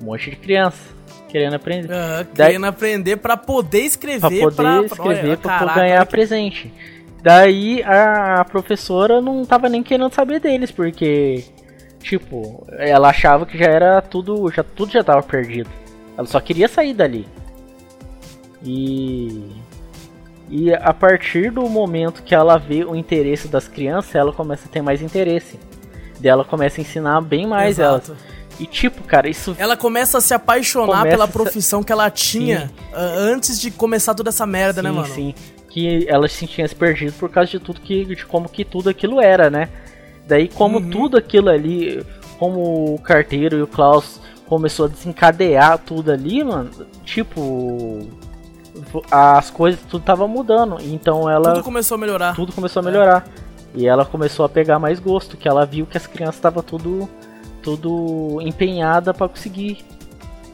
Um 0.00 0.06
monte 0.06 0.30
de 0.30 0.36
criança 0.36 0.93
querendo 1.34 1.54
aprender. 1.54 1.92
Uhum, 1.92 2.26
Daí, 2.32 2.46
querendo 2.46 2.66
aprender 2.66 3.16
para 3.16 3.36
poder 3.36 3.80
escrever, 3.80 4.20
para 4.20 4.28
poder 4.28 4.54
pra, 4.54 4.84
escrever 4.84 5.38
para 5.38 5.74
ganhar 5.74 6.06
presente. 6.06 6.72
Daí 7.20 7.82
a 7.82 8.44
professora 8.48 9.20
não 9.20 9.44
tava 9.44 9.68
nem 9.68 9.82
querendo 9.82 10.14
saber 10.14 10.38
deles, 10.38 10.70
porque 10.70 11.42
tipo, 12.00 12.64
ela 12.78 13.08
achava 13.08 13.44
que 13.44 13.58
já 13.58 13.64
era 13.64 14.00
tudo, 14.00 14.48
já 14.52 14.62
tudo 14.62 14.92
já 14.92 15.02
tava 15.02 15.24
perdido. 15.24 15.68
Ela 16.16 16.28
só 16.28 16.38
queria 16.38 16.68
sair 16.68 16.94
dali. 16.94 17.26
E 18.62 19.50
e 20.48 20.72
a 20.72 20.94
partir 20.94 21.50
do 21.50 21.68
momento 21.68 22.22
que 22.22 22.32
ela 22.32 22.58
vê 22.58 22.84
o 22.84 22.94
interesse 22.94 23.48
das 23.48 23.66
crianças, 23.66 24.14
ela 24.14 24.32
começa 24.32 24.68
a 24.68 24.70
ter 24.70 24.82
mais 24.82 25.02
interesse. 25.02 25.58
Dela 26.20 26.44
começa 26.44 26.80
a 26.80 26.82
ensinar 26.82 27.20
bem 27.22 27.44
mais 27.44 27.80
Exato. 27.80 28.12
elas. 28.12 28.34
E 28.58 28.66
tipo, 28.66 29.02
cara, 29.04 29.28
isso. 29.28 29.54
Ela 29.58 29.76
começa 29.76 30.18
a 30.18 30.20
se 30.20 30.32
apaixonar 30.34 30.98
começa 30.98 31.08
pela 31.08 31.28
profissão 31.28 31.82
que 31.82 31.92
ela 31.92 32.10
tinha 32.10 32.70
antes 32.94 33.60
de 33.60 33.70
começar 33.70 34.14
toda 34.14 34.30
essa 34.30 34.46
merda, 34.46 34.82
né, 34.82 34.90
sim, 34.90 34.94
né, 34.94 35.02
mano? 35.02 35.14
Sim, 35.14 35.34
que 35.68 36.06
ela 36.08 36.28
se 36.28 36.46
tinha 36.46 36.66
se 36.68 36.74
perdido 36.74 37.12
por 37.14 37.28
causa 37.28 37.50
de 37.50 37.58
tudo 37.58 37.80
que. 37.80 38.04
de 38.04 38.24
como 38.24 38.48
que 38.48 38.64
tudo 38.64 38.88
aquilo 38.88 39.20
era, 39.20 39.50
né? 39.50 39.68
Daí, 40.26 40.48
como 40.48 40.78
uhum. 40.78 40.90
tudo 40.90 41.16
aquilo 41.16 41.50
ali, 41.50 42.04
como 42.38 42.94
o 42.94 42.98
carteiro 42.98 43.58
e 43.58 43.62
o 43.62 43.66
Klaus 43.66 44.20
começou 44.46 44.86
a 44.86 44.88
desencadear 44.88 45.78
tudo 45.78 46.12
ali, 46.12 46.44
mano, 46.44 46.70
tipo. 47.04 48.08
As 49.10 49.50
coisas, 49.50 49.80
tudo 49.88 50.04
tava 50.04 50.26
mudando. 50.28 50.78
Então 50.80 51.28
ela. 51.28 51.54
Tudo 51.54 51.64
começou 51.64 51.96
a 51.96 51.98
melhorar. 51.98 52.34
Tudo 52.34 52.52
começou 52.52 52.80
a 52.80 52.84
melhorar. 52.84 53.26
É. 53.40 53.44
E 53.74 53.86
ela 53.86 54.04
começou 54.04 54.46
a 54.46 54.48
pegar 54.48 54.78
mais 54.78 55.00
gosto, 55.00 55.36
que 55.36 55.48
ela 55.48 55.66
viu 55.66 55.84
que 55.86 55.96
as 55.96 56.06
crianças 56.06 56.36
estavam 56.36 56.62
tudo 56.62 57.08
tudo 57.64 58.40
empenhada 58.42 59.14
para 59.14 59.28
conseguir 59.28 59.78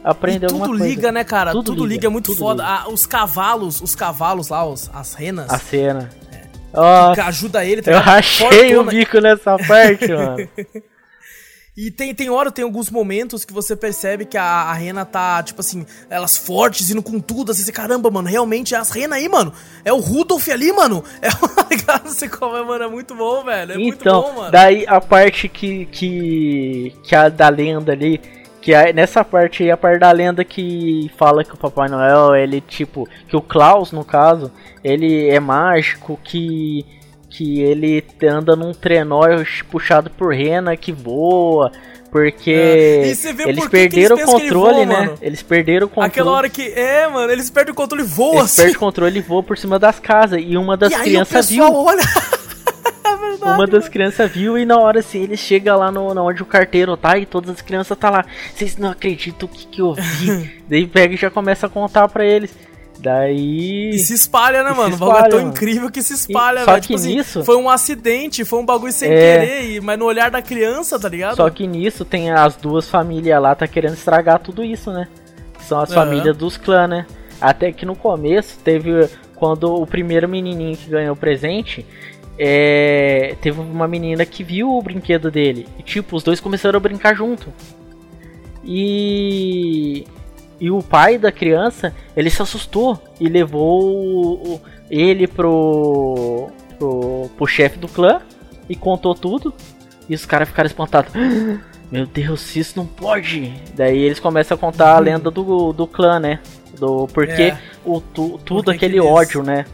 aprender 0.04 0.46
e 0.46 0.46
alguma 0.46 0.68
coisa. 0.68 0.84
Tudo 0.84 0.88
liga, 0.88 1.12
né, 1.12 1.24
cara? 1.24 1.50
Tudo, 1.50 1.64
tudo 1.64 1.82
liga, 1.82 1.94
liga, 1.94 2.06
é 2.06 2.10
muito 2.10 2.34
foda. 2.34 2.64
Ah, 2.64 2.88
os 2.88 3.04
cavalos, 3.04 3.82
os 3.82 3.94
cavalos 3.96 4.48
lá, 4.48 4.64
os, 4.64 4.88
as 4.94 5.14
renas. 5.14 5.50
A 5.50 5.58
cena. 5.58 6.08
É. 6.32 6.42
Oh, 6.72 7.20
ajuda 7.20 7.64
ele. 7.64 7.82
Tá 7.82 7.90
eu 7.90 7.98
rachei 7.98 8.76
o 8.76 8.84
bico 8.84 9.20
nessa 9.20 9.58
parte, 9.58 10.08
mano. 10.14 10.48
E 11.80 11.90
tem, 11.90 12.14
tem 12.14 12.28
hora, 12.28 12.52
tem 12.52 12.62
alguns 12.62 12.90
momentos 12.90 13.42
que 13.42 13.54
você 13.54 13.74
percebe 13.74 14.26
que 14.26 14.36
a, 14.36 14.44
a 14.44 14.74
Rena 14.74 15.06
tá, 15.06 15.42
tipo 15.42 15.62
assim, 15.62 15.86
elas 16.10 16.36
fortes, 16.36 16.90
indo 16.90 17.02
com 17.02 17.18
tudo, 17.18 17.52
assim, 17.52 17.72
caramba, 17.72 18.10
mano, 18.10 18.28
realmente 18.28 18.74
é 18.74 18.78
as 18.78 18.90
Rena 18.90 19.16
aí, 19.16 19.26
mano. 19.30 19.50
É 19.82 19.90
o 19.90 19.98
Rudolph 19.98 20.46
ali, 20.50 20.70
mano. 20.72 21.02
É 21.22 21.28
o 21.28 22.10
você 22.10 22.28
como 22.28 22.56
é, 22.56 22.64
mano, 22.64 22.84
é 22.84 22.88
muito 22.88 23.14
bom, 23.14 23.42
velho. 23.44 23.72
É 23.72 23.74
então, 23.76 24.20
muito 24.20 24.32
bom, 24.34 24.40
mano. 24.40 24.50
Daí 24.50 24.84
a 24.86 25.00
parte 25.00 25.48
que. 25.48 25.86
que. 25.86 26.94
que 27.02 27.14
a 27.14 27.28
da 27.28 27.48
lenda 27.48 27.92
ali. 27.92 28.20
Que 28.60 28.74
a, 28.74 28.92
nessa 28.92 29.24
parte 29.24 29.62
aí, 29.62 29.70
a 29.70 29.76
parte 29.76 30.00
da 30.00 30.10
lenda 30.10 30.44
que 30.44 31.10
fala 31.16 31.44
que 31.44 31.54
o 31.54 31.56
Papai 31.56 31.88
Noel, 31.88 32.34
ele 32.34 32.60
tipo. 32.60 33.08
Que 33.28 33.36
o 33.36 33.40
Klaus, 33.40 33.92
no 33.92 34.04
caso, 34.04 34.52
ele 34.82 35.28
é 35.28 35.40
mágico, 35.40 36.18
que 36.22 36.84
que 37.30 37.62
ele 37.62 38.04
anda 38.24 38.56
num 38.56 38.74
trenó 38.74 39.22
puxado 39.70 40.10
por 40.10 40.34
rena 40.34 40.76
que 40.76 40.92
voa. 40.92 41.72
Porque 42.10 42.50
é. 42.50 43.08
eles 43.46 43.68
perderam 43.68 44.16
que 44.16 44.22
eles 44.22 44.28
o 44.28 44.32
controle, 44.32 44.74
voa, 44.74 44.86
né? 44.86 45.00
Mano? 45.06 45.18
Eles 45.22 45.42
perderam 45.42 45.86
o 45.86 45.88
controle. 45.88 46.08
Aquela 46.08 46.30
hora 46.32 46.48
que. 46.48 46.62
É, 46.72 47.06
mano, 47.06 47.30
eles 47.30 47.48
perdem 47.48 47.72
o 47.72 47.74
controle 47.74 48.02
e 48.02 48.06
voam 48.06 48.32
eles 48.32 48.44
assim. 48.46 48.62
Eles 48.62 48.72
perdem 48.72 48.76
o 48.76 48.80
controle 48.80 49.18
e 49.18 49.22
voam 49.22 49.42
por 49.44 49.56
cima 49.56 49.78
das 49.78 50.00
casas. 50.00 50.42
E 50.44 50.56
uma 50.56 50.76
das 50.76 50.92
e 50.92 50.98
crianças 50.98 51.48
viu. 51.48 51.72
Olha... 51.72 52.02
é 53.04 53.16
verdade, 53.16 53.54
uma 53.54 53.66
das 53.66 53.88
crianças 53.88 54.28
viu 54.28 54.58
e 54.58 54.66
na 54.66 54.78
hora 54.78 54.98
assim, 54.98 55.22
ele 55.22 55.36
chega 55.36 55.76
lá 55.76 55.92
no, 55.92 56.12
na 56.12 56.20
onde 56.20 56.42
o 56.42 56.46
carteiro 56.46 56.96
tá 56.96 57.16
e 57.16 57.24
todas 57.24 57.50
as 57.50 57.62
crianças 57.62 57.96
tá 57.96 58.10
lá. 58.10 58.24
Vocês 58.52 58.76
não 58.76 58.90
acreditam 58.90 59.48
o 59.48 59.52
que, 59.52 59.66
que 59.68 59.80
eu 59.80 59.94
vi. 59.94 60.62
Daí 60.68 60.88
pega 60.88 61.14
e 61.14 61.16
já 61.16 61.30
começa 61.30 61.66
a 61.66 61.70
contar 61.70 62.08
para 62.08 62.24
eles. 62.24 62.52
Daí. 63.00 63.90
E 63.90 63.98
se 63.98 64.12
espalha, 64.12 64.62
né, 64.62 64.70
mano? 64.72 64.94
Espalha, 64.94 65.10
o 65.10 65.12
bagulho 65.12 65.26
é 65.26 65.30
tão 65.30 65.38
mano. 65.40 65.50
incrível 65.50 65.90
que 65.90 66.02
se 66.02 66.12
espalha, 66.12 66.66
velho. 66.66 66.80
Tipo 66.80 66.94
assim, 66.94 67.16
nisso. 67.16 67.44
Foi 67.44 67.56
um 67.56 67.70
acidente, 67.70 68.44
foi 68.44 68.58
um 68.58 68.66
bagulho 68.66 68.92
sem 68.92 69.10
é... 69.10 69.16
querer, 69.16 69.80
mas 69.80 69.98
no 69.98 70.04
olhar 70.04 70.30
da 70.30 70.42
criança, 70.42 70.98
tá 70.98 71.08
ligado? 71.08 71.36
Só 71.36 71.48
que 71.48 71.66
nisso 71.66 72.04
tem 72.04 72.30
as 72.30 72.56
duas 72.56 72.88
famílias 72.88 73.40
lá, 73.40 73.54
tá 73.54 73.66
querendo 73.66 73.94
estragar 73.94 74.38
tudo 74.38 74.62
isso, 74.62 74.92
né? 74.92 75.08
São 75.60 75.80
as 75.80 75.92
famílias 75.92 76.36
dos 76.36 76.56
clãs, 76.56 76.90
né? 76.90 77.06
Até 77.40 77.72
que 77.72 77.86
no 77.86 77.96
começo 77.96 78.58
teve. 78.62 79.08
Quando 79.34 79.74
o 79.74 79.86
primeiro 79.86 80.28
menininho 80.28 80.76
que 80.76 80.90
ganhou 80.90 81.14
o 81.14 81.18
presente. 81.18 81.86
É, 82.42 83.36
teve 83.42 83.60
uma 83.60 83.86
menina 83.86 84.24
que 84.24 84.42
viu 84.42 84.70
o 84.70 84.80
brinquedo 84.80 85.30
dele. 85.30 85.68
E 85.78 85.82
tipo, 85.82 86.16
os 86.16 86.22
dois 86.22 86.40
começaram 86.40 86.78
a 86.78 86.80
brincar 86.80 87.14
junto. 87.14 87.52
E 88.64 90.06
e 90.60 90.70
o 90.70 90.82
pai 90.82 91.16
da 91.16 91.32
criança, 91.32 91.94
ele 92.14 92.28
se 92.28 92.42
assustou 92.42 93.02
e 93.18 93.28
levou 93.28 94.60
ele 94.90 95.26
pro, 95.26 96.50
pro, 96.78 97.30
pro 97.36 97.46
chefe 97.46 97.78
do 97.78 97.88
clã 97.88 98.20
e 98.68 98.76
contou 98.76 99.14
tudo. 99.14 99.54
E 100.08 100.14
os 100.14 100.26
caras 100.26 100.48
ficaram 100.48 100.66
espantados. 100.66 101.12
Meu 101.90 102.06
Deus, 102.06 102.54
isso 102.54 102.74
não 102.76 102.86
pode! 102.86 103.52
Daí 103.74 103.98
eles 103.98 104.20
começam 104.20 104.54
a 104.54 104.58
contar 104.58 104.92
a 104.92 104.98
uhum. 104.98 105.04
lenda 105.04 105.30
do, 105.30 105.72
do 105.72 105.86
clã, 105.86 106.20
né? 106.20 106.38
Do 106.78 107.08
porquê 107.08 107.42
é. 107.42 107.58
o, 107.84 108.00
tu, 108.00 108.38
tudo 108.44 108.64
Porque 108.64 108.86
aquele 108.86 109.00
ódio, 109.00 109.42
né? 109.42 109.64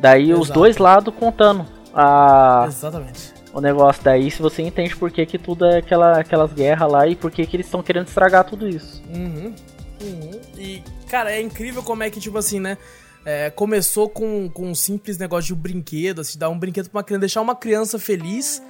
Daí 0.00 0.30
Exato. 0.30 0.40
os 0.40 0.50
dois 0.50 0.76
lados 0.76 1.12
contando 1.18 1.66
a, 1.92 2.66
Exatamente. 2.68 3.32
o 3.52 3.60
negócio. 3.60 4.04
Daí 4.04 4.30
se 4.30 4.40
você 4.40 4.62
entende 4.62 4.94
por 4.94 5.10
que, 5.10 5.26
que 5.26 5.38
tudo 5.38 5.64
é 5.64 5.78
aquela, 5.78 6.20
aquelas 6.20 6.52
guerras 6.52 6.92
lá 6.92 7.08
e 7.08 7.16
por 7.16 7.30
que, 7.30 7.44
que 7.44 7.56
eles 7.56 7.66
estão 7.66 7.82
querendo 7.82 8.06
estragar 8.06 8.44
tudo 8.44 8.68
isso. 8.68 9.02
Uhum. 9.12 9.52
Uhum. 10.04 10.40
E, 10.58 10.82
cara, 11.08 11.32
é 11.32 11.40
incrível 11.40 11.82
como 11.82 12.02
é 12.02 12.10
que, 12.10 12.20
tipo 12.20 12.36
assim, 12.38 12.60
né? 12.60 12.76
É, 13.24 13.50
começou 13.50 14.08
com, 14.08 14.50
com 14.50 14.68
um 14.68 14.74
simples 14.74 15.16
negócio 15.16 15.46
de 15.46 15.54
um 15.54 15.56
brinquedo, 15.56 16.20
assim, 16.20 16.38
dar 16.38 16.50
um 16.50 16.58
brinquedo 16.58 16.90
pra 16.90 16.98
uma 16.98 17.04
criança, 17.04 17.20
deixar 17.20 17.40
uma 17.40 17.54
criança 17.54 17.98
feliz. 17.98 18.62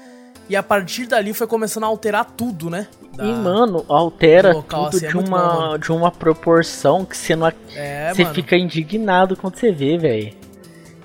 E 0.49 0.55
a 0.55 0.63
partir 0.63 1.07
dali 1.07 1.33
foi 1.33 1.47
começando 1.47 1.85
a 1.85 1.87
alterar 1.87 2.25
tudo, 2.37 2.69
né? 2.69 2.87
Da, 3.17 3.25
e, 3.25 3.33
mano, 3.33 3.85
altera 3.89 4.53
local, 4.53 4.85
tudo 4.85 4.97
assim, 4.97 5.07
é 5.07 5.09
de, 5.09 5.17
uma, 5.17 5.71
bom, 5.71 5.79
de 5.79 5.93
uma 5.93 6.11
proporção 6.11 7.05
que 7.05 7.17
você 7.17 7.35
não. 7.35 7.51
É, 7.75 8.13
você 8.13 8.23
mano. 8.23 8.35
fica 8.35 8.57
indignado 8.57 9.37
quando 9.37 9.57
você 9.57 9.73
vê, 9.73 9.97
velho. 9.97 10.44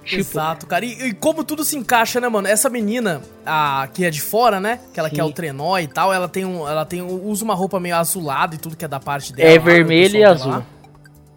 Tipo... 0.10 0.22
Exato, 0.22 0.66
cara. 0.66 0.84
E, 0.84 1.10
e, 1.10 1.14
como 1.14 1.44
tudo 1.44 1.64
se 1.64 1.78
encaixa, 1.78 2.20
né, 2.20 2.28
mano? 2.28 2.48
Essa 2.48 2.70
menina, 2.70 3.22
a 3.46 3.88
que 3.94 4.04
é 4.04 4.10
de 4.10 4.20
fora, 4.20 4.60
né? 4.60 4.80
Que 4.92 5.00
ela 5.00 5.10
Sim. 5.10 5.16
quer 5.16 5.24
o 5.24 5.32
trenó 5.32 5.78
e 5.78 5.88
tal, 5.88 6.12
ela 6.12 6.28
tem 6.28 6.46
um. 6.46 6.68
Ela 6.68 6.86
tem 6.86 7.02
um, 7.02 7.28
usa 7.28 7.46
uma 7.46 7.54
roupa 7.54 7.80
meio 7.80 7.96
azulada 7.96 8.56
e 8.56 8.58
tudo 8.58 8.76
que 8.76 8.84
é 8.84 8.88
da 8.88 9.00
parte 9.00 9.32
dela. 9.32 9.50
É 9.50 9.58
lá, 9.58 9.64
vermelho 9.64 10.18
e 10.18 10.24
azul. 10.24 10.52
Lá. 10.52 10.66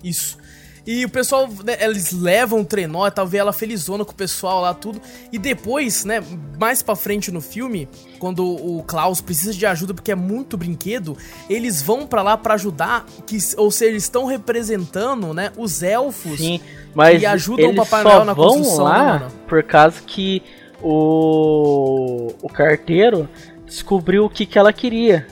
Isso. 0.02 0.38
E 0.86 1.04
o 1.04 1.08
pessoal, 1.08 1.48
né, 1.64 1.76
eles 1.80 2.10
levam 2.12 2.60
o 2.60 2.64
trenó 2.64 3.06
e 3.06 3.10
tal, 3.10 3.26
vê 3.26 3.38
ela 3.38 3.52
felizona 3.52 4.04
com 4.04 4.10
o 4.10 4.14
pessoal 4.14 4.60
lá, 4.62 4.74
tudo. 4.74 5.00
E 5.32 5.38
depois, 5.38 6.04
né, 6.04 6.22
mais 6.58 6.82
pra 6.82 6.96
frente 6.96 7.30
no 7.30 7.40
filme, 7.40 7.88
quando 8.18 8.44
o 8.44 8.82
Klaus 8.82 9.20
precisa 9.20 9.52
de 9.52 9.64
ajuda 9.64 9.94
porque 9.94 10.10
é 10.10 10.16
muito 10.16 10.56
brinquedo, 10.56 11.16
eles 11.48 11.80
vão 11.80 12.06
para 12.06 12.22
lá 12.22 12.36
para 12.36 12.54
ajudar, 12.54 13.06
que, 13.26 13.38
ou 13.56 13.70
seja, 13.70 13.92
eles 13.92 14.02
estão 14.02 14.26
representando, 14.26 15.32
né, 15.32 15.52
os 15.56 15.82
elfos. 15.82 16.38
Sim, 16.38 16.60
mas 16.94 17.22
e 17.22 17.26
ajudam 17.26 17.70
o 17.70 17.74
Papai 17.76 18.02
Noel 18.02 18.24
na 18.24 18.34
construção, 18.34 18.84
né, 18.84 18.90
lá 18.90 19.18
né, 19.20 19.28
por 19.46 19.62
causa 19.62 20.00
que 20.04 20.42
o 20.82 22.34
o 22.42 22.48
carteiro 22.48 23.28
descobriu 23.64 24.24
o 24.24 24.30
que 24.30 24.44
que 24.44 24.58
ela 24.58 24.72
queria. 24.72 25.26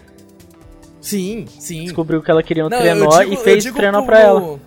Sim, 1.01 1.47
sim. 1.59 1.85
Descobriu 1.85 2.22
que 2.22 2.31
ela 2.31 2.43
queria 2.43 2.66
um 2.66 2.68
Não, 2.68 2.78
trenó 2.78 3.18
digo, 3.18 3.32
e 3.32 3.36
fez 3.39 3.64
trenó 3.64 3.98
pro, 3.98 4.06
pra 4.06 4.20
ela 4.20 4.60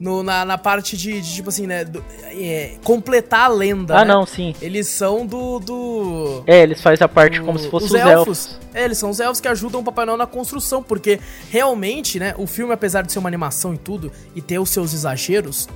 no, 0.00 0.22
na, 0.22 0.46
na 0.46 0.56
parte 0.56 0.96
de, 0.96 1.20
de, 1.20 1.34
tipo 1.34 1.50
assim, 1.50 1.66
né? 1.66 1.84
Do, 1.84 2.02
é, 2.24 2.76
completar 2.82 3.42
a 3.42 3.48
lenda. 3.48 3.98
Ah, 3.98 4.04
né? 4.04 4.14
não, 4.14 4.24
sim. 4.24 4.54
Eles 4.60 4.88
são 4.88 5.26
do. 5.26 5.60
do 5.60 6.42
é, 6.46 6.62
eles 6.62 6.80
fazem 6.80 7.04
a 7.04 7.08
parte 7.08 7.38
do, 7.38 7.44
como 7.44 7.58
se 7.58 7.68
fossem 7.68 7.88
os, 7.88 7.92
os 7.92 8.00
elfos. 8.00 8.46
elfos. 8.46 8.58
É, 8.72 8.84
eles 8.84 8.96
são 8.96 9.10
os 9.10 9.20
elfos 9.20 9.40
que 9.40 9.48
ajudam 9.48 9.82
o 9.82 9.84
Papai 9.84 10.06
Noel 10.06 10.16
na 10.16 10.26
construção, 10.26 10.82
porque 10.82 11.20
realmente, 11.50 12.18
né? 12.18 12.34
O 12.38 12.46
filme, 12.46 12.72
apesar 12.72 13.02
de 13.02 13.12
ser 13.12 13.18
uma 13.18 13.28
animação 13.28 13.74
e 13.74 13.78
tudo, 13.78 14.10
e 14.34 14.40
ter 14.40 14.58
os 14.58 14.70
seus 14.70 14.94
exageros, 14.94 15.68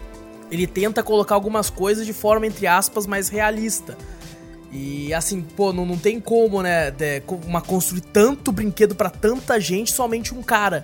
ele 0.51 0.67
tenta 0.67 1.03
colocar 1.03 1.35
algumas 1.35 1.69
coisas 1.69 2.07
de 2.07 2.15
forma, 2.15 2.47
entre 2.47 2.67
aspas, 2.67 3.07
mais 3.07 3.29
realista. 3.29 3.97
E 4.73 5.13
assim, 5.13 5.41
pô, 5.41 5.73
não, 5.73 5.85
não 5.85 5.99
tem 5.99 6.19
como, 6.19 6.63
né? 6.63 6.91
De, 6.91 7.23
uma 7.47 7.61
construir 7.61 8.01
tanto 8.01 8.51
brinquedo 8.51 8.95
para 8.95 9.11
tanta 9.11 9.61
gente, 9.61 9.93
somente 9.93 10.35
um 10.35 10.43
cara. 10.43 10.83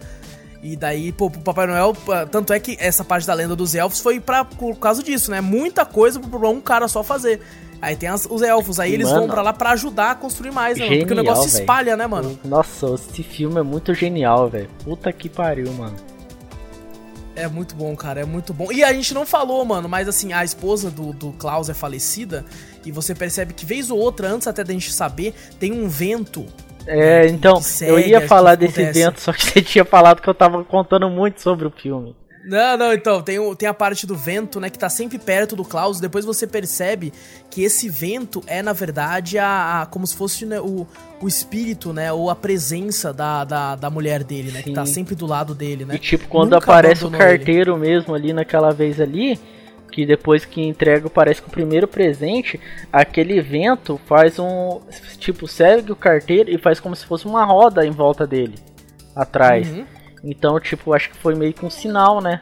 E 0.62 0.76
daí, 0.76 1.10
pô, 1.10 1.30
pro 1.30 1.40
Papai 1.40 1.66
Noel, 1.66 1.96
tanto 2.30 2.52
é 2.52 2.60
que 2.60 2.76
essa 2.78 3.02
parte 3.02 3.26
da 3.26 3.32
lenda 3.32 3.56
dos 3.56 3.74
elfos 3.74 4.00
foi 4.00 4.20
pra, 4.20 4.44
por 4.44 4.76
causa 4.76 5.02
disso, 5.02 5.30
né? 5.30 5.40
Muita 5.40 5.86
coisa 5.86 6.20
pra 6.20 6.48
um 6.48 6.60
cara 6.60 6.86
só 6.86 7.02
fazer. 7.02 7.40
Aí 7.80 7.96
tem 7.96 8.10
as, 8.10 8.26
os 8.28 8.42
elfos, 8.42 8.78
aí 8.78 8.92
eles 8.92 9.08
mano, 9.08 9.20
vão 9.20 9.28
pra 9.30 9.40
lá 9.40 9.54
pra 9.54 9.70
ajudar 9.70 10.10
a 10.10 10.14
construir 10.14 10.50
mais, 10.50 10.76
né? 10.76 10.84
Genial, 10.84 11.00
Porque 11.00 11.14
o 11.14 11.16
negócio 11.16 11.48
se 11.48 11.60
espalha, 11.60 11.96
né, 11.96 12.06
mano? 12.06 12.38
Nossa, 12.44 12.94
esse 12.94 13.22
filme 13.22 13.58
é 13.58 13.62
muito 13.62 13.94
genial, 13.94 14.50
velho. 14.50 14.68
Puta 14.84 15.10
que 15.12 15.30
pariu, 15.30 15.72
mano. 15.72 15.96
É 17.34 17.48
muito 17.48 17.74
bom, 17.74 17.96
cara, 17.96 18.20
é 18.20 18.24
muito 18.26 18.52
bom. 18.52 18.70
E 18.70 18.84
a 18.84 18.92
gente 18.92 19.14
não 19.14 19.24
falou, 19.24 19.64
mano, 19.64 19.88
mas 19.88 20.08
assim, 20.08 20.34
a 20.34 20.44
esposa 20.44 20.90
do, 20.90 21.14
do 21.14 21.32
Klaus 21.32 21.70
é 21.70 21.74
falecida. 21.74 22.44
E 22.84 22.92
você 22.92 23.14
percebe 23.14 23.54
que, 23.54 23.64
vez 23.64 23.90
ou 23.90 23.98
outra, 23.98 24.28
antes 24.28 24.46
até 24.46 24.62
da 24.62 24.74
gente 24.74 24.92
saber, 24.92 25.34
tem 25.58 25.72
um 25.72 25.88
vento 25.88 26.44
é, 26.86 27.26
então, 27.28 27.60
segue, 27.60 27.92
eu 27.92 27.98
ia 27.98 28.26
falar 28.26 28.54
desse 28.54 28.84
vento, 28.92 29.20
só 29.20 29.32
que 29.32 29.44
você 29.44 29.62
tinha 29.62 29.84
falado 29.84 30.20
que 30.20 30.28
eu 30.28 30.34
tava 30.34 30.64
contando 30.64 31.08
muito 31.08 31.40
sobre 31.40 31.66
o 31.66 31.70
filme. 31.70 32.14
Não, 32.44 32.76
não, 32.76 32.92
então, 32.92 33.20
tem, 33.20 33.54
tem 33.54 33.68
a 33.68 33.74
parte 33.74 34.06
do 34.06 34.16
vento, 34.16 34.58
né, 34.58 34.70
que 34.70 34.78
tá 34.78 34.88
sempre 34.88 35.18
perto 35.18 35.54
do 35.54 35.62
Klaus, 35.64 36.00
depois 36.00 36.24
você 36.24 36.46
percebe 36.46 37.12
que 37.50 37.62
esse 37.62 37.88
vento 37.88 38.42
é, 38.46 38.62
na 38.62 38.72
verdade, 38.72 39.38
a, 39.38 39.82
a 39.82 39.86
como 39.86 40.06
se 40.06 40.16
fosse 40.16 40.46
né, 40.46 40.58
o, 40.58 40.86
o 41.20 41.28
espírito, 41.28 41.92
né, 41.92 42.10
ou 42.12 42.30
a 42.30 42.34
presença 42.34 43.12
da, 43.12 43.44
da, 43.44 43.76
da 43.76 43.90
mulher 43.90 44.24
dele, 44.24 44.50
né, 44.52 44.60
Sim. 44.60 44.70
que 44.70 44.72
tá 44.72 44.86
sempre 44.86 45.14
do 45.14 45.26
lado 45.26 45.54
dele, 45.54 45.84
né. 45.84 45.94
E 45.96 45.98
tipo, 45.98 46.28
quando 46.28 46.52
Nunca 46.52 46.64
aparece 46.64 47.04
o 47.04 47.10
carteiro 47.10 47.72
ele. 47.72 47.80
mesmo 47.80 48.14
ali 48.14 48.32
naquela 48.32 48.72
vez 48.72 48.98
ali, 49.00 49.38
que 49.90 50.06
depois 50.06 50.44
que 50.44 50.62
entrega 50.62 51.10
parece 51.10 51.42
que 51.42 51.48
o 51.48 51.50
primeiro 51.50 51.88
presente, 51.88 52.60
aquele 52.92 53.40
vento 53.40 54.00
faz 54.06 54.38
um 54.38 54.80
tipo 55.18 55.46
segue 55.48 55.92
o 55.92 55.96
carteiro 55.96 56.50
e 56.50 56.58
faz 56.58 56.80
como 56.80 56.94
se 56.94 57.04
fosse 57.04 57.26
uma 57.26 57.44
roda 57.44 57.84
em 57.84 57.90
volta 57.90 58.26
dele 58.26 58.54
atrás. 59.14 59.68
Uhum. 59.68 59.84
Então, 60.22 60.60
tipo, 60.60 60.92
acho 60.92 61.10
que 61.10 61.16
foi 61.16 61.34
meio 61.34 61.52
que 61.52 61.64
um 61.64 61.70
sinal, 61.70 62.20
né? 62.20 62.40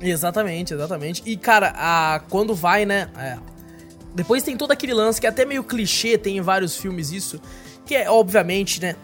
Exatamente, 0.00 0.72
exatamente. 0.72 1.22
E 1.26 1.36
cara, 1.36 1.74
a 1.76 2.20
quando 2.30 2.54
vai, 2.54 2.86
né, 2.86 3.08
é, 3.18 3.36
depois 4.14 4.42
tem 4.42 4.56
todo 4.56 4.72
aquele 4.72 4.94
lance 4.94 5.20
que 5.20 5.26
é 5.26 5.30
até 5.30 5.44
meio 5.44 5.62
clichê, 5.62 6.16
tem 6.16 6.38
em 6.38 6.40
vários 6.40 6.76
filmes 6.76 7.12
isso, 7.12 7.40
que 7.84 7.94
é 7.94 8.10
obviamente, 8.10 8.80
né, 8.80 8.96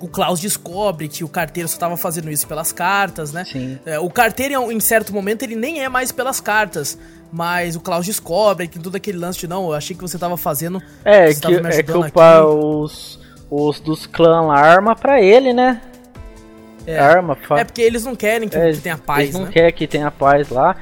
o 0.00 0.08
Klaus 0.08 0.40
descobre 0.40 1.08
que 1.08 1.22
o 1.22 1.28
carteiro 1.28 1.68
só 1.68 1.74
estava 1.74 1.96
fazendo 1.96 2.30
isso 2.30 2.46
pelas 2.46 2.72
cartas, 2.72 3.32
né? 3.32 3.44
Sim. 3.44 3.78
É, 3.84 3.98
o 3.98 4.08
carteiro, 4.10 4.72
em 4.72 4.80
certo 4.80 5.12
momento, 5.12 5.42
ele 5.42 5.54
nem 5.54 5.82
é 5.82 5.88
mais 5.88 6.10
pelas 6.10 6.40
cartas. 6.40 6.98
Mas 7.32 7.76
o 7.76 7.80
Klaus 7.80 8.06
descobre 8.06 8.66
que 8.66 8.78
todo 8.78 8.96
aquele 8.96 9.18
lance 9.18 9.38
de 9.38 9.46
não, 9.46 9.66
eu 9.66 9.74
achei 9.74 9.94
que 9.94 10.02
você 10.02 10.16
estava 10.16 10.36
fazendo. 10.36 10.82
É, 11.04 11.32
que, 11.32 11.54
é 11.54 11.82
que 11.82 11.92
o 11.92 12.10
pa, 12.10 12.42
os, 12.44 13.20
os 13.48 13.78
dos 13.78 14.06
clãs 14.06 14.50
arma 14.50 14.96
pra 14.96 15.22
ele, 15.22 15.52
né? 15.52 15.80
É, 16.86 16.98
arma. 16.98 17.36
Fa... 17.36 17.60
É 17.60 17.64
porque 17.64 17.82
eles 17.82 18.04
não 18.04 18.16
querem 18.16 18.48
que, 18.48 18.56
é, 18.56 18.72
que 18.72 18.80
tenha 18.80 18.98
paz. 18.98 19.20
Eles 19.20 19.34
não 19.34 19.44
né? 19.44 19.52
querem 19.52 19.72
que 19.72 19.86
tenha 19.86 20.10
paz 20.10 20.48
lá. 20.48 20.74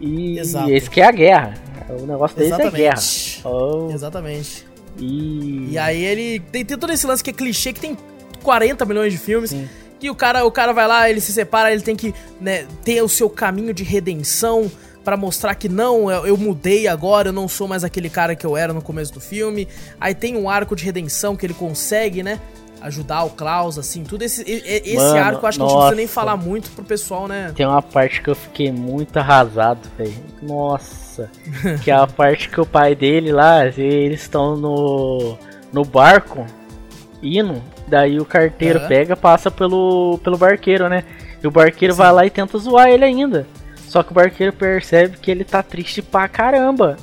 E, 0.00 0.38
Exato. 0.38 0.68
e 0.68 0.74
esse 0.74 0.88
que 0.88 1.00
é 1.00 1.06
a 1.06 1.12
guerra. 1.12 1.54
O 1.88 2.06
negócio 2.06 2.36
deles 2.36 2.52
Exatamente. 2.52 2.76
é 2.76 2.78
guerra. 2.78 3.00
Oh. 3.44 3.90
Exatamente. 3.90 4.66
E... 4.98 5.72
e 5.72 5.78
aí 5.78 6.04
ele. 6.04 6.40
Tem, 6.40 6.64
tem 6.64 6.78
todo 6.78 6.92
esse 6.92 7.06
lance 7.06 7.24
que 7.24 7.30
é 7.30 7.32
clichê 7.32 7.72
que 7.72 7.80
tem 7.80 7.96
40 8.46 8.84
milhões 8.84 9.12
de 9.12 9.18
filmes. 9.18 9.50
Sim. 9.50 9.68
Que 9.98 10.08
o 10.08 10.14
cara, 10.14 10.44
o 10.44 10.52
cara 10.52 10.72
vai 10.72 10.86
lá, 10.86 11.10
ele 11.10 11.20
se 11.20 11.32
separa, 11.32 11.72
ele 11.72 11.82
tem 11.82 11.96
que 11.96 12.14
né, 12.40 12.64
ter 12.84 13.02
o 13.02 13.08
seu 13.08 13.28
caminho 13.28 13.74
de 13.74 13.82
redenção 13.82 14.70
para 15.02 15.16
mostrar 15.16 15.54
que 15.56 15.68
não, 15.68 16.10
eu, 16.10 16.26
eu, 16.26 16.36
mudei 16.36 16.86
agora, 16.86 17.28
eu 17.28 17.32
não 17.32 17.48
sou 17.48 17.66
mais 17.66 17.82
aquele 17.82 18.08
cara 18.08 18.36
que 18.36 18.46
eu 18.46 18.56
era 18.56 18.72
no 18.72 18.82
começo 18.82 19.12
do 19.12 19.20
filme. 19.20 19.66
Aí 20.00 20.14
tem 20.14 20.36
um 20.36 20.48
arco 20.48 20.76
de 20.76 20.84
redenção 20.84 21.34
que 21.34 21.44
ele 21.44 21.54
consegue, 21.54 22.22
né? 22.22 22.40
Ajudar 22.80 23.24
o 23.24 23.30
Klaus, 23.30 23.78
assim, 23.78 24.04
tudo 24.04 24.22
esse, 24.22 24.42
esse 24.42 24.96
Mano, 24.96 25.16
arco 25.16 25.44
eu 25.44 25.48
acho 25.48 25.58
que 25.58 25.64
nossa. 25.64 25.74
a 25.74 25.78
gente 25.78 25.80
não 25.80 25.80
precisa 25.80 25.96
nem 25.96 26.06
falar 26.06 26.36
muito 26.36 26.70
pro 26.70 26.84
pessoal, 26.84 27.26
né? 27.26 27.52
Tem 27.56 27.66
uma 27.66 27.82
parte 27.82 28.20
que 28.20 28.28
eu 28.28 28.34
fiquei 28.34 28.70
muito 28.70 29.16
arrasado, 29.16 29.88
velho. 29.96 30.14
Nossa. 30.42 31.30
que 31.82 31.90
é 31.90 31.94
a 31.94 32.06
parte 32.06 32.48
que 32.48 32.60
o 32.60 32.66
pai 32.66 32.94
dele 32.94 33.32
lá, 33.32 33.66
eles 33.66 34.20
estão 34.20 34.56
no, 34.56 35.38
no 35.72 35.84
barco 35.84 36.44
Daí 37.88 38.18
o 38.18 38.24
carteiro 38.24 38.80
uhum. 38.80 38.88
pega, 38.88 39.16
passa 39.16 39.50
pelo, 39.50 40.18
pelo 40.22 40.36
barqueiro, 40.36 40.88
né? 40.88 41.04
E 41.42 41.46
o 41.46 41.50
barqueiro 41.50 41.94
Sim. 41.94 41.98
vai 41.98 42.12
lá 42.12 42.26
e 42.26 42.30
tenta 42.30 42.58
zoar 42.58 42.88
ele 42.88 43.04
ainda. 43.04 43.46
Só 43.76 44.02
que 44.02 44.10
o 44.10 44.14
barqueiro 44.14 44.52
percebe 44.52 45.16
que 45.18 45.30
ele 45.30 45.44
tá 45.44 45.62
triste 45.62 46.02
pra 46.02 46.28
caramba. 46.28 46.96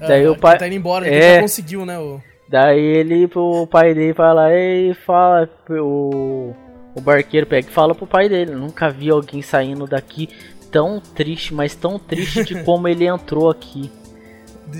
Uhum, 0.00 0.08
Daí 0.08 0.28
o 0.28 0.36
pai. 0.36 0.58
Tá 0.58 0.66
indo 0.66 0.76
embora, 0.76 1.06
é... 1.06 1.12
ele 1.12 1.34
já 1.34 1.40
conseguiu, 1.42 1.84
né? 1.84 1.98
O... 1.98 2.20
Daí 2.48 2.80
ele, 2.80 3.30
o 3.34 3.66
pai 3.66 3.94
dele 3.94 4.12
vai 4.12 4.34
lá 4.34 4.54
e 4.54 4.94
fala. 5.06 5.48
O, 5.68 6.54
o 6.94 7.00
barqueiro 7.00 7.46
pega 7.46 7.68
e 7.68 7.72
fala 7.72 7.94
pro 7.94 8.06
pai 8.06 8.28
dele: 8.28 8.54
Nunca 8.54 8.90
vi 8.90 9.10
alguém 9.10 9.42
saindo 9.42 9.86
daqui 9.86 10.28
tão 10.70 11.00
triste, 11.00 11.52
mas 11.52 11.74
tão 11.74 11.98
triste 11.98 12.44
de 12.44 12.62
como 12.64 12.88
ele 12.88 13.06
entrou 13.06 13.50
aqui. 13.50 13.90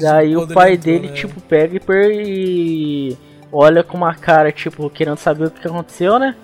Daí 0.00 0.36
o 0.36 0.46
pai 0.46 0.74
entrou, 0.74 0.84
dele, 0.84 1.08
né? 1.08 1.14
tipo, 1.14 1.40
pega 1.40 1.76
e, 1.76 1.80
per... 1.80 2.10
e 2.12 3.18
olha 3.52 3.82
com 3.82 3.96
uma 3.96 4.14
cara, 4.14 4.52
tipo, 4.52 4.88
querendo 4.90 5.18
saber 5.18 5.46
o 5.46 5.50
que 5.50 5.66
aconteceu, 5.66 6.18
né? 6.18 6.34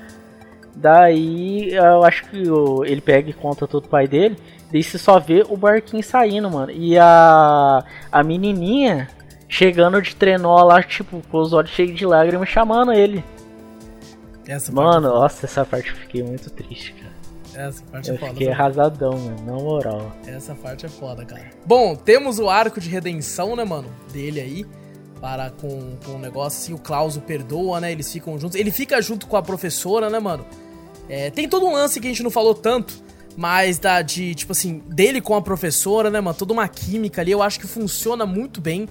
Daí 0.74 1.72
eu 1.72 2.04
acho 2.04 2.28
que 2.28 2.50
o, 2.50 2.84
ele 2.84 3.00
pega 3.00 3.30
e 3.30 3.32
conta 3.32 3.66
tudo 3.66 3.82
pro 3.82 3.90
pai 3.90 4.06
dele. 4.06 4.36
Daí 4.70 4.82
você 4.82 4.98
só 4.98 5.18
vê 5.18 5.42
o 5.48 5.56
barquinho 5.56 6.02
saindo, 6.02 6.50
mano. 6.50 6.70
E 6.70 6.98
a, 6.98 7.82
a 8.12 8.22
menininha 8.22 9.08
chegando 9.48 10.02
de 10.02 10.14
trenó 10.14 10.62
lá, 10.62 10.82
tipo, 10.82 11.22
com 11.30 11.38
os 11.38 11.52
olhos 11.52 11.70
cheios 11.70 11.96
de 11.96 12.04
lágrimas, 12.04 12.48
chamando 12.48 12.92
ele. 12.92 13.24
Essa 14.46 14.70
mano, 14.70 15.08
nossa, 15.08 15.46
essa 15.46 15.64
parte 15.64 15.90
eu 15.90 15.96
fiquei 15.96 16.22
muito 16.22 16.50
triste, 16.50 16.92
cara. 16.92 17.66
Essa 17.68 17.82
parte 17.84 18.10
é 18.10 18.12
eu 18.12 18.16
é 18.16 18.18
foda. 18.18 18.32
Fiquei 18.32 18.50
arrasadão, 18.50 19.12
mano, 19.18 19.46
na 19.46 19.52
moral. 19.52 20.12
Essa 20.26 20.54
parte 20.54 20.84
é 20.84 20.88
foda, 20.88 21.24
cara. 21.24 21.50
Bom, 21.64 21.96
temos 21.96 22.38
o 22.38 22.50
arco 22.50 22.78
de 22.78 22.88
redenção, 22.88 23.56
né, 23.56 23.64
mano? 23.64 23.88
Dele 24.12 24.40
aí 24.40 24.66
para 25.26 25.50
com, 25.50 25.96
com 26.04 26.12
o 26.12 26.18
negócio, 26.20 26.60
assim, 26.60 26.72
o 26.72 26.78
Klaus 26.78 27.16
o 27.16 27.20
perdoa, 27.20 27.80
né? 27.80 27.90
Eles 27.90 28.12
ficam 28.12 28.38
juntos. 28.38 28.56
Ele 28.56 28.70
fica 28.70 29.02
junto 29.02 29.26
com 29.26 29.36
a 29.36 29.42
professora, 29.42 30.08
né, 30.08 30.20
mano? 30.20 30.46
É, 31.08 31.30
tem 31.30 31.48
todo 31.48 31.66
um 31.66 31.72
lance 31.72 31.98
que 31.98 32.06
a 32.06 32.10
gente 32.10 32.22
não 32.22 32.30
falou 32.30 32.54
tanto, 32.54 32.94
mas 33.36 33.76
da 33.80 34.02
de, 34.02 34.36
tipo 34.36 34.52
assim, 34.52 34.80
dele 34.86 35.20
com 35.20 35.34
a 35.34 35.42
professora, 35.42 36.10
né, 36.10 36.20
mano? 36.20 36.36
Toda 36.38 36.52
uma 36.52 36.68
química 36.68 37.22
ali, 37.22 37.32
eu 37.32 37.42
acho 37.42 37.58
que 37.58 37.66
funciona 37.66 38.24
muito 38.24 38.60
bem. 38.60 38.88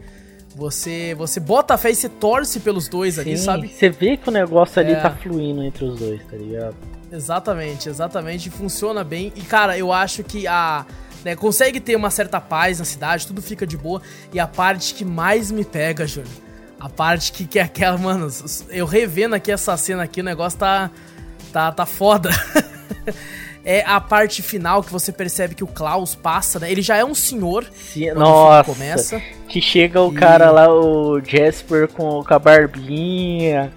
Você 0.58 1.16
você 1.16 1.40
bota 1.40 1.76
a 1.76 1.78
fé 1.78 1.92
e 1.92 1.96
você 1.96 2.10
torce 2.10 2.60
pelos 2.60 2.90
dois 2.90 3.16
Sim, 3.16 3.22
ali, 3.22 3.38
sabe? 3.38 3.68
Você 3.70 3.90
vê 3.90 4.18
que 4.18 4.28
o 4.28 4.32
negócio 4.32 4.82
ali 4.82 4.92
é. 4.92 4.96
tá 5.00 5.12
fluindo 5.12 5.64
entre 5.64 5.86
os 5.86 5.98
dois, 5.98 6.22
tá 6.30 6.36
ligado? 6.36 6.76
Exatamente, 7.10 7.88
exatamente. 7.88 8.50
Funciona 8.50 9.06
bem. 9.06 9.32
E, 9.38 9.42
cara, 9.42 9.78
eu 9.78 9.94
acho 9.94 10.22
que 10.22 10.48
a 10.48 10.86
né? 11.26 11.36
Consegue 11.36 11.80
ter 11.80 11.96
uma 11.96 12.12
certa 12.12 12.40
paz 12.40 12.78
na 12.78 12.86
cidade, 12.86 13.26
tudo 13.26 13.42
fica 13.42 13.66
de 13.66 13.76
boa. 13.76 14.00
E 14.32 14.40
a 14.40 14.46
parte 14.46 14.94
que 14.94 15.04
mais 15.04 15.50
me 15.50 15.66
pega, 15.66 16.06
Júlio, 16.06 16.30
a 16.80 16.88
parte 16.88 17.32
que, 17.32 17.48
que 17.48 17.58
é 17.58 17.64
aquela, 17.64 17.98
mano, 17.98 18.28
eu 18.70 18.86
revendo 18.86 19.34
aqui 19.34 19.52
essa 19.52 19.76
cena 19.76 20.04
aqui, 20.04 20.22
o 20.22 20.24
negócio 20.24 20.60
tá, 20.60 20.92
tá, 21.52 21.72
tá 21.72 21.86
foda. 21.86 22.30
é 23.66 23.84
a 23.88 24.00
parte 24.00 24.44
final 24.44 24.84
que 24.84 24.92
você 24.92 25.12
percebe 25.12 25.56
que 25.56 25.64
o 25.64 25.68
Klaus 25.68 26.14
passa, 26.14 26.60
né? 26.60 26.72
Ele 26.72 26.84
já 26.84 26.96
é 26.96 27.04
um 27.04 27.16
senhor. 27.16 27.66
Sim, 27.74 28.12
nossa, 28.12 28.72
começa. 28.72 29.22
Que 29.50 29.60
chega 29.60 30.00
o 30.00 30.14
e... 30.14 30.16
cara 30.16 30.52
lá, 30.52 30.72
o 30.72 31.20
Jasper 31.20 31.88
com, 31.88 32.24
com 32.24 32.34
a 32.34 32.38
barbinha. 32.38 33.74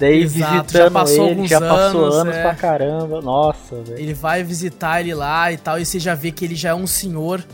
Daí 0.00 0.22
Exato, 0.22 0.62
visitando 0.62 0.72
já 0.72 0.90
passou 0.90 1.28
ele, 1.28 1.46
já 1.46 1.60
passou 1.60 2.04
anos, 2.04 2.16
anos 2.16 2.34
é. 2.34 2.42
pra 2.42 2.54
caramba. 2.54 3.20
Nossa, 3.20 3.76
velho. 3.82 3.98
Ele 3.98 4.14
vai 4.14 4.42
visitar 4.42 5.02
ele 5.02 5.12
lá 5.12 5.52
e 5.52 5.58
tal, 5.58 5.78
e 5.78 5.84
você 5.84 5.98
já 5.98 6.14
vê 6.14 6.32
que 6.32 6.42
ele 6.42 6.54
já 6.54 6.70
é 6.70 6.74
um 6.74 6.86
senhor, 6.86 7.44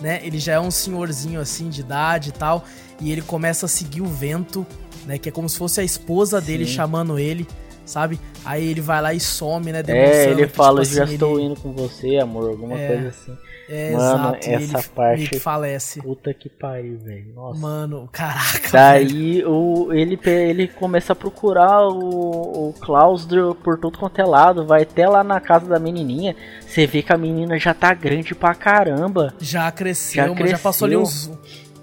né? 0.00 0.20
Ele 0.22 0.38
já 0.38 0.52
é 0.52 0.60
um 0.60 0.70
senhorzinho 0.70 1.40
assim 1.40 1.68
de 1.68 1.80
idade 1.80 2.28
e 2.28 2.32
tal. 2.32 2.64
E 3.00 3.10
ele 3.10 3.22
começa 3.22 3.66
a 3.66 3.68
seguir 3.68 4.02
o 4.02 4.06
vento, 4.06 4.64
né? 5.04 5.18
Que 5.18 5.30
é 5.30 5.32
como 5.32 5.48
se 5.48 5.58
fosse 5.58 5.80
a 5.80 5.84
esposa 5.84 6.40
dele 6.40 6.64
Sim. 6.64 6.74
chamando 6.74 7.18
ele, 7.18 7.44
sabe? 7.84 8.20
Aí 8.44 8.64
ele 8.70 8.80
vai 8.80 9.02
lá 9.02 9.12
e 9.12 9.18
some, 9.18 9.72
né? 9.72 9.82
É, 9.88 10.30
ele 10.30 10.46
que, 10.46 10.52
fala, 10.54 10.82
tipo, 10.82 10.92
assim, 10.92 10.94
já 10.94 11.02
ele... 11.02 11.14
estou 11.14 11.40
indo 11.40 11.56
com 11.56 11.72
você, 11.72 12.18
amor, 12.18 12.50
alguma 12.50 12.78
é. 12.78 12.86
coisa 12.86 13.08
assim. 13.08 13.36
É, 13.68 13.92
Mano, 13.92 14.36
exato. 14.36 14.48
essa 14.48 14.78
ele 14.78 14.88
parte. 14.94 15.38
falece. 15.40 16.00
Puta 16.00 16.32
que 16.32 16.48
pariu, 16.48 16.98
velho. 16.98 17.32
Nossa. 17.34 17.60
Mano, 17.60 18.08
caraca. 18.12 18.70
Daí 18.70 19.44
o, 19.44 19.92
ele, 19.92 20.18
ele 20.24 20.68
começa 20.68 21.12
a 21.12 21.16
procurar 21.16 21.88
o, 21.88 22.68
o 22.68 22.72
Klaus 22.74 23.26
por 23.64 23.78
tudo 23.78 23.98
quanto 23.98 24.20
é 24.20 24.24
lado. 24.24 24.64
Vai 24.64 24.82
até 24.82 25.08
lá 25.08 25.24
na 25.24 25.40
casa 25.40 25.66
da 25.66 25.80
menininha. 25.80 26.36
Você 26.60 26.86
vê 26.86 27.02
que 27.02 27.12
a 27.12 27.18
menina 27.18 27.58
já 27.58 27.74
tá 27.74 27.92
grande 27.92 28.34
pra 28.34 28.54
caramba. 28.54 29.34
Já 29.40 29.70
cresceu, 29.72 30.28
já, 30.28 30.34
cresceu. 30.34 30.56
já 30.56 30.58
passou 30.62 30.86
ali 30.86 30.96
uns, 30.96 31.30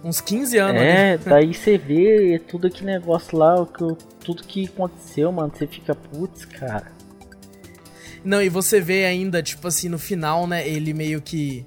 uns 0.04 0.22
15 0.22 0.58
anos. 0.58 0.82
É, 0.82 1.14
ali. 1.14 1.24
daí 1.26 1.54
você 1.54 1.78
vê 1.78 2.42
tudo 2.48 2.68
aquele 2.68 2.92
negócio 2.92 3.38
lá, 3.38 3.56
tudo 4.24 4.44
que 4.44 4.68
aconteceu, 4.68 5.30
mano. 5.34 5.52
Você 5.54 5.68
fica, 5.68 5.94
putz, 5.94 6.46
cara. 6.46 6.93
Não, 8.24 8.42
e 8.42 8.50
você 8.50 8.80
vê 8.80 9.06
ainda, 9.06 9.42
tipo 9.44 9.68
assim, 9.68 9.90
no 9.90 10.00
final, 10.00 10.48
né, 10.48 10.68
ele 10.68 10.94
meio 10.94 11.22
que 11.22 11.66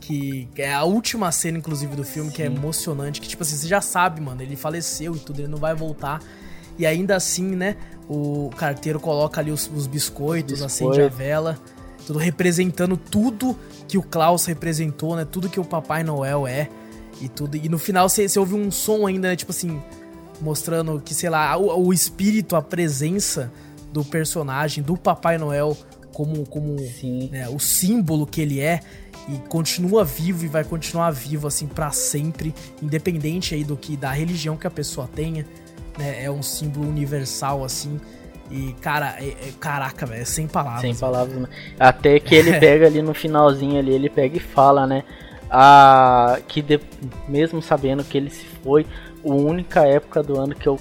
que 0.00 0.48
é 0.56 0.72
a 0.72 0.84
última 0.84 1.30
cena, 1.30 1.58
inclusive, 1.58 1.94
do 1.94 2.02
filme, 2.02 2.30
Sim. 2.30 2.36
que 2.36 2.42
é 2.42 2.46
emocionante, 2.46 3.20
que, 3.20 3.28
tipo 3.28 3.42
assim, 3.42 3.56
você 3.56 3.68
já 3.68 3.82
sabe, 3.82 4.22
mano, 4.22 4.40
ele 4.40 4.56
faleceu 4.56 5.14
e 5.14 5.18
tudo, 5.18 5.40
ele 5.40 5.48
não 5.48 5.58
vai 5.58 5.74
voltar. 5.74 6.22
E 6.78 6.86
ainda 6.86 7.14
assim, 7.14 7.54
né, 7.54 7.76
o 8.08 8.48
carteiro 8.56 8.98
coloca 8.98 9.38
ali 9.38 9.50
os, 9.50 9.70
os 9.74 9.86
biscoitos, 9.86 10.62
Biscoito. 10.62 10.92
acende 10.92 11.02
a 11.02 11.08
vela, 11.08 11.58
tudo 12.06 12.18
representando 12.18 12.96
tudo 12.96 13.54
que 13.86 13.98
o 13.98 14.02
Klaus 14.02 14.46
representou, 14.46 15.14
né? 15.14 15.26
Tudo 15.30 15.48
que 15.48 15.60
o 15.60 15.64
Papai 15.64 16.02
Noel 16.02 16.46
é 16.46 16.70
e 17.20 17.28
tudo. 17.28 17.56
E 17.56 17.68
no 17.68 17.78
final 17.78 18.08
você, 18.08 18.26
ouve 18.38 18.54
um 18.54 18.70
som 18.70 19.06
ainda, 19.06 19.28
né? 19.28 19.36
tipo 19.36 19.50
assim, 19.50 19.82
mostrando 20.40 21.02
que, 21.04 21.12
sei 21.12 21.28
lá, 21.28 21.54
o, 21.58 21.86
o 21.88 21.92
espírito, 21.92 22.56
a 22.56 22.62
presença 22.62 23.52
do 23.92 24.02
personagem, 24.02 24.82
do 24.82 24.96
Papai 24.96 25.36
Noel, 25.36 25.76
como, 26.18 26.44
como 26.46 26.74
né, 27.30 27.48
o 27.48 27.60
símbolo 27.60 28.26
que 28.26 28.40
ele 28.40 28.58
é 28.58 28.80
e 29.28 29.38
continua 29.48 30.04
vivo 30.04 30.44
e 30.44 30.48
vai 30.48 30.64
continuar 30.64 31.12
vivo 31.12 31.46
assim 31.46 31.68
para 31.68 31.92
sempre, 31.92 32.52
independente 32.82 33.54
aí 33.54 33.62
do 33.62 33.76
que 33.76 33.96
da 33.96 34.10
religião 34.10 34.56
que 34.56 34.66
a 34.66 34.70
pessoa 34.70 35.06
tenha, 35.06 35.46
né? 35.96 36.24
É 36.24 36.28
um 36.28 36.42
símbolo 36.42 36.88
universal 36.88 37.62
assim. 37.62 38.00
E, 38.50 38.74
cara, 38.80 39.14
é, 39.20 39.28
é, 39.28 39.52
caraca, 39.60 40.06
velho, 40.06 40.22
é 40.22 40.24
sem 40.24 40.48
palavras. 40.48 40.80
Sem 40.80 40.96
palavras. 40.96 41.42
Né? 41.42 41.48
Até 41.78 42.18
que 42.18 42.34
ele 42.34 42.52
pega 42.58 42.86
ali 42.86 43.00
no 43.00 43.14
finalzinho 43.14 43.78
ali, 43.78 43.92
ele 43.92 44.10
pega 44.10 44.38
e 44.38 44.40
fala, 44.40 44.88
né? 44.88 45.04
A, 45.48 46.40
que 46.48 46.60
de, 46.60 46.80
mesmo 47.28 47.62
sabendo 47.62 48.02
que 48.02 48.18
ele 48.18 48.30
se 48.30 48.44
foi, 48.64 48.84
a 49.24 49.30
única 49.30 49.86
época 49.86 50.20
do 50.20 50.36
ano 50.36 50.52
que 50.56 50.66
eu, 50.66 50.76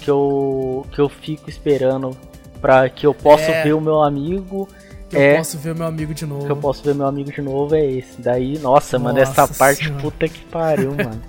que 0.00 0.10
eu, 0.10 0.84
que 0.90 1.00
eu 1.00 1.08
fico 1.08 1.48
esperando 1.48 2.16
para 2.64 2.88
que 2.88 3.06
eu 3.06 3.12
possa 3.12 3.42
é. 3.42 3.62
ver 3.62 3.74
o 3.74 3.80
meu 3.80 4.02
amigo 4.02 4.66
que 5.10 5.18
é, 5.18 5.32
eu 5.32 5.36
posso 5.36 5.58
ver 5.58 5.74
meu 5.74 5.86
amigo 5.86 6.14
de 6.14 6.24
novo. 6.24 6.46
Que 6.46 6.52
eu 6.52 6.56
posso 6.56 6.82
ver 6.82 6.94
meu 6.94 7.06
amigo 7.06 7.30
de 7.30 7.42
novo 7.42 7.74
é 7.74 7.84
esse. 7.84 8.22
Daí, 8.22 8.54
nossa, 8.54 8.98
nossa 8.98 8.98
mano, 8.98 9.18
essa 9.18 9.46
parte 9.46 9.84
senhora. 9.84 10.00
puta 10.00 10.26
que 10.26 10.40
pariu, 10.46 10.92
mano. 10.96 11.20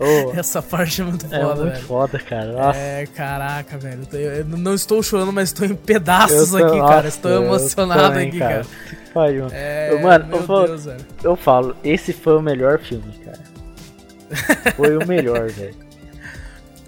Oh, 0.00 0.32
essa 0.34 0.62
parte 0.62 1.02
é 1.02 1.04
muito 1.04 1.24
foda, 1.28 1.36
É 1.36 1.44
muito 1.44 1.62
velho. 1.64 1.84
foda, 1.84 2.18
cara. 2.18 2.52
Nossa. 2.52 2.78
É, 2.78 3.06
caraca, 3.06 3.76
velho. 3.76 4.08
Eu 4.14 4.44
não 4.46 4.72
estou 4.72 5.02
chorando, 5.02 5.30
mas 5.30 5.50
estou 5.50 5.66
em 5.66 5.74
pedaços 5.74 6.54
aqui, 6.54 6.78
cara. 6.78 7.06
Estou 7.06 7.30
emocionado 7.30 8.08
também, 8.08 8.28
aqui, 8.28 8.38
cara. 8.38 8.64
Que 8.88 9.10
pariu. 9.12 9.48
É, 9.52 10.00
mano, 10.00 10.26
eu, 10.32 10.42
falo, 10.42 10.66
Deus, 10.68 10.88
eu 11.22 11.36
falo, 11.36 11.76
esse 11.84 12.14
foi 12.14 12.38
o 12.38 12.40
melhor 12.40 12.78
filme, 12.78 13.12
cara. 13.22 13.52
Foi 14.74 14.96
o 14.96 15.06
melhor, 15.06 15.50
velho. 15.50 15.91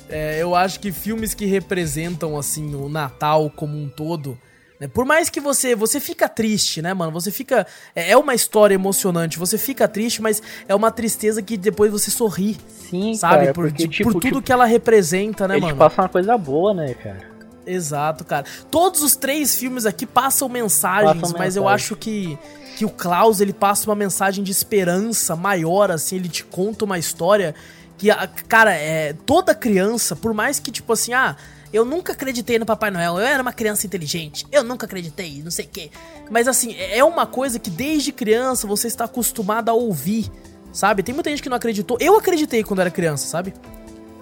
É, 0.09 0.41
eu 0.41 0.55
acho 0.55 0.81
que 0.81 0.93
filmes 0.93 1.35
que 1.35 1.47
representam, 1.47 2.37
assim, 2.37 2.75
o 2.75 2.89
Natal 2.89 3.51
como 3.51 3.77
um 3.77 3.89
todo 3.89 4.39
né? 4.85 4.89
Por 4.89 5.05
mais 5.05 5.29
que 5.31 5.41
você 5.41 5.75
você 5.75 6.01
fica 6.01 6.29
triste, 6.29 6.83
né, 6.83 6.93
mano? 6.93 7.13
Você 7.13 7.31
fica 7.31 7.67
é, 7.95 8.11
é 8.13 8.17
uma 8.17 8.35
história 8.35 8.75
emocionante. 8.75 9.39
Você 9.39 9.57
fica 9.57 9.89
triste, 9.89 10.21
mas 10.21 10.43
é 10.69 10.75
uma 10.75 10.91
tristeza 10.91 11.43
que 11.43 11.57
depois 11.57 11.91
você 11.91 12.11
sorri. 12.11 12.57
Sim, 12.91 13.15
sabe? 13.15 13.35
Cara, 13.35 13.55
por, 13.55 13.69
porque, 13.69 13.89
tipo, 13.89 14.13
por 14.13 14.21
tudo 14.21 14.27
tipo, 14.27 14.43
que 14.43 14.53
ela 14.53 14.65
representa, 14.65 15.49
né, 15.49 15.59
mano? 15.59 15.77
passa 15.77 16.03
uma 16.03 16.09
coisa 16.09 16.37
boa, 16.37 16.75
né, 16.75 16.95
cara? 16.95 17.35
Exato, 17.67 18.25
cara. 18.25 18.45
Todos 18.71 19.03
os 19.03 19.17
três 19.17 19.55
filmes 19.55 19.87
aqui 19.87 20.05
passam 20.05 20.49
mensagens, 20.49 21.15
passam 21.15 21.39
mas 21.39 21.55
mensagem. 21.55 21.63
eu 21.63 21.69
acho 21.69 21.97
que 21.97 22.39
que 22.77 22.85
o 22.85 22.91
Klaus 22.91 23.41
ele 23.41 23.53
passa 23.53 23.89
uma 23.89 23.95
mensagem 23.95 24.43
de 24.43 24.51
esperança 24.51 25.37
maior, 25.37 25.93
assim, 25.93 26.17
ele 26.17 26.29
te 26.29 26.43
conta 26.43 26.85
uma 26.85 26.99
história 26.99 27.55
que, 27.97 28.09
cara, 28.49 28.75
é 28.75 29.13
toda 29.13 29.55
criança, 29.55 30.15
por 30.17 30.35
mais 30.35 30.59
que 30.59 30.71
tipo 30.71 30.93
assim, 30.93 31.13
ah, 31.13 31.37
eu 31.75 31.85
nunca 31.85 32.13
acreditei 32.13 32.57
no 32.57 32.65
Papai 32.65 32.89
Noel. 32.89 33.19
Eu 33.19 33.27
era 33.27 33.43
uma 33.43 33.53
criança 33.53 33.85
inteligente. 33.85 34.47
Eu 34.53 34.63
nunca 34.63 34.87
acreditei, 34.87 35.43
não 35.43 35.51
sei 35.51 35.65
o 35.65 35.69
quê. 35.69 35.91
Mas 36.31 36.47
assim, 36.47 36.73
é 36.77 37.03
uma 37.03 37.27
coisa 37.27 37.59
que 37.59 37.69
desde 37.69 38.13
criança 38.13 38.65
você 38.65 38.87
está 38.87 39.07
acostumado 39.07 39.71
a 39.71 39.73
ouvir, 39.73 40.31
sabe? 40.73 41.03
Tem 41.03 41.13
muita 41.13 41.31
gente 41.31 41.43
que 41.43 41.49
não 41.49 41.57
acreditou. 41.57 41.99
Eu 42.01 42.17
acreditei 42.17 42.63
quando 42.63 42.79
era 42.79 42.93
criança, 42.93 43.27
sabe? 43.27 43.53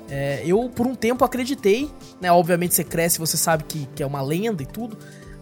É, 0.08 0.42
eu, 0.46 0.70
por 0.74 0.86
um 0.86 0.94
tempo, 0.94 1.26
acreditei. 1.26 1.90
Né? 2.22 2.32
Obviamente, 2.32 2.74
você 2.74 2.84
cresce 2.84 3.18
você 3.18 3.36
sabe 3.36 3.64
que, 3.64 3.86
que 3.94 4.02
é 4.02 4.06
uma 4.06 4.22
lenda 4.22 4.62
e 4.62 4.66
tudo. 4.66 4.96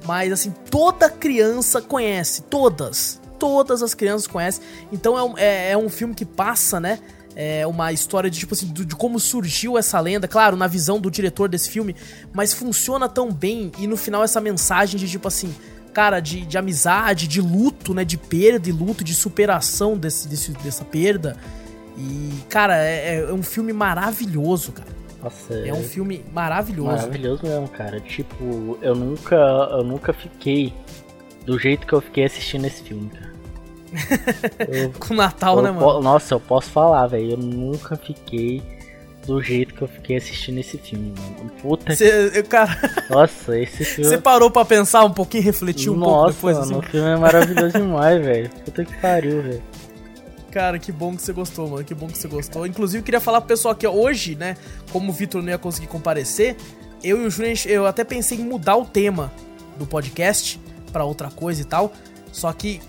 Mas, 0.04 0.32
assim, 0.32 0.52
toda 0.68 1.08
criança 1.08 1.80
conhece. 1.80 2.42
Todas. 2.42 3.20
Todas 3.38 3.84
as 3.84 3.94
crianças 3.94 4.26
conhecem. 4.26 4.64
Então, 4.90 5.16
é 5.16 5.22
um, 5.22 5.38
é, 5.38 5.70
é 5.70 5.76
um 5.76 5.88
filme 5.88 6.12
que 6.12 6.24
passa, 6.24 6.80
né? 6.80 6.98
É, 7.36 7.66
uma 7.66 7.92
história 7.92 8.28
de 8.30 8.38
tipo 8.38 8.54
assim, 8.54 8.66
de, 8.66 8.84
de, 8.84 8.96
como 8.96 9.18
surgiu 9.18 9.78
essa 9.78 9.98
lenda, 10.00 10.26
claro, 10.26 10.56
na 10.56 10.66
visão 10.66 11.00
do 11.00 11.10
diretor 11.10 11.48
desse 11.48 11.70
filme, 11.70 11.94
mas 12.32 12.52
funciona 12.52 13.08
tão 13.08 13.32
bem 13.32 13.70
e 13.78 13.86
no 13.86 13.96
final 13.96 14.22
essa 14.22 14.40
mensagem 14.40 14.98
de 14.98 15.08
tipo 15.08 15.28
assim, 15.28 15.54
cara, 15.92 16.20
de, 16.20 16.44
de 16.44 16.58
amizade, 16.58 17.26
de 17.26 17.40
luto, 17.40 17.94
né, 17.94 18.04
de 18.04 18.16
perda 18.16 18.68
e 18.68 18.72
luto, 18.72 19.04
de 19.04 19.14
superação 19.14 19.96
desse, 19.96 20.28
desse 20.28 20.52
dessa 20.52 20.84
perda. 20.84 21.36
E, 21.96 22.32
cara, 22.48 22.76
é, 22.76 23.20
é 23.20 23.32
um 23.32 23.42
filme 23.42 23.72
maravilhoso, 23.72 24.72
cara. 24.72 24.88
Nossa, 25.22 25.54
é 25.54 25.72
um 25.72 25.82
filme 25.82 26.24
maravilhoso. 26.32 26.88
Maravilhoso 26.88 27.42
mesmo, 27.42 27.68
cara. 27.68 28.00
Tipo, 28.00 28.78
eu 28.80 28.94
nunca, 28.94 29.36
eu 29.36 29.84
nunca 29.84 30.14
fiquei 30.14 30.72
do 31.44 31.58
jeito 31.58 31.86
que 31.86 31.92
eu 31.92 32.00
fiquei 32.00 32.24
assistindo 32.24 32.64
esse 32.64 32.82
filme, 32.82 33.10
cara. 33.10 33.30
Eu, 34.68 34.92
Com 34.98 35.14
Natal, 35.14 35.62
né, 35.62 35.70
mano? 35.70 36.00
Nossa, 36.00 36.34
eu 36.34 36.40
posso 36.40 36.70
falar, 36.70 37.06
velho. 37.06 37.32
Eu 37.32 37.36
nunca 37.36 37.96
fiquei 37.96 38.62
do 39.26 39.42
jeito 39.42 39.74
que 39.74 39.82
eu 39.82 39.88
fiquei 39.88 40.16
assistindo 40.16 40.58
esse 40.58 40.78
filme, 40.78 41.12
mano. 41.16 41.50
Puta 41.62 41.94
Cê, 41.94 42.30
que... 42.30 42.42
cara... 42.44 42.76
Nossa, 43.08 43.58
esse 43.58 43.84
filme... 43.84 44.10
Você 44.10 44.18
parou 44.18 44.50
pra 44.50 44.64
pensar 44.64 45.04
um 45.04 45.12
pouquinho, 45.12 45.42
refletir 45.42 45.90
um 45.90 45.96
Nossa, 45.96 46.12
pouco 46.12 46.32
depois, 46.32 46.58
mano, 46.58 46.78
assim? 46.78 46.86
o 46.86 46.90
filme 46.90 47.08
é 47.08 47.16
maravilhoso 47.16 47.78
demais, 47.78 48.20
velho. 48.24 48.50
Puta 48.64 48.84
que 48.84 48.96
pariu, 48.98 49.42
velho. 49.42 49.62
Cara, 50.50 50.78
que 50.78 50.90
bom 50.90 51.14
que 51.14 51.22
você 51.22 51.32
gostou, 51.32 51.68
mano. 51.68 51.84
Que 51.84 51.94
bom 51.94 52.08
que 52.08 52.18
você 52.18 52.26
gostou. 52.26 52.66
Inclusive, 52.66 53.04
queria 53.04 53.20
falar 53.20 53.40
pro 53.40 53.48
pessoal 53.48 53.74
que 53.74 53.86
hoje, 53.86 54.34
né, 54.34 54.56
como 54.90 55.10
o 55.10 55.12
Vitor 55.12 55.42
não 55.42 55.50
ia 55.50 55.58
conseguir 55.58 55.86
comparecer, 55.86 56.56
eu 57.02 57.22
e 57.22 57.26
o 57.26 57.30
Júnior, 57.30 57.56
eu 57.66 57.86
até 57.86 58.02
pensei 58.04 58.38
em 58.38 58.44
mudar 58.44 58.76
o 58.76 58.84
tema 58.84 59.32
do 59.78 59.86
podcast 59.86 60.60
para 60.92 61.04
outra 61.04 61.30
coisa 61.30 61.62
e 61.62 61.64
tal. 61.64 61.92
Só 62.32 62.52
que 62.52 62.80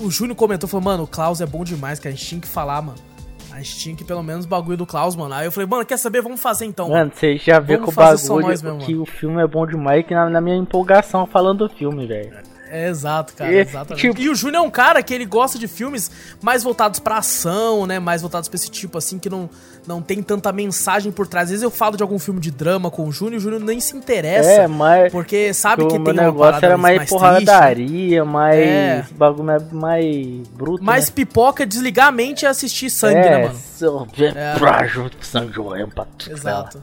o 0.00 0.10
Júnior 0.10 0.36
comentou, 0.36 0.68
falou, 0.68 0.84
mano, 0.84 1.04
o 1.04 1.06
Klaus 1.06 1.40
é 1.40 1.46
bom 1.46 1.64
demais, 1.64 1.98
que 1.98 2.08
a 2.08 2.10
gente 2.10 2.24
tinha 2.24 2.40
que 2.40 2.48
falar, 2.48 2.82
mano. 2.82 2.98
A 3.52 3.58
gente 3.58 3.78
tinha 3.78 3.94
que 3.94 4.02
pelo 4.02 4.22
menos 4.22 4.46
o 4.46 4.48
bagulho 4.48 4.78
do 4.78 4.86
Klaus, 4.86 5.14
mano. 5.14 5.34
Aí 5.34 5.46
eu 5.46 5.52
falei, 5.52 5.68
mano, 5.68 5.84
quer 5.84 5.98
saber? 5.98 6.22
Vamos 6.22 6.40
fazer 6.40 6.64
então. 6.64 6.88
Mano, 6.88 7.12
você 7.14 7.36
já 7.36 7.60
vê 7.60 7.76
com 7.76 7.90
o 7.90 7.94
bagulho 7.94 8.78
que 8.78 8.94
mano. 8.94 9.02
o 9.02 9.06
filme 9.06 9.42
é 9.42 9.46
bom 9.46 9.66
demais 9.66 10.06
que 10.06 10.14
na, 10.14 10.28
na 10.30 10.40
minha 10.40 10.56
empolgação 10.56 11.26
falando 11.26 11.68
do 11.68 11.74
filme, 11.74 12.06
velho. 12.06 12.32
É, 12.72 12.88
exato, 12.88 13.34
cara, 13.34 13.52
e, 13.52 13.58
exatamente. 13.58 14.00
Tipo... 14.00 14.18
E 14.18 14.30
o 14.30 14.34
Júnior 14.34 14.64
é 14.64 14.66
um 14.66 14.70
cara 14.70 15.02
que 15.02 15.12
ele 15.12 15.26
gosta 15.26 15.58
de 15.58 15.68
filmes 15.68 16.10
mais 16.40 16.62
voltados 16.62 16.98
pra 16.98 17.18
ação, 17.18 17.86
né? 17.86 17.98
Mais 17.98 18.22
voltados 18.22 18.48
pra 18.48 18.56
esse 18.56 18.70
tipo, 18.70 18.96
assim, 18.96 19.18
que 19.18 19.28
não, 19.28 19.50
não 19.86 20.00
tem 20.00 20.22
tanta 20.22 20.50
mensagem 20.52 21.12
por 21.12 21.26
trás. 21.26 21.44
Às 21.44 21.50
vezes 21.50 21.62
eu 21.62 21.70
falo 21.70 21.98
de 21.98 22.02
algum 22.02 22.18
filme 22.18 22.40
de 22.40 22.50
drama 22.50 22.90
com 22.90 23.06
o 23.06 23.12
Júnior 23.12 23.34
e 23.34 23.36
o 23.36 23.40
Júnior 23.40 23.60
nem 23.60 23.78
se 23.78 23.94
interessa. 23.94 24.48
É, 24.48 24.66
mas. 24.66 25.12
Porque 25.12 25.52
sabe 25.52 25.82
que 25.82 25.90
tem 25.90 25.98
uma 26.00 26.12
negócio 26.14 26.64
era 26.64 26.78
mais, 26.78 26.96
mais 26.96 27.10
porradaria, 27.10 28.24
mais. 28.24 28.58
É. 28.58 29.04
bagulho 29.18 29.44
mais, 29.70 30.48
bruto. 30.54 30.82
Mais 30.82 31.08
né? 31.08 31.12
pipoca, 31.14 31.66
desligar 31.66 32.08
a 32.08 32.12
mente 32.12 32.44
e 32.44 32.46
assistir 32.46 32.88
sangue, 32.88 33.18
é, 33.18 33.30
né, 33.30 33.48
mano? 33.48 34.08
É, 34.18 34.54
é. 34.54 34.56
sangue 35.20 35.52
pra 35.94 36.06
Exato. 36.26 36.82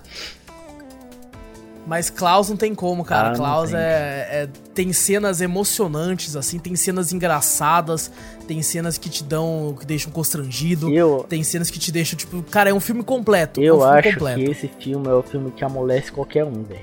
Mas 1.89 2.11
Klaus 2.11 2.47
não 2.47 2.55
tem 2.55 2.75
como, 2.75 3.03
cara. 3.03 3.31
Ah, 3.31 3.35
Klaus 3.35 3.73
é, 3.73 4.27
é, 4.31 4.49
tem 4.79 4.93
cenas 4.93 5.41
emocionantes, 5.41 6.37
assim, 6.37 6.57
tem 6.57 6.73
cenas 6.73 7.11
engraçadas, 7.11 8.09
tem 8.47 8.61
cenas 8.61 8.97
que 8.97 9.09
te 9.09 9.25
dão, 9.25 9.75
que 9.77 9.85
deixam 9.85 10.09
constrangido, 10.09 10.89
eu, 10.89 11.25
tem 11.27 11.43
cenas 11.43 11.69
que 11.69 11.77
te 11.77 11.91
deixam, 11.91 12.17
tipo, 12.17 12.41
cara, 12.43 12.69
é 12.69 12.73
um 12.73 12.79
filme 12.79 13.03
completo. 13.03 13.61
Eu 13.61 13.83
é 13.83 13.87
um 13.89 13.91
acho 13.91 14.13
completo. 14.13 14.39
que 14.39 14.49
esse 14.49 14.67
filme 14.79 15.05
é 15.05 15.11
o 15.11 15.21
filme 15.21 15.51
que 15.51 15.65
amolece 15.65 16.13
qualquer 16.13 16.45
um, 16.45 16.63
velho. 16.63 16.79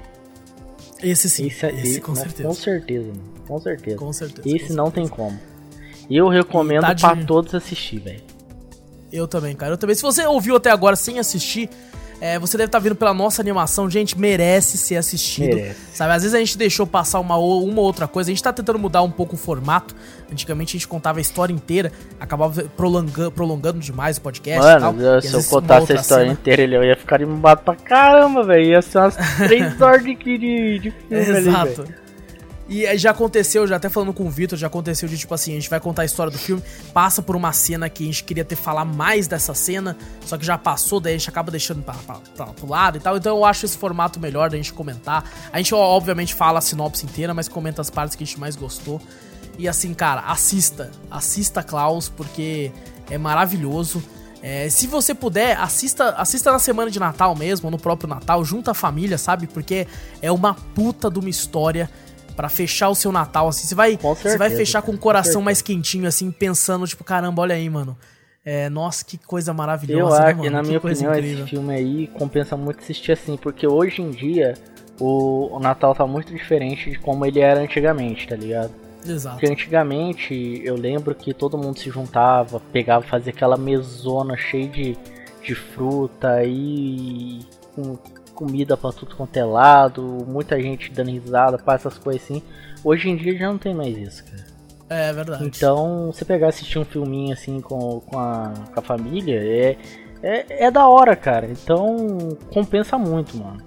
Esse 1.02 1.30
sim, 1.30 1.46
esse, 1.46 1.64
esse, 1.64 1.88
esse 1.88 2.00
com 2.02 2.14
certeza. 2.14 2.46
Com 2.46 2.54
certeza, 2.54 3.06
mano. 3.06 3.22
Com 3.48 3.58
certeza. 3.60 3.96
Com 3.96 4.12
certeza. 4.12 4.56
Esse 4.56 4.68
com 4.68 4.74
não 4.74 4.84
certeza. 4.90 5.08
tem 5.08 5.16
como. 5.16 5.40
Eu 6.10 6.28
recomendo 6.28 6.82
tá 6.82 6.92
de... 6.92 7.00
pra 7.00 7.16
todos 7.24 7.54
assistir, 7.54 8.00
velho. 8.00 8.22
Eu 9.10 9.26
também, 9.26 9.56
cara. 9.56 9.72
Eu 9.72 9.78
também. 9.78 9.96
Se 9.96 10.02
você 10.02 10.26
ouviu 10.26 10.56
até 10.56 10.70
agora 10.70 10.96
sem 10.96 11.18
assistir, 11.18 11.70
é, 12.20 12.38
você 12.38 12.56
deve 12.56 12.68
estar 12.68 12.78
tá 12.78 12.82
vindo 12.82 12.96
pela 12.96 13.12
nossa 13.12 13.42
animação, 13.42 13.90
gente, 13.90 14.18
merece 14.18 14.78
ser 14.78 14.96
assistido. 14.96 15.56
Merece. 15.56 15.80
Sabe, 15.92 16.12
às 16.12 16.22
vezes 16.22 16.34
a 16.34 16.38
gente 16.38 16.56
deixou 16.56 16.86
passar 16.86 17.20
uma, 17.20 17.36
uma 17.36 17.80
outra 17.80 18.08
coisa, 18.08 18.30
a 18.30 18.32
gente 18.34 18.42
tá 18.42 18.52
tentando 18.52 18.78
mudar 18.78 19.02
um 19.02 19.10
pouco 19.10 19.34
o 19.34 19.38
formato. 19.38 19.94
Antigamente 20.30 20.70
a 20.70 20.78
gente 20.78 20.88
contava 20.88 21.18
a 21.18 21.20
história 21.20 21.52
inteira, 21.52 21.92
acabava 22.18 22.62
prolongando, 22.76 23.30
prolongando 23.30 23.78
demais 23.78 24.16
o 24.16 24.20
podcast 24.20 24.60
Mano, 24.60 24.98
e 24.98 25.02
tal. 25.02 25.22
Se 25.22 25.34
eu 25.34 25.44
contasse 25.44 25.92
a 25.92 25.96
história 25.96 26.24
cena... 26.24 26.32
inteira, 26.32 26.62
ele 26.62 26.86
ia 26.86 26.96
ficar 26.96 27.16
animado 27.16 27.62
pra 27.62 27.76
caramba, 27.76 28.42
velho. 28.42 28.64
Ia 28.64 28.82
ser 28.82 28.98
umas 28.98 29.16
três 29.36 29.78
horas 29.80 30.02
de, 30.02 30.14
de, 30.14 30.78
de 30.78 30.90
filme 30.90 31.22
Exato. 31.22 31.82
Ali, 31.82 32.05
e 32.68 32.98
já 32.98 33.12
aconteceu, 33.12 33.64
já 33.66 33.76
até 33.76 33.88
falando 33.88 34.12
com 34.12 34.26
o 34.26 34.30
Vitor, 34.30 34.58
já 34.58 34.66
aconteceu 34.66 35.08
de 35.08 35.16
tipo 35.16 35.32
assim, 35.32 35.52
a 35.52 35.54
gente 35.54 35.70
vai 35.70 35.78
contar 35.78 36.02
a 36.02 36.04
história 36.04 36.32
do 36.32 36.38
filme, 36.38 36.60
passa 36.92 37.22
por 37.22 37.36
uma 37.36 37.52
cena 37.52 37.88
que 37.88 38.02
a 38.02 38.06
gente 38.06 38.24
queria 38.24 38.44
ter 38.44 38.56
falar 38.56 38.84
mais 38.84 39.28
dessa 39.28 39.54
cena, 39.54 39.96
só 40.24 40.36
que 40.36 40.44
já 40.44 40.58
passou, 40.58 40.98
daí 40.98 41.14
a 41.14 41.18
gente 41.18 41.30
acaba 41.30 41.50
deixando 41.50 41.82
pra, 41.82 41.94
pra, 41.94 42.16
pra, 42.36 42.46
pro 42.46 42.68
lado 42.68 42.98
e 42.98 43.00
tal. 43.00 43.16
Então 43.16 43.36
eu 43.36 43.44
acho 43.44 43.66
esse 43.66 43.78
formato 43.78 44.18
melhor 44.18 44.50
da 44.50 44.56
gente 44.56 44.72
comentar. 44.72 45.30
A 45.52 45.58
gente 45.58 45.72
obviamente 45.74 46.34
fala 46.34 46.58
a 46.58 46.62
sinopse 46.62 47.06
inteira, 47.06 47.32
mas 47.32 47.48
comenta 47.48 47.80
as 47.80 47.88
partes 47.88 48.16
que 48.16 48.24
a 48.24 48.26
gente 48.26 48.40
mais 48.40 48.56
gostou. 48.56 49.00
E 49.58 49.68
assim, 49.68 49.94
cara, 49.94 50.22
assista, 50.22 50.90
assista 51.08 51.62
Klaus, 51.62 52.08
porque 52.08 52.72
é 53.08 53.16
maravilhoso. 53.16 54.02
É, 54.42 54.68
se 54.68 54.86
você 54.86 55.14
puder, 55.14 55.58
assista, 55.58 56.10
assista 56.10 56.52
na 56.52 56.58
semana 56.58 56.90
de 56.90 56.98
Natal 56.98 57.34
mesmo, 57.34 57.70
no 57.70 57.78
próprio 57.78 58.08
Natal, 58.08 58.44
junta 58.44 58.72
a 58.72 58.74
família, 58.74 59.16
sabe? 59.16 59.46
Porque 59.46 59.86
é 60.20 60.30
uma 60.30 60.54
puta 60.54 61.10
de 61.10 61.18
uma 61.18 61.30
história 61.30 61.88
para 62.36 62.48
fechar 62.48 62.90
o 62.90 62.94
seu 62.94 63.10
Natal, 63.10 63.48
assim. 63.48 63.66
Você 63.66 63.74
vai, 63.74 63.92
certeza, 63.92 64.30
você 64.30 64.38
vai 64.38 64.50
fechar 64.50 64.82
com 64.82 64.92
o 64.92 64.98
coração 64.98 65.40
com 65.40 65.46
mais 65.46 65.62
quentinho, 65.62 66.06
assim, 66.06 66.30
pensando, 66.30 66.86
tipo, 66.86 67.02
caramba, 67.02 67.42
olha 67.42 67.54
aí, 67.54 67.68
mano. 67.68 67.96
É, 68.44 68.68
nossa, 68.68 69.04
que 69.04 69.18
coisa 69.18 69.52
maravilhosa. 69.52 70.16
Eu 70.16 70.20
né, 70.20 70.30
acho, 70.30 70.42
né, 70.42 70.50
na 70.50 70.60
que 70.60 70.66
minha 70.68 70.78
opinião, 70.78 71.12
incrível. 71.12 71.38
esse 71.40 71.50
filme 71.50 71.74
aí 71.74 72.06
compensa 72.06 72.56
muito 72.56 72.78
assistir 72.78 73.10
assim, 73.10 73.36
porque 73.36 73.66
hoje 73.66 74.00
em 74.00 74.10
dia 74.12 74.54
o, 75.00 75.56
o 75.56 75.58
Natal 75.58 75.94
tá 75.96 76.06
muito 76.06 76.32
diferente 76.32 76.90
de 76.90 76.98
como 76.98 77.26
ele 77.26 77.40
era 77.40 77.58
antigamente, 77.60 78.28
tá 78.28 78.36
ligado? 78.36 78.70
Exato. 79.04 79.36
Porque 79.36 79.52
antigamente 79.52 80.60
eu 80.64 80.76
lembro 80.76 81.12
que 81.14 81.34
todo 81.34 81.58
mundo 81.58 81.78
se 81.78 81.90
juntava, 81.90 82.60
pegava, 82.72 83.04
fazia 83.04 83.32
aquela 83.32 83.56
mesona 83.56 84.36
cheia 84.36 84.68
de, 84.68 84.96
de 85.42 85.54
fruta 85.54 86.44
e 86.44 87.40
com 87.74 87.98
comida 88.36 88.76
pra 88.76 88.92
tudo 88.92 89.16
quanto 89.16 89.36
é 89.36 89.44
lado, 89.44 90.02
muita 90.28 90.60
gente 90.60 90.92
dando 90.92 91.10
risada, 91.10 91.58
para 91.58 91.74
essas 91.74 91.96
coisas 91.96 92.22
assim. 92.22 92.42
Hoje 92.84 93.08
em 93.08 93.16
dia 93.16 93.36
já 93.36 93.48
não 93.48 93.58
tem 93.58 93.74
mais 93.74 93.96
isso, 93.96 94.24
cara. 94.24 94.44
É 94.88 95.12
verdade. 95.12 95.44
Então, 95.44 96.12
você 96.12 96.24
pegar 96.24 96.46
e 96.46 96.48
assistir 96.50 96.78
um 96.78 96.84
filminho 96.84 97.32
assim 97.32 97.60
com, 97.60 98.00
com, 98.00 98.18
a, 98.18 98.52
com 98.72 98.78
a 98.78 98.82
família 98.82 99.40
é, 99.42 99.76
é, 100.22 100.66
é 100.66 100.70
da 100.70 100.86
hora, 100.86 101.16
cara. 101.16 101.46
Então, 101.46 102.36
compensa 102.52 102.96
muito, 102.96 103.36
mano. 103.36 103.58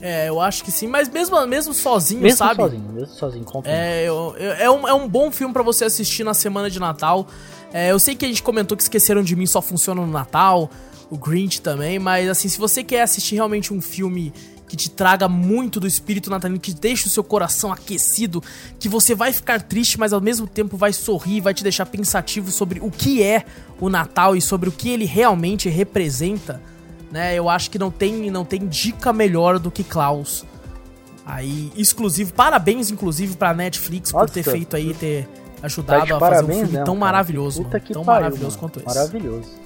É, 0.00 0.28
eu 0.28 0.40
acho 0.40 0.64
que 0.64 0.72
sim, 0.72 0.88
mas 0.88 1.08
mesmo, 1.08 1.46
mesmo 1.46 1.72
sozinho, 1.72 2.20
mesmo 2.20 2.36
sabe? 2.36 2.56
Sozinho, 2.56 2.92
mesmo 2.92 3.14
sozinho, 3.14 3.44
compensa. 3.44 3.76
É, 3.76 4.02
eu, 4.02 4.34
eu, 4.36 4.52
é, 4.54 4.68
um, 4.68 4.88
é 4.88 4.92
um 4.92 5.08
bom 5.08 5.30
filme 5.30 5.54
para 5.54 5.62
você 5.62 5.84
assistir 5.84 6.24
na 6.24 6.34
semana 6.34 6.68
de 6.68 6.80
Natal. 6.80 7.24
É, 7.72 7.92
eu 7.92 7.98
sei 8.00 8.16
que 8.16 8.24
a 8.24 8.28
gente 8.28 8.42
comentou 8.42 8.76
que 8.76 8.82
Esqueceram 8.82 9.22
de 9.22 9.36
Mim 9.36 9.46
só 9.46 9.62
funciona 9.62 10.00
no 10.00 10.10
Natal, 10.10 10.68
o 11.12 11.18
Grinch 11.18 11.60
também, 11.60 11.98
mas 11.98 12.26
assim, 12.26 12.48
se 12.48 12.58
você 12.58 12.82
quer 12.82 13.02
assistir 13.02 13.34
realmente 13.34 13.70
um 13.70 13.82
filme 13.82 14.32
que 14.66 14.74
te 14.74 14.88
traga 14.88 15.28
muito 15.28 15.78
do 15.78 15.86
espírito 15.86 16.30
natalino, 16.30 16.58
que 16.58 16.72
deixe 16.72 17.06
o 17.06 17.10
seu 17.10 17.22
coração 17.22 17.70
aquecido, 17.70 18.42
que 18.80 18.88
você 18.88 19.14
vai 19.14 19.30
ficar 19.30 19.60
triste, 19.60 20.00
mas 20.00 20.14
ao 20.14 20.22
mesmo 20.22 20.46
tempo 20.46 20.74
vai 20.74 20.90
sorrir, 20.90 21.42
vai 21.42 21.52
te 21.52 21.62
deixar 21.62 21.84
pensativo 21.84 22.50
sobre 22.50 22.80
o 22.80 22.90
que 22.90 23.22
é 23.22 23.44
o 23.78 23.90
Natal 23.90 24.34
e 24.34 24.40
sobre 24.40 24.70
o 24.70 24.72
que 24.72 24.88
ele 24.88 25.04
realmente 25.04 25.68
representa, 25.68 26.62
né? 27.10 27.34
Eu 27.34 27.50
acho 27.50 27.70
que 27.70 27.78
não 27.78 27.90
tem, 27.90 28.30
não 28.30 28.46
tem 28.46 28.66
dica 28.66 29.12
melhor 29.12 29.58
do 29.58 29.70
que 29.70 29.84
Klaus. 29.84 30.46
Aí, 31.26 31.70
exclusivo, 31.76 32.32
parabéns 32.32 32.90
inclusive 32.90 33.36
pra 33.36 33.52
Netflix 33.52 34.12
Nossa, 34.12 34.24
por 34.24 34.32
ter 34.32 34.42
feito 34.42 34.74
aí, 34.74 34.94
ter 34.94 35.28
ajudado 35.62 36.06
tá 36.06 36.16
a 36.16 36.18
fazer 36.18 36.44
um 36.44 36.48
filme 36.48 36.62
mesmo, 36.62 36.84
tão 36.86 36.94
cara. 36.94 37.06
maravilhoso, 37.06 37.62
mano, 37.64 37.70
tão 37.70 38.02
pariu, 38.02 38.22
maravilhoso 38.22 38.56
mano. 38.56 38.58
quanto 38.58 38.78
esse. 38.78 38.86
Maravilhoso. 38.86 39.62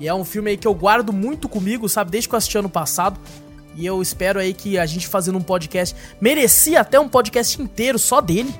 E 0.00 0.06
é 0.06 0.14
um 0.14 0.24
filme 0.24 0.50
aí 0.50 0.56
que 0.56 0.66
eu 0.66 0.74
guardo 0.74 1.12
muito 1.12 1.48
comigo, 1.48 1.88
sabe, 1.88 2.10
desde 2.10 2.28
que 2.28 2.34
eu 2.34 2.38
assisti 2.38 2.58
ano 2.58 2.68
passado. 2.68 3.18
E 3.74 3.86
eu 3.86 4.00
espero 4.02 4.40
aí 4.40 4.52
que 4.52 4.78
a 4.78 4.86
gente 4.86 5.06
fazendo 5.06 5.38
um 5.38 5.42
podcast. 5.42 5.94
Merecia 6.20 6.80
até 6.80 6.98
um 6.98 7.08
podcast 7.08 7.60
inteiro 7.60 7.98
só 7.98 8.20
dele. 8.20 8.52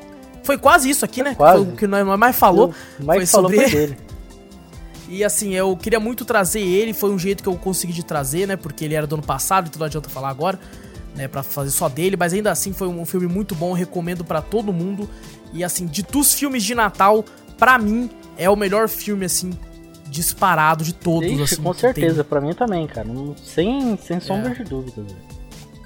Foi 0.43 0.57
quase 0.57 0.89
isso 0.89 1.05
aqui, 1.05 1.23
né? 1.23 1.35
Quase. 1.35 1.65
Foi 1.65 1.73
o 1.73 1.77
que 1.77 1.87
nós 1.87 2.07
mais 2.19 2.37
falou. 2.37 2.73
Mais 3.01 3.19
foi 3.19 3.27
falou 3.27 3.51
sobre 3.51 3.69
foi 3.69 3.81
dele. 3.81 3.99
E 5.11 5.25
assim, 5.25 5.55
eu 5.55 5.75
queria 5.75 5.99
muito 5.99 6.23
trazer 6.23 6.61
ele, 6.61 6.93
foi 6.93 7.11
um 7.11 7.19
jeito 7.19 7.43
que 7.43 7.49
eu 7.49 7.57
consegui 7.57 7.95
de 7.95 8.05
trazer, 8.05 8.47
né? 8.47 8.57
Porque 8.57 8.85
ele 8.85 8.95
era 8.95 9.07
do 9.07 9.15
ano 9.15 9.25
passado, 9.25 9.67
então 9.67 9.81
não 9.81 9.87
adianta 9.87 10.11
falar 10.11 10.29
agora, 10.29 10.61
né? 11.17 11.27
Pra 11.27 11.43
fazer 11.43 11.71
só 11.71 11.89
dele, 11.89 12.15
mas 12.15 12.35
ainda 12.35 12.53
assim 12.53 12.75
foi 12.75 12.87
um 12.89 13.07
filme 13.07 13.27
muito 13.27 13.55
bom, 13.55 13.73
recomendo 13.73 14.23
para 14.23 14.43
todo 14.43 14.71
mundo. 14.71 15.09
E 15.55 15.65
assim, 15.65 15.87
de 15.87 16.03
dos 16.03 16.35
filmes 16.35 16.63
de 16.63 16.75
Natal, 16.75 17.25
para 17.57 17.79
mim, 17.79 18.11
é 18.37 18.51
o 18.51 18.57
melhor 18.57 18.87
filme, 18.87 19.25
assim, 19.25 19.51
disparado 20.09 20.85
de 20.85 20.95
todos, 20.95 21.31
Ixi, 21.31 21.43
assim. 21.43 21.63
Com 21.63 21.73
certeza, 21.73 22.25
para 22.25 22.41
mim 22.41 22.53
também, 22.53 22.87
cara. 22.87 23.09
Sem, 23.43 23.97
sem 23.97 24.21
sombra 24.21 24.53
é. 24.53 24.55
de 24.55 24.65
dúvida, 24.65 25.05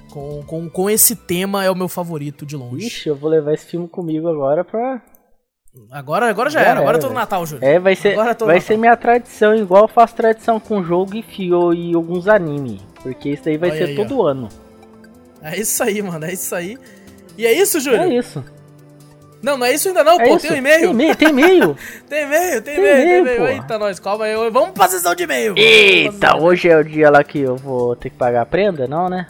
Com, 0.09 0.43
com, 0.43 0.69
com 0.69 0.89
esse 0.89 1.15
tema 1.15 1.63
é 1.63 1.69
o 1.69 1.75
meu 1.75 1.87
favorito 1.87 2.45
de 2.45 2.55
longe. 2.55 2.87
Ixi, 2.87 3.09
eu 3.09 3.15
vou 3.15 3.29
levar 3.29 3.53
esse 3.53 3.65
filme 3.65 3.87
comigo 3.87 4.27
agora 4.27 4.63
pra. 4.63 5.01
Agora, 5.89 6.29
agora 6.29 6.49
já, 6.51 6.61
era, 6.61 6.79
agora 6.79 6.97
é, 6.97 7.01
tô 7.01 7.07
no 7.07 7.15
Natal, 7.15 7.45
Júlio. 7.47 7.65
É, 7.65 7.79
vai 7.79 7.95
ser, 7.95 8.15
vai 8.39 8.61
ser 8.61 8.77
minha 8.77 8.95
tradição, 8.95 9.55
igual 9.55 9.83
eu 9.83 9.87
faço 9.87 10.15
tradição 10.15 10.59
com 10.59 10.83
jogo 10.83 11.15
e 11.15 11.23
fio 11.23 11.73
e 11.73 11.95
alguns 11.95 12.27
anime. 12.27 12.79
Porque 13.01 13.29
isso 13.29 13.43
daí 13.45 13.57
vai 13.57 13.71
Olha 13.71 13.79
ser 13.79 13.85
aí, 13.85 13.95
todo 13.95 14.19
ó. 14.19 14.27
ano. 14.27 14.49
É 15.41 15.59
isso 15.59 15.83
aí, 15.83 16.01
mano, 16.01 16.25
é 16.25 16.33
isso 16.33 16.53
aí. 16.53 16.77
E 17.37 17.45
é 17.45 17.51
isso, 17.51 17.79
Júlio? 17.79 18.01
É 18.01 18.15
isso. 18.15 18.43
Não, 19.43 19.57
não 19.57 19.65
é 19.65 19.73
isso 19.73 19.89
ainda 19.89 20.05
não, 20.05 20.21
é 20.21 20.25
pô. 20.25 20.37
Isso. 20.37 20.47
Tem 20.47 20.51
um 20.51 20.57
e-mail. 20.57 21.15
Tem 21.17 21.29
e-mail? 21.29 21.77
Tem 22.07 22.23
e-mail, 22.23 22.61
tem 22.63 22.77
e-mail, 22.77 22.95
tem 22.95 23.17
e-mail. 23.19 23.47
Eita, 23.47 23.77
nós, 23.77 23.99
calma 23.99 24.23
aí. 24.23 24.33
Vamos 24.49 24.71
pra 24.71 24.87
sessão 24.87 25.13
de 25.13 25.23
e-mail. 25.23 25.53
Eita, 25.57 26.37
hoje 26.37 26.69
é 26.69 26.77
o 26.77 26.83
dia 26.83 27.09
lá 27.09 27.21
que 27.25 27.39
eu 27.39 27.57
vou 27.57 27.93
ter 27.93 28.09
que 28.09 28.15
pagar 28.15 28.43
a 28.43 28.45
prenda, 28.45 28.87
não, 28.87 29.09
né? 29.09 29.27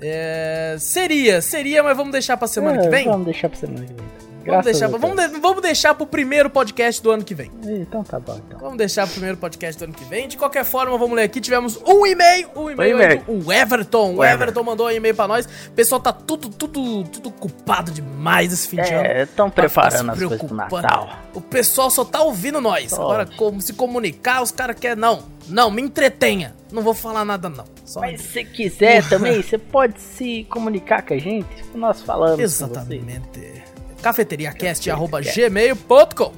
É, 0.00 0.76
seria, 0.80 1.40
seria, 1.40 1.82
mas 1.82 1.96
vamos 1.96 2.12
deixar 2.12 2.36
pra 2.36 2.48
semana 2.48 2.80
é, 2.80 2.82
que 2.82 2.88
vem? 2.88 3.04
Vamos 3.04 3.24
deixar 3.24 3.48
pra 3.48 3.58
semana 3.58 3.86
que 3.86 3.92
vem. 3.92 4.27
Vamos 4.48 4.64
deixar, 4.64 4.88
vamos, 4.88 5.16
de, 5.16 5.40
vamos 5.40 5.62
deixar 5.62 5.94
pro 5.94 6.06
primeiro 6.06 6.48
podcast 6.48 7.02
do 7.02 7.10
ano 7.10 7.24
que 7.24 7.34
vem. 7.34 7.50
Então 7.64 8.02
tá 8.02 8.18
bom, 8.18 8.40
então. 8.46 8.58
Vamos 8.58 8.78
deixar 8.78 9.04
pro 9.04 9.12
primeiro 9.12 9.36
podcast 9.36 9.78
do 9.78 9.84
ano 9.84 9.94
que 9.94 10.04
vem. 10.04 10.26
De 10.26 10.36
qualquer 10.36 10.64
forma, 10.64 10.96
vamos 10.96 11.14
ler 11.16 11.24
aqui. 11.24 11.40
Tivemos 11.40 11.78
um 11.86 12.06
e-mail. 12.06 12.48
Um 12.56 12.70
e-mail 12.70 13.00
é 13.00 13.16
do 13.16 13.52
Everton. 13.52 14.14
O, 14.14 14.24
Everton 14.24 14.62
mandou 14.62 14.86
um 14.86 14.90
e-mail 14.90 15.14
pra 15.14 15.28
nós. 15.28 15.46
O 15.46 15.72
pessoal 15.72 16.00
tá 16.00 16.12
tudo, 16.12 16.48
tudo, 16.48 17.04
tudo 17.04 17.30
culpado 17.30 17.90
demais 17.90 18.52
esse 18.52 18.68
fim 18.68 18.76
de 18.76 18.92
ano. 18.92 19.06
É, 19.06 19.22
estão 19.22 19.50
tá 19.50 19.62
preparando 19.62 20.12
as 20.12 20.18
coisas 20.18 20.42
pro 20.42 20.54
Natal. 20.54 21.10
O 21.34 21.40
pessoal 21.40 21.90
só 21.90 22.04
tá 22.04 22.20
ouvindo 22.22 22.60
nós. 22.60 22.92
Agora, 22.92 23.26
como 23.26 23.60
se 23.60 23.72
comunicar, 23.72 24.42
os 24.42 24.50
caras 24.50 24.76
querem. 24.78 24.98
Não, 24.98 25.22
não, 25.48 25.70
me 25.70 25.82
entretenha. 25.82 26.54
Não 26.70 26.82
vou 26.82 26.94
falar 26.94 27.24
nada, 27.24 27.48
não. 27.48 27.64
Só 27.84 28.00
Mas 28.00 28.20
se 28.20 28.44
quiser 28.44 29.06
também, 29.08 29.42
você 29.42 29.56
pode 29.56 30.00
se 30.00 30.44
comunicar 30.50 31.02
com 31.02 31.14
a 31.14 31.18
gente. 31.18 31.48
Nós 31.74 32.02
falamos. 32.02 32.38
Exatamente 32.38 33.57
cafeteriacast.gmail.com 34.02 36.32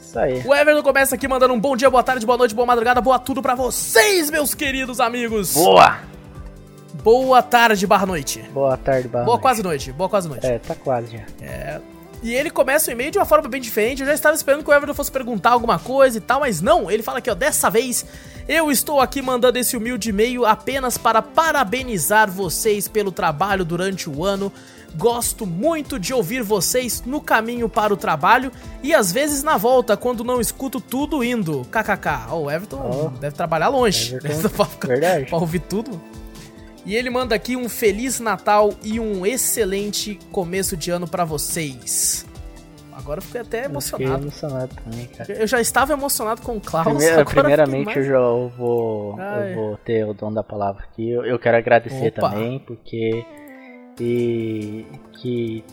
Isso 0.00 0.18
aí. 0.18 0.42
O 0.44 0.54
Everton 0.54 0.82
começa 0.82 1.14
aqui 1.14 1.28
mandando 1.28 1.54
um 1.54 1.60
bom 1.60 1.76
dia, 1.76 1.90
boa 1.90 2.02
tarde, 2.02 2.24
boa 2.26 2.38
noite, 2.38 2.54
boa 2.54 2.66
madrugada, 2.66 3.00
boa 3.00 3.18
tudo 3.18 3.40
para 3.42 3.54
vocês, 3.54 4.30
meus 4.30 4.54
queridos 4.54 5.00
amigos. 5.00 5.54
Boa! 5.54 5.98
Boa 7.02 7.42
tarde, 7.42 7.86
barra 7.86 8.06
noite. 8.06 8.42
Boa 8.52 8.76
tarde, 8.76 9.08
barra 9.08 9.24
Boa 9.24 9.34
noite. 9.34 9.42
quase 9.42 9.62
noite, 9.62 9.92
boa 9.92 10.08
quase 10.08 10.28
noite. 10.28 10.46
É, 10.46 10.58
tá 10.58 10.74
quase 10.74 11.16
já. 11.16 11.22
É. 11.40 11.80
E 12.22 12.32
ele 12.32 12.50
começa 12.50 12.90
o 12.90 12.92
e-mail 12.92 13.10
de 13.10 13.18
uma 13.18 13.24
forma 13.24 13.48
bem 13.48 13.60
diferente. 13.60 14.02
Eu 14.02 14.06
já 14.06 14.14
estava 14.14 14.36
esperando 14.36 14.62
que 14.62 14.70
o 14.70 14.72
Everton 14.72 14.94
fosse 14.94 15.10
perguntar 15.10 15.50
alguma 15.50 15.80
coisa 15.80 16.18
e 16.18 16.20
tal, 16.20 16.38
mas 16.40 16.60
não. 16.60 16.88
Ele 16.88 17.02
fala 17.02 17.18
aqui, 17.18 17.28
ó, 17.28 17.34
dessa 17.34 17.68
vez 17.68 18.06
eu 18.46 18.70
estou 18.70 19.00
aqui 19.00 19.20
mandando 19.20 19.58
esse 19.58 19.76
humilde 19.76 20.10
e-mail 20.10 20.46
apenas 20.46 20.96
para 20.96 21.20
parabenizar 21.20 22.30
vocês 22.30 22.86
pelo 22.86 23.10
trabalho 23.10 23.64
durante 23.64 24.08
o 24.08 24.24
ano. 24.24 24.52
Gosto 24.96 25.46
muito 25.46 25.98
de 25.98 26.12
ouvir 26.12 26.42
vocês 26.42 27.02
no 27.06 27.20
caminho 27.20 27.68
para 27.68 27.92
o 27.94 27.96
trabalho 27.96 28.52
e 28.82 28.94
às 28.94 29.10
vezes 29.10 29.42
na 29.42 29.56
volta, 29.56 29.96
quando 29.96 30.22
não 30.22 30.40
escuto 30.40 30.80
tudo 30.80 31.24
indo. 31.24 31.62
KKK. 31.70 32.30
Oh, 32.30 32.42
o 32.42 32.50
Everton 32.50 33.10
oh, 33.14 33.18
deve 33.18 33.34
trabalhar 33.34 33.68
longe. 33.68 34.14
Everton, 34.16 34.48
pra, 34.78 34.88
verdade. 34.88 35.26
pra 35.26 35.38
ouvir 35.38 35.60
tudo. 35.60 36.00
E 36.84 36.96
ele 36.96 37.10
manda 37.10 37.34
aqui 37.34 37.56
um 37.56 37.68
Feliz 37.68 38.18
Natal 38.18 38.74
e 38.82 38.98
um 38.98 39.24
excelente 39.24 40.18
começo 40.32 40.76
de 40.76 40.90
ano 40.90 41.06
para 41.06 41.24
vocês. 41.24 42.26
Agora 42.92 43.18
eu 43.18 43.22
fiquei 43.22 43.40
até 43.40 43.64
emocionado. 43.64 44.26
Eu 44.26 44.30
fiquei 44.30 44.48
emocionado 44.48 44.74
também, 44.84 45.06
cara. 45.06 45.32
Eu 45.32 45.46
já 45.46 45.60
estava 45.60 45.92
emocionado 45.92 46.42
com 46.42 46.56
o 46.56 46.60
Klaus. 46.60 46.86
Primeira, 46.86 47.24
primeiramente, 47.24 47.96
eu 47.96 48.04
já 48.04 48.20
vou, 48.56 49.18
eu 49.18 49.54
vou 49.54 49.76
ter 49.78 50.04
o 50.04 50.12
dom 50.12 50.32
da 50.32 50.42
palavra 50.42 50.84
aqui. 50.84 51.10
Eu, 51.10 51.24
eu 51.24 51.38
quero 51.38 51.56
agradecer 51.56 52.08
Opa. 52.08 52.30
também, 52.30 52.58
porque 52.60 53.24
e 54.00 54.86
que 55.20 55.64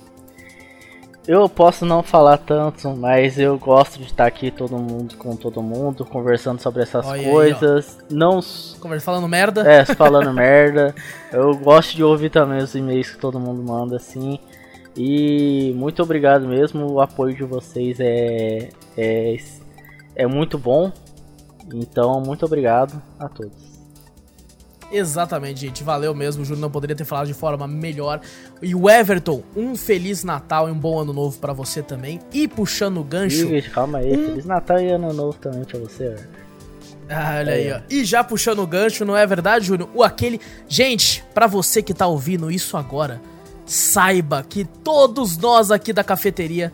eu 1.27 1.47
posso 1.47 1.85
não 1.85 2.01
falar 2.01 2.37
tanto, 2.37 2.89
mas 2.95 3.37
eu 3.37 3.55
gosto 3.59 3.99
de 3.99 4.05
estar 4.05 4.25
aqui 4.25 4.49
todo 4.49 4.75
mundo 4.77 5.15
com 5.15 5.35
todo 5.35 5.61
mundo, 5.61 6.03
conversando 6.03 6.59
sobre 6.59 6.81
essas 6.81 7.05
Olha 7.05 7.29
coisas. 7.29 7.99
Aí, 7.99 8.15
não 8.15 8.41
falando 8.99 9.27
merda. 9.27 9.61
É, 9.61 9.85
falando 9.93 10.33
merda. 10.33 10.95
Eu 11.31 11.55
gosto 11.55 11.95
de 11.95 12.03
ouvir 12.03 12.31
também 12.31 12.57
os 12.57 12.73
e-mails 12.73 13.11
que 13.11 13.19
todo 13.19 13.39
mundo 13.39 13.61
manda 13.61 13.97
assim. 13.97 14.39
E 14.97 15.71
muito 15.75 16.01
obrigado 16.01 16.47
mesmo, 16.47 16.93
o 16.93 16.99
apoio 16.99 17.35
de 17.35 17.43
vocês 17.43 17.99
é 17.99 18.69
é, 18.97 19.37
é 20.15 20.25
muito 20.25 20.57
bom. 20.57 20.91
Então, 21.71 22.19
muito 22.25 22.43
obrigado 22.43 22.99
a 23.19 23.29
todos. 23.29 23.68
Exatamente, 24.91 25.61
gente. 25.61 25.83
Valeu 25.83 26.15
mesmo. 26.15 26.41
O 26.41 26.45
Júnior 26.45 26.61
não 26.61 26.71
poderia 26.71 26.95
ter 26.95 27.05
falado 27.05 27.27
de 27.27 27.33
forma 27.33 27.67
melhor. 27.67 28.21
E 28.61 28.73
o 28.73 28.89
Everton, 28.89 29.43
um 29.55 29.75
Feliz 29.75 30.23
Natal 30.23 30.67
e 30.67 30.71
um 30.71 30.77
bom 30.77 30.99
Ano 30.99 31.13
Novo 31.13 31.37
para 31.39 31.53
você 31.53 31.81
também. 31.81 32.19
E 32.33 32.47
puxando 32.47 32.99
o 32.99 33.03
gancho. 33.03 33.53
Ih, 33.53 33.61
calma 33.61 33.99
aí. 33.99 34.11
Um... 34.11 34.25
Feliz 34.27 34.45
Natal 34.45 34.79
e 34.79 34.89
Ano 34.89 35.13
Novo 35.13 35.37
também 35.37 35.63
pra 35.63 35.79
você, 35.79 36.15
ah, 37.09 37.37
olha 37.39 37.53
aí, 37.53 37.71
ó. 37.71 37.79
E 37.89 38.05
já 38.05 38.23
puxando 38.23 38.59
o 38.59 38.67
gancho, 38.67 39.03
não 39.03 39.17
é 39.17 39.25
verdade, 39.25 39.65
Júnior? 39.65 39.89
O 39.95 40.03
aquele. 40.03 40.39
Gente, 40.67 41.23
para 41.33 41.47
você 41.47 41.81
que 41.81 41.91
tá 41.91 42.05
ouvindo 42.05 42.51
isso 42.51 42.77
agora, 42.77 43.19
saiba 43.65 44.45
que 44.47 44.63
todos 44.63 45.35
nós 45.35 45.71
aqui 45.71 45.91
da 45.91 46.03
cafeteria 46.03 46.71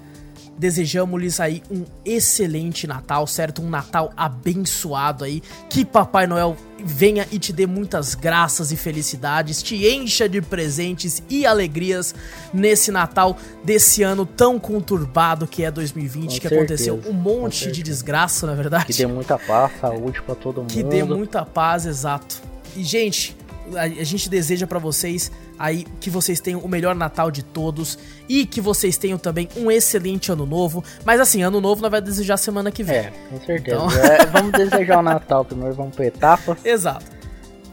desejamos-lhes 0.58 1.40
aí 1.40 1.62
um 1.70 1.84
excelente 2.04 2.88
Natal, 2.88 3.28
certo? 3.28 3.62
Um 3.62 3.70
Natal 3.70 4.12
abençoado 4.16 5.24
aí. 5.24 5.42
Que 5.70 5.84
Papai 5.84 6.28
Noel 6.28 6.56
venha 6.84 7.28
e 7.32 7.40
te 7.40 7.52
dê 7.52 7.66
muitas 7.66 8.14
graças 8.14 8.72
e 8.72 8.78
felicidades, 8.78 9.64
te 9.64 9.88
encha 9.88 10.30
de 10.30 10.42
presentes 10.42 11.24
e 11.30 11.46
alegrias 11.46 12.14
nesse 12.54 12.92
Natal 12.92 13.38
desse 13.64 14.04
ano 14.04 14.26
tão 14.26 14.60
conturbado 14.60 15.48
que 15.48 15.64
é 15.64 15.72
2020, 15.72 16.22
Com 16.22 16.28
que 16.28 16.42
certeza, 16.42 16.56
aconteceu 16.56 17.02
um 17.08 17.14
monte 17.14 17.72
de 17.72 17.82
desgraça, 17.82 18.46
na 18.46 18.54
é 18.54 18.56
verdade. 18.56 18.86
Que 18.86 18.94
dê 18.94 19.08
muita 19.08 19.38
paz, 19.40 19.72
saúde 19.80 20.22
para 20.22 20.36
todo 20.36 20.62
mundo. 20.62 20.72
Que 20.72 20.84
dê 20.84 21.04
muita 21.04 21.46
paz, 21.46 21.86
exato. 21.86 22.42
E 22.76 22.84
gente, 22.84 23.36
a, 23.74 23.88
gente 24.04 24.30
deseja 24.30 24.68
para 24.68 24.80
vocês 24.80 25.32
aí 25.58 25.86
que 26.00 26.10
vocês 26.10 26.40
tenham 26.40 26.60
o 26.60 26.68
melhor 26.68 26.96
Natal 26.96 27.32
de 27.32 27.44
todos 27.44 27.98
e 28.28 28.46
que 28.46 28.62
vocês 28.62 28.98
tenham 28.98 29.18
também 29.18 29.48
um 29.56 29.72
excelente 29.72 30.32
ano 30.32 30.46
novo. 30.46 30.84
Mas 31.04 31.20
assim, 31.20 31.44
ano 31.44 31.62
novo 31.62 31.82
nós 31.82 31.92
vai 31.92 32.02
desejar 32.02 32.38
semana 32.38 32.72
que 32.72 32.84
vem. 32.84 32.98
É, 32.98 33.14
com 33.30 33.40
certeza. 33.42 33.78
Então... 33.78 33.92
É, 33.92 34.26
vamos 34.26 34.52
desejar 34.52 35.00
o 35.00 35.04
Natal 35.04 35.46
primeiro, 35.46 35.74
vamos 35.74 35.96
por 35.96 36.06
etapas. 36.06 36.58
Exato. 36.66 37.06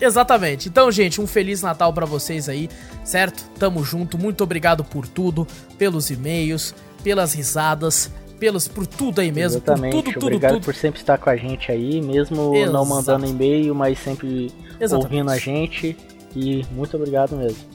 Exatamente. 0.01 0.69
Então, 0.69 0.91
gente, 0.91 1.21
um 1.21 1.27
feliz 1.27 1.63
Natal 1.63 1.93
para 1.93 2.05
vocês 2.05 2.49
aí, 2.49 2.69
certo? 3.05 3.45
Tamo 3.59 3.85
junto. 3.85 4.19
Muito 4.19 4.43
obrigado 4.43 4.83
por 4.83 5.07
tudo, 5.07 5.47
pelos 5.79 6.11
e-mails, 6.11 6.75
pelas 7.05 7.33
risadas, 7.35 8.11
pelos 8.43 8.67
por 8.67 8.85
tudo 8.85 9.21
aí 9.21 9.31
mesmo, 9.31 9.59
Exatamente. 9.59 9.93
por 9.93 10.03
tudo, 10.03 10.15
tudo, 10.15 10.27
Obrigado 10.27 10.53
tudo. 10.55 10.65
por 10.65 10.75
sempre 10.75 11.01
estar 11.01 11.17
com 11.19 11.31
a 11.31 11.37
gente 11.37 11.71
aí, 11.71 12.03
mesmo 12.03 12.53
Exato. 12.57 12.73
não 12.73 12.85
mandando 12.85 13.27
e-mail, 13.27 13.73
mas 13.73 13.97
sempre 14.01 14.53
Exatamente. 14.81 15.15
ouvindo 15.15 15.31
a 15.31 15.39
gente. 15.39 15.97
E 16.35 16.65
muito 16.73 16.97
obrigado 16.97 17.37
mesmo. 17.37 17.72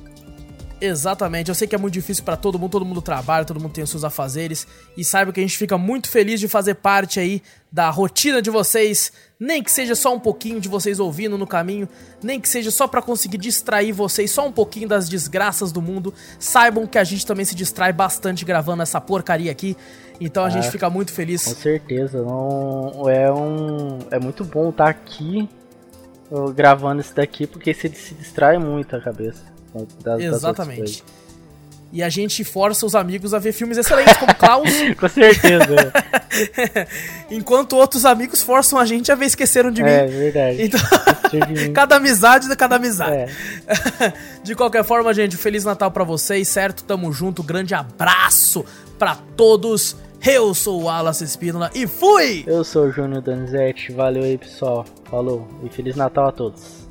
Exatamente, 0.79 1.49
eu 1.49 1.55
sei 1.55 1.67
que 1.67 1.73
é 1.73 1.77
muito 1.77 1.95
difícil 1.95 2.23
para 2.23 2.37
todo 2.37 2.59
mundo, 2.59 2.69
todo 2.69 2.85
mundo 2.85 3.01
trabalha, 3.01 3.43
todo 3.43 3.59
mundo 3.59 3.71
tem 3.71 3.83
os 3.83 3.89
seus 3.89 4.03
afazeres 4.03 4.67
e 4.95 5.03
saiba 5.03 5.33
que 5.33 5.39
a 5.39 5.43
gente 5.43 5.57
fica 5.57 5.75
muito 5.75 6.07
feliz 6.07 6.39
de 6.39 6.47
fazer 6.47 6.75
parte 6.75 7.19
aí 7.19 7.41
da 7.71 7.89
rotina 7.89 8.43
de 8.43 8.51
vocês, 8.51 9.11
nem 9.39 9.63
que 9.63 9.71
seja 9.71 9.95
só 9.95 10.13
um 10.13 10.19
pouquinho 10.19 10.59
de 10.59 10.69
vocês 10.69 10.99
ouvindo 10.99 11.35
no 11.35 11.47
caminho, 11.47 11.89
nem 12.21 12.39
que 12.39 12.47
seja 12.47 12.69
só 12.69 12.87
para 12.87 13.01
conseguir 13.01 13.39
distrair 13.39 13.91
vocês 13.91 14.29
só 14.29 14.47
um 14.47 14.51
pouquinho 14.51 14.87
das 14.87 15.09
desgraças 15.09 15.71
do 15.71 15.81
mundo. 15.81 16.13
Saibam 16.39 16.85
que 16.85 16.99
a 16.99 17.03
gente 17.03 17.25
também 17.25 17.43
se 17.43 17.55
distrai 17.55 17.91
bastante 17.91 18.45
gravando 18.45 18.83
essa 18.83 19.01
porcaria 19.01 19.51
aqui, 19.51 19.75
então 20.21 20.45
a 20.45 20.49
gente 20.49 20.69
fica 20.69 20.91
muito 20.91 21.11
feliz. 21.11 21.43
Com 21.43 21.55
certeza, 21.55 22.21
não 22.21 23.09
é 23.09 23.31
um 23.31 23.97
é 24.11 24.19
muito 24.19 24.45
bom 24.45 24.69
estar 24.69 24.89
aqui 24.89 25.49
gravando 26.53 27.01
isso 27.01 27.15
daqui 27.15 27.47
porque 27.47 27.73
se, 27.73 27.89
se 27.89 28.13
distrai 28.13 28.59
muito 28.59 28.95
a 28.95 29.01
cabeça. 29.01 29.56
Das, 30.03 30.21
Exatamente. 30.21 31.03
Das 31.03 31.27
e 31.91 32.03
a 32.03 32.09
gente 32.09 32.43
força 32.43 32.85
os 32.85 32.95
amigos 32.95 33.33
a 33.33 33.39
ver 33.39 33.53
filmes 33.53 33.77
excelentes, 33.77 34.17
como 34.17 34.35
Klaus. 34.35 34.69
Com 34.99 35.07
certeza. 35.07 35.93
Enquanto 37.31 37.77
outros 37.77 38.05
amigos 38.05 38.41
forçam 38.41 38.77
a 38.77 38.85
gente 38.85 39.11
a 39.11 39.15
ver 39.15 39.25
Esqueceram 39.25 39.71
de 39.71 39.81
Mim. 39.81 39.89
É 39.89 40.05
verdade. 40.05 40.63
Então, 40.63 40.79
cada 41.73 41.95
amizade, 41.95 42.53
cada 42.55 42.75
amizade. 42.75 43.11
É. 43.11 44.13
De 44.43 44.53
qualquer 44.53 44.83
forma, 44.83 45.13
gente, 45.13 45.35
um 45.35 45.39
Feliz 45.39 45.63
Natal 45.63 45.89
para 45.89 46.03
vocês, 46.03 46.47
certo? 46.47 46.83
Tamo 46.83 47.11
junto, 47.13 47.41
grande 47.41 47.73
abraço 47.73 48.65
para 48.99 49.15
todos. 49.35 49.95
Eu 50.25 50.53
sou 50.53 50.81
o 50.81 50.85
Wallace 50.85 51.23
Espínola 51.23 51.69
e 51.73 51.87
fui! 51.87 52.43
Eu 52.47 52.63
sou 52.63 52.87
o 52.87 52.91
Júnior 52.91 53.21
Donizete, 53.21 53.93
valeu 53.93 54.23
aí 54.23 54.37
pessoal, 54.37 54.83
falou 55.09 55.47
e 55.63 55.69
Feliz 55.69 55.95
Natal 55.95 56.27
a 56.27 56.31
todos. 56.31 56.86